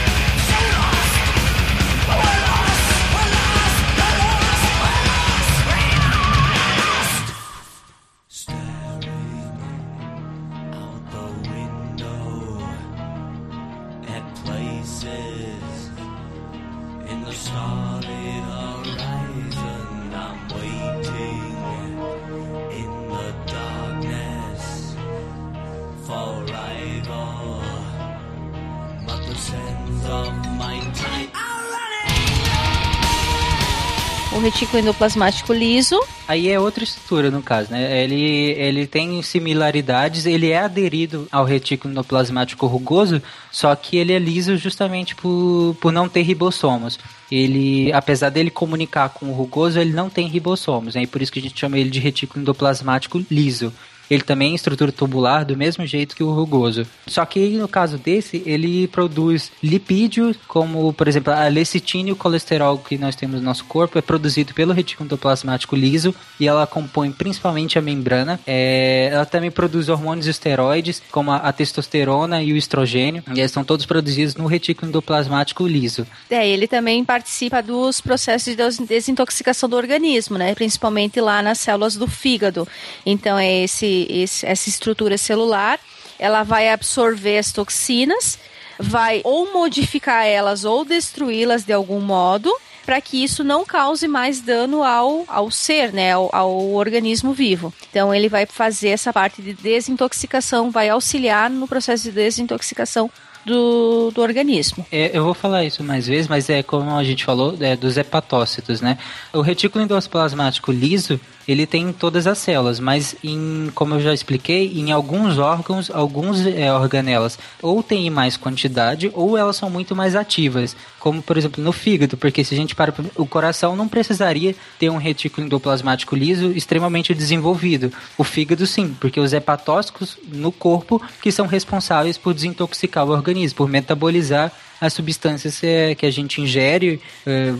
o 34.74 34.76
retículo 34.76 34.78
endoplasmático 34.80 35.52
liso. 35.52 36.00
Aí 36.26 36.48
é 36.48 36.58
outra 36.58 36.82
estrutura, 36.82 37.30
no 37.30 37.42
caso, 37.42 37.70
né? 37.70 38.02
Ele, 38.02 38.50
ele 38.52 38.86
tem 38.86 39.22
similaridades, 39.22 40.26
ele 40.26 40.50
é 40.50 40.58
aderido 40.58 41.28
ao 41.30 41.44
retículo 41.44 41.92
endoplasmático 41.92 42.66
rugoso, 42.66 43.22
só 43.50 43.74
que 43.76 43.96
ele 43.96 44.12
é 44.12 44.18
liso 44.18 44.56
justamente 44.56 45.14
por, 45.14 45.76
por 45.80 45.92
não 45.92 46.08
ter 46.08 46.22
ribossomos. 46.22 46.98
Ele, 47.30 47.92
apesar 47.92 48.30
dele 48.30 48.50
comunicar 48.50 49.08
com 49.10 49.26
o 49.26 49.32
rugoso, 49.32 49.78
ele 49.78 49.92
não 49.92 50.10
tem 50.10 50.26
ribossomos, 50.26 50.94
né? 50.94 51.02
E 51.02 51.06
por 51.06 51.22
isso 51.22 51.32
que 51.32 51.38
a 51.38 51.42
gente 51.42 51.58
chama 51.58 51.78
ele 51.78 51.90
de 51.90 52.00
retículo 52.00 52.42
endoplasmático 52.42 53.24
liso. 53.30 53.72
Ele 54.10 54.22
também 54.22 54.52
é 54.52 54.54
estrutura 54.54 54.92
tubular 54.92 55.44
do 55.44 55.56
mesmo 55.56 55.86
jeito 55.86 56.14
que 56.14 56.22
o 56.22 56.32
rugoso. 56.32 56.86
Só 57.06 57.24
que 57.24 57.50
no 57.50 57.68
caso 57.68 57.98
desse, 57.98 58.42
ele 58.46 58.86
produz 58.88 59.50
lipídios, 59.62 60.36
como 60.46 60.92
por 60.92 61.08
exemplo 61.08 61.32
a 61.32 61.48
lecitina 61.48 62.10
e 62.10 62.12
o 62.12 62.16
colesterol 62.16 62.78
que 62.78 62.98
nós 62.98 63.16
temos 63.16 63.40
no 63.40 63.46
nosso 63.46 63.64
corpo 63.64 63.98
é 63.98 64.02
produzido 64.02 64.54
pelo 64.54 64.72
retículo 64.72 65.06
endoplasmático 65.06 65.76
liso 65.76 66.14
e 66.38 66.46
ela 66.46 66.66
compõe 66.66 67.10
principalmente 67.10 67.78
a 67.78 67.82
membrana. 67.82 68.40
É, 68.46 69.10
ela 69.12 69.26
também 69.26 69.50
produz 69.50 69.88
hormônios 69.88 70.26
esteroides, 70.26 71.02
como 71.10 71.30
a, 71.30 71.36
a, 71.36 71.52
testosterona 71.52 72.42
e 72.42 72.52
o 72.52 72.56
estrogênio, 72.56 73.22
e 73.34 73.40
eles 73.40 73.52
são 73.52 73.64
todos 73.64 73.86
produzidos 73.86 74.34
no 74.34 74.46
retículo 74.46 74.88
endoplasmático 74.88 75.66
liso. 75.66 76.06
É, 76.30 76.46
ele 76.46 76.66
também 76.66 77.04
participa 77.04 77.62
dos 77.62 78.00
processos 78.00 78.54
de 78.54 78.86
desintoxicação 78.86 79.68
do 79.68 79.76
organismo, 79.76 80.36
né? 80.36 80.54
Principalmente 80.54 81.20
lá 81.20 81.42
nas 81.42 81.58
células 81.58 81.96
do 81.96 82.06
fígado. 82.06 82.66
Então 83.06 83.38
é 83.38 83.64
esse 83.64 83.93
esse, 84.08 84.46
essa 84.46 84.68
estrutura 84.68 85.16
celular, 85.16 85.78
ela 86.18 86.42
vai 86.42 86.70
absorver 86.70 87.38
as 87.38 87.52
toxinas, 87.52 88.38
vai 88.78 89.20
ou 89.24 89.52
modificar 89.52 90.26
elas 90.26 90.64
ou 90.64 90.84
destruí-las 90.84 91.64
de 91.64 91.72
algum 91.72 92.00
modo, 92.00 92.54
para 92.84 93.00
que 93.00 93.22
isso 93.22 93.42
não 93.42 93.64
cause 93.64 94.06
mais 94.06 94.40
dano 94.40 94.82
ao, 94.82 95.24
ao 95.26 95.50
ser, 95.50 95.92
né, 95.92 96.12
ao, 96.12 96.28
ao, 96.34 96.72
organismo 96.74 97.32
vivo. 97.32 97.72
Então 97.90 98.14
ele 98.14 98.28
vai 98.28 98.46
fazer 98.46 98.88
essa 98.88 99.12
parte 99.12 99.40
de 99.40 99.54
desintoxicação, 99.54 100.70
vai 100.70 100.88
auxiliar 100.88 101.48
no 101.48 101.66
processo 101.66 102.04
de 102.04 102.12
desintoxicação 102.12 103.10
do, 103.44 104.10
do 104.10 104.20
organismo. 104.20 104.86
É, 104.90 105.16
eu 105.16 105.24
vou 105.24 105.34
falar 105.34 105.64
isso 105.64 105.82
mais 105.82 106.06
vezes, 106.06 106.28
mas 106.28 106.48
é 106.48 106.62
como 106.62 106.90
a 106.96 107.04
gente 107.04 107.24
falou, 107.24 107.56
é, 107.60 107.76
dos 107.76 107.96
hepatócitos, 107.96 108.80
né? 108.80 108.98
O 109.32 109.40
retículo 109.40 109.84
endoplasmático 109.84 110.72
liso, 110.72 111.20
ele 111.46 111.66
tem 111.66 111.88
em 111.88 111.92
todas 111.92 112.26
as 112.26 112.38
células, 112.38 112.80
mas 112.80 113.14
em, 113.22 113.70
como 113.74 113.94
eu 113.94 114.00
já 114.00 114.12
expliquei, 114.12 114.72
em 114.74 114.92
alguns 114.92 115.38
órgãos, 115.38 115.90
alguns 115.90 116.46
é, 116.46 116.72
organelas 116.72 117.38
ou 117.62 117.82
tem 117.82 118.08
mais 118.10 118.36
quantidade 118.36 119.10
ou 119.14 119.36
elas 119.36 119.56
são 119.56 119.68
muito 119.68 119.94
mais 119.94 120.16
ativas, 120.16 120.76
como 120.98 121.22
por 121.22 121.36
exemplo 121.36 121.62
no 121.62 121.72
fígado, 121.72 122.16
porque 122.16 122.44
se 122.44 122.54
a 122.54 122.56
gente 122.56 122.74
para 122.74 122.94
o 123.16 123.26
coração 123.26 123.76
não 123.76 123.88
precisaria 123.88 124.54
ter 124.78 124.90
um 124.90 124.96
retículo 124.96 125.46
endoplasmático 125.46 126.16
liso 126.16 126.50
extremamente 126.52 127.14
desenvolvido. 127.14 127.92
O 128.16 128.24
fígado 128.24 128.66
sim, 128.66 128.94
porque 128.98 129.20
os 129.20 129.32
hepatócitos 129.32 130.18
no 130.28 130.50
corpo 130.50 131.00
que 131.22 131.32
são 131.32 131.46
responsáveis 131.46 132.16
por 132.16 132.34
desintoxicar 132.34 133.06
o 133.06 133.10
organismo, 133.10 133.56
por 133.56 133.68
metabolizar 133.68 134.52
as 134.80 134.92
substâncias 134.92 135.62
é, 135.62 135.94
que 135.94 136.06
a 136.06 136.10
gente 136.10 136.40
ingere, 136.40 137.00
é, 137.26 137.52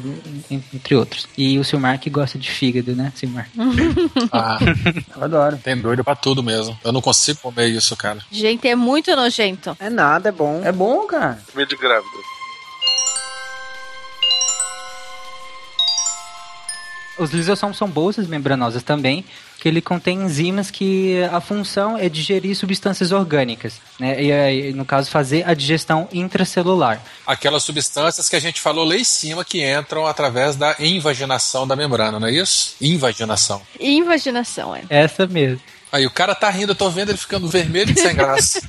entre 0.51 0.95
outros. 0.95 1.29
E 1.37 1.59
o 1.59 1.65
Silmar 1.65 1.99
que 1.99 2.11
gosta 2.11 2.39
de 2.39 2.51
fígado, 2.51 2.95
né, 2.95 3.12
Silmar? 3.15 3.49
ah, 4.33 4.59
eu 5.17 5.25
adoro. 5.25 5.59
Tem 5.59 5.77
doido 5.77 6.05
pra 6.05 6.15
tudo 6.15 6.43
mesmo. 6.43 6.79
Eu 6.85 6.93
não 6.93 7.01
consigo 7.01 7.41
comer 7.41 7.69
isso, 7.69 7.97
cara. 7.97 8.19
Gente, 8.31 8.67
é 8.69 8.75
muito 8.75 9.15
nojento. 9.15 9.77
É 9.79 9.91
nada, 9.91 10.29
é 10.29 10.33
bom. 10.33 10.62
É 10.65 10.73
bom, 10.73 11.07
cara. 11.07 11.39
Meio 11.55 11.67
de 11.67 11.77
grávida. 11.77 12.34
Os 17.19 17.31
lisossomos 17.31 17.77
são 17.77 17.89
bolsas 17.89 18.27
membranosas 18.27 18.83
também, 18.83 19.25
que 19.61 19.69
ele 19.69 19.81
contém 19.81 20.23
enzimas 20.23 20.71
que 20.71 21.23
a 21.33 21.41
função 21.41 21.97
é 21.97 22.09
digerir 22.09 22.57
substâncias 22.57 23.12
orgânicas, 23.12 23.81
né? 23.99 24.23
E, 24.23 24.73
no 24.73 24.85
caso, 24.85 25.11
fazer 25.11 25.49
a 25.49 25.55
digestão 25.55 26.09
intracelular. 26.12 27.01
Aquelas 27.27 27.62
substâncias 27.62 28.29
que 28.29 28.37
a 28.37 28.41
gente 28.41 28.61
falou 28.61 28.85
lá 28.85 28.97
em 28.97 29.05
cima 29.05 29.45
que 29.45 29.65
entram 29.65 30.07
através 30.07 30.57
da 30.57 30.75
invaginação 30.79 31.67
da 31.67 31.77
membrana, 31.77 32.19
não 32.19 32.29
é 32.29 32.33
isso? 32.33 32.75
Invaginação. 32.81 33.62
Invaginação, 33.79 34.75
é. 34.75 34.83
Essa 34.91 35.27
mesmo. 35.27 35.61
Aí 35.95 36.05
o 36.05 36.11
cara 36.11 36.35
tá 36.35 36.51
rindo, 36.51 36.73
eu 36.73 36.77
tô 36.77 36.91
vendo 36.91 37.11
ele 37.11 37.19
ficando 37.19 37.47
vermelho 37.47 37.93
e 37.93 38.01
sem 38.01 38.17
graça. 38.17 38.61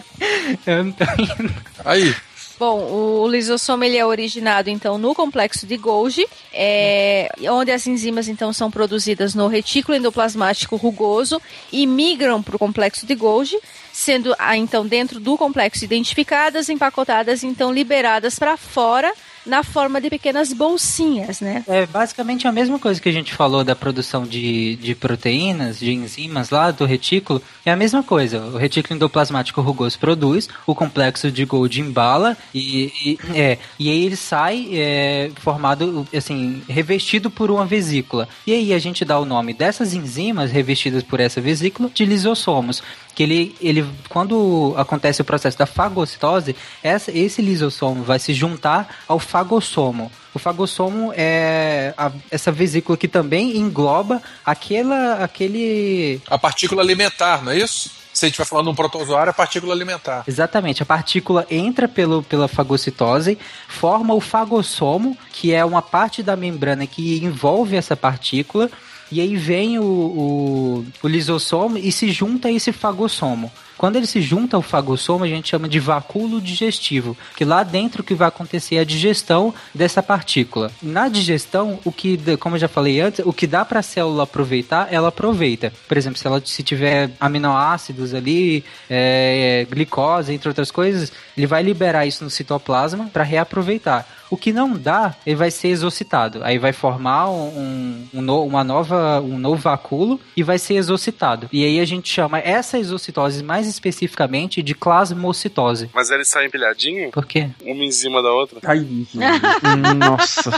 eu 0.66 0.84
não 0.84 0.92
tô 0.92 1.04
rindo. 1.04 1.54
Aí, 1.82 2.14
Bom, 2.58 2.80
o 2.90 3.28
lisossomo 3.28 3.84
ele 3.84 3.98
é 3.98 4.06
originado 4.06 4.70
então 4.70 4.96
no 4.96 5.14
complexo 5.14 5.66
de 5.66 5.76
Golgi, 5.76 6.26
é, 6.54 7.30
onde 7.50 7.70
as 7.70 7.86
enzimas 7.86 8.28
então 8.28 8.50
são 8.50 8.70
produzidas 8.70 9.34
no 9.34 9.46
retículo 9.46 9.98
endoplasmático 9.98 10.74
rugoso 10.76 11.40
e 11.70 11.86
migram 11.86 12.42
para 12.42 12.56
o 12.56 12.58
complexo 12.58 13.04
de 13.04 13.14
Golgi, 13.14 13.58
sendo 13.92 14.34
ah, 14.38 14.56
então 14.56 14.86
dentro 14.86 15.20
do 15.20 15.36
complexo 15.36 15.84
identificadas, 15.84 16.70
empacotadas, 16.70 17.44
então 17.44 17.70
liberadas 17.70 18.38
para 18.38 18.56
fora 18.56 19.12
na 19.46 19.62
forma 19.62 20.00
de 20.00 20.10
pequenas 20.10 20.52
bolsinhas, 20.52 21.40
né? 21.40 21.64
É 21.66 21.86
basicamente 21.86 22.46
a 22.46 22.52
mesma 22.52 22.78
coisa 22.78 23.00
que 23.00 23.08
a 23.08 23.12
gente 23.12 23.32
falou 23.32 23.64
da 23.64 23.76
produção 23.76 24.24
de, 24.24 24.76
de 24.76 24.94
proteínas, 24.94 25.78
de 25.78 25.92
enzimas 25.92 26.50
lá 26.50 26.70
do 26.70 26.84
retículo. 26.84 27.40
É 27.64 27.70
a 27.70 27.76
mesma 27.76 28.02
coisa. 28.02 28.40
O 28.40 28.56
retículo 28.56 28.96
endoplasmático 28.96 29.60
rugoso 29.60 29.98
produz, 29.98 30.48
o 30.66 30.74
complexo 30.74 31.30
de 31.30 31.44
Golgi 31.44 31.80
embala 31.80 32.36
e, 32.52 32.92
e, 33.04 33.18
é, 33.34 33.58
e 33.78 33.90
aí 33.90 34.04
ele 34.04 34.16
sai 34.16 34.68
é, 34.72 35.30
formado, 35.36 36.06
assim, 36.14 36.62
revestido 36.68 37.30
por 37.30 37.50
uma 37.50 37.64
vesícula. 37.64 38.28
E 38.46 38.52
aí 38.52 38.72
a 38.72 38.78
gente 38.78 39.04
dá 39.04 39.18
o 39.18 39.24
nome 39.24 39.54
dessas 39.54 39.94
enzimas 39.94 40.50
revestidas 40.50 41.02
por 41.02 41.20
essa 41.20 41.40
vesícula 41.40 41.90
de 41.92 42.04
lisossomos 42.04 42.82
que 43.16 43.22
ele, 43.22 43.56
ele 43.62 43.84
quando 44.10 44.74
acontece 44.76 45.22
o 45.22 45.24
processo 45.24 45.56
da 45.56 45.64
fagocitose, 45.64 46.54
essa, 46.82 47.10
esse 47.10 47.40
lisossomo 47.40 48.04
vai 48.04 48.18
se 48.18 48.34
juntar 48.34 48.98
ao 49.08 49.18
fagossomo. 49.18 50.12
O 50.34 50.38
fagossomo 50.38 51.14
é 51.16 51.94
a, 51.96 52.12
essa 52.30 52.52
vesícula 52.52 52.98
que 52.98 53.08
também 53.08 53.56
engloba 53.56 54.22
aquela, 54.44 55.24
aquele... 55.24 56.20
A 56.28 56.38
partícula 56.38 56.82
alimentar, 56.82 57.42
não 57.42 57.52
é 57.52 57.56
isso? 57.56 57.90
se 58.12 58.24
a 58.24 58.28
gente 58.28 58.38
vai 58.38 58.46
falando 58.46 58.66
de 58.66 58.72
um 58.72 58.74
protozoário, 58.74 59.28
é 59.28 59.30
a 59.30 59.34
partícula 59.34 59.74
alimentar. 59.74 60.24
Exatamente. 60.26 60.82
A 60.82 60.86
partícula 60.86 61.46
entra 61.50 61.86
pelo, 61.86 62.22
pela 62.22 62.48
fagocitose, 62.48 63.38
forma 63.68 64.14
o 64.14 64.22
fagossomo, 64.22 65.18
que 65.32 65.52
é 65.52 65.62
uma 65.62 65.82
parte 65.82 66.22
da 66.22 66.34
membrana 66.34 66.86
que 66.86 67.22
envolve 67.22 67.76
essa 67.76 67.94
partícula, 67.94 68.70
e 69.10 69.20
aí 69.20 69.36
vem 69.36 69.78
o, 69.78 69.84
o, 69.84 70.86
o 71.02 71.08
lisossomo 71.08 71.78
e 71.78 71.92
se 71.92 72.10
junta 72.10 72.48
a 72.48 72.52
esse 72.52 72.72
fagossomo. 72.72 73.50
Quando 73.76 73.96
ele 73.96 74.06
se 74.06 74.22
junta 74.22 74.56
ao 74.56 74.62
fagossomo, 74.62 75.24
a 75.24 75.28
gente 75.28 75.48
chama 75.48 75.68
de 75.68 75.78
vacúolo 75.78 76.40
digestivo, 76.40 77.16
que 77.36 77.44
lá 77.44 77.62
dentro 77.62 78.02
que 78.02 78.14
vai 78.14 78.28
acontecer 78.28 78.78
a 78.78 78.84
digestão 78.84 79.52
dessa 79.74 80.02
partícula. 80.02 80.72
Na 80.82 81.08
digestão, 81.08 81.78
o 81.84 81.92
que, 81.92 82.18
como 82.38 82.56
eu 82.56 82.60
já 82.60 82.68
falei 82.68 83.00
antes, 83.00 83.24
o 83.24 83.32
que 83.32 83.46
dá 83.46 83.64
para 83.64 83.80
a 83.80 83.82
célula 83.82 84.22
aproveitar, 84.22 84.88
ela 84.90 85.08
aproveita. 85.08 85.72
Por 85.86 85.96
exemplo, 85.96 86.18
se 86.18 86.26
ela 86.26 86.40
se 86.44 86.62
tiver 86.62 87.10
aminoácidos 87.20 88.14
ali, 88.14 88.64
é, 88.88 89.66
glicose, 89.70 90.32
entre 90.32 90.48
outras 90.48 90.70
coisas, 90.70 91.12
ele 91.36 91.46
vai 91.46 91.62
liberar 91.62 92.06
isso 92.06 92.24
no 92.24 92.30
citoplasma 92.30 93.10
para 93.12 93.24
reaproveitar. 93.24 94.08
O 94.30 94.36
que 94.36 94.52
não 94.52 94.76
dá, 94.76 95.14
ele 95.26 95.36
vai 95.36 95.50
ser 95.50 95.68
exocitado. 95.68 96.42
Aí 96.42 96.58
vai 96.58 96.72
formar 96.72 97.30
um, 97.30 98.08
um, 98.12 98.44
uma 98.44 98.64
nova, 98.64 99.20
um 99.20 99.38
novo 99.38 99.56
vacúolo 99.60 100.20
e 100.36 100.42
vai 100.42 100.58
ser 100.58 100.74
exocitado. 100.74 101.48
E 101.52 101.64
aí 101.64 101.80
a 101.80 101.84
gente 101.84 102.08
chama 102.08 102.38
essa 102.38 102.78
exocitose 102.78 103.42
mais 103.42 103.66
especificamente 103.66 104.62
de 104.62 104.74
plasmocitose. 104.74 105.90
Mas 105.94 106.10
eles 106.10 106.28
saem 106.28 106.48
empilhadinho? 106.48 107.10
Por 107.10 107.26
quê? 107.26 107.50
Uma 107.62 107.84
em 107.84 107.90
cima 107.90 108.22
da 108.22 108.30
outra? 108.32 108.58
Ai, 108.64 108.86
nossa. 109.96 110.50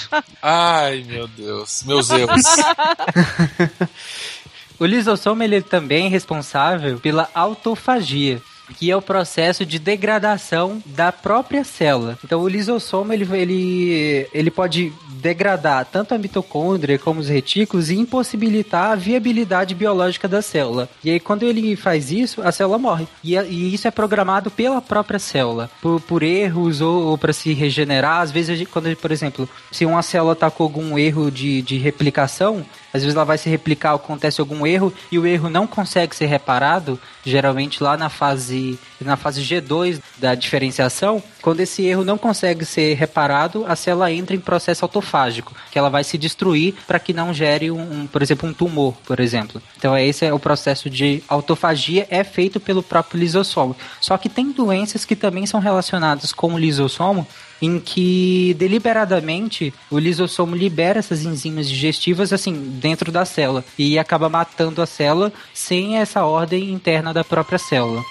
Ai, 0.42 1.04
meu 1.06 1.28
Deus. 1.28 1.82
Meus 1.84 2.10
erros. 2.10 2.42
O 4.80 4.86
lisossomo 4.86 5.42
ele 5.42 5.56
é 5.56 5.60
também 5.60 6.08
responsável 6.08 7.00
pela 7.00 7.28
autofagia 7.34 8.40
que 8.76 8.90
é 8.90 8.96
o 8.96 9.02
processo 9.02 9.64
de 9.64 9.78
degradação 9.78 10.82
da 10.86 11.10
própria 11.12 11.64
célula. 11.64 12.18
Então, 12.24 12.40
o 12.40 12.48
lisossomo 12.48 13.12
ele, 13.12 13.26
ele, 13.36 14.28
ele 14.32 14.50
pode 14.50 14.92
degradar 15.18 15.84
tanto 15.84 16.14
a 16.14 16.18
mitocôndria 16.18 16.98
como 16.98 17.20
os 17.20 17.28
retículos 17.28 17.90
e 17.90 17.96
impossibilitar 17.96 18.92
a 18.92 18.96
viabilidade 18.96 19.74
biológica 19.74 20.28
da 20.28 20.40
célula. 20.40 20.88
E 21.02 21.10
aí, 21.10 21.20
quando 21.20 21.42
ele 21.42 21.76
faz 21.76 22.10
isso, 22.10 22.40
a 22.42 22.52
célula 22.52 22.78
morre. 22.78 23.06
E, 23.22 23.34
e 23.36 23.74
isso 23.74 23.88
é 23.88 23.90
programado 23.90 24.50
pela 24.50 24.80
própria 24.80 25.18
célula, 25.18 25.70
por, 25.80 26.00
por 26.00 26.22
erros 26.22 26.80
ou, 26.80 27.08
ou 27.08 27.18
para 27.18 27.32
se 27.32 27.52
regenerar. 27.52 28.20
Às 28.20 28.30
vezes, 28.30 28.66
quando, 28.68 28.94
por 28.96 29.10
exemplo, 29.10 29.48
se 29.72 29.84
uma 29.84 30.02
célula 30.02 30.32
está 30.32 30.50
com 30.50 30.62
algum 30.62 30.98
erro 30.98 31.30
de, 31.30 31.62
de 31.62 31.78
replicação, 31.78 32.64
às 32.92 33.02
vezes 33.02 33.14
ela 33.14 33.24
vai 33.24 33.38
se 33.38 33.48
replicar, 33.48 33.94
acontece 33.94 34.40
algum 34.40 34.66
erro 34.66 34.92
e 35.10 35.18
o 35.18 35.26
erro 35.26 35.50
não 35.50 35.66
consegue 35.66 36.14
ser 36.14 36.26
reparado, 36.26 36.98
geralmente 37.24 37.82
lá 37.82 37.96
na 37.96 38.08
fase 38.08 38.78
na 39.00 39.16
fase 39.16 39.42
G2 39.42 40.00
da 40.16 40.34
diferenciação, 40.34 41.22
quando 41.40 41.60
esse 41.60 41.84
erro 41.84 42.04
não 42.04 42.18
consegue 42.18 42.64
ser 42.64 42.94
reparado, 42.94 43.64
a 43.68 43.76
célula 43.76 44.10
entra 44.10 44.34
em 44.34 44.40
processo 44.40 44.84
autofágico, 44.84 45.54
que 45.70 45.78
ela 45.78 45.88
vai 45.88 46.02
se 46.02 46.18
destruir 46.18 46.74
para 46.86 46.98
que 46.98 47.12
não 47.12 47.32
gere 47.32 47.70
um, 47.70 47.80
um, 47.80 48.06
por 48.06 48.22
exemplo, 48.22 48.48
um 48.48 48.52
tumor, 48.52 48.94
por 49.06 49.20
exemplo. 49.20 49.62
Então 49.76 49.96
esse 49.96 50.24
é 50.24 50.32
o 50.32 50.38
processo 50.38 50.90
de 50.90 51.22
autofagia 51.28 52.06
é 52.10 52.24
feito 52.24 52.58
pelo 52.58 52.82
próprio 52.82 53.20
lisossomo. 53.20 53.76
Só 54.00 54.18
que 54.18 54.28
tem 54.28 54.50
doenças 54.50 55.04
que 55.04 55.14
também 55.14 55.46
são 55.46 55.60
relacionadas 55.60 56.32
com 56.32 56.54
o 56.54 56.58
lisossomo 56.58 57.26
em 57.60 57.80
que 57.80 58.54
deliberadamente 58.58 59.72
o 59.90 59.98
lisossomo 59.98 60.54
libera 60.54 60.98
essas 60.98 61.24
enzimas 61.24 61.68
digestivas 61.68 62.32
assim 62.32 62.54
dentro 62.80 63.10
da 63.10 63.24
célula 63.24 63.64
e 63.78 63.98
acaba 63.98 64.28
matando 64.28 64.80
a 64.80 64.86
célula 64.86 65.32
sem 65.52 65.98
essa 65.98 66.24
ordem 66.24 66.72
interna 66.72 67.12
da 67.12 67.24
própria 67.24 67.58
célula. 67.58 68.02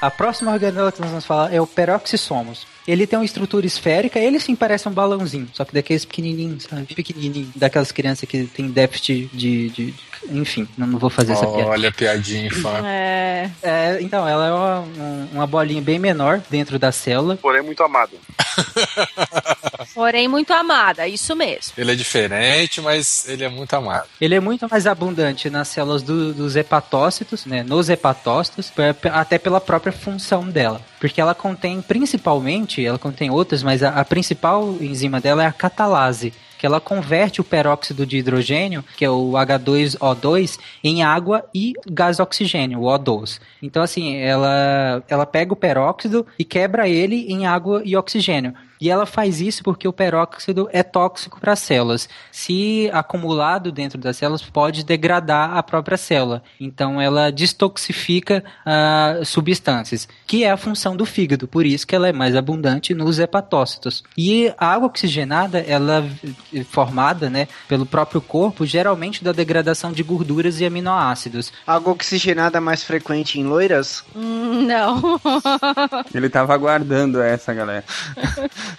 A 0.00 0.10
próxima 0.10 0.52
organela 0.52 0.92
que 0.92 1.00
nós 1.00 1.08
vamos 1.08 1.24
falar 1.24 1.52
é 1.52 1.60
o 1.60 1.66
peroxissomos. 1.66 2.73
Ele 2.86 3.06
tem 3.06 3.18
uma 3.18 3.24
estrutura 3.24 3.66
esférica, 3.66 4.18
ele 4.18 4.38
sim 4.38 4.54
parece 4.54 4.88
um 4.88 4.92
balãozinho, 4.92 5.48
só 5.52 5.64
que 5.64 5.72
daqueles 5.72 6.04
pequenininhos, 6.04 6.64
sabe? 6.64 6.94
Pequenininho, 6.94 7.50
daquelas 7.56 7.90
crianças 7.92 8.28
que 8.28 8.44
tem 8.44 8.68
déficit 8.68 9.30
de, 9.32 9.68
de, 9.70 9.90
de 9.90 9.94
enfim, 10.30 10.66
não, 10.76 10.86
não 10.86 10.98
vou 10.98 11.10
fazer 11.10 11.32
essa 11.32 11.46
piada. 11.46 11.70
Olha 11.70 11.88
a 11.88 11.92
piadinha, 11.92 12.50
fã. 12.50 12.80
É. 12.86 13.50
É, 13.62 13.98
então, 14.00 14.26
ela 14.26 14.46
é 14.48 14.52
uma, 14.52 14.84
uma 15.32 15.46
bolinha 15.46 15.82
bem 15.82 15.98
menor 15.98 16.40
dentro 16.50 16.78
da 16.78 16.90
célula. 16.92 17.36
Porém, 17.36 17.62
muito 17.62 17.82
amado. 17.82 18.12
Porém, 19.94 20.28
muito 20.28 20.52
amada, 20.52 21.06
isso 21.06 21.34
mesmo. 21.36 21.72
Ele 21.76 21.92
é 21.92 21.94
diferente, 21.94 22.80
mas 22.80 23.28
ele 23.28 23.44
é 23.44 23.48
muito 23.48 23.72
amado. 23.74 24.06
Ele 24.20 24.34
é 24.34 24.40
muito 24.40 24.66
mais 24.68 24.86
abundante 24.86 25.48
nas 25.50 25.68
células 25.68 26.02
do- 26.02 26.32
dos 26.32 26.56
hepatócitos, 26.56 27.44
né? 27.46 27.62
Nos 27.62 27.88
hepatócitos, 27.88 28.72
até 29.12 29.38
pela 29.38 29.60
própria 29.60 29.92
função 29.92 30.48
dela. 30.48 30.80
Porque 31.00 31.20
ela 31.20 31.34
contém, 31.34 31.82
principalmente, 31.82 32.73
ela 32.82 32.98
contém 32.98 33.30
outras, 33.30 33.62
mas 33.62 33.82
a, 33.82 33.90
a 34.00 34.04
principal 34.04 34.76
enzima 34.80 35.20
dela 35.20 35.42
é 35.42 35.46
a 35.46 35.52
catalase. 35.52 36.32
Que 36.58 36.66
ela 36.66 36.80
converte 36.80 37.42
o 37.42 37.44
peróxido 37.44 38.06
de 38.06 38.16
hidrogênio, 38.16 38.82
que 38.96 39.04
é 39.04 39.10
o 39.10 39.32
H2O2, 39.32 40.58
em 40.82 41.02
água 41.02 41.44
e 41.54 41.74
gás 41.90 42.18
oxigênio, 42.18 42.80
o 42.80 42.84
O2. 42.84 43.38
Então, 43.60 43.82
assim, 43.82 44.16
ela, 44.16 45.02
ela 45.06 45.26
pega 45.26 45.52
o 45.52 45.56
peróxido 45.56 46.26
e 46.38 46.44
quebra 46.44 46.88
ele 46.88 47.26
em 47.30 47.46
água 47.46 47.82
e 47.84 47.94
oxigênio. 47.94 48.54
E 48.84 48.90
ela 48.90 49.06
faz 49.06 49.40
isso 49.40 49.62
porque 49.62 49.88
o 49.88 49.94
peróxido 49.94 50.68
é 50.70 50.82
tóxico 50.82 51.40
para 51.40 51.54
as 51.54 51.60
células. 51.60 52.06
Se 52.30 52.90
acumulado 52.92 53.72
dentro 53.72 53.96
das 53.96 54.18
células, 54.18 54.42
pode 54.42 54.84
degradar 54.84 55.56
a 55.56 55.62
própria 55.62 55.96
célula. 55.96 56.42
Então, 56.60 57.00
ela 57.00 57.32
destoxifica 57.32 58.44
ah, 58.62 59.20
substâncias, 59.24 60.06
que 60.26 60.44
é 60.44 60.50
a 60.50 60.58
função 60.58 60.94
do 60.94 61.06
fígado. 61.06 61.48
Por 61.48 61.64
isso 61.64 61.86
que 61.86 61.96
ela 61.96 62.08
é 62.08 62.12
mais 62.12 62.36
abundante 62.36 62.92
nos 62.92 63.18
hepatócitos. 63.18 64.04
E 64.18 64.52
a 64.58 64.66
água 64.74 64.88
oxigenada, 64.88 65.60
ela 65.60 66.04
é 66.54 66.62
formada 66.64 67.30
né, 67.30 67.48
pelo 67.66 67.86
próprio 67.86 68.20
corpo, 68.20 68.66
geralmente 68.66 69.24
da 69.24 69.32
degradação 69.32 69.92
de 69.92 70.02
gorduras 70.02 70.60
e 70.60 70.66
aminoácidos. 70.66 71.50
Água 71.66 71.94
oxigenada 71.94 72.60
mais 72.60 72.82
frequente 72.82 73.40
em 73.40 73.44
loiras? 73.44 74.04
Hum, 74.14 74.66
Não. 74.66 75.18
Ele 76.14 76.28
tava 76.28 76.52
aguardando 76.52 77.22
essa, 77.22 77.54
galera. 77.54 77.82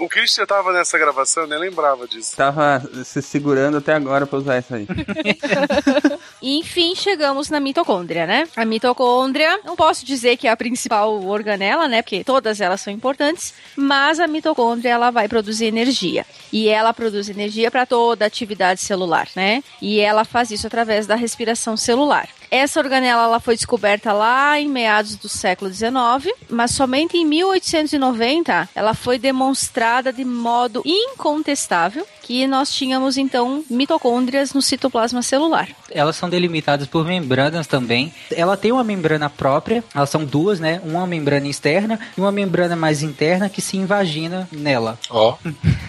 O 0.00 0.08
Christian 0.08 0.46
tava 0.46 0.72
nessa 0.72 0.98
gravação, 0.98 1.42
eu 1.42 1.48
nem 1.48 1.58
lembrava 1.58 2.08
disso. 2.08 2.34
Tava 2.34 2.82
se 3.04 3.20
segurando 3.20 3.76
até 3.76 3.92
agora 3.92 4.26
pra 4.26 4.38
usar 4.38 4.54
essa 4.56 4.76
aí. 4.76 4.86
E, 6.42 6.58
enfim, 6.58 6.94
chegamos 6.94 7.50
na 7.50 7.60
mitocôndria, 7.60 8.26
né? 8.26 8.48
A 8.56 8.64
mitocôndria, 8.64 9.60
não 9.62 9.76
posso 9.76 10.06
dizer 10.06 10.38
que 10.38 10.48
é 10.48 10.50
a 10.50 10.56
principal 10.56 11.22
organela, 11.22 11.86
né? 11.86 12.00
Porque 12.00 12.24
todas 12.24 12.62
elas 12.62 12.80
são 12.80 12.90
importantes, 12.90 13.52
mas 13.76 14.18
a 14.18 14.26
mitocôndria 14.26 14.90
ela 14.92 15.10
vai 15.10 15.28
produzir 15.28 15.66
energia. 15.66 16.24
E 16.50 16.66
ela 16.66 16.94
produz 16.94 17.28
energia 17.28 17.70
para 17.70 17.84
toda 17.84 18.24
a 18.24 18.26
atividade 18.26 18.80
celular, 18.80 19.28
né? 19.36 19.62
E 19.82 20.00
ela 20.00 20.24
faz 20.24 20.50
isso 20.50 20.66
através 20.66 21.06
da 21.06 21.14
respiração 21.14 21.76
celular. 21.76 22.26
Essa 22.50 22.80
organela 22.80 23.24
ela 23.24 23.38
foi 23.38 23.54
descoberta 23.54 24.12
lá 24.12 24.58
em 24.58 24.68
meados 24.68 25.14
do 25.14 25.28
século 25.28 25.72
XIX, 25.72 26.34
mas 26.48 26.72
somente 26.72 27.16
em 27.16 27.24
1890 27.24 28.68
ela 28.74 28.92
foi 28.92 29.18
demonstrada 29.18 30.12
de 30.12 30.24
modo 30.24 30.82
incontestável 30.84 32.04
que 32.22 32.46
nós 32.46 32.72
tínhamos 32.72 33.16
então 33.16 33.64
mitocôndrias 33.68 34.52
no 34.52 34.62
citoplasma 34.62 35.22
celular. 35.22 35.68
Elas 35.90 36.14
são 36.16 36.28
delimitadas 36.30 36.86
por 36.86 37.04
membranas 37.04 37.66
também. 37.66 38.12
Ela 38.30 38.56
tem 38.56 38.70
uma 38.70 38.84
membrana 38.84 39.28
própria, 39.28 39.82
elas 39.92 40.10
são 40.10 40.24
duas, 40.24 40.60
né? 40.60 40.80
Uma 40.84 41.06
membrana 41.06 41.48
externa 41.48 41.98
e 42.16 42.20
uma 42.20 42.30
membrana 42.30 42.76
mais 42.76 43.02
interna 43.02 43.48
que 43.48 43.60
se 43.60 43.76
invagina 43.76 44.48
nela. 44.52 44.98
Ó. 45.08 45.36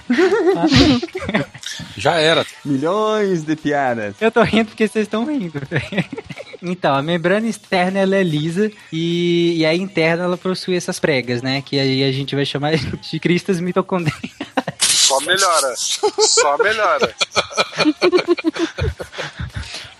Já 1.96 2.16
era. 2.16 2.46
Milhões 2.66 3.44
de 3.44 3.56
piadas. 3.56 4.16
Eu 4.20 4.32
tô 4.32 4.42
rindo 4.42 4.70
porque 4.70 4.88
vocês 4.88 5.06
estão 5.06 5.26
rindo. 5.26 5.62
Então, 6.62 6.94
a 6.94 7.02
membrana 7.02 7.48
externa 7.48 8.00
ela 8.00 8.16
é 8.16 8.24
lisa 8.24 8.72
e, 8.92 9.56
e 9.58 9.66
a 9.66 9.74
interna 9.74 10.26
ela 10.26 10.38
possui 10.38 10.76
essas 10.76 11.00
pregas, 11.00 11.42
né? 11.42 11.62
Que 11.62 11.80
aí 11.80 12.04
a 12.04 12.12
gente 12.12 12.36
vai 12.36 12.46
chamar 12.46 12.76
de 12.76 13.20
cristas 13.20 13.60
mitocondriais. 13.60 14.32
Só 14.80 15.20
melhora. 15.22 15.74
Só 15.76 16.58
melhora. 16.58 17.16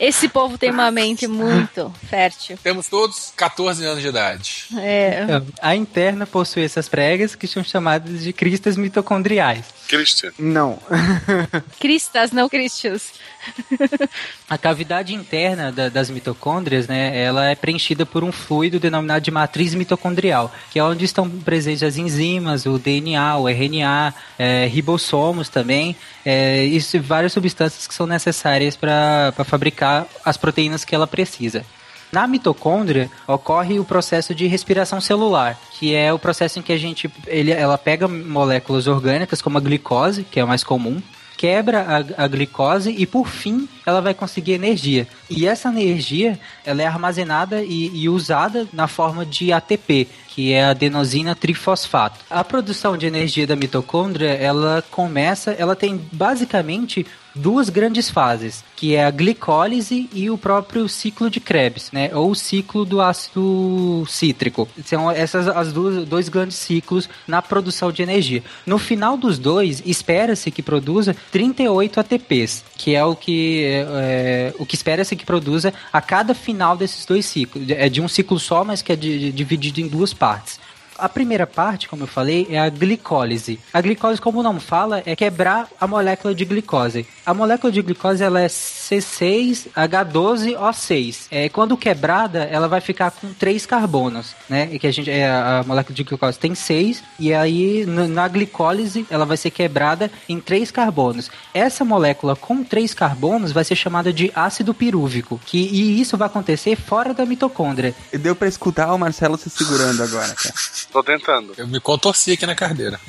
Esse 0.02 0.28
povo 0.28 0.58
tem 0.58 0.72
uma 0.72 0.90
mente 0.90 1.28
muito 1.28 1.94
fértil. 2.10 2.58
Temos 2.64 2.88
todos 2.88 3.32
14 3.38 3.86
anos 3.86 4.02
de 4.02 4.08
idade. 4.10 4.66
É, 4.80 5.22
Então, 5.24 5.46
a 5.62 5.76
interna 5.76 6.26
possui 6.26 6.64
essas 6.64 6.90
pregas 6.90 7.36
que 7.36 7.46
são 7.46 7.64
chamadas 7.64 8.24
de 8.24 8.34
cristas 8.34 8.76
mitocondriais. 8.76 9.64
Christian. 9.88 10.32
Não. 10.40 10.80
cristas, 11.80 12.32
não 12.32 12.48
cristios. 12.50 13.12
A 14.50 14.58
cavidade 14.58 15.14
interna 15.14 15.72
da- 15.72 15.90
das 15.90 16.10
mitocôndrias, 16.10 16.88
né, 16.88 17.22
ela 17.22 17.50
é 17.50 17.56
preenchida 17.56 18.06
por 18.06 18.24
um 18.24 18.32
fluido 18.32 18.80
denominado 18.80 19.22
de 19.24 19.32
matriz 19.32 19.74
mitocondrial, 19.76 20.52
que 20.72 20.80
é 20.80 20.84
onde 20.84 21.06
estão 21.06 21.30
presentes 21.30 21.84
as 21.84 21.98
enzimas, 21.98 22.66
o 22.66 22.80
DNA, 22.80 23.38
o 23.38 23.48
RNA, 23.50 24.14
é, 24.40 24.66
ribossomos 24.68 25.50
também, 25.50 25.96
é, 26.26 26.66
e 26.66 26.80
várias 27.00 27.34
substâncias 27.34 27.86
que 27.86 27.94
são 27.94 28.08
necessárias 28.08 28.76
para 28.76 29.34
fabricar 29.46 29.91
as 30.24 30.38
proteínas 30.38 30.84
que 30.84 30.96
ela 30.96 31.08
precisa. 31.08 31.66
Na 32.12 32.28
mitocôndria 32.28 33.10
ocorre 33.26 33.80
o 33.80 33.86
processo 33.86 34.36
de 34.36 34.46
respiração 34.46 35.00
celular, 35.00 35.58
que 35.80 35.96
é 35.96 36.12
o 36.12 36.20
processo 36.20 36.60
em 36.60 36.62
que 36.62 36.74
a 36.74 36.78
gente 36.78 37.10
ele, 37.26 37.52
ela 37.52 37.78
pega 37.78 38.08
moléculas 38.08 38.86
orgânicas 38.86 39.42
como 39.42 39.58
a 39.58 39.62
glicose, 39.62 40.26
que 40.26 40.40
é 40.40 40.44
o 40.44 40.48
mais 40.48 40.64
comum, 40.64 41.02
quebra 41.42 42.06
a, 42.18 42.26
a 42.26 42.28
glicose 42.28 42.94
e 42.96 43.04
por 43.08 43.28
fim 43.28 43.68
ela 43.84 44.00
vai 44.00 44.14
conseguir 44.14 44.52
energia. 44.52 45.08
E 45.28 45.48
essa 45.48 45.70
energia 45.70 46.38
ela 46.64 46.84
é 46.84 46.86
armazenada 46.86 47.64
e, 47.64 47.90
e 47.96 48.08
usada 48.08 48.68
na 48.72 48.88
forma 48.88 49.26
de 49.26 49.52
ATP, 49.52 50.08
que 50.28 50.54
é 50.54 50.66
adenosina 50.66 51.34
trifosfato. 51.34 52.20
A 52.30 52.44
produção 52.44 52.96
de 52.96 53.08
energia 53.08 53.48
da 53.48 53.56
mitocôndria 53.56 54.30
ela 54.34 54.84
começa, 54.92 55.52
ela 55.54 55.76
tem 55.76 56.00
basicamente 56.12 57.08
duas 57.36 57.70
grandes 57.70 58.10
fases, 58.10 58.64
que 58.76 58.96
é 58.96 59.06
a 59.06 59.12
glicólise 59.12 60.10
e 60.14 60.30
o 60.30 60.38
próprio 60.38 60.88
ciclo 60.90 61.30
de 61.30 61.40
Krebs, 61.40 61.90
né? 61.92 62.10
Ou 62.14 62.32
o 62.32 62.36
ciclo 62.36 62.84
do 62.86 63.02
ácido 63.02 64.06
cítrico. 64.08 64.68
São 64.86 65.10
essas 65.10 65.48
as 65.48 65.72
duas 65.72 66.06
dois 66.06 66.30
grandes 66.30 66.58
ciclos 66.58 67.10
na 67.28 67.42
produção 67.42 67.92
de 67.92 68.02
energia. 68.02 68.44
No 68.66 68.78
final 68.78 69.18
dos 69.18 69.38
dois, 69.38 69.82
espera-se 69.86 70.52
que 70.52 70.62
produza 70.62 71.16
38 71.32 72.00
ATPs, 72.00 72.64
que 72.78 72.96
é 72.96 73.04
o 73.06 73.16
que 73.16 73.64
é, 73.66 74.54
o 74.60 74.66
que 74.66 74.76
espera-se 74.76 75.16
que 75.16 75.26
produza 75.26 75.74
a 75.92 76.02
cada 76.02 76.34
final 76.34 76.76
desses 76.76 77.06
dois 77.06 77.26
ciclos. 77.26 77.64
É 77.70 77.88
de 77.90 78.02
um 78.02 78.08
ciclo 78.08 78.40
só, 78.40 78.64
mas 78.64 78.82
que 78.82 78.92
é 78.92 78.96
de- 78.96 79.20
de- 79.20 79.32
dividido 79.32 79.80
em 79.82 79.88
duas 79.88 80.14
partes. 80.14 80.60
A 81.02 81.10
primeira 81.10 81.46
parte, 81.48 81.90
como 81.90 82.04
eu 82.04 82.08
falei, 82.08 82.46
é 82.48 82.60
a 82.60 82.70
glicólise. 82.70 83.60
A 83.74 83.82
glicólise, 83.82 84.22
como 84.22 84.40
o 84.40 84.44
nome 84.44 84.60
fala, 84.60 85.02
é 85.04 85.16
quebrar 85.16 85.68
a 85.80 85.88
molécula 85.88 86.36
de 86.36 86.46
glicose. 86.46 87.08
A 87.26 87.34
molécula 87.34 87.74
de 87.74 87.82
glicose 87.82 88.24
ela 88.24 88.40
é 88.40 88.46
C6H12O6. 88.46 91.26
É, 91.32 91.50
quando 91.50 91.76
quebrada, 91.76 92.44
ela 92.44 92.68
vai 92.68 92.82
ficar 92.82 93.10
com 93.10 93.34
três 93.34 93.66
carbonos, 93.66 94.36
né? 94.48 94.70
E 94.72 94.78
que 94.78 94.86
a 94.86 94.92
gente 94.92 95.10
é, 95.10 95.28
a 95.28 95.64
molécula 95.66 95.96
de 95.96 96.04
glicose 96.04 96.38
tem 96.38 96.54
seis 96.54 97.04
e 97.18 97.34
aí 97.34 97.84
na 97.86 98.28
glicólise 98.28 99.08
ela 99.10 99.26
vai 99.26 99.38
ser 99.38 99.50
quebrada 99.50 100.12
em 100.30 100.40
três 100.40 100.70
carbonos. 100.70 101.32
Essa 101.52 101.84
molécula 101.84 102.36
com 102.36 102.64
três 102.64 102.94
carbonos 102.94 103.52
vai 103.52 103.64
ser 103.64 103.76
chamada 103.76 104.14
de 104.14 104.32
ácido 104.36 104.72
pirúvico, 104.72 105.42
que 105.48 105.58
e 105.58 106.00
isso 106.00 106.16
vai 106.16 106.28
acontecer 106.28 106.76
fora 106.76 107.12
da 107.12 107.26
mitocôndria. 107.26 107.96
Deu 108.14 108.36
pra 108.36 108.48
escutar 108.48 108.94
o 108.94 109.00
Marcelo 109.00 109.36
se 109.36 109.50
segurando 109.50 110.04
agora, 110.04 110.36
cara. 110.36 110.54
Tô 110.92 111.04
tentando. 111.04 111.54
Eu 111.58 111.68
me 111.68 111.80
contorci 111.80 112.34
aqui 112.34 112.46
na 112.46 112.56
cadeira. 112.56 113.00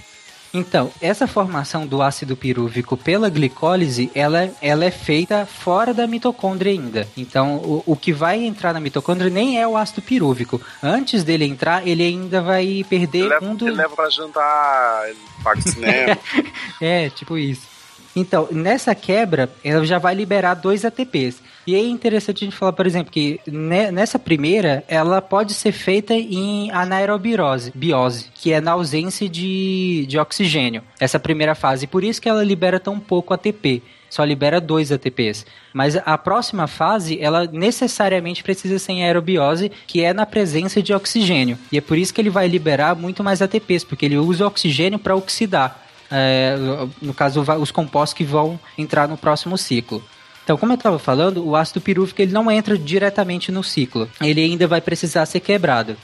Então, 0.54 0.92
essa 1.00 1.26
formação 1.26 1.86
do 1.86 2.02
ácido 2.02 2.36
pirúvico 2.36 2.94
pela 2.94 3.30
glicólise, 3.30 4.10
ela, 4.14 4.50
ela 4.60 4.84
é 4.84 4.90
feita 4.90 5.46
fora 5.46 5.94
da 5.94 6.06
mitocôndria 6.06 6.72
ainda. 6.72 7.08
Então, 7.16 7.56
o, 7.56 7.82
o 7.86 7.96
que 7.96 8.12
vai 8.12 8.44
entrar 8.44 8.74
na 8.74 8.80
mitocôndria 8.80 9.30
nem 9.30 9.58
é 9.58 9.66
o 9.66 9.78
ácido 9.78 10.02
pirúvico. 10.02 10.60
Antes 10.82 11.24
dele 11.24 11.46
entrar, 11.46 11.86
ele 11.88 12.02
ainda 12.02 12.42
vai 12.42 12.84
perder 12.86 13.20
Ele 13.20 13.28
leva, 13.28 13.46
um 13.46 13.54
do... 13.54 13.66
ele 13.66 13.76
leva 13.76 13.96
pra 13.96 14.10
jantar, 14.10 15.08
ele 15.08 15.18
paga 15.42 15.60
cinema. 15.62 16.18
É, 16.80 17.08
tipo 17.10 17.38
isso. 17.38 17.71
Então, 18.14 18.46
nessa 18.50 18.94
quebra, 18.94 19.48
ela 19.64 19.84
já 19.86 19.98
vai 19.98 20.14
liberar 20.14 20.54
dois 20.54 20.84
ATPs. 20.84 21.40
E 21.66 21.74
é 21.74 21.80
interessante 21.80 22.44
a 22.44 22.46
gente 22.46 22.56
falar, 22.56 22.72
por 22.72 22.86
exemplo, 22.86 23.10
que 23.12 23.40
ne- 23.46 23.90
nessa 23.90 24.18
primeira, 24.18 24.84
ela 24.88 25.22
pode 25.22 25.54
ser 25.54 25.72
feita 25.72 26.12
em 26.12 26.70
anaerobirose, 26.72 27.72
biose, 27.74 28.26
que 28.34 28.52
é 28.52 28.60
na 28.60 28.72
ausência 28.72 29.28
de, 29.28 30.04
de 30.08 30.18
oxigênio. 30.18 30.82
Essa 31.00 31.18
primeira 31.18 31.54
fase. 31.54 31.86
Por 31.86 32.04
isso 32.04 32.20
que 32.20 32.28
ela 32.28 32.44
libera 32.44 32.78
tão 32.80 32.98
pouco 32.98 33.32
ATP. 33.32 33.82
Só 34.10 34.22
libera 34.24 34.60
dois 34.60 34.92
ATPs. 34.92 35.46
Mas 35.72 35.96
a 35.96 36.18
próxima 36.18 36.66
fase, 36.66 37.18
ela 37.18 37.46
necessariamente 37.50 38.42
precisa 38.42 38.78
ser 38.78 38.92
em 38.92 39.04
aerobiose, 39.04 39.72
que 39.86 40.02
é 40.02 40.12
na 40.12 40.26
presença 40.26 40.82
de 40.82 40.92
oxigênio. 40.92 41.56
E 41.70 41.78
é 41.78 41.80
por 41.80 41.96
isso 41.96 42.12
que 42.12 42.20
ele 42.20 42.28
vai 42.28 42.46
liberar 42.46 42.94
muito 42.94 43.24
mais 43.24 43.40
ATPs, 43.40 43.84
porque 43.84 44.04
ele 44.04 44.18
usa 44.18 44.44
o 44.44 44.48
oxigênio 44.48 44.98
para 44.98 45.16
oxidar. 45.16 45.80
É, 46.12 46.56
no 47.00 47.14
caso, 47.14 47.42
os 47.58 47.70
compostos 47.70 48.14
que 48.14 48.24
vão 48.24 48.60
entrar 48.76 49.08
no 49.08 49.16
próximo 49.16 49.56
ciclo. 49.56 50.04
Então, 50.44 50.58
como 50.58 50.72
eu 50.72 50.76
estava 50.76 50.98
falando, 50.98 51.46
o 51.46 51.56
ácido 51.56 51.80
pirúvico 51.80 52.20
ele 52.20 52.32
não 52.32 52.50
entra 52.50 52.76
diretamente 52.76 53.50
no 53.50 53.62
ciclo. 53.62 54.10
Ele 54.20 54.42
ainda 54.42 54.66
vai 54.66 54.80
precisar 54.80 55.24
ser 55.24 55.40
quebrado. 55.40 55.96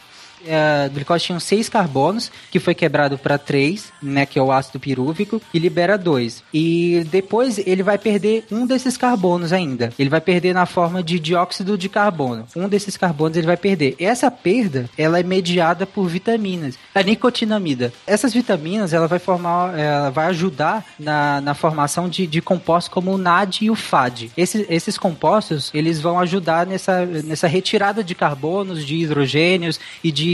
É, 0.46 0.84
A 0.84 0.88
glicose 0.88 1.24
tinha 1.24 1.40
seis 1.40 1.68
carbonos, 1.68 2.30
que 2.50 2.58
foi 2.58 2.74
quebrado 2.74 3.18
para 3.18 3.38
três, 3.38 3.92
né, 4.02 4.26
que 4.26 4.38
é 4.38 4.42
o 4.42 4.52
ácido 4.52 4.78
pirúvico, 4.80 5.40
e 5.52 5.58
libera 5.58 5.96
dois. 5.96 6.42
E 6.52 7.06
depois 7.10 7.58
ele 7.58 7.82
vai 7.82 7.98
perder 7.98 8.44
um 8.50 8.66
desses 8.66 8.96
carbonos 8.96 9.52
ainda. 9.52 9.92
Ele 9.98 10.10
vai 10.10 10.20
perder 10.20 10.54
na 10.54 10.66
forma 10.66 11.02
de 11.02 11.18
dióxido 11.18 11.76
de 11.76 11.88
carbono. 11.88 12.46
Um 12.54 12.68
desses 12.68 12.96
carbonos 12.96 13.36
ele 13.36 13.46
vai 13.46 13.56
perder. 13.56 13.96
Essa 13.98 14.30
perda, 14.30 14.88
ela 14.96 15.18
é 15.18 15.22
mediada 15.22 15.86
por 15.86 16.06
vitaminas. 16.08 16.78
A 16.94 17.02
nicotinamida. 17.02 17.92
Essas 18.06 18.32
vitaminas, 18.32 18.92
ela 18.92 19.06
vai 19.06 19.18
formar, 19.18 19.78
ela 19.78 20.10
vai 20.10 20.26
ajudar 20.26 20.84
na, 20.98 21.40
na 21.40 21.54
formação 21.54 22.08
de, 22.08 22.26
de 22.26 22.40
compostos 22.40 22.92
como 22.92 23.12
o 23.12 23.18
NAD 23.18 23.62
e 23.62 23.70
o 23.70 23.74
FAD. 23.74 24.30
Esses, 24.36 24.66
esses 24.68 24.98
compostos, 24.98 25.70
eles 25.74 26.00
vão 26.00 26.18
ajudar 26.20 26.66
nessa, 26.66 27.04
nessa 27.04 27.46
retirada 27.46 28.02
de 28.02 28.14
carbonos, 28.14 28.84
de 28.84 28.96
hidrogênios 28.96 29.78
e 30.02 30.10
de 30.10 30.27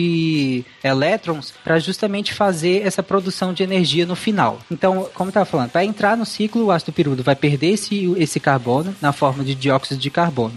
elétrons 0.83 1.53
para 1.62 1.79
justamente 1.79 2.33
fazer 2.33 2.87
essa 2.87 3.03
produção 3.03 3.53
de 3.53 3.62
energia 3.62 4.07
no 4.07 4.16
final. 4.16 4.59
Então, 4.71 5.09
como 5.15 5.31
estava 5.31 5.47
falando, 5.47 5.71
para 5.71 5.85
entrar 5.85 6.16
no 6.16 6.27
ciclo, 6.27 6.66
o 6.66 6.71
ácido 6.71 6.93
pirúvico 6.93 7.25
vai 7.25 7.37
perder 7.37 7.73
esse, 7.73 8.12
esse 8.16 8.41
carbono 8.41 8.95
na 9.01 9.12
forma 9.12 9.45
de 9.45 9.55
dióxido 9.55 10.01
de 10.01 10.11
carbono. 10.11 10.55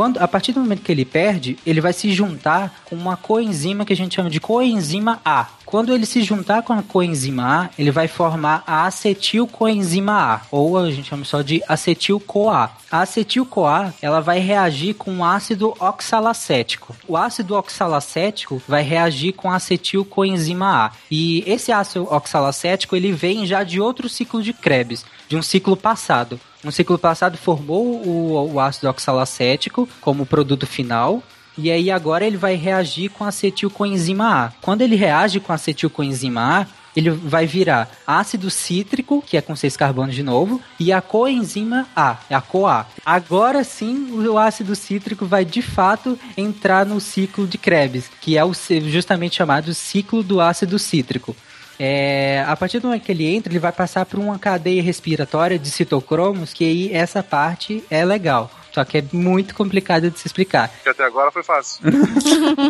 Quando, 0.00 0.16
a 0.16 0.26
partir 0.26 0.52
do 0.52 0.60
momento 0.60 0.80
que 0.80 0.90
ele 0.90 1.04
perde, 1.04 1.58
ele 1.66 1.78
vai 1.78 1.92
se 1.92 2.10
juntar 2.10 2.84
com 2.86 2.96
uma 2.96 3.18
coenzima 3.18 3.84
que 3.84 3.92
a 3.92 3.96
gente 3.96 4.14
chama 4.14 4.30
de 4.30 4.40
coenzima 4.40 5.20
A. 5.22 5.48
Quando 5.66 5.92
ele 5.92 6.06
se 6.06 6.22
juntar 6.22 6.62
com 6.62 6.72
a 6.72 6.82
coenzima 6.82 7.64
A, 7.64 7.70
ele 7.78 7.90
vai 7.90 8.08
formar 8.08 8.64
a 8.66 8.86
acetilcoenzima 8.86 10.12
A, 10.14 10.40
ou 10.50 10.78
a 10.78 10.90
gente 10.90 11.10
chama 11.10 11.26
só 11.26 11.42
de 11.42 11.62
acetil-CoA. 11.68 12.70
A 12.90 13.02
acetil-CoA, 13.02 13.92
ela 14.00 14.22
vai 14.22 14.38
reagir 14.38 14.94
com 14.94 15.18
o 15.18 15.22
ácido 15.22 15.74
oxalacético. 15.78 16.96
O 17.06 17.14
ácido 17.14 17.54
oxalacético 17.54 18.62
vai 18.66 18.82
reagir 18.82 19.34
com 19.34 19.50
a 19.50 19.56
acetilcoenzima 19.56 20.86
A. 20.86 20.92
E 21.10 21.44
esse 21.46 21.72
ácido 21.72 22.10
oxalacético, 22.10 22.96
ele 22.96 23.12
vem 23.12 23.44
já 23.44 23.62
de 23.62 23.78
outro 23.78 24.08
ciclo 24.08 24.42
de 24.42 24.54
Krebs, 24.54 25.04
de 25.28 25.36
um 25.36 25.42
ciclo 25.42 25.76
passado. 25.76 26.40
No 26.62 26.70
ciclo 26.70 26.98
passado 26.98 27.38
formou 27.38 27.84
o, 28.06 28.52
o 28.52 28.60
ácido 28.60 28.88
oxalacético 28.88 29.88
como 30.00 30.26
produto 30.26 30.66
final. 30.66 31.22
E 31.56 31.70
aí 31.70 31.90
agora 31.90 32.26
ele 32.26 32.36
vai 32.36 32.54
reagir 32.54 33.10
com 33.10 33.24
acetilcoenzima 33.24 34.46
A. 34.46 34.52
Quando 34.60 34.82
ele 34.82 34.96
reage 34.96 35.40
com 35.40 35.52
acetilcoenzima 35.52 36.60
A, 36.60 36.66
ele 36.96 37.10
vai 37.10 37.46
virar 37.46 37.90
ácido 38.06 38.50
cítrico, 38.50 39.22
que 39.26 39.36
é 39.36 39.40
com 39.40 39.54
seis 39.54 39.76
carbonos 39.76 40.14
de 40.14 40.22
novo, 40.22 40.60
e 40.78 40.92
a 40.92 41.00
coenzima 41.00 41.86
A, 41.94 42.18
é 42.28 42.34
a 42.34 42.40
CoA. 42.40 42.86
Agora 43.04 43.62
sim, 43.62 44.10
o 44.12 44.38
ácido 44.38 44.74
cítrico 44.74 45.26
vai 45.26 45.44
de 45.44 45.62
fato 45.62 46.18
entrar 46.36 46.84
no 46.84 47.00
ciclo 47.00 47.46
de 47.46 47.58
Krebs, 47.58 48.10
que 48.20 48.36
é 48.36 48.44
o 48.44 48.52
justamente 48.88 49.36
chamado 49.36 49.74
ciclo 49.74 50.22
do 50.22 50.40
ácido 50.40 50.78
cítrico. 50.78 51.36
É, 51.82 52.44
a 52.46 52.54
partir 52.54 52.78
do 52.78 52.88
momento 52.88 53.04
que 53.04 53.10
ele 53.10 53.26
entra, 53.26 53.50
ele 53.50 53.58
vai 53.58 53.72
passar 53.72 54.04
por 54.04 54.20
uma 54.20 54.38
cadeia 54.38 54.82
respiratória 54.82 55.58
de 55.58 55.70
citocromos, 55.70 56.52
que 56.52 56.62
aí 56.62 56.92
essa 56.92 57.22
parte 57.22 57.82
é 57.90 58.04
legal. 58.04 58.50
Só 58.70 58.84
que 58.84 58.98
é 58.98 59.04
muito 59.12 59.54
complicado 59.54 60.10
de 60.10 60.18
se 60.18 60.26
explicar. 60.26 60.68
Porque 60.68 60.90
até 60.90 61.04
agora 61.04 61.32
foi 61.32 61.42
fácil. 61.42 61.80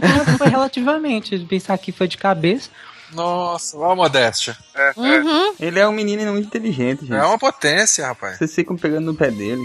foi 0.38 0.48
relativamente, 0.48 1.36
pensar 1.40 1.76
que 1.76 1.90
foi 1.90 2.06
de 2.06 2.16
cabeça. 2.16 2.70
Nossa, 3.12 3.76
olha 3.76 3.92
a 3.92 3.96
modéstia. 3.96 4.56
É, 4.72 4.92
Uhum. 4.96 5.54
Ele 5.58 5.80
é 5.80 5.88
um 5.88 5.92
menino 5.92 6.30
muito 6.30 6.46
inteligente, 6.46 7.00
gente. 7.00 7.12
É 7.12 7.24
uma 7.24 7.38
potência, 7.38 8.06
rapaz. 8.06 8.38
Vocês 8.38 8.54
ficam 8.54 8.76
pegando 8.76 9.06
no 9.06 9.14
pé 9.14 9.32
dele. 9.32 9.62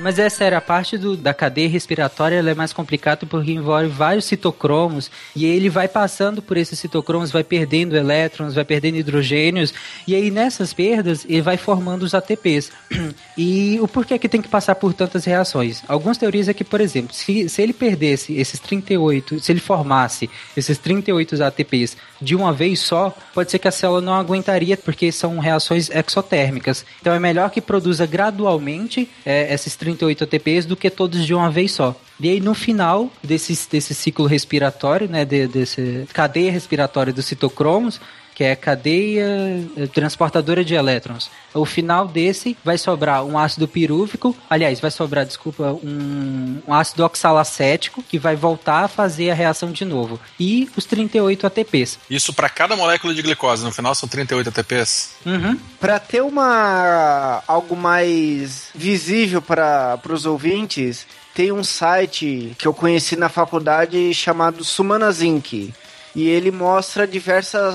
Mas 0.00 0.16
é 0.16 0.28
sério, 0.28 0.56
a 0.56 0.60
parte 0.60 0.96
do, 0.96 1.16
da 1.16 1.34
cadeia 1.34 1.68
respiratória 1.68 2.36
ela 2.36 2.50
é 2.50 2.54
mais 2.54 2.72
complicada 2.72 3.26
porque 3.26 3.50
envolve 3.50 3.88
vários 3.88 4.26
citocromos 4.26 5.10
e 5.34 5.44
ele 5.44 5.68
vai 5.68 5.88
passando 5.88 6.40
por 6.40 6.56
esses 6.56 6.78
citocromos, 6.78 7.32
vai 7.32 7.42
perdendo 7.42 7.96
elétrons, 7.96 8.54
vai 8.54 8.64
perdendo 8.64 8.96
hidrogênios 8.96 9.74
e 10.06 10.14
aí 10.14 10.30
nessas 10.30 10.72
perdas 10.72 11.26
ele 11.28 11.42
vai 11.42 11.56
formando 11.56 12.02
os 12.02 12.14
ATPs. 12.14 12.70
E 13.40 13.78
o 13.80 13.86
porquê 13.86 14.18
que 14.18 14.28
tem 14.28 14.42
que 14.42 14.48
passar 14.48 14.74
por 14.74 14.92
tantas 14.92 15.24
reações? 15.24 15.84
Algumas 15.86 16.18
teorias 16.18 16.48
é 16.48 16.52
que, 16.52 16.64
por 16.64 16.80
exemplo, 16.80 17.14
se, 17.14 17.48
se 17.48 17.62
ele 17.62 17.72
perdesse 17.72 18.34
esses 18.34 18.58
38, 18.58 19.38
se 19.38 19.52
ele 19.52 19.60
formasse 19.60 20.28
esses 20.56 20.76
38 20.76 21.40
ATPs 21.40 21.96
de 22.20 22.34
uma 22.34 22.52
vez 22.52 22.80
só, 22.80 23.16
pode 23.32 23.52
ser 23.52 23.60
que 23.60 23.68
a 23.68 23.70
célula 23.70 24.00
não 24.00 24.14
aguentaria 24.14 24.76
porque 24.76 25.12
são 25.12 25.38
reações 25.38 25.88
exotérmicas. 25.88 26.84
Então 27.00 27.14
é 27.14 27.20
melhor 27.20 27.50
que 27.50 27.60
produza 27.60 28.06
gradualmente 28.06 29.08
é, 29.24 29.54
esses 29.54 29.76
38 29.76 29.87
ATPs 29.92 30.66
do 30.66 30.76
que 30.76 30.90
todos 30.90 31.24
de 31.24 31.34
uma 31.34 31.50
vez 31.50 31.72
só. 31.72 31.94
E 32.20 32.28
aí 32.28 32.40
no 32.40 32.54
final 32.54 33.10
desse, 33.22 33.68
desse 33.70 33.94
ciclo 33.94 34.26
respiratório, 34.26 35.08
né, 35.08 35.24
de, 35.24 35.46
desse 35.46 36.06
cadeia 36.12 36.50
respiratória 36.50 37.12
dos 37.12 37.26
citocromos, 37.26 38.00
que 38.38 38.44
é 38.44 38.52
a 38.52 38.56
cadeia 38.56 39.26
eh, 39.76 39.88
transportadora 39.88 40.64
de 40.64 40.72
elétrons. 40.72 41.28
O 41.52 41.64
final 41.64 42.06
desse 42.06 42.56
vai 42.64 42.78
sobrar 42.78 43.24
um 43.24 43.36
ácido 43.36 43.66
pirúvico, 43.66 44.36
aliás, 44.48 44.78
vai 44.78 44.92
sobrar, 44.92 45.26
desculpa, 45.26 45.72
um, 45.82 46.62
um 46.64 46.72
ácido 46.72 47.04
oxalacético 47.04 48.00
que 48.00 48.16
vai 48.16 48.36
voltar 48.36 48.84
a 48.84 48.88
fazer 48.88 49.32
a 49.32 49.34
reação 49.34 49.72
de 49.72 49.84
novo. 49.84 50.20
E 50.38 50.70
os 50.76 50.84
38 50.84 51.48
ATPs. 51.48 51.98
Isso 52.08 52.32
para 52.32 52.48
cada 52.48 52.76
molécula 52.76 53.12
de 53.12 53.22
glicose, 53.22 53.64
no 53.64 53.72
final 53.72 53.92
são 53.96 54.08
38 54.08 54.50
ATPs. 54.50 55.16
Uhum. 55.26 55.58
Para 55.80 55.98
ter 55.98 56.22
uma 56.22 57.42
algo 57.44 57.74
mais 57.74 58.68
visível 58.72 59.42
para 59.42 59.98
os 60.08 60.24
ouvintes, 60.24 61.08
tem 61.34 61.50
um 61.50 61.64
site 61.64 62.54
que 62.56 62.68
eu 62.68 62.72
conheci 62.72 63.16
na 63.16 63.28
faculdade 63.28 64.14
chamado 64.14 64.62
Sumanas 64.62 65.22
Inc. 65.22 65.74
E 66.18 66.28
ele 66.28 66.50
mostra 66.50 67.06
diversas. 67.06 67.74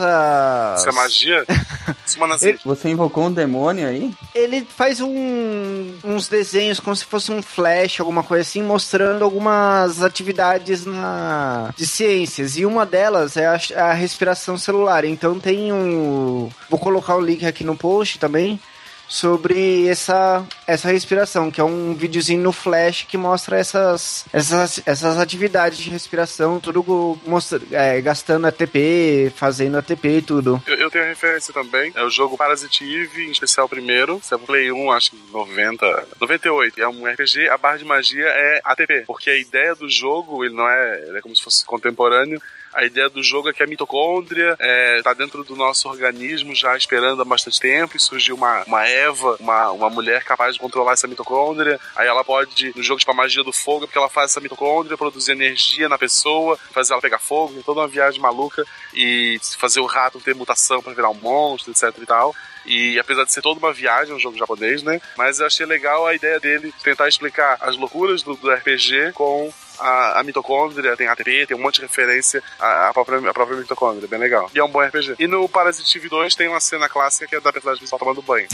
Isso 0.78 0.90
é 0.90 0.92
magia? 0.92 1.46
Sumanazine. 2.06 2.60
Você 2.66 2.90
invocou 2.90 3.26
um 3.28 3.32
demônio 3.32 3.88
aí? 3.88 4.14
Ele 4.36 4.68
faz 4.76 5.00
um- 5.00 5.94
uns 6.04 6.28
desenhos 6.28 6.78
como 6.80 6.94
se 6.94 7.06
fosse 7.06 7.32
um 7.32 7.42
flash, 7.42 8.02
alguma 8.02 8.22
coisa 8.22 8.42
assim, 8.42 8.62
mostrando 8.62 9.24
algumas 9.24 10.02
atividades 10.04 10.86
na, 10.86 11.74
de 11.78 11.88
ciências. 11.88 12.58
E 12.58 12.66
uma 12.66 12.86
delas 12.86 13.38
é 13.38 13.46
a, 13.48 13.58
a 13.78 13.94
respiração 13.94 14.58
celular. 14.58 15.06
Então 15.06 15.40
tem 15.40 15.72
um. 15.72 16.50
Vou 16.70 16.78
colocar 16.80 17.16
o 17.16 17.22
link 17.22 17.46
aqui 17.46 17.64
no 17.64 17.78
post 17.78 18.20
também. 18.20 18.60
Sobre 19.08 19.88
essa, 19.88 20.46
essa 20.66 20.92
respiração, 20.92 21.52
que 21.52 21.62
é 21.62 21.64
um 21.64 21.94
videozinho 21.94 22.42
no 22.42 22.52
flash 22.52 23.06
que 23.08 23.18
mostra 23.18 23.60
essas, 23.60 24.26
essas, 24.34 24.82
essas 24.86 25.18
atividades 25.18 25.78
de 25.78 25.90
respiração, 25.90 26.60
tudo 26.60 27.20
mostra, 27.26 27.62
é, 27.72 28.02
gastando 28.02 28.48
ATP, 28.48 29.32
fazendo 29.36 29.78
ATP 29.78 30.18
e 30.18 30.22
tudo. 30.22 30.62
Eu, 30.66 30.76
eu 30.76 30.92
tenho 30.92 31.06
referência 31.06 31.54
também. 31.54 31.92
É 31.96 32.04
o 32.04 32.10
jogo 32.10 32.38
Parasite 32.38 32.84
Eve, 32.84 33.28
em 33.28 33.32
especial 33.32 33.70
primeiro. 33.70 34.20
Você 34.20 34.36
é 34.36 34.38
Play 34.38 34.72
1, 34.72 34.92
acho 34.92 35.12
que 35.12 35.18
90, 35.32 36.08
98. 36.20 36.82
É 36.82 36.88
um 36.88 37.06
RPG. 37.06 37.50
A 37.50 37.58
barra 37.58 37.78
de 37.78 37.86
magia 37.86 38.26
é 38.26 38.62
ATP. 38.64 39.04
Porque 39.06 39.30
a 39.30 39.38
ideia 39.38 39.76
do 39.76 39.90
jogo, 39.90 40.44
ele 40.44 40.56
não 40.56 40.68
é, 40.68 41.02
ele 41.08 41.18
é 41.18 41.22
como 41.22 41.36
se 41.36 41.44
fosse 41.44 41.66
contemporâneo. 41.66 42.42
A 42.74 42.84
ideia 42.86 43.10
do 43.10 43.22
jogo 43.22 43.50
é 43.50 43.54
que 43.54 43.62
a 43.62 43.68
mitocôndria 43.68 44.58
está 44.98 45.14
dentro 45.14 45.44
do 45.44 45.56
nosso 45.56 45.88
organismo 45.88 46.56
já 46.56 46.76
esperando 46.76 47.22
há 47.22 47.26
bastante 47.26 47.60
tempo 47.60 47.96
e 47.96 48.00
surgiu 48.00 48.36
uma, 48.36 48.64
uma 48.64 48.88
Eva, 48.88 49.38
uma, 49.40 49.72
uma 49.72 49.90
mulher 49.90 50.24
capaz 50.24 50.56
de 50.56 50.60
controlar 50.60 50.94
essa 50.94 51.08
mitocôndria. 51.08 51.80
Aí 51.96 52.08
ela 52.08 52.24
pode, 52.24 52.74
no 52.76 52.82
jogo 52.82 53.00
tipo 53.00 53.12
a 53.12 53.16
magia 53.16 53.44
do 53.44 53.54
fogo, 53.54 53.86
porque 53.86 53.98
ela 53.98 54.10
faz 54.10 54.32
essa 54.32 54.42
mitocôndria, 54.42 54.98
produzir 54.98 55.34
energia 55.34 55.88
na 55.88 55.98
pessoa, 55.98 56.58
fazer 56.72 56.94
ela 56.94 57.02
pegar 57.02 57.20
fogo, 57.20 57.54
tem 57.54 57.64
toda 57.64 57.82
uma 57.82 57.88
viagem 57.88 58.20
maluca 58.20 58.66
e 58.94 59.40
fazer 59.58 59.80
o 59.80 59.86
rato 59.86 60.20
ter 60.20 60.34
mutação 60.34 60.82
para 60.82 60.94
virar 60.94 61.10
um 61.10 61.16
monstro, 61.16 61.72
etc 61.72 61.96
e 62.02 62.06
tal. 62.06 62.36
E 62.66 62.98
apesar 62.98 63.26
de 63.26 63.32
ser 63.32 63.42
toda 63.42 63.60
uma 63.60 63.74
viagem, 63.74 64.16
um 64.16 64.20
jogo 64.20 64.38
japonês, 64.38 64.82
né? 64.84 65.02
Mas 65.18 65.40
eu 65.40 65.46
achei 65.46 65.66
legal 65.66 66.08
a 66.08 66.16
ideia 66.16 66.40
dele 66.40 66.74
tentar 66.84 67.08
explicar 67.08 67.58
as 67.60 67.76
loucuras 67.76 68.24
do, 68.24 68.36
do 68.36 68.50
RPG 68.50 69.12
com 69.14 69.52
a, 69.84 70.20
a, 70.20 70.24
mitocôndria, 70.24 70.96
tem 70.96 71.08
ATP, 71.08 71.48
tem 71.48 71.58
um 71.58 71.62
monte 71.62 71.76
de 71.76 71.82
referência 71.82 72.42
à, 72.60 72.90
à, 72.90 72.94
própria, 72.94 73.30
à 73.30 73.34
própria 73.34 73.58
mitocôndria, 73.58 74.08
bem 74.08 74.20
legal. 74.20 74.50
E 74.56 74.60
é 74.60 74.64
um 74.64 74.70
bom 74.70 74.82
RPG. 74.82 75.16
E 75.20 75.28
no 75.28 75.48
Parasite 75.50 75.98
Eve 75.98 76.10
2 76.10 76.36
tem 76.36 76.48
uma 76.48 76.60
cena 76.60 76.88
clássica 76.88 77.28
que 77.28 77.36
é 77.36 77.42
da 77.42 77.52
personagem 77.52 77.80
principal 77.80 78.00
tomando 78.00 78.22
banho. 78.22 78.48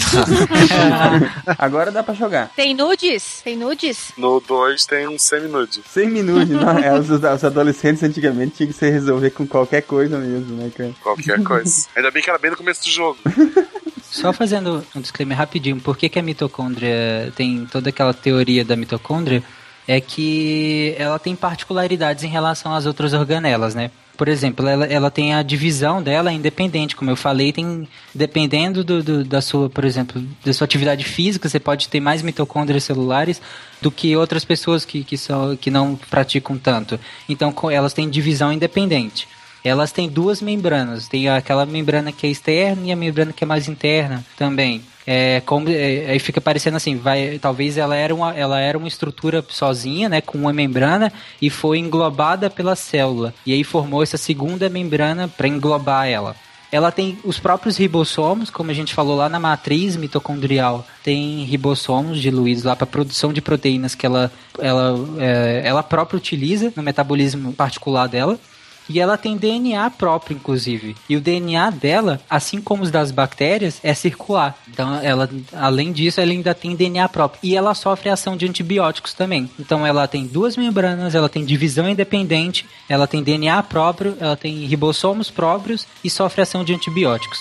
Agora 1.58 1.92
dá 1.92 2.02
pra 2.02 2.14
jogar. 2.14 2.50
Tem 2.56 2.74
nudes? 2.74 3.42
Tem 3.44 3.56
nudes? 3.56 4.12
No 4.18 4.40
2 4.40 4.86
tem 4.86 5.08
um 5.08 5.20
semi-nude. 5.20 5.84
Semi-nude, 5.88 6.54
não. 6.54 6.80
É, 6.80 6.98
os, 6.98 7.10
os, 7.10 7.44
adolescentes 7.44 8.04
antigamente 8.04 8.58
tinham 8.58 8.72
que 8.72 8.78
se 8.78 8.90
resolver 8.90 9.32
com 9.32 9.48
qualquer 9.48 9.82
coisa 9.82 10.18
mesmo, 10.18 10.56
né, 10.56 10.72
cara? 10.76 10.94
Qualquer 11.02 11.44
coisa. 11.44 11.88
Ainda 11.96 12.12
bem 12.12 12.24
que 12.24 12.30
era 12.30 12.40
bem 12.40 12.52
no 12.52 12.58
começo 12.58 12.84
do 12.84 12.90
jogo. 12.90 13.20
Só 14.12 14.34
fazendo 14.34 14.84
um 14.96 15.02
disclaimer 15.02 15.38
rapidinho, 15.38 15.80
por 15.80 15.96
que, 15.96 16.10
que 16.10 16.18
a 16.18 16.24
mitocôndria 16.24 17.32
tem 17.36 17.68
toda 17.68 17.90
aquela 17.90 18.14
teoria 18.14 18.66
da 18.66 18.76
mitocôndria? 18.76 19.44
É 19.92 20.00
que 20.00 20.94
ela 21.00 21.18
tem 21.18 21.36
particularidades 21.36 22.24
em 22.24 22.28
relação 22.28 22.76
às 22.76 22.86
outras 22.86 23.12
organelas, 23.12 23.74
né? 23.74 23.90
Por 24.16 24.28
exemplo, 24.28 24.68
ela, 24.68 24.86
ela 24.86 25.10
tem 25.10 25.34
a 25.34 25.42
divisão 25.42 26.04
dela 26.04 26.32
independente, 26.32 26.96
como 26.96 27.10
eu 27.10 27.16
falei, 27.16 27.52
tem 27.52 27.88
dependendo 28.14 28.84
do, 28.84 29.02
do, 29.02 29.24
da 29.24 29.42
sua, 29.42 29.70
por 29.70 29.86
exemplo, 29.86 30.22
da 30.46 30.54
sua 30.54 30.66
atividade 30.66 31.04
física, 31.06 31.50
você 31.50 31.60
pode 31.60 31.88
ter 31.88 32.00
mais 32.00 32.22
mitocôndrias 32.22 32.84
celulares 32.84 33.42
do 33.82 33.90
que 33.90 34.16
outras 34.16 34.46
pessoas 34.46 34.86
que, 34.86 35.04
que, 35.04 35.18
são, 35.18 35.56
que 35.56 35.72
não 35.72 35.96
praticam 35.96 36.58
tanto. 36.58 37.00
Então, 37.28 37.52
elas 37.72 37.94
têm 37.94 38.10
divisão 38.10 38.52
independente 38.52 39.28
elas 39.64 39.92
têm 39.92 40.10
duas 40.10 40.42
membranas. 40.42 41.08
Tem 41.08 41.28
aquela 41.30 41.66
membrana 41.66 42.12
que 42.12 42.28
é 42.28 42.30
externa 42.30 42.88
e 42.88 42.92
a 42.92 42.96
membrana 42.96 43.34
que 43.34 43.44
é 43.44 43.48
mais 43.48 43.68
interna 43.68 44.24
também. 44.38 44.84
É, 45.12 45.42
como, 45.42 45.68
é, 45.70 46.12
aí 46.12 46.20
fica 46.20 46.40
parecendo 46.40 46.78
assim, 46.78 46.96
vai, 46.96 47.40
talvez 47.40 47.78
ela 47.78 47.96
era, 47.96 48.14
uma, 48.14 48.32
ela 48.32 48.60
era 48.60 48.78
uma 48.78 48.88
estrutura 48.88 49.44
sozinha, 49.50 50.08
né, 50.08 50.22
com 50.22 50.38
uma 50.38 50.54
membrana 50.54 51.12
e 51.42 51.50
foi 51.50 51.80
englobada 51.80 52.48
pela 52.50 52.76
célula. 52.76 53.34
E 53.44 53.52
aí 53.52 53.64
formou 53.64 54.04
essa 54.04 54.18
segunda 54.18 54.70
membrana 54.70 55.28
para 55.28 55.48
englobar 55.48 56.08
ela. 56.08 56.36
Ela 56.72 56.92
tem 56.92 57.18
os 57.24 57.40
próprios 57.40 57.78
ribossomos, 57.78 58.52
como 58.52 58.70
a 58.70 58.74
gente 58.74 58.94
falou 58.94 59.16
lá 59.18 59.28
na 59.28 59.40
matriz 59.40 59.96
mitocondrial, 59.96 60.86
tem 61.04 61.44
ribossomos 61.44 62.22
diluídos 62.22 62.64
lá 62.64 62.76
para 62.76 62.86
produção 62.86 63.34
de 63.34 63.42
proteínas 63.42 63.96
que 63.96 64.06
ela, 64.06 64.32
ela, 64.60 64.96
é, 65.18 65.64
ela 65.66 65.82
própria 65.82 66.18
utiliza 66.18 66.72
no 66.76 66.84
metabolismo 66.84 67.52
particular 67.54 68.08
dela. 68.08 68.40
E 68.90 69.00
ela 69.00 69.18
tem 69.18 69.38
DNA 69.38 69.88
próprio, 69.92 70.36
inclusive. 70.36 70.96
E 71.08 71.16
o 71.16 71.22
DNA 71.22 71.70
dela, 71.70 72.20
assim 72.28 72.60
como 72.60 72.82
os 72.82 72.90
das 72.90 73.12
bactérias, 73.12 73.80
é 73.84 73.94
circular. 73.94 74.58
Então, 74.68 75.00
ela, 75.02 75.30
além 75.54 75.92
disso, 75.92 76.20
ela 76.20 76.32
ainda 76.32 76.56
tem 76.56 76.76
DNA 76.76 77.08
próprio. 77.08 77.40
E 77.44 77.56
ela 77.56 77.76
sofre 77.76 78.10
ação 78.10 78.36
de 78.36 78.48
antibióticos 78.48 79.14
também. 79.14 79.48
Então, 79.60 79.86
ela 79.86 80.08
tem 80.08 80.26
duas 80.26 80.58
membranas, 80.58 81.14
ela 81.14 81.30
tem 81.30 81.46
divisão 81.46 81.88
independente, 81.88 82.66
ela 82.90 83.06
tem 83.06 83.22
DNA 83.22 83.62
próprio, 83.64 84.18
ela 84.20 84.36
tem 84.36 84.66
ribossomos 84.66 85.30
próprios 85.30 85.86
e 86.04 86.10
sofre 86.10 86.42
ação 86.42 86.64
de 86.64 86.74
antibióticos. 86.74 87.40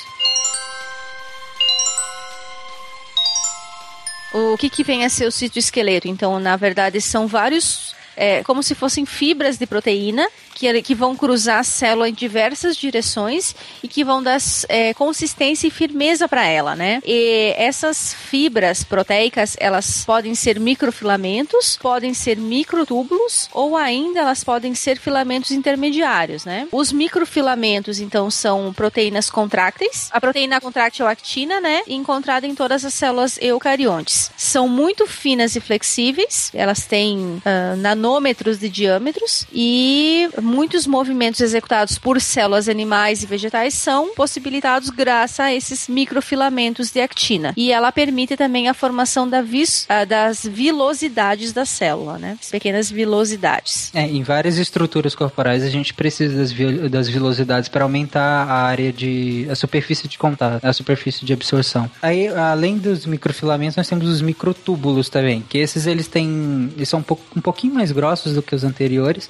O 4.34 4.58
que, 4.58 4.68
que 4.68 4.84
vem 4.84 5.06
a 5.06 5.08
ser 5.08 5.26
o 5.26 5.32
citoesqueleto? 5.32 6.06
Então, 6.06 6.38
na 6.38 6.54
verdade, 6.56 7.00
são 7.00 7.26
vários 7.26 7.96
é, 8.18 8.42
como 8.42 8.62
se 8.62 8.74
fossem 8.74 9.06
fibras 9.06 9.56
de 9.56 9.64
proteína 9.64 10.28
que, 10.58 10.82
que 10.82 10.94
vão 10.94 11.16
cruzar 11.16 11.60
a 11.60 11.64
célula 11.64 12.08
em 12.08 12.12
diversas 12.12 12.76
direções 12.76 13.54
e 13.82 13.86
que 13.86 14.04
vão 14.04 14.22
dar 14.22 14.38
é, 14.68 14.92
consistência 14.94 15.68
e 15.68 15.70
firmeza 15.70 16.28
para 16.28 16.44
ela, 16.44 16.74
né? 16.74 17.00
E 17.06 17.54
essas 17.56 18.12
fibras 18.12 18.82
proteicas, 18.82 19.56
elas 19.60 20.04
podem 20.04 20.34
ser 20.34 20.58
microfilamentos, 20.58 21.78
podem 21.80 22.12
ser 22.12 22.36
microtúbulos 22.36 23.48
ou 23.52 23.76
ainda 23.76 24.20
elas 24.20 24.42
podem 24.42 24.74
ser 24.74 24.98
filamentos 24.98 25.52
intermediários, 25.52 26.44
né? 26.44 26.66
Os 26.72 26.90
microfilamentos, 26.90 28.00
então, 28.00 28.30
são 28.30 28.72
proteínas 28.72 29.30
contrácteis. 29.30 30.08
A 30.10 30.20
proteína 30.20 30.60
contráctil 30.60 31.06
é 31.06 31.08
a 31.08 31.12
actina, 31.12 31.60
né? 31.60 31.82
Encontrada 31.86 32.46
em 32.46 32.54
todas 32.54 32.84
as 32.84 32.94
células 32.94 33.38
eucariontes. 33.40 34.30
São 34.36 34.68
muito 34.68 35.06
finas 35.06 35.54
e 35.54 35.60
flexíveis, 35.60 36.50
elas 36.52 36.84
têm 36.84 37.18
uh, 37.18 37.76
nanômetros 37.76 38.58
de 38.58 38.68
diâmetros 38.68 39.46
e 39.52 40.28
muitos 40.48 40.86
movimentos 40.86 41.40
executados 41.40 41.98
por 41.98 42.20
células 42.20 42.68
animais 42.68 43.22
e 43.22 43.26
vegetais 43.26 43.74
são 43.74 44.14
possibilitados 44.14 44.90
graças 44.90 45.40
a 45.40 45.54
esses 45.54 45.88
microfilamentos 45.88 46.90
de 46.90 47.00
actina. 47.00 47.52
E 47.56 47.70
ela 47.70 47.92
permite 47.92 48.36
também 48.36 48.68
a 48.68 48.74
formação 48.74 49.28
da 49.28 49.42
vis, 49.42 49.84
uh, 49.84 50.06
das 50.06 50.44
vilosidades 50.44 51.52
da 51.52 51.64
célula, 51.64 52.18
né? 52.18 52.36
As 52.40 52.50
pequenas 52.50 52.90
vilosidades. 52.90 53.90
É, 53.94 54.02
em 54.02 54.22
várias 54.22 54.56
estruturas 54.58 55.14
corporais 55.14 55.62
a 55.62 55.68
gente 55.68 55.92
precisa 55.92 56.36
das, 56.36 56.90
das 56.90 57.08
vilosidades 57.08 57.68
para 57.68 57.84
aumentar 57.84 58.48
a 58.48 58.62
área 58.62 58.92
de. 58.92 59.46
a 59.50 59.54
superfície 59.54 60.08
de 60.08 60.16
contato, 60.16 60.64
a 60.64 60.72
superfície 60.72 61.24
de 61.24 61.32
absorção. 61.32 61.90
Aí, 62.00 62.28
além 62.28 62.78
dos 62.78 63.04
microfilamentos, 63.04 63.76
nós 63.76 63.88
temos 63.88 64.08
os 64.08 64.22
microtúbulos 64.22 65.08
também, 65.08 65.44
que 65.48 65.58
esses 65.58 65.86
eles 65.86 66.08
têm. 66.08 66.72
eles 66.76 66.88
são 66.88 67.00
um, 67.00 67.16
um 67.36 67.40
pouquinho 67.40 67.74
mais 67.74 67.92
grossos 67.92 68.34
do 68.34 68.42
que 68.42 68.54
os 68.54 68.64
anteriores 68.64 69.28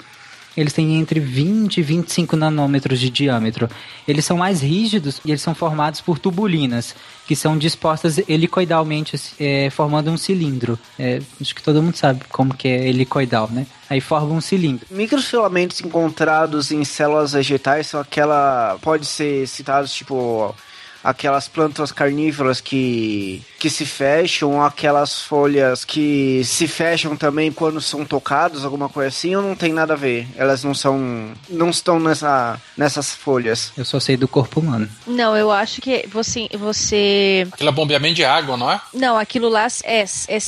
eles 0.55 0.73
têm 0.73 0.95
entre 0.99 1.19
20 1.19 1.77
e 1.77 1.81
25 1.81 2.35
nanômetros 2.35 2.99
de 2.99 3.09
diâmetro. 3.09 3.69
Eles 4.07 4.25
são 4.25 4.37
mais 4.37 4.61
rígidos 4.61 5.21
e 5.23 5.31
eles 5.31 5.41
são 5.41 5.55
formados 5.55 6.01
por 6.01 6.19
tubulinas, 6.19 6.95
que 7.27 7.35
são 7.35 7.57
dispostas 7.57 8.17
helicoidalmente, 8.27 9.19
é, 9.39 9.69
formando 9.69 10.09
um 10.11 10.17
cilindro. 10.17 10.77
É, 10.97 11.21
acho 11.39 11.55
que 11.55 11.61
todo 11.61 11.81
mundo 11.81 11.95
sabe 11.95 12.21
como 12.29 12.53
que 12.53 12.67
é 12.67 12.87
helicoidal, 12.87 13.49
né? 13.51 13.65
Aí 13.89 14.01
forma 14.01 14.33
um 14.33 14.41
cilindro. 14.41 14.85
Microfilamentos 14.91 15.81
encontrados 15.81 16.71
em 16.71 16.83
células 16.83 17.33
vegetais 17.33 17.87
são 17.87 17.99
aquela... 17.99 18.77
Pode 18.81 19.05
ser 19.05 19.47
citados, 19.47 19.93
tipo 19.93 20.55
aquelas 21.03 21.47
plantas 21.47 21.91
carnívoras 21.91 22.61
que, 22.61 23.41
que 23.59 23.69
se 23.69 23.85
fecham, 23.85 24.63
aquelas 24.63 25.21
folhas 25.21 25.85
que 25.85 26.43
se 26.43 26.67
fecham 26.67 27.15
também 27.15 27.51
quando 27.51 27.81
são 27.81 28.05
tocados, 28.05 28.65
alguma 28.65 28.89
coisa 28.89 29.09
assim, 29.09 29.35
ou 29.35 29.41
não 29.41 29.55
tem 29.55 29.73
nada 29.73 29.93
a 29.93 29.97
ver? 29.97 30.27
Elas 30.35 30.63
não 30.63 30.73
são. 30.73 31.31
não 31.49 31.69
estão 31.69 31.99
nessa, 31.99 32.59
nessas 32.77 33.13
folhas. 33.13 33.71
Eu 33.77 33.85
só 33.85 33.99
sei 33.99 34.17
do 34.17 34.27
corpo 34.27 34.59
humano. 34.59 34.89
Não, 35.07 35.35
eu 35.35 35.51
acho 35.51 35.81
que 35.81 36.07
você. 36.07 36.47
você... 36.57 37.47
Aquilo 37.51 37.69
é 37.69 37.73
bombeamento 37.73 38.15
de 38.15 38.25
água, 38.25 38.57
não 38.57 38.71
é? 38.71 38.81
Não, 38.93 39.17
aquilo 39.17 39.49
lá 39.49 39.67
é, 39.83 40.03
é 40.27 40.39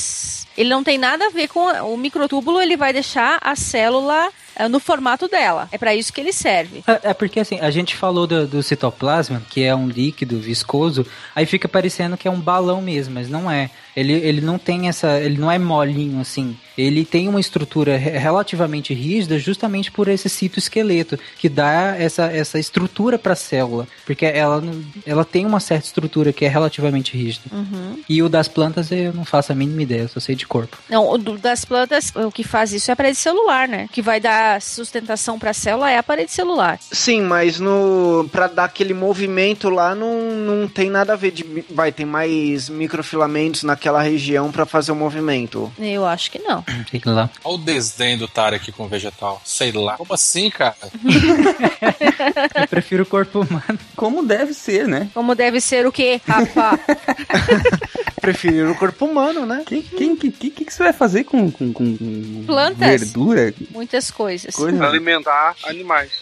ele 0.56 0.68
não 0.68 0.84
tem 0.84 0.98
nada 0.98 1.26
a 1.26 1.30
ver 1.30 1.48
com 1.48 1.60
o 1.60 1.96
microtúbulo, 1.96 2.60
ele 2.60 2.76
vai 2.76 2.92
deixar 2.92 3.38
a 3.40 3.56
célula 3.56 4.30
é, 4.51 4.51
no 4.68 4.80
formato 4.80 5.28
dela. 5.28 5.68
É 5.72 5.78
para 5.78 5.94
isso 5.94 6.12
que 6.12 6.20
ele 6.20 6.32
serve. 6.32 6.82
É, 6.86 7.10
é, 7.10 7.14
porque 7.14 7.40
assim, 7.40 7.58
a 7.60 7.70
gente 7.70 7.96
falou 7.96 8.26
do, 8.26 8.46
do, 8.46 8.62
citoplasma, 8.62 9.42
que 9.50 9.62
é 9.62 9.74
um 9.74 9.88
líquido 9.88 10.38
viscoso, 10.38 11.06
aí 11.34 11.46
fica 11.46 11.68
parecendo 11.68 12.16
que 12.16 12.28
é 12.28 12.30
um 12.30 12.40
balão 12.40 12.80
mesmo, 12.80 13.14
mas 13.14 13.28
não 13.28 13.50
é. 13.50 13.70
Ele, 13.96 14.12
ele 14.12 14.40
não 14.40 14.58
tem 14.58 14.88
essa. 14.88 15.20
Ele 15.20 15.38
não 15.38 15.50
é 15.50 15.58
molinho 15.58 16.20
assim. 16.20 16.56
Ele 16.78 17.04
tem 17.04 17.28
uma 17.28 17.40
estrutura 17.40 17.96
relativamente 17.96 18.94
rígida 18.94 19.38
justamente 19.38 19.90
por 19.90 20.08
esse 20.08 20.28
citoesqueleto, 20.28 21.18
que 21.38 21.48
dá 21.48 21.96
essa, 21.98 22.24
essa 22.24 22.58
estrutura 22.58 23.18
para 23.18 23.32
a 23.32 23.36
célula. 23.36 23.86
Porque 24.06 24.24
ela, 24.24 24.62
ela 25.04 25.24
tem 25.24 25.44
uma 25.44 25.60
certa 25.60 25.86
estrutura 25.86 26.32
que 26.32 26.44
é 26.44 26.48
relativamente 26.48 27.16
rígida. 27.16 27.44
Uhum. 27.52 27.98
E 28.08 28.22
o 28.22 28.28
das 28.28 28.48
plantas 28.48 28.90
eu 28.90 29.12
não 29.12 29.24
faço 29.24 29.52
a 29.52 29.54
mínima 29.54 29.82
ideia, 29.82 30.08
só 30.08 30.20
sei 30.20 30.34
de 30.34 30.46
corpo. 30.46 30.78
Não, 30.88 31.08
o 31.08 31.18
das 31.18 31.64
plantas, 31.64 32.12
o 32.14 32.30
que 32.30 32.44
faz 32.44 32.72
isso 32.72 32.90
é 32.90 32.94
a 32.94 32.96
parede 32.96 33.18
celular, 33.18 33.68
né? 33.68 33.86
O 33.88 33.92
que 33.92 34.02
vai 34.02 34.20
dar 34.20 34.60
sustentação 34.62 35.38
para 35.38 35.50
a 35.50 35.54
célula 35.54 35.90
é 35.90 35.98
a 35.98 36.02
parede 36.02 36.32
celular. 36.32 36.78
Sim, 36.90 37.22
mas 37.22 37.58
no 37.58 38.28
para 38.30 38.46
dar 38.46 38.64
aquele 38.64 38.94
movimento 38.94 39.68
lá 39.68 39.94
não, 39.94 40.30
não 40.32 40.68
tem 40.68 40.88
nada 40.88 41.12
a 41.12 41.16
ver 41.16 41.32
de 41.32 41.64
vai 41.70 41.90
ter 41.90 42.04
mais 42.04 42.68
microfilamentos 42.68 43.62
na 43.62 43.72
naquela 43.72 44.02
região 44.02 44.52
para 44.52 44.66
fazer 44.66 44.92
o 44.92 44.94
movimento? 44.94 45.72
Eu 45.78 46.06
acho 46.06 46.30
que 46.30 46.38
não. 46.38 46.61
Sei 46.90 47.00
lá. 47.04 47.30
Olha 47.44 47.54
o 47.54 47.58
desdém 47.58 48.16
do 48.16 48.28
aqui 48.56 48.72
com 48.72 48.84
o 48.84 48.88
vegetal. 48.88 49.40
Sei 49.44 49.72
lá. 49.72 49.96
Como 49.96 50.12
assim, 50.12 50.50
cara? 50.50 50.76
Eu 52.54 52.68
prefiro 52.68 53.02
o 53.02 53.06
corpo 53.06 53.40
humano. 53.40 53.78
Como 53.96 54.24
deve 54.24 54.54
ser, 54.54 54.86
né? 54.86 55.08
Como 55.14 55.34
deve 55.34 55.60
ser 55.60 55.86
o 55.86 55.92
quê, 55.92 56.20
rapá? 56.26 56.78
Prefiro 58.22 58.70
o 58.70 58.76
corpo 58.76 59.04
humano, 59.04 59.44
né? 59.44 59.64
Quem, 59.66 59.82
quem, 59.82 60.14
que, 60.14 60.30
que, 60.30 60.64
que 60.64 60.72
você 60.72 60.84
vai 60.84 60.92
fazer 60.92 61.24
com, 61.24 61.50
com, 61.50 61.72
com, 61.72 62.44
Plantas. 62.46 63.00
verdura? 63.00 63.52
Muitas 63.70 64.12
coisas. 64.12 64.54
Coisa... 64.54 64.86
Alimentar 64.86 65.56
animais. 65.64 66.12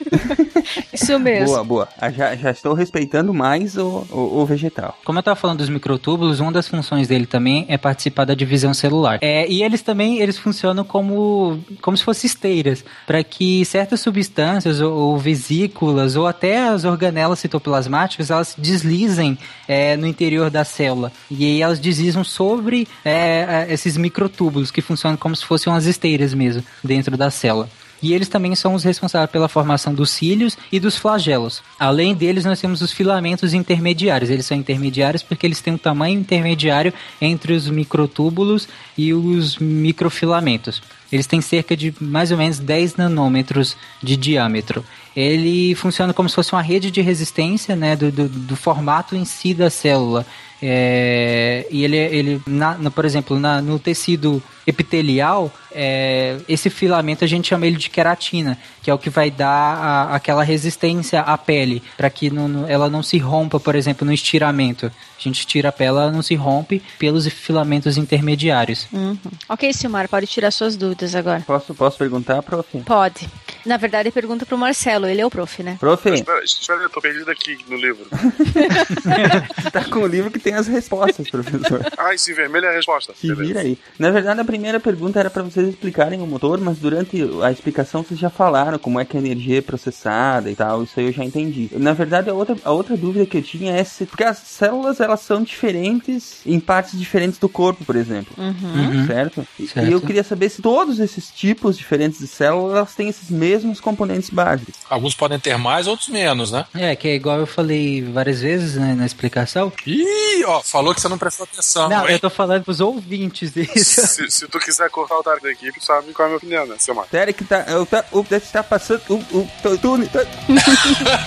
Isso 0.93 1.19
mesmo. 1.19 1.47
Boa, 1.49 1.63
boa. 1.63 1.89
Ah, 2.01 2.11
Já, 2.11 2.35
já 2.35 2.51
estou 2.51 2.73
respeitando 2.73 3.35
mais 3.35 3.77
o, 3.77 4.07
o, 4.11 4.41
o 4.41 4.47
vegetal. 4.47 4.97
Como 5.05 5.19
eu 5.19 5.23
tava 5.23 5.37
falando 5.37 5.59
dos 5.59 5.69
microtúbulos, 5.69 6.41
uma 6.41 6.51
das 6.51 6.67
funções 6.67 7.07
dele 7.07 7.27
também 7.27 7.67
é 7.69 7.77
participar 7.77 8.25
da 8.25 8.35
divisão 8.35 8.73
celular. 8.73 9.19
É, 9.21 9.47
e 9.47 9.63
eles 9.63 9.83
também 9.83 10.21
eles 10.21 10.39
funcionam 10.39 10.85
como, 10.85 11.63
como 11.83 11.97
se 11.99 12.03
fossem 12.03 12.27
esteiras, 12.27 12.83
para 13.07 13.23
que 13.23 13.63
certas 13.67 14.01
substâncias 14.01 14.81
ou, 14.81 14.93
ou 14.93 15.19
vesículas 15.19 16.17
ou 16.17 16.27
até 16.27 16.67
as 16.69 16.85
organelas 16.85 17.41
citoplasmáticas 17.41 18.31
elas 18.31 18.55
deslizem 18.57 19.39
é, 19.69 19.97
no 19.97 20.07
interior 20.07 20.51
da 20.51 20.65
célula. 20.65 21.13
E 21.31 21.45
aí 21.45 21.63
elas 21.63 21.81
deslizam 21.91 22.25
sobre 22.25 22.87
é, 23.05 23.67
é, 23.69 23.73
esses 23.73 23.97
microtúbulos 23.97 24.71
que 24.71 24.81
funcionam 24.81 25.17
como 25.17 25.35
se 25.35 25.45
fossem 25.45 25.73
umas 25.73 25.87
esteiras 25.87 26.33
mesmo 26.33 26.63
dentro 26.83 27.17
da 27.17 27.31
célula. 27.31 27.69
E 28.03 28.15
eles 28.15 28.29
também 28.29 28.55
são 28.55 28.75
os 28.75 28.83
responsáveis 28.83 29.31
pela 29.31 29.49
formação 29.49 29.93
dos 29.93 30.11
cílios 30.11 30.57
e 30.73 30.81
dos 30.81 30.97
flagelos. 30.97 31.63
Além 31.79 32.15
deles, 32.15 32.47
nós 32.47 32.61
temos 32.61 32.81
os 32.81 32.93
filamentos 32.93 33.53
intermediários. 33.53 34.31
Eles 34.31 34.47
são 34.47 34.57
intermediários 34.57 35.23
porque 35.23 35.47
eles 35.47 35.61
têm 35.61 35.75
um 35.75 35.79
tamanho 35.79 36.19
intermediário 36.19 36.95
entre 37.21 37.53
os 37.53 37.69
microtúbulos 37.69 38.67
e 38.97 39.13
os 39.13 39.59
microfilamentos. 39.59 40.81
Eles 41.13 41.27
têm 41.27 41.41
cerca 41.41 41.77
de 41.77 41.93
mais 42.01 42.31
ou 42.31 42.39
menos 42.39 42.59
10 42.59 42.97
nanômetros 42.97 43.77
de 44.03 44.17
diâmetro. 44.17 44.85
Ele 45.17 45.75
funciona 45.75 46.13
como 46.15 46.29
se 46.29 46.35
fosse 46.35 46.53
uma 46.53 46.63
rede 46.63 46.91
de 46.91 47.01
resistência 47.01 47.75
né, 47.75 47.97
do, 47.97 48.11
do, 48.13 48.29
do 48.29 48.57
formato 48.57 49.17
em 49.17 49.25
si 49.25 49.53
da 49.55 49.69
célula. 49.71 50.25
É, 50.63 51.67
e 51.71 51.83
ele, 51.85 51.97
ele 51.97 52.43
na, 52.47 52.77
na- 52.77 52.91
por 52.91 53.05
exemplo, 53.07 53.39
na- 53.39 53.63
no 53.63 53.79
tecido 53.79 54.43
epitelial, 54.67 55.51
é, 55.73 56.37
esse 56.47 56.69
filamento 56.69 57.25
a 57.25 57.27
gente 57.27 57.49
chama 57.49 57.67
ele 57.67 57.77
de 57.77 57.89
queratina, 57.89 58.59
que 58.83 58.91
é 58.91 58.95
o 58.95 58.99
que 58.99 59.09
vai 59.09 59.31
dar 59.31 59.49
a- 59.49 60.15
aquela 60.15 60.45
resistência 60.45 61.21
à 61.23 61.37
pele, 61.39 61.83
para 61.97 62.11
que 62.11 62.31
não- 62.31 62.47
não- 62.47 62.69
ela 62.69 62.91
não 62.91 63.03
se 63.03 63.17
rompa, 63.19 63.59
por 63.59 63.75
exemplo, 63.75 64.07
no 64.07 64.13
estiramento. 64.13 64.87
A 64.87 65.23
gente 65.23 65.47
tira 65.47 65.71
a 65.71 65.73
pele, 65.73 65.89
ela 65.91 66.11
não 66.11 66.23
se 66.23 66.35
rompe 66.35 66.83
pelos 66.99 67.27
filamentos 67.27 67.97
intermediários. 67.97 68.87
Uhum. 68.93 69.17
Ok, 69.49 69.73
Silmar, 69.73 70.09
pode 70.09 70.27
tirar 70.27 70.51
suas 70.51 70.77
dúvidas 70.77 71.15
agora. 71.15 71.43
Posso, 71.47 71.75
posso 71.75 71.97
perguntar, 71.99 72.43
prof? 72.43 72.69
Pode. 72.85 73.29
Na 73.65 73.77
verdade, 73.77 74.11
pergunta 74.11 74.47
pro 74.47 74.57
Marcelo, 74.59 75.07
ele 75.07 75.21
é 75.21 75.27
o 75.27 75.31
prof, 75.31 75.63
né? 75.63 75.77
Prof, 75.81 76.09
Espera, 76.09 76.43
espera, 76.45 76.83
eu 76.83 76.91
tô 76.91 77.01
perdido 77.01 77.31
aqui 77.31 77.59
no 77.69 77.77
livro. 77.77 78.07
você 78.11 79.71
tá 79.71 79.85
com 79.85 80.01
o 80.01 80.07
livro 80.07 80.31
que 80.31 80.39
tem 80.39 80.55
as 80.55 80.67
respostas, 80.67 81.29
professor. 81.31 81.85
Ah, 81.97 82.15
esse 82.15 82.33
vermelho 82.33 82.67
é 82.67 82.71
a 82.71 82.73
resposta. 82.73 83.13
Se 83.15 83.33
vira 83.35 83.61
aí. 83.61 83.79
Na 83.99 84.11
verdade, 84.11 84.41
a 84.41 84.45
primeira 84.45 84.81
pergunta 84.81 85.19
era 85.21 85.31
para 85.31 85.43
vocês 85.43 85.69
explicarem 85.69 86.21
o 86.21 86.27
motor, 86.27 86.59
mas 86.61 86.79
durante 86.79 87.23
a 87.43 87.51
explicação 87.51 88.03
vocês 88.03 88.19
já 88.19 88.31
falaram 88.31 88.79
como 88.79 88.99
é 89.01 89.05
que 89.05 89.17
a 89.17 89.21
energia 89.21 89.59
é 89.59 89.63
processada 89.63 90.51
e 90.51 90.57
tal. 90.57 90.83
Isso 90.85 90.99
aí 90.99 91.07
eu 91.07 91.13
já 91.13 91.25
entendi. 91.25 91.71
Na 91.75 91.93
verdade, 91.93 92.31
a 92.31 92.35
outra, 92.35 92.57
a 92.65 92.73
outra 92.73 92.97
dúvida 92.97 93.27
que 93.27 93.37
eu 93.39 93.43
tinha 93.43 93.75
é 93.75 93.85
se. 93.85 94.07
Porque 94.07 94.25
as 94.25 94.39
células 94.39 95.01
elas 95.01 95.21
são 95.21 95.43
diferentes 95.43 96.41
em 96.47 96.59
partes 96.59 96.99
diferentes 96.99 97.39
do 97.39 97.49
corpo, 97.49 97.85
por 97.85 97.97
exemplo. 97.97 98.33
Uhum. 98.37 99.07
Certo? 99.07 99.47
E- 99.59 99.67
Certo. 99.67 99.89
E 99.89 99.93
eu 99.93 100.01
queria 100.01 100.25
saber 100.25 100.49
se 100.49 100.61
todos 100.63 100.99
esses 100.99 101.31
tipos 101.31 101.77
diferentes 101.77 102.19
de 102.19 102.27
células 102.27 102.77
elas 102.77 102.95
têm 102.95 103.09
esses 103.09 103.31
mesmos 103.31 103.50
componentes 103.81 104.31
básicos. 104.31 104.75
Alguns 104.89 105.15
podem 105.15 105.39
ter 105.39 105.57
mais, 105.59 105.87
outros 105.87 106.09
menos, 106.09 106.51
né? 106.51 106.65
É, 106.75 106.95
que 106.97 107.09
é 107.09 107.15
igual 107.15 107.39
eu 107.39 107.47
falei 107.47 108.03
várias 108.03 108.41
vezes 108.41 108.75
né, 108.77 108.95
na 108.95 109.07
explicação. 109.07 109.73
Ih, 109.87 110.45
ó, 110.47 110.61
falou 110.63 110.95
que 110.95 111.01
você 111.01 111.09
não 111.09 111.19
prestou 111.19 111.45
atenção, 111.45 111.89
Não, 111.89 112.07
hein? 112.07 112.13
eu 112.15 112.19
tô 112.19 112.31
falando 112.31 112.63
pros 112.65 112.81
ouvintes 112.81 113.53
isso. 113.57 114.07
Se, 114.07 114.31
se 114.31 114.49
tu 114.49 114.59
quiser 114.59 114.89
cortar 114.91 115.19
o 115.19 115.23
Tarek 115.23 115.43
da 115.43 115.51
equipe, 115.51 115.79
tu 115.79 115.85
sabe 115.85 116.13
qual 116.13 116.27
é 116.27 116.29
a 116.29 116.31
minha 116.31 116.39
opinião, 116.39 116.67
né, 116.67 116.77
seu 116.79 116.95
Marcos? 116.95 117.13
Derek 117.13 117.45
tá. 117.45 117.65
O, 117.81 117.87
tá, 117.87 118.05
o 118.13 118.23
Derek 118.23 118.49
tá 118.53 118.63
passando. 118.63 119.01
O, 119.09 119.15
o, 119.15 119.49
o, 119.65 119.79
túnel- 119.79 120.09
tá- 120.09 120.21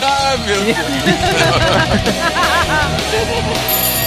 Ah, 0.01 0.37
meu 0.37 0.61
Deus. 0.63 0.77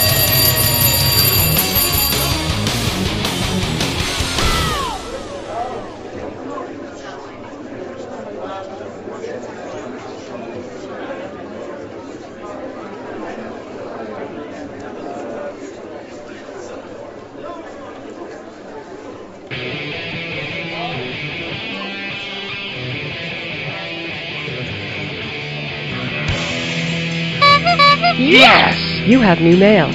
You 29.17 29.23
have 29.23 29.41
new 29.41 29.57
mail. 29.57 29.87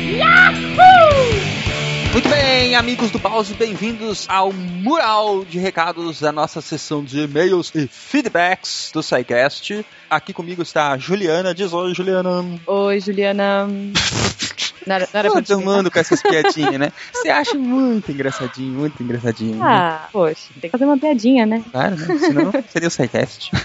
Muito 2.12 2.28
bem, 2.28 2.74
amigos 2.74 3.08
do 3.12 3.20
Pause, 3.20 3.54
bem-vindos 3.54 4.26
ao 4.28 4.52
mural 4.52 5.44
de 5.44 5.60
recados 5.60 6.18
da 6.18 6.32
nossa 6.32 6.60
sessão 6.60 7.04
de 7.04 7.20
e-mails 7.20 7.70
e 7.72 7.86
feedbacks 7.86 8.90
do 8.92 9.00
SciCast. 9.00 9.86
Aqui 10.10 10.32
comigo 10.32 10.60
está 10.60 10.90
a 10.90 10.98
Juliana. 10.98 11.54
Diz 11.54 11.72
oi, 11.72 11.94
Juliana. 11.94 12.44
Oi, 12.66 12.98
Juliana. 12.98 13.68
Não 14.86 14.96
era, 14.96 15.08
não 15.12 15.20
era 15.20 15.42
te 15.42 15.54
mundo 15.54 15.90
com 15.90 15.98
essas 15.98 16.20
piadinhas, 16.22 16.78
né? 16.78 16.92
Você 17.12 17.30
acha 17.30 17.54
muito 17.56 18.10
engraçadinho, 18.10 18.78
muito 18.78 19.02
engraçadinho. 19.02 19.56
né? 19.56 19.64
Ah, 19.64 20.08
poxa, 20.12 20.48
tem 20.60 20.62
que 20.62 20.70
fazer 20.70 20.84
uma 20.84 20.98
piadinha, 20.98 21.46
né? 21.46 21.62
Claro, 21.70 21.96
né? 21.96 22.18
Senão 22.18 22.52
seria 22.68 22.88
o 22.88 22.90
SciCast. 22.90 23.50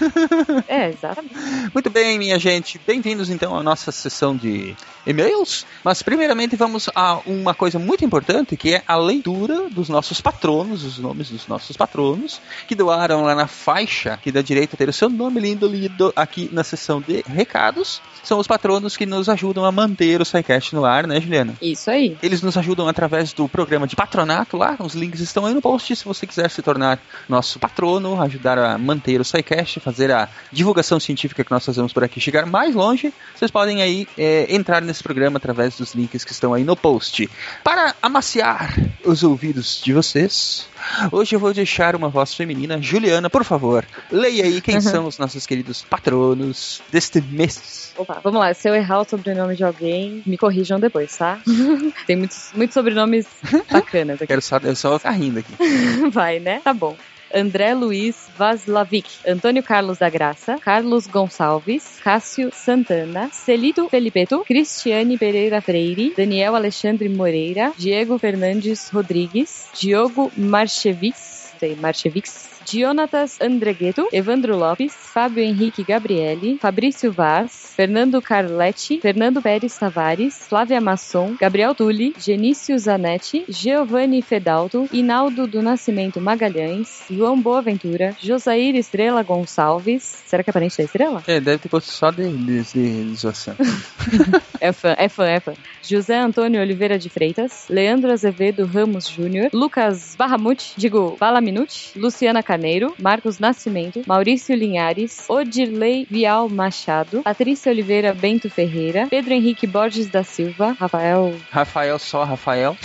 É, 0.66 0.90
exatamente. 0.90 1.34
Muito 1.72 1.88
bem, 1.90 2.18
minha 2.18 2.38
gente. 2.38 2.80
Bem-vindos 2.86 3.30
então 3.30 3.56
à 3.56 3.62
nossa 3.62 3.90
sessão 3.90 4.36
de 4.36 4.74
e-mails. 5.06 5.64
Mas 5.82 6.02
primeiramente 6.02 6.56
vamos 6.56 6.88
a 6.94 7.20
uma 7.26 7.54
coisa 7.54 7.78
muito 7.78 8.04
importante, 8.04 8.56
que 8.56 8.74
é 8.74 8.82
a 8.86 8.96
leitura 8.96 9.68
dos 9.70 9.88
nossos 9.88 10.20
patronos, 10.20 10.84
os 10.84 10.98
nomes 10.98 11.30
dos 11.30 11.46
nossos 11.46 11.76
patronos, 11.76 12.40
que 12.66 12.74
doaram 12.74 13.22
lá 13.22 13.34
na 13.34 13.46
faixa 13.46 14.18
que 14.22 14.30
dá 14.30 14.42
direito 14.42 14.74
a 14.74 14.76
ter 14.76 14.88
o 14.88 14.92
seu 14.92 15.08
nome 15.08 15.40
lindo 15.40 15.66
lido 15.66 16.12
aqui 16.14 16.48
na 16.52 16.62
sessão 16.62 17.00
de 17.00 17.22
recados. 17.26 18.00
São 18.22 18.38
os 18.38 18.46
patronos 18.46 18.96
que 18.96 19.06
nos 19.06 19.28
ajudam 19.28 19.64
a 19.64 19.72
manter 19.72 20.20
o 20.20 20.24
SciCast 20.24 20.74
no 20.74 20.84
ar, 20.84 21.06
né, 21.08 21.20
Juliana? 21.20 21.54
Isso 21.60 21.90
aí. 21.90 22.16
Eles 22.22 22.42
nos 22.42 22.56
ajudam 22.56 22.86
através 22.86 23.32
do 23.32 23.48
programa 23.48 23.86
de 23.86 23.96
patronato 23.96 24.56
lá, 24.56 24.76
os 24.78 24.94
links 24.94 25.20
estão 25.20 25.46
aí 25.46 25.54
no 25.54 25.60
post. 25.62 25.96
Se 25.96 26.04
você 26.04 26.26
quiser 26.26 26.50
se 26.50 26.62
tornar 26.62 27.00
nosso 27.28 27.58
patrono, 27.58 28.20
ajudar 28.22 28.58
a 28.58 28.78
manter 28.78 29.20
o 29.20 29.24
SciCast, 29.24 29.80
fazer 29.80 30.12
a 30.12 30.28
divulgação 30.52 31.00
científica 31.00 31.42
que 31.42 31.50
nós 31.50 31.64
fazemos 31.64 31.92
por 31.92 32.04
aqui 32.04 32.20
chegar 32.20 32.46
mais 32.46 32.74
longe, 32.74 33.12
vocês 33.34 33.50
podem 33.50 33.82
aí 33.82 34.06
é, 34.16 34.54
entrar 34.54 34.82
nesse 34.82 35.02
programa 35.02 35.38
através 35.38 35.76
dos 35.76 35.94
links 35.94 36.24
que 36.24 36.32
estão 36.32 36.54
aí 36.54 36.64
no 36.64 36.76
post. 36.76 37.28
Para 37.64 37.94
amaciar 38.02 38.74
os 39.04 39.22
ouvidos 39.22 39.80
de 39.82 39.92
vocês, 39.92 40.68
hoje 41.10 41.34
eu 41.34 41.40
vou 41.40 41.52
deixar 41.52 41.94
uma 41.96 42.08
voz 42.08 42.34
feminina. 42.34 42.80
Juliana, 42.80 43.28
por 43.28 43.44
favor, 43.44 43.84
leia 44.10 44.44
aí 44.44 44.60
quem 44.60 44.80
são 44.80 45.06
os 45.06 45.18
nossos 45.18 45.46
queridos 45.46 45.82
patronos 45.82 46.82
deste 46.90 47.20
mês. 47.20 47.92
Opa, 47.96 48.20
vamos 48.22 48.40
lá. 48.40 48.52
Se 48.54 48.68
eu 48.68 48.74
errar 48.74 49.00
o 49.00 49.08
sobrenome 49.08 49.56
de 49.56 49.64
alguém, 49.64 50.22
me 50.24 50.36
corrijam 50.36 50.78
depois, 50.78 51.16
tá? 51.16 51.40
Tem 52.06 52.16
muitos, 52.16 52.50
muitos 52.54 52.74
sobrenomes 52.74 53.26
bacanas 53.70 54.16
aqui. 54.16 54.26
Quero 54.26 54.42
só, 54.42 54.58
eu 54.58 54.76
só 54.76 54.98
ficar 54.98 55.10
rindo 55.10 55.40
aqui. 55.40 55.52
Vai, 56.12 56.38
né? 56.38 56.60
Tá 56.62 56.72
bom. 56.72 56.96
André 57.34 57.74
Luiz 57.74 58.28
Vaslavic, 58.36 59.06
Antônio 59.26 59.62
Carlos 59.62 59.98
da 59.98 60.08
Graça, 60.08 60.58
Carlos 60.58 61.06
Gonçalves, 61.06 61.98
Cássio 62.02 62.50
Santana, 62.52 63.28
Celito 63.32 63.88
Felipeto, 63.88 64.42
Cristiane 64.44 65.18
Pereira 65.18 65.60
Freire, 65.60 66.14
Daniel 66.16 66.54
Alexandre 66.54 67.08
Moreira, 67.08 67.72
Diego 67.76 68.18
Fernandes 68.18 68.88
Rodrigues, 68.90 69.68
Diogo 69.78 70.32
Marchevics, 70.36 71.54
sei, 71.58 71.74
Marchevics, 71.76 72.47
Jonatas 72.70 73.40
Andregueto, 73.40 74.08
Evandro 74.12 74.56
Lopes, 74.56 74.92
Fábio 74.94 75.42
Henrique 75.42 75.82
Gabriele, 75.82 76.58
Fabrício 76.60 77.10
Vaz, 77.10 77.72
Fernando 77.74 78.20
Carletti, 78.20 79.00
Fernando 79.00 79.40
Pérez 79.40 79.76
Tavares, 79.76 80.46
Flávia 80.48 80.80
Masson, 80.80 81.36
Gabriel 81.40 81.74
Tulli, 81.74 82.14
Genício 82.18 82.78
Zanetti, 82.78 83.44
Giovanni 83.48 84.20
Fedalto, 84.20 84.88
Inaldo 84.92 85.46
do 85.46 85.62
Nascimento 85.62 86.20
Magalhães, 86.20 87.04
João 87.10 87.40
Boaventura, 87.40 88.16
Josair 88.20 88.74
Estrela 88.74 89.22
Gonçalves, 89.22 90.02
será 90.26 90.42
que 90.42 90.50
é 90.50 90.52
parente 90.52 90.76
da 90.76 90.84
Estrela? 90.84 91.22
É, 91.26 91.40
deve 91.40 91.58
ter 91.58 91.68
posto 91.68 91.90
só 91.90 92.10
de, 92.10 92.28
de, 92.28 92.62
de, 92.62 93.12
de. 93.12 93.18
É 94.60 94.72
fã, 94.72 94.94
é 94.98 95.08
fã, 95.08 95.24
é 95.24 95.38
fã. 95.38 95.54
José 95.82 96.18
Antônio 96.18 96.60
Oliveira 96.60 96.98
de 96.98 97.08
Freitas, 97.08 97.66
Leandro 97.70 98.10
Azevedo 98.10 98.66
Ramos 98.66 99.08
Júnior, 99.08 99.50
Lucas 99.52 100.16
Barramute, 100.18 100.72
digo, 100.76 101.16
Balaminute, 101.18 101.96
Luciana 101.96 102.42
Carneiro, 102.42 102.57
Marcos 102.98 103.38
Nascimento, 103.38 104.02
Maurício 104.06 104.54
Linhares, 104.54 105.24
Odirley 105.28 106.06
Vial 106.10 106.48
Machado, 106.48 107.22
Patrícia 107.22 107.70
Oliveira 107.70 108.12
Bento 108.12 108.50
Ferreira, 108.50 109.06
Pedro 109.08 109.32
Henrique 109.32 109.66
Borges 109.66 110.08
da 110.08 110.22
Silva, 110.22 110.76
Rafael. 110.78 111.34
Rafael 111.50 111.98
só, 111.98 112.24
Rafael. 112.24 112.76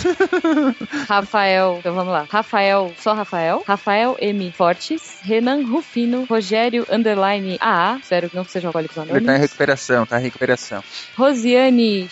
Rafael, 1.08 1.76
então 1.78 1.94
vamos 1.94 2.12
lá. 2.12 2.26
Rafael, 2.28 2.92
só 2.98 3.12
Rafael. 3.14 3.62
Rafael 3.66 4.16
M. 4.20 4.52
Fortes, 4.52 5.18
Renan 5.22 5.64
Rufino, 5.66 6.24
Rogério 6.24 6.86
Underline 6.90 7.56
AA, 7.60 7.98
espero 8.02 8.30
que 8.30 8.36
não 8.36 8.44
sejam 8.44 8.68
alcoólicos 8.68 8.96
Ele 8.96 9.06
tá 9.06 9.12
em 9.12 9.16
anônimos. 9.18 9.40
recuperação, 9.40 10.06
tá 10.06 10.20
em 10.20 10.22
recuperação. 10.22 10.82
Rosiane 11.16 12.08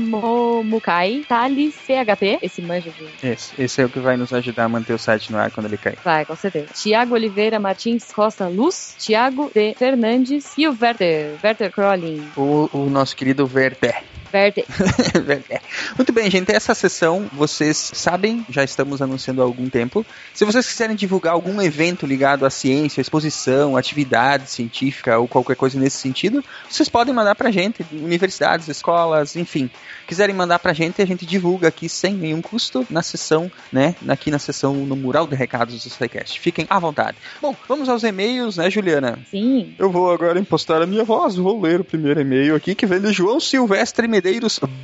Shimomukai, 0.00 1.24
Thales 1.28 1.74
PHP, 1.86 2.38
esse 2.42 2.62
manja 2.62 2.90
de 2.90 3.26
Esse, 3.26 3.52
esse 3.60 3.82
é 3.82 3.84
o 3.84 3.88
que 3.88 3.98
vai 3.98 4.16
nos 4.16 4.32
ajudar 4.32 4.64
a 4.64 4.68
manter 4.68 4.92
o 4.92 4.98
site 4.98 5.32
no 5.32 5.38
ar 5.38 5.50
quando 5.50 5.66
ele 5.66 5.76
cair. 5.76 5.98
Vai, 6.04 6.24
com 6.24 6.36
certeza. 6.36 6.59
Tiago 6.74 7.14
Oliveira 7.14 7.58
Martins 7.58 8.12
Costa 8.12 8.48
Luz, 8.48 8.94
Tiago 8.98 9.50
D. 9.54 9.74
Fernandes 9.78 10.52
e 10.56 10.66
o 10.66 10.76
Werther, 10.80 11.38
Werther 11.42 11.70
Crolling. 11.70 12.22
O, 12.36 12.68
o 12.72 12.90
nosso 12.90 13.16
querido 13.16 13.48
Werther. 13.52 14.02
Werther. 14.32 14.64
Werther. 15.26 15.60
Muito 15.96 16.12
bem, 16.12 16.30
gente. 16.30 16.52
Essa 16.52 16.74
sessão, 16.74 17.28
vocês 17.32 17.76
sabem, 17.94 18.44
já 18.48 18.62
estamos 18.62 19.02
anunciando 19.02 19.42
há 19.42 19.44
algum 19.44 19.68
tempo. 19.68 20.04
Se 20.32 20.44
vocês 20.44 20.66
quiserem 20.66 20.96
divulgar 20.96 21.34
algum 21.34 21.60
evento 21.60 22.06
ligado 22.06 22.46
à 22.46 22.50
ciência, 22.50 23.00
exposição, 23.00 23.76
atividade 23.76 24.50
científica 24.50 25.18
ou 25.18 25.26
qualquer 25.26 25.56
coisa 25.56 25.78
nesse 25.78 25.98
sentido, 25.98 26.44
vocês 26.68 26.88
podem 26.88 27.12
mandar 27.12 27.34
pra 27.34 27.50
gente, 27.50 27.84
universidades, 27.92 28.68
escolas, 28.68 29.36
enfim. 29.36 29.68
Quiserem 30.06 30.34
mandar 30.34 30.58
pra 30.58 30.72
gente, 30.72 31.02
a 31.02 31.06
gente 31.06 31.26
divulga 31.26 31.68
aqui 31.68 31.88
sem 31.88 32.14
nenhum 32.14 32.40
custo 32.40 32.86
na 32.90 33.02
sessão, 33.02 33.50
né? 33.72 33.94
Aqui 34.08 34.30
na 34.30 34.38
sessão 34.38 34.74
no 34.74 34.96
mural 34.96 35.26
de 35.26 35.34
recados 35.34 35.82
do 35.82 35.90
SciCast. 35.90 36.40
Fiquem 36.40 36.66
à 36.68 36.78
vontade. 36.78 37.16
Bom, 37.40 37.54
vamos 37.68 37.88
aos 37.88 38.02
e-mails, 38.02 38.56
né, 38.56 38.70
Juliana? 38.70 39.18
Sim. 39.30 39.74
Eu 39.78 39.90
vou 39.90 40.10
agora 40.10 40.38
impostar 40.38 40.82
a 40.82 40.86
minha 40.86 41.04
voz, 41.04 41.36
vou 41.36 41.60
ler 41.60 41.80
o 41.80 41.84
primeiro 41.84 42.20
e-mail 42.20 42.54
aqui 42.54 42.74
que 42.74 42.86
vem 42.86 43.00
de 43.00 43.12
João 43.12 43.38
Silvestre 43.40 44.08
Medeiros 44.08 44.19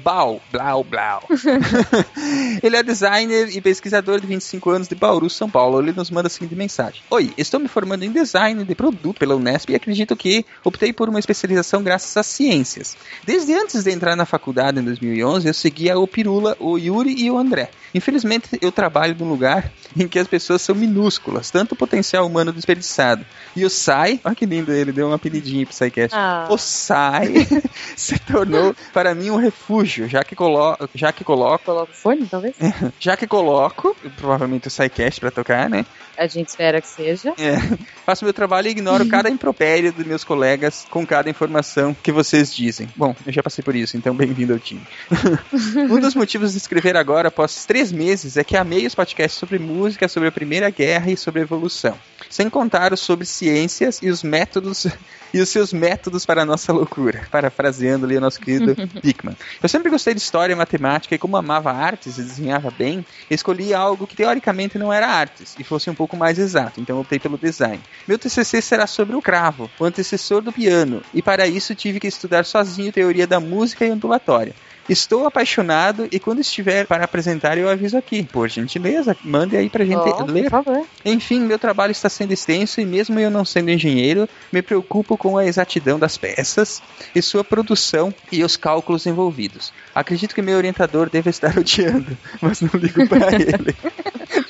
Bau, 0.02 0.40
Blau, 0.50 0.84
Blau. 0.84 1.22
Ele 2.62 2.76
é 2.76 2.82
designer 2.82 3.48
e 3.54 3.60
pesquisador 3.60 4.20
de 4.20 4.26
25 4.26 4.70
anos 4.70 4.88
de 4.88 4.94
Bauru, 4.94 5.28
São 5.28 5.50
Paulo. 5.50 5.80
Ele 5.80 5.92
nos 5.92 6.10
manda 6.10 6.28
a 6.28 6.30
seguinte 6.30 6.54
mensagem: 6.54 7.02
Oi, 7.10 7.32
estou 7.36 7.60
me 7.60 7.68
formando 7.68 8.04
em 8.04 8.10
design 8.10 8.64
de 8.64 8.74
produto 8.74 9.18
pela 9.18 9.36
Unesp 9.36 9.70
e 9.70 9.74
acredito 9.74 10.16
que 10.16 10.44
optei 10.64 10.92
por 10.92 11.08
uma 11.08 11.18
especialização 11.18 11.82
graças 11.82 12.16
às 12.16 12.26
ciências. 12.26 12.96
Desde 13.24 13.54
antes 13.54 13.84
de 13.84 13.90
entrar 13.90 14.16
na 14.16 14.24
faculdade 14.24 14.80
em 14.80 14.84
2011, 14.84 15.48
eu 15.48 15.54
seguia 15.54 15.98
o 15.98 16.06
Pirula, 16.06 16.56
o 16.60 16.78
Yuri 16.78 17.14
e 17.18 17.30
o 17.30 17.38
André. 17.38 17.70
Infelizmente, 17.94 18.50
eu 18.60 18.70
trabalho 18.70 19.16
num 19.18 19.28
lugar 19.28 19.72
em 19.96 20.06
que 20.06 20.18
as 20.18 20.28
pessoas 20.28 20.62
são 20.62 20.74
minúsculas, 20.74 21.50
tanto 21.50 21.72
o 21.72 21.76
potencial 21.76 22.26
humano 22.26 22.52
desperdiçado. 22.52 23.24
E 23.54 23.64
o 23.64 23.70
Sai, 23.70 24.20
olha 24.24 24.34
que 24.34 24.44
lindo 24.44 24.72
ele, 24.72 24.92
deu 24.92 25.08
um 25.08 25.12
apelidinho 25.12 25.66
pro 25.66 25.74
Psycast. 25.74 26.14
Ah. 26.14 26.46
O 26.50 26.58
Sai 26.58 27.46
se 27.96 28.18
tornou 28.18 28.74
para 28.92 29.14
mim 29.14 29.25
um 29.30 29.36
refúgio, 29.36 30.08
já 30.08 30.22
que, 30.24 30.34
colo 30.34 30.76
já 30.94 31.12
que 31.12 31.24
coloco, 31.24 31.86
fone, 32.02 32.26
talvez? 32.26 32.56
já 32.98 33.16
que 33.16 33.26
coloco, 33.26 33.94
provavelmente 34.16 34.68
o 34.68 34.70
Psycast 34.70 35.20
pra 35.20 35.30
tocar, 35.30 35.68
né? 35.68 35.84
A 36.16 36.26
gente 36.26 36.48
espera 36.48 36.80
que 36.80 36.88
seja. 36.88 37.34
É, 37.38 37.56
faço 38.04 38.24
meu 38.24 38.32
trabalho 38.32 38.68
e 38.68 38.70
ignoro 38.70 39.06
cada 39.08 39.28
impropério 39.28 39.92
dos 39.92 40.06
meus 40.06 40.24
colegas 40.24 40.86
com 40.90 41.06
cada 41.06 41.28
informação 41.28 41.94
que 42.02 42.12
vocês 42.12 42.54
dizem. 42.54 42.88
Bom, 42.96 43.14
eu 43.26 43.32
já 43.32 43.42
passei 43.42 43.62
por 43.62 43.74
isso, 43.74 43.96
então 43.96 44.14
bem-vindo 44.14 44.52
ao 44.52 44.58
time. 44.58 44.86
um 45.90 46.00
dos 46.00 46.14
motivos 46.14 46.52
de 46.52 46.58
escrever 46.58 46.96
agora, 46.96 47.28
após 47.28 47.64
três 47.64 47.92
meses, 47.92 48.36
é 48.36 48.44
que 48.44 48.56
amei 48.56 48.86
os 48.86 48.94
podcasts 48.94 49.38
sobre 49.38 49.58
música, 49.58 50.08
sobre 50.08 50.28
a 50.28 50.32
Primeira 50.32 50.70
Guerra 50.70 51.10
e 51.10 51.16
sobre 51.16 51.42
evolução. 51.42 51.96
Sem 52.30 52.48
contar 52.48 52.92
os 52.92 53.00
sobre 53.00 53.26
ciências 53.26 54.00
e 54.02 54.08
os 54.08 54.22
métodos 54.22 54.86
e 55.32 55.40
os 55.40 55.48
seus 55.48 55.72
métodos 55.72 56.24
para 56.24 56.42
a 56.42 56.44
nossa 56.44 56.72
loucura. 56.72 57.26
Parafraseando 57.30 58.06
ali 58.06 58.16
o 58.16 58.20
nosso 58.20 58.40
querido 58.40 58.74
Dickman. 59.02 59.36
Eu 59.62 59.68
sempre 59.68 59.90
gostei 59.90 60.14
de 60.14 60.20
história 60.20 60.52
e 60.52 60.56
matemática 60.56 61.14
e 61.14 61.18
como 61.18 61.36
amava 61.36 61.72
artes 61.72 62.18
e 62.18 62.22
desenhava 62.22 62.70
bem, 62.70 63.04
escolhi 63.30 63.74
algo 63.74 64.06
que 64.06 64.16
teoricamente 64.16 64.78
não 64.78 64.92
era 64.92 65.06
artes 65.06 65.54
e 65.58 65.64
fosse 65.64 65.90
um 65.90 65.94
pouco 65.94 66.05
mais 66.14 66.38
exato, 66.38 66.78
então 66.78 67.00
optei 67.00 67.18
pelo 67.18 67.38
design. 67.38 67.80
Meu 68.06 68.18
TCC 68.18 68.60
será 68.60 68.86
sobre 68.86 69.16
o 69.16 69.22
cravo, 69.22 69.70
o 69.80 69.84
antecessor 69.86 70.42
do 70.42 70.52
piano, 70.52 71.02
e 71.14 71.22
para 71.22 71.46
isso 71.46 71.74
tive 71.74 71.98
que 71.98 72.06
estudar 72.06 72.44
sozinho 72.44 72.92
teoria 72.92 73.26
da 73.26 73.40
música 73.40 73.86
e 73.86 73.90
ondulatória. 73.90 74.54
Estou 74.88 75.26
apaixonado 75.26 76.08
e 76.12 76.20
quando 76.20 76.40
estiver 76.40 76.86
para 76.86 77.04
apresentar 77.04 77.58
eu 77.58 77.68
aviso 77.68 77.96
aqui. 77.96 78.22
Por 78.22 78.48
gentileza, 78.48 79.16
mande 79.24 79.56
aí 79.56 79.68
pra 79.68 79.84
gente 79.84 79.98
Ó, 79.98 80.24
ler. 80.24 80.44
por 80.44 80.50
favor. 80.50 80.86
Enfim, 81.04 81.40
meu 81.40 81.58
trabalho 81.58 81.90
está 81.90 82.08
sendo 82.08 82.32
extenso 82.32 82.80
e 82.80 82.86
mesmo 82.86 83.18
eu 83.18 83.30
não 83.30 83.44
sendo 83.44 83.70
engenheiro, 83.70 84.28
me 84.52 84.62
preocupo 84.62 85.16
com 85.16 85.36
a 85.36 85.44
exatidão 85.46 85.98
das 85.98 86.16
peças 86.16 86.82
e 87.14 87.20
sua 87.20 87.42
produção 87.42 88.14
e 88.30 88.44
os 88.44 88.56
cálculos 88.56 89.06
envolvidos. 89.06 89.72
Acredito 89.94 90.34
que 90.34 90.42
meu 90.42 90.56
orientador 90.56 91.10
deve 91.10 91.30
estar 91.30 91.56
odiando, 91.58 92.16
mas 92.40 92.60
não 92.60 92.70
ligo 92.74 93.08
para 93.08 93.34
ele. 93.34 93.72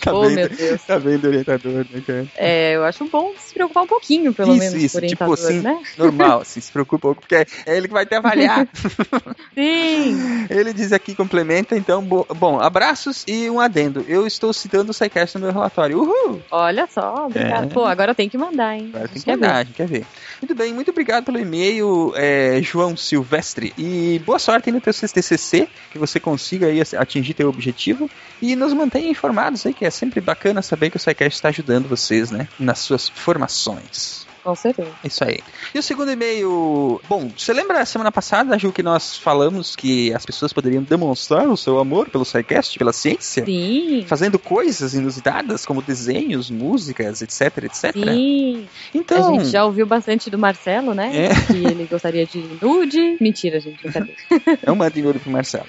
tá 0.02 0.12
oh, 0.12 0.22
vendo? 0.22 0.34
meu 0.34 0.48
Deus. 0.48 0.82
Tá 0.82 0.98
vendo 0.98 1.26
orientador, 1.26 1.86
né, 1.90 2.02
cara? 2.06 2.26
É, 2.36 2.76
eu 2.76 2.84
acho 2.84 3.04
bom 3.06 3.32
se 3.38 3.54
preocupar 3.54 3.84
um 3.84 3.86
pouquinho, 3.86 4.34
pelo 4.34 4.52
Isso, 4.52 4.58
menos, 4.58 4.74
isso, 4.82 5.00
tipo 5.00 5.24
orientador, 5.24 5.34
assim, 5.34 5.60
né? 5.60 5.82
Normal, 5.96 6.40
assim, 6.40 6.60
se 6.60 6.70
preocupa 6.70 6.96
um 6.96 7.00
pouco, 7.14 7.20
porque 7.22 7.34
é 7.34 7.76
ele 7.76 7.88
que 7.88 7.94
vai 7.94 8.04
te 8.04 8.14
avaliar. 8.14 8.66
Sim. 9.54 10.25
Ele 10.50 10.72
diz 10.72 10.92
aqui, 10.92 11.14
complementa, 11.14 11.76
então, 11.76 12.02
bo- 12.02 12.26
bom, 12.36 12.60
abraços 12.60 13.24
e 13.26 13.48
um 13.50 13.60
adendo. 13.60 14.04
Eu 14.08 14.26
estou 14.26 14.52
citando 14.52 14.90
o 14.90 14.94
SciCast 14.94 15.36
no 15.36 15.44
meu 15.44 15.52
relatório. 15.52 15.98
Uhul! 16.00 16.42
Olha 16.50 16.86
só, 16.86 17.26
obrigado. 17.26 17.64
É. 17.70 17.74
Pô, 17.74 17.84
agora 17.84 18.14
tem 18.14 18.28
que 18.28 18.38
mandar, 18.38 18.76
hein? 18.76 18.90
Agora 18.94 19.08
tem 19.08 19.22
que 19.22 19.30
mandar, 19.30 19.56
a 19.56 19.64
gente 19.64 19.74
quer 19.74 19.86
ver. 19.86 20.06
Muito 20.40 20.54
bem, 20.54 20.72
muito 20.74 20.90
obrigado 20.90 21.24
pelo 21.24 21.38
e-mail, 21.38 22.12
é, 22.16 22.60
João 22.62 22.96
Silvestre. 22.96 23.72
E 23.78 24.20
boa 24.24 24.38
sorte 24.38 24.68
aí 24.68 24.72
no 24.72 24.80
teu 24.80 24.92
TCC, 24.92 25.68
que 25.90 25.98
você 25.98 26.20
consiga 26.20 26.66
aí 26.66 26.80
atingir 26.96 27.34
teu 27.34 27.48
objetivo. 27.48 28.10
E 28.40 28.54
nos 28.54 28.72
mantenha 28.72 29.08
informados 29.10 29.64
aí, 29.66 29.72
que 29.72 29.84
é 29.84 29.90
sempre 29.90 30.20
bacana 30.20 30.60
saber 30.62 30.90
que 30.90 30.96
o 30.96 31.00
SciCast 31.00 31.36
está 31.38 31.48
ajudando 31.48 31.88
vocês, 31.88 32.30
né, 32.30 32.48
nas 32.58 32.80
suas 32.80 33.08
formações. 33.08 34.25
Com 34.46 34.54
certeza. 34.54 34.92
É 35.02 35.08
Isso 35.08 35.24
aí. 35.24 35.40
E 35.74 35.78
o 35.80 35.82
segundo 35.82 36.12
e-mail. 36.12 37.00
Bom, 37.08 37.28
você 37.36 37.52
lembra 37.52 37.84
semana 37.84 38.12
passada, 38.12 38.56
Ju, 38.56 38.70
que 38.70 38.80
nós 38.80 39.18
falamos 39.18 39.74
que 39.74 40.14
as 40.14 40.24
pessoas 40.24 40.52
poderiam 40.52 40.84
demonstrar 40.84 41.48
o 41.48 41.56
seu 41.56 41.80
amor 41.80 42.08
pelo 42.08 42.24
SciCast, 42.24 42.78
pela 42.78 42.92
ciência? 42.92 43.44
Sim. 43.44 44.04
Fazendo 44.06 44.38
coisas 44.38 44.94
inusitadas, 44.94 45.66
como 45.66 45.82
desenhos, 45.82 46.48
músicas, 46.48 47.22
etc, 47.22 47.64
etc. 47.64 47.92
Sim. 47.92 48.68
Então. 48.94 49.34
A 49.34 49.38
gente 49.40 49.50
já 49.50 49.64
ouviu 49.64 49.84
bastante 49.84 50.30
do 50.30 50.38
Marcelo, 50.38 50.94
né? 50.94 51.10
É. 51.12 51.30
Que 51.46 51.64
ele 51.64 51.88
gostaria 51.90 52.24
de 52.24 52.38
nude. 52.62 53.16
Mentira, 53.20 53.58
gente, 53.58 53.82
brincadeira. 53.82 54.16
Não 54.64 54.76
mandem 54.76 55.02
nude 55.02 55.18
pro 55.18 55.30
Marcelo. 55.30 55.66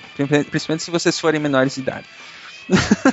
Principalmente 0.51 0.83
se 0.83 0.91
vocês 0.91 1.19
forem 1.19 1.41
menores 1.41 1.73
de 1.73 1.81
idade. 1.81 2.05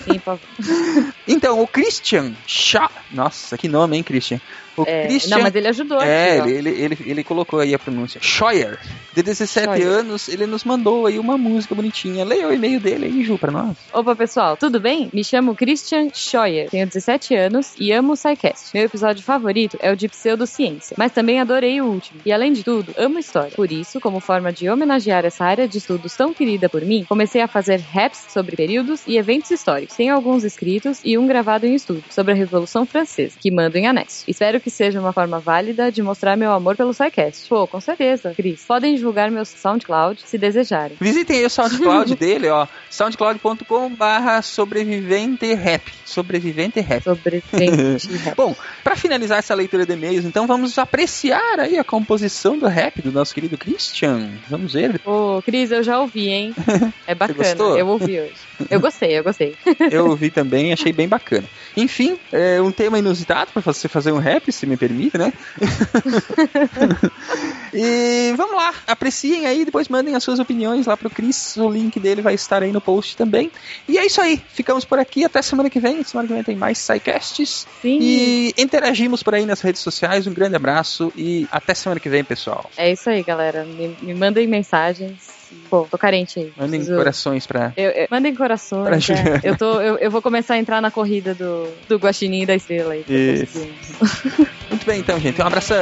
Sim, 0.04 0.18
por 0.18 0.38
favor. 0.38 0.40
Então, 1.26 1.60
o 1.62 1.66
Christian 1.66 2.32
Shaw. 2.46 2.90
Nossa, 3.10 3.56
que 3.56 3.68
nome, 3.68 3.96
hein, 3.96 4.02
Christian? 4.02 4.40
O 4.76 4.82
É, 4.86 5.06
Christian. 5.06 5.36
Não, 5.36 5.42
mas 5.44 5.54
ele 5.54 5.68
ajudou 5.68 6.00
É, 6.02 6.40
aqui, 6.40 6.50
ele, 6.50 6.68
ele, 6.70 6.82
ele, 6.84 6.98
ele 7.06 7.24
colocou 7.24 7.60
aí 7.60 7.72
a 7.74 7.78
pronúncia. 7.78 8.20
Scheuer, 8.20 8.76
de 9.14 9.22
17 9.22 9.66
Scheuer. 9.76 9.88
anos, 10.00 10.28
ele 10.28 10.46
nos 10.46 10.64
mandou 10.64 11.06
aí 11.06 11.16
uma 11.16 11.38
música 11.38 11.76
bonitinha. 11.76 12.24
Leia 12.24 12.48
o 12.48 12.52
e-mail 12.52 12.80
dele 12.80 13.06
aí, 13.06 13.22
Ju, 13.24 13.38
pra 13.38 13.52
nós. 13.52 13.76
Opa, 13.92 14.16
pessoal, 14.16 14.56
tudo 14.56 14.80
bem? 14.80 15.08
Me 15.12 15.22
chamo 15.22 15.54
Christian 15.54 16.08
Scheuer, 16.12 16.68
tenho 16.70 16.86
17 16.88 17.36
anos 17.36 17.72
e 17.78 17.92
amo 17.92 18.14
o 18.14 18.16
SciCast. 18.16 18.70
Meu 18.74 18.84
episódio 18.86 19.22
favorito 19.22 19.78
é 19.80 19.92
o 19.92 19.96
de 19.96 20.08
pseudociência, 20.08 20.96
mas 20.98 21.12
também 21.12 21.40
adorei 21.40 21.80
o 21.80 21.84
último. 21.86 22.20
E 22.26 22.32
além 22.32 22.52
de 22.52 22.64
tudo, 22.64 22.92
amo 22.98 23.20
história. 23.20 23.52
Por 23.54 23.70
isso, 23.70 24.00
como 24.00 24.18
forma 24.18 24.52
de 24.52 24.68
homenagear 24.68 25.24
essa 25.24 25.44
área 25.44 25.68
de 25.68 25.78
estudos 25.78 26.16
tão 26.16 26.34
querida 26.34 26.68
por 26.68 26.82
mim, 26.84 27.04
comecei 27.08 27.40
a 27.40 27.46
fazer 27.46 27.80
raps 27.80 28.24
sobre 28.28 28.56
períodos 28.56 29.02
e 29.06 29.16
eventos 29.16 29.52
históricos. 29.52 29.96
Tenho 29.96 30.12
alguns 30.16 30.42
escritos 30.42 31.00
e 31.04 31.13
um 31.18 31.26
gravado 31.26 31.66
em 31.66 31.74
estudo 31.74 32.04
sobre 32.10 32.32
a 32.32 32.34
Revolução 32.34 32.86
Francesa, 32.86 33.36
que 33.40 33.50
mando 33.50 33.76
em 33.76 33.86
anexo. 33.86 34.24
Espero 34.28 34.60
que 34.60 34.70
seja 34.70 35.00
uma 35.00 35.12
forma 35.12 35.38
válida 35.38 35.90
de 35.90 36.02
mostrar 36.02 36.36
meu 36.36 36.52
amor 36.52 36.76
pelo 36.76 36.92
SciCast. 36.92 37.48
Pô, 37.48 37.66
com 37.66 37.80
certeza, 37.80 38.32
Cris. 38.34 38.64
Podem 38.66 38.94
divulgar 38.94 39.30
meu 39.30 39.44
SoundCloud 39.44 40.22
se 40.24 40.38
desejarem. 40.38 40.96
Visitem 41.00 41.38
aí 41.38 41.44
o 41.46 41.50
SoundCloud 41.50 42.14
dele, 42.16 42.48
ó. 42.48 42.66
soundcloud.com 42.90 43.90
barra 43.94 44.42
sobrevivente 44.42 45.52
rap. 45.54 45.92
Sobrevivente 46.04 46.80
rap. 46.80 47.02
Sobrevivente 47.02 48.08
rap. 48.16 48.36
Bom, 48.36 48.54
pra 48.82 48.96
finalizar 48.96 49.38
essa 49.38 49.54
leitura 49.54 49.86
de 49.86 49.92
e-mails, 49.92 50.24
então 50.24 50.46
vamos 50.46 50.78
apreciar 50.78 51.60
aí 51.60 51.78
a 51.78 51.84
composição 51.84 52.58
do 52.58 52.66
rap 52.66 53.00
do 53.02 53.12
nosso 53.12 53.34
querido 53.34 53.56
Christian. 53.56 54.30
Vamos 54.48 54.72
ver. 54.72 55.00
Ô, 55.04 55.42
Cris, 55.42 55.70
eu 55.70 55.82
já 55.82 56.00
ouvi, 56.00 56.28
hein? 56.28 56.54
É 57.06 57.14
bacana. 57.14 57.62
Eu 57.78 57.86
ouvi 57.88 58.18
hoje. 58.18 58.34
Eu 58.70 58.80
gostei, 58.80 59.18
eu 59.18 59.24
gostei. 59.24 59.54
Eu 59.90 60.08
ouvi 60.08 60.30
também, 60.30 60.72
achei 60.72 60.92
bem 60.92 61.03
bem 61.04 61.08
bacana. 61.08 61.44
Enfim, 61.76 62.18
é 62.32 62.60
um 62.60 62.72
tema 62.72 62.98
inusitado 62.98 63.50
para 63.52 63.62
você 63.62 63.88
fazer 63.88 64.12
um 64.12 64.18
rap, 64.18 64.50
se 64.50 64.66
me 64.66 64.76
permite, 64.76 65.18
né? 65.18 65.32
e 67.72 68.32
vamos 68.36 68.56
lá, 68.56 68.74
apreciem 68.86 69.46
aí, 69.46 69.64
depois 69.64 69.88
mandem 69.88 70.14
as 70.14 70.22
suas 70.22 70.38
opiniões 70.38 70.86
lá 70.86 70.96
pro 70.96 71.10
Cris, 71.10 71.56
o 71.56 71.68
link 71.68 71.98
dele 72.00 72.22
vai 72.22 72.34
estar 72.34 72.62
aí 72.62 72.72
no 72.72 72.80
post 72.80 73.16
também. 73.16 73.50
E 73.88 73.98
é 73.98 74.06
isso 74.06 74.20
aí, 74.20 74.40
ficamos 74.52 74.84
por 74.84 74.98
aqui, 74.98 75.24
até 75.24 75.42
semana 75.42 75.68
que 75.68 75.80
vem. 75.80 76.02
Semana 76.02 76.26
que 76.26 76.34
vem 76.34 76.42
tem 76.42 76.56
mais 76.56 76.78
SciCasts. 76.78 77.66
Sim. 77.82 77.98
E 78.00 78.54
interagimos 78.56 79.22
por 79.22 79.34
aí 79.34 79.44
nas 79.44 79.60
redes 79.60 79.82
sociais. 79.82 80.26
Um 80.26 80.34
grande 80.34 80.56
abraço 80.56 81.12
e 81.16 81.46
até 81.50 81.74
semana 81.74 82.00
que 82.00 82.08
vem, 82.08 82.24
pessoal. 82.24 82.70
É 82.76 82.92
isso 82.92 83.10
aí, 83.10 83.22
galera. 83.22 83.64
Me, 83.64 83.96
me 84.00 84.14
mandem 84.14 84.46
mensagens. 84.46 85.33
Pô, 85.70 85.86
tô 85.90 85.96
carente 85.98 86.38
aí. 86.38 86.52
Mandem 86.56 86.80
Preciso- 86.80 86.96
corações 86.98 87.46
pra. 87.46 87.72
Eu, 87.76 87.90
eu- 87.90 88.06
mandem 88.10 88.32
Pra 88.34 88.44
corações. 88.44 88.88
é. 88.96 89.00
Juliana. 89.00 89.40
Eu, 89.42 89.56
tô, 89.56 89.80
eu, 89.80 89.96
eu 89.98 90.10
vou 90.10 90.20
começar 90.22 90.54
a 90.54 90.58
entrar 90.58 90.80
na 90.80 90.90
corrida 90.90 91.34
do, 91.34 91.68
do 91.88 91.96
Guaxinim 91.96 92.42
e 92.42 92.46
da 92.46 92.54
Estrela 92.54 92.94
aí. 92.94 93.02
pra 93.02 93.14
Isso. 93.14 93.58
conseguir. 93.98 94.48
Muito 94.70 94.86
bem, 94.86 95.00
então, 95.00 95.18
gente. 95.20 95.40
Um 95.40 95.46
abração. 95.46 95.76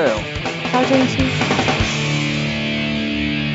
Tchau, 0.71 0.85
gente. 0.85 1.23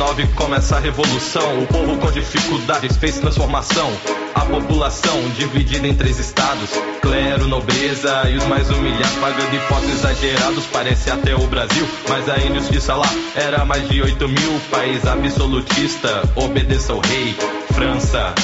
1789 0.00 0.26
começa 0.34 0.76
a 0.76 0.80
revolução. 0.80 1.62
O 1.62 1.66
povo 1.66 1.98
com 1.98 2.10
dificuldades 2.10 2.96
fez 2.96 3.18
transformação. 3.18 3.90
A 4.34 4.46
população 4.46 5.20
dividida 5.36 5.86
em 5.86 5.94
três 5.94 6.18
estados: 6.18 6.70
clero, 7.02 7.46
nobreza 7.46 8.28
e 8.30 8.36
os 8.36 8.46
mais 8.46 8.70
humilhados, 8.70 9.16
pagando 9.20 9.54
impostos 9.54 9.90
exagerados. 9.90 10.64
Parece 10.72 11.10
até 11.10 11.34
o 11.34 11.46
Brasil, 11.46 11.86
mas 12.08 12.28
a 12.30 12.38
injustiça 12.38 12.94
lá 12.94 13.08
era 13.34 13.64
mais 13.66 13.86
de 13.88 14.00
8 14.00 14.26
mil. 14.26 14.60
País 14.70 15.06
absolutista, 15.06 16.22
obedeça 16.34 16.92
ao 16.92 17.00
rei. 17.00 17.36
França. 17.74 18.34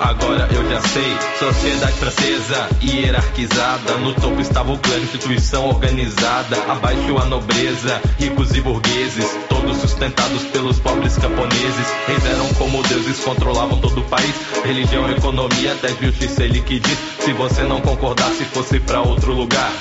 Agora 0.00 0.48
eu 0.52 0.68
já 0.68 0.80
sei, 0.80 1.16
sociedade 1.38 1.92
francesa 1.92 2.68
hierarquizada. 2.82 3.96
No 3.98 4.12
topo 4.14 4.40
estava 4.40 4.72
o 4.72 4.78
clã, 4.78 4.98
instituição 4.98 5.68
organizada. 5.68 6.56
Abaixo 6.68 7.16
a 7.16 7.24
nobreza, 7.26 8.00
ricos 8.18 8.52
e 8.56 8.60
burgueses, 8.60 9.30
sustentados 9.80 10.42
pelos 10.44 10.78
pobres 10.78 11.16
camponeses. 11.16 11.86
Reis 12.06 12.24
eram 12.26 12.48
como 12.54 12.82
deuses, 12.82 13.20
controlavam 13.20 13.78
todo 13.80 14.00
o 14.00 14.04
país. 14.04 14.34
Religião, 14.64 15.10
economia, 15.10 15.72
até 15.72 15.88
justiça 15.88 16.44
ele 16.44 16.60
que 16.60 16.80
diz. 16.80 16.98
Se 17.20 17.32
você 17.32 17.62
não 17.62 17.80
concordasse, 17.80 18.44
fosse 18.44 18.80
pra 18.80 19.02
outro 19.02 19.32
lugar. 19.32 19.72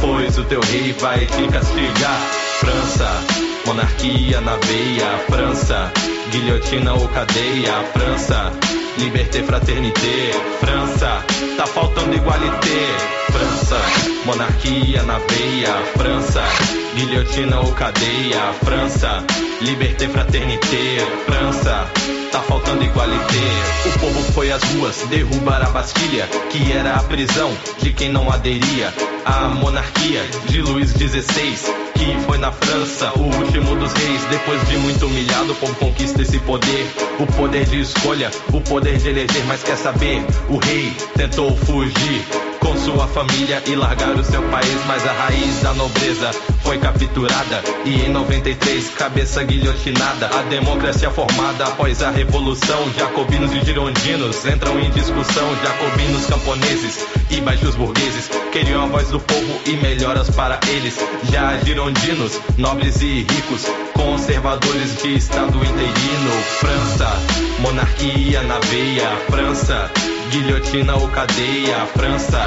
Pois 0.00 0.36
o 0.38 0.44
teu 0.44 0.60
rei 0.60 0.92
vai 0.94 1.20
te 1.20 1.48
castigar. 1.48 2.20
França, 2.60 3.08
monarquia 3.66 4.40
na 4.40 4.56
veia. 4.56 5.18
França, 5.28 5.92
guilhotina 6.30 6.94
ou 6.94 7.08
cadeia. 7.08 7.72
França, 7.92 8.52
liberté, 8.98 9.42
fraternité. 9.42 10.32
França, 10.60 11.24
tá 11.56 11.66
faltando 11.66 12.14
igualité. 12.14 12.86
França, 13.30 13.76
monarquia 14.24 15.02
na 15.04 15.18
veia. 15.18 15.74
França, 15.96 16.42
guilhotina 16.94 17.60
ou 17.60 17.72
cadeia. 17.72 18.52
França, 18.64 19.24
liberté, 19.60 20.08
fraternité. 20.08 20.98
França, 21.26 21.86
tá 22.30 22.40
faltando 22.40 22.84
igualité. 22.84 23.38
O 23.86 23.98
povo 23.98 24.32
foi 24.32 24.52
às 24.52 24.62
ruas 24.62 24.96
derrubar 25.08 25.62
a 25.62 25.70
Bastilha, 25.70 26.26
que 26.50 26.72
era 26.72 26.94
a 26.96 27.02
prisão 27.02 27.50
de 27.80 27.92
quem 27.92 28.10
não 28.10 28.30
aderia 28.30 28.92
à 29.24 29.48
monarquia 29.48 30.22
de 30.46 30.60
Luís 30.62 30.90
XVI, 30.90 31.56
que 31.94 32.16
foi 32.26 32.38
na 32.38 32.52
França 32.52 33.12
o 33.16 33.22
último 33.22 33.76
dos 33.76 33.92
reis. 33.92 34.24
Depois 34.30 34.68
de 34.68 34.76
muito 34.78 35.06
humilhado, 35.06 35.52
o 35.52 35.56
povo 35.56 35.74
conquista 35.76 36.22
esse 36.22 36.38
poder, 36.40 36.86
o 37.18 37.26
poder 37.26 37.64
de 37.66 37.80
escolha, 37.80 38.30
o 38.52 38.60
poder 38.60 38.98
de 38.98 39.08
eleger. 39.08 39.44
Mas 39.46 39.62
quer 39.62 39.76
saber? 39.76 40.24
O 40.48 40.58
rei 40.58 40.92
tentou 41.16 41.56
fugir 41.56 42.51
com 42.62 42.76
sua 42.76 43.08
família 43.08 43.60
e 43.66 43.74
largar 43.74 44.14
o 44.14 44.24
seu 44.24 44.40
país, 44.44 44.78
mas 44.86 45.04
a 45.04 45.12
raiz 45.12 45.60
da 45.62 45.74
nobreza 45.74 46.30
foi 46.62 46.78
capturada 46.78 47.60
e 47.84 48.06
em 48.06 48.08
93 48.08 48.90
cabeça 48.90 49.42
guilhotinada. 49.42 50.26
A 50.26 50.42
democracia 50.42 51.10
formada 51.10 51.64
após 51.64 52.02
a 52.02 52.10
revolução, 52.10 52.88
jacobinos 52.96 53.52
e 53.52 53.64
girondinos 53.64 54.46
entram 54.46 54.78
em 54.78 54.90
discussão. 54.90 55.48
Jacobinos, 55.62 56.26
camponeses 56.26 57.04
e 57.30 57.40
baixos 57.40 57.74
burgueses 57.74 58.30
queriam 58.52 58.84
a 58.84 58.86
voz 58.86 59.08
do 59.08 59.18
povo 59.18 59.60
e 59.66 59.72
melhoras 59.72 60.30
para 60.30 60.60
eles. 60.68 60.96
Já 61.32 61.58
girondinos, 61.64 62.40
nobres 62.56 63.02
e 63.02 63.26
ricos, 63.28 63.66
conservadores 63.92 65.02
de 65.02 65.16
estado 65.16 65.58
interino. 65.58 66.42
França, 66.60 67.10
monarquia 67.60 68.42
na 68.42 68.58
veia. 68.60 69.08
França, 69.28 69.90
guilhotina 70.32 70.96
ou 70.96 71.08
cadeia. 71.08 71.86
França, 71.94 72.46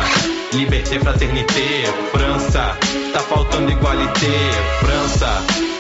liberté, 0.54 1.00
fraternité. 1.00 1.86
França, 2.12 2.78
tá 3.14 3.20
faltando 3.20 3.72
igualité. 3.72 4.50
França, 4.80 5.30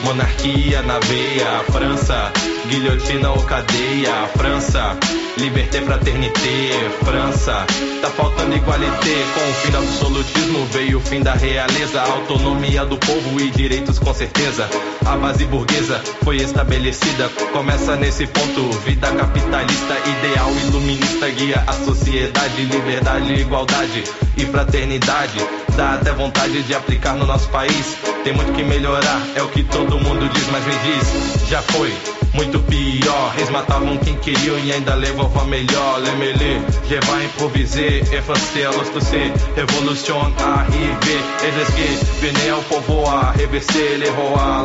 monarquia 0.03 0.83
na 0.83 0.99
veia. 0.99 1.63
França, 1.71 2.31
guilhotina 2.65 3.31
ou 3.31 3.41
cadeia. 3.43 4.27
França, 4.35 4.97
liberté, 5.37 5.81
fraternité. 5.81 6.89
França, 7.03 7.65
tá 8.01 8.09
faltando 8.09 8.55
igualité. 8.55 9.25
Com 9.33 9.49
o 9.49 9.53
fim 9.53 9.71
do 9.71 9.77
absolutismo 9.77 10.65
veio 10.71 10.97
o 10.97 11.01
fim 11.01 11.21
da 11.21 11.33
realeza. 11.33 12.01
Autonomia 12.01 12.85
do 12.85 12.97
povo 12.97 13.39
e 13.39 13.49
direitos 13.51 13.99
com 13.99 14.13
certeza. 14.13 14.67
A 15.05 15.15
base 15.17 15.45
burguesa 15.45 16.01
foi 16.23 16.37
estabelecida. 16.37 17.29
Começa 17.51 17.95
nesse 17.95 18.27
ponto, 18.27 18.69
vida 18.79 19.11
capitalista, 19.11 19.95
ideal 20.19 20.51
iluminista 20.67 21.29
guia 21.29 21.63
a 21.67 21.73
sociedade, 21.73 22.65
liberdade, 22.65 23.33
igualdade 23.33 24.03
e 24.37 24.45
fraternidade. 24.45 25.37
Dá 25.75 25.95
até 25.95 26.11
vontade 26.11 26.63
de 26.63 26.73
aplicar 26.73 27.15
no 27.15 27.25
nosso 27.25 27.49
país. 27.49 27.97
Tem 28.23 28.33
muito 28.33 28.53
que 28.53 28.63
melhorar, 28.63 29.21
é 29.35 29.43
o 29.43 29.47
que 29.49 29.63
todo 29.63 29.99
mundo 29.99 30.27
diz, 30.33 30.47
mas 30.51 30.65
me 30.65 30.73
diz, 30.73 31.49
já 31.49 31.61
foi 31.61 31.93
muito 32.35 32.59
pior. 32.59 33.33
Eles 33.37 33.49
matavam 33.49 33.97
quem 33.97 34.15
queriam 34.15 34.57
e 34.59 34.71
ainda 34.71 34.93
levavam 34.95 35.41
a 35.41 35.45
melhor. 35.45 35.99
Lemele, 35.99 36.61
je 36.87 36.99
vais 36.99 37.25
improviser, 37.25 38.03
et 38.13 38.21
français, 38.21 38.65
l'ostocé, 38.77 39.31
révolution 39.55 40.19
arrivée. 40.39 41.21
Eles 41.43 41.69
que 41.75 42.25
venaient 42.25 42.51
ao 42.51 42.61
povoar, 42.63 43.33
reverser 43.37 43.97
les 43.97 44.11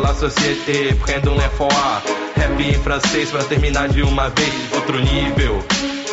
la 0.02 0.14
société, 0.14 0.94
prendam 0.94 1.36
foires. 1.56 2.02
Rap 2.36 2.60
em 2.60 2.74
francês 2.74 3.30
pra 3.30 3.44
terminar 3.44 3.88
de 3.88 4.02
uma 4.02 4.28
vez, 4.30 4.54
outro 4.74 4.98
nível. 4.98 5.62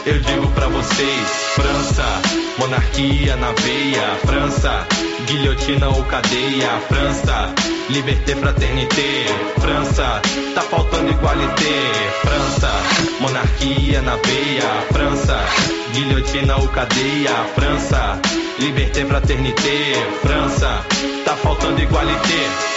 Eu 0.05 0.19
digo 0.19 0.47
pra 0.51 0.67
vocês, 0.67 1.27
França, 1.55 2.21
monarquia 2.57 3.35
na 3.35 3.51
veia, 3.51 4.15
França, 4.25 4.87
guilhotina 5.25 5.89
ou 5.89 6.03
cadeia, 6.05 6.69
França, 6.87 7.53
liberté, 7.89 8.35
fraternité, 8.35 9.25
França, 9.59 10.21
tá 10.55 10.61
faltando 10.61 11.11
igualité, 11.11 11.91
França, 12.21 12.71
monarquia 13.19 14.01
na 14.01 14.15
veia, 14.15 14.81
França, 14.91 15.37
guilhotina 15.93 16.57
ou 16.57 16.67
cadeia, 16.69 17.33
França, 17.55 18.19
liberté, 18.59 19.05
fraternité, 19.05 19.93
França, 20.21 20.85
tá 21.25 21.35
faltando 21.35 21.81
igualité. 21.81 22.76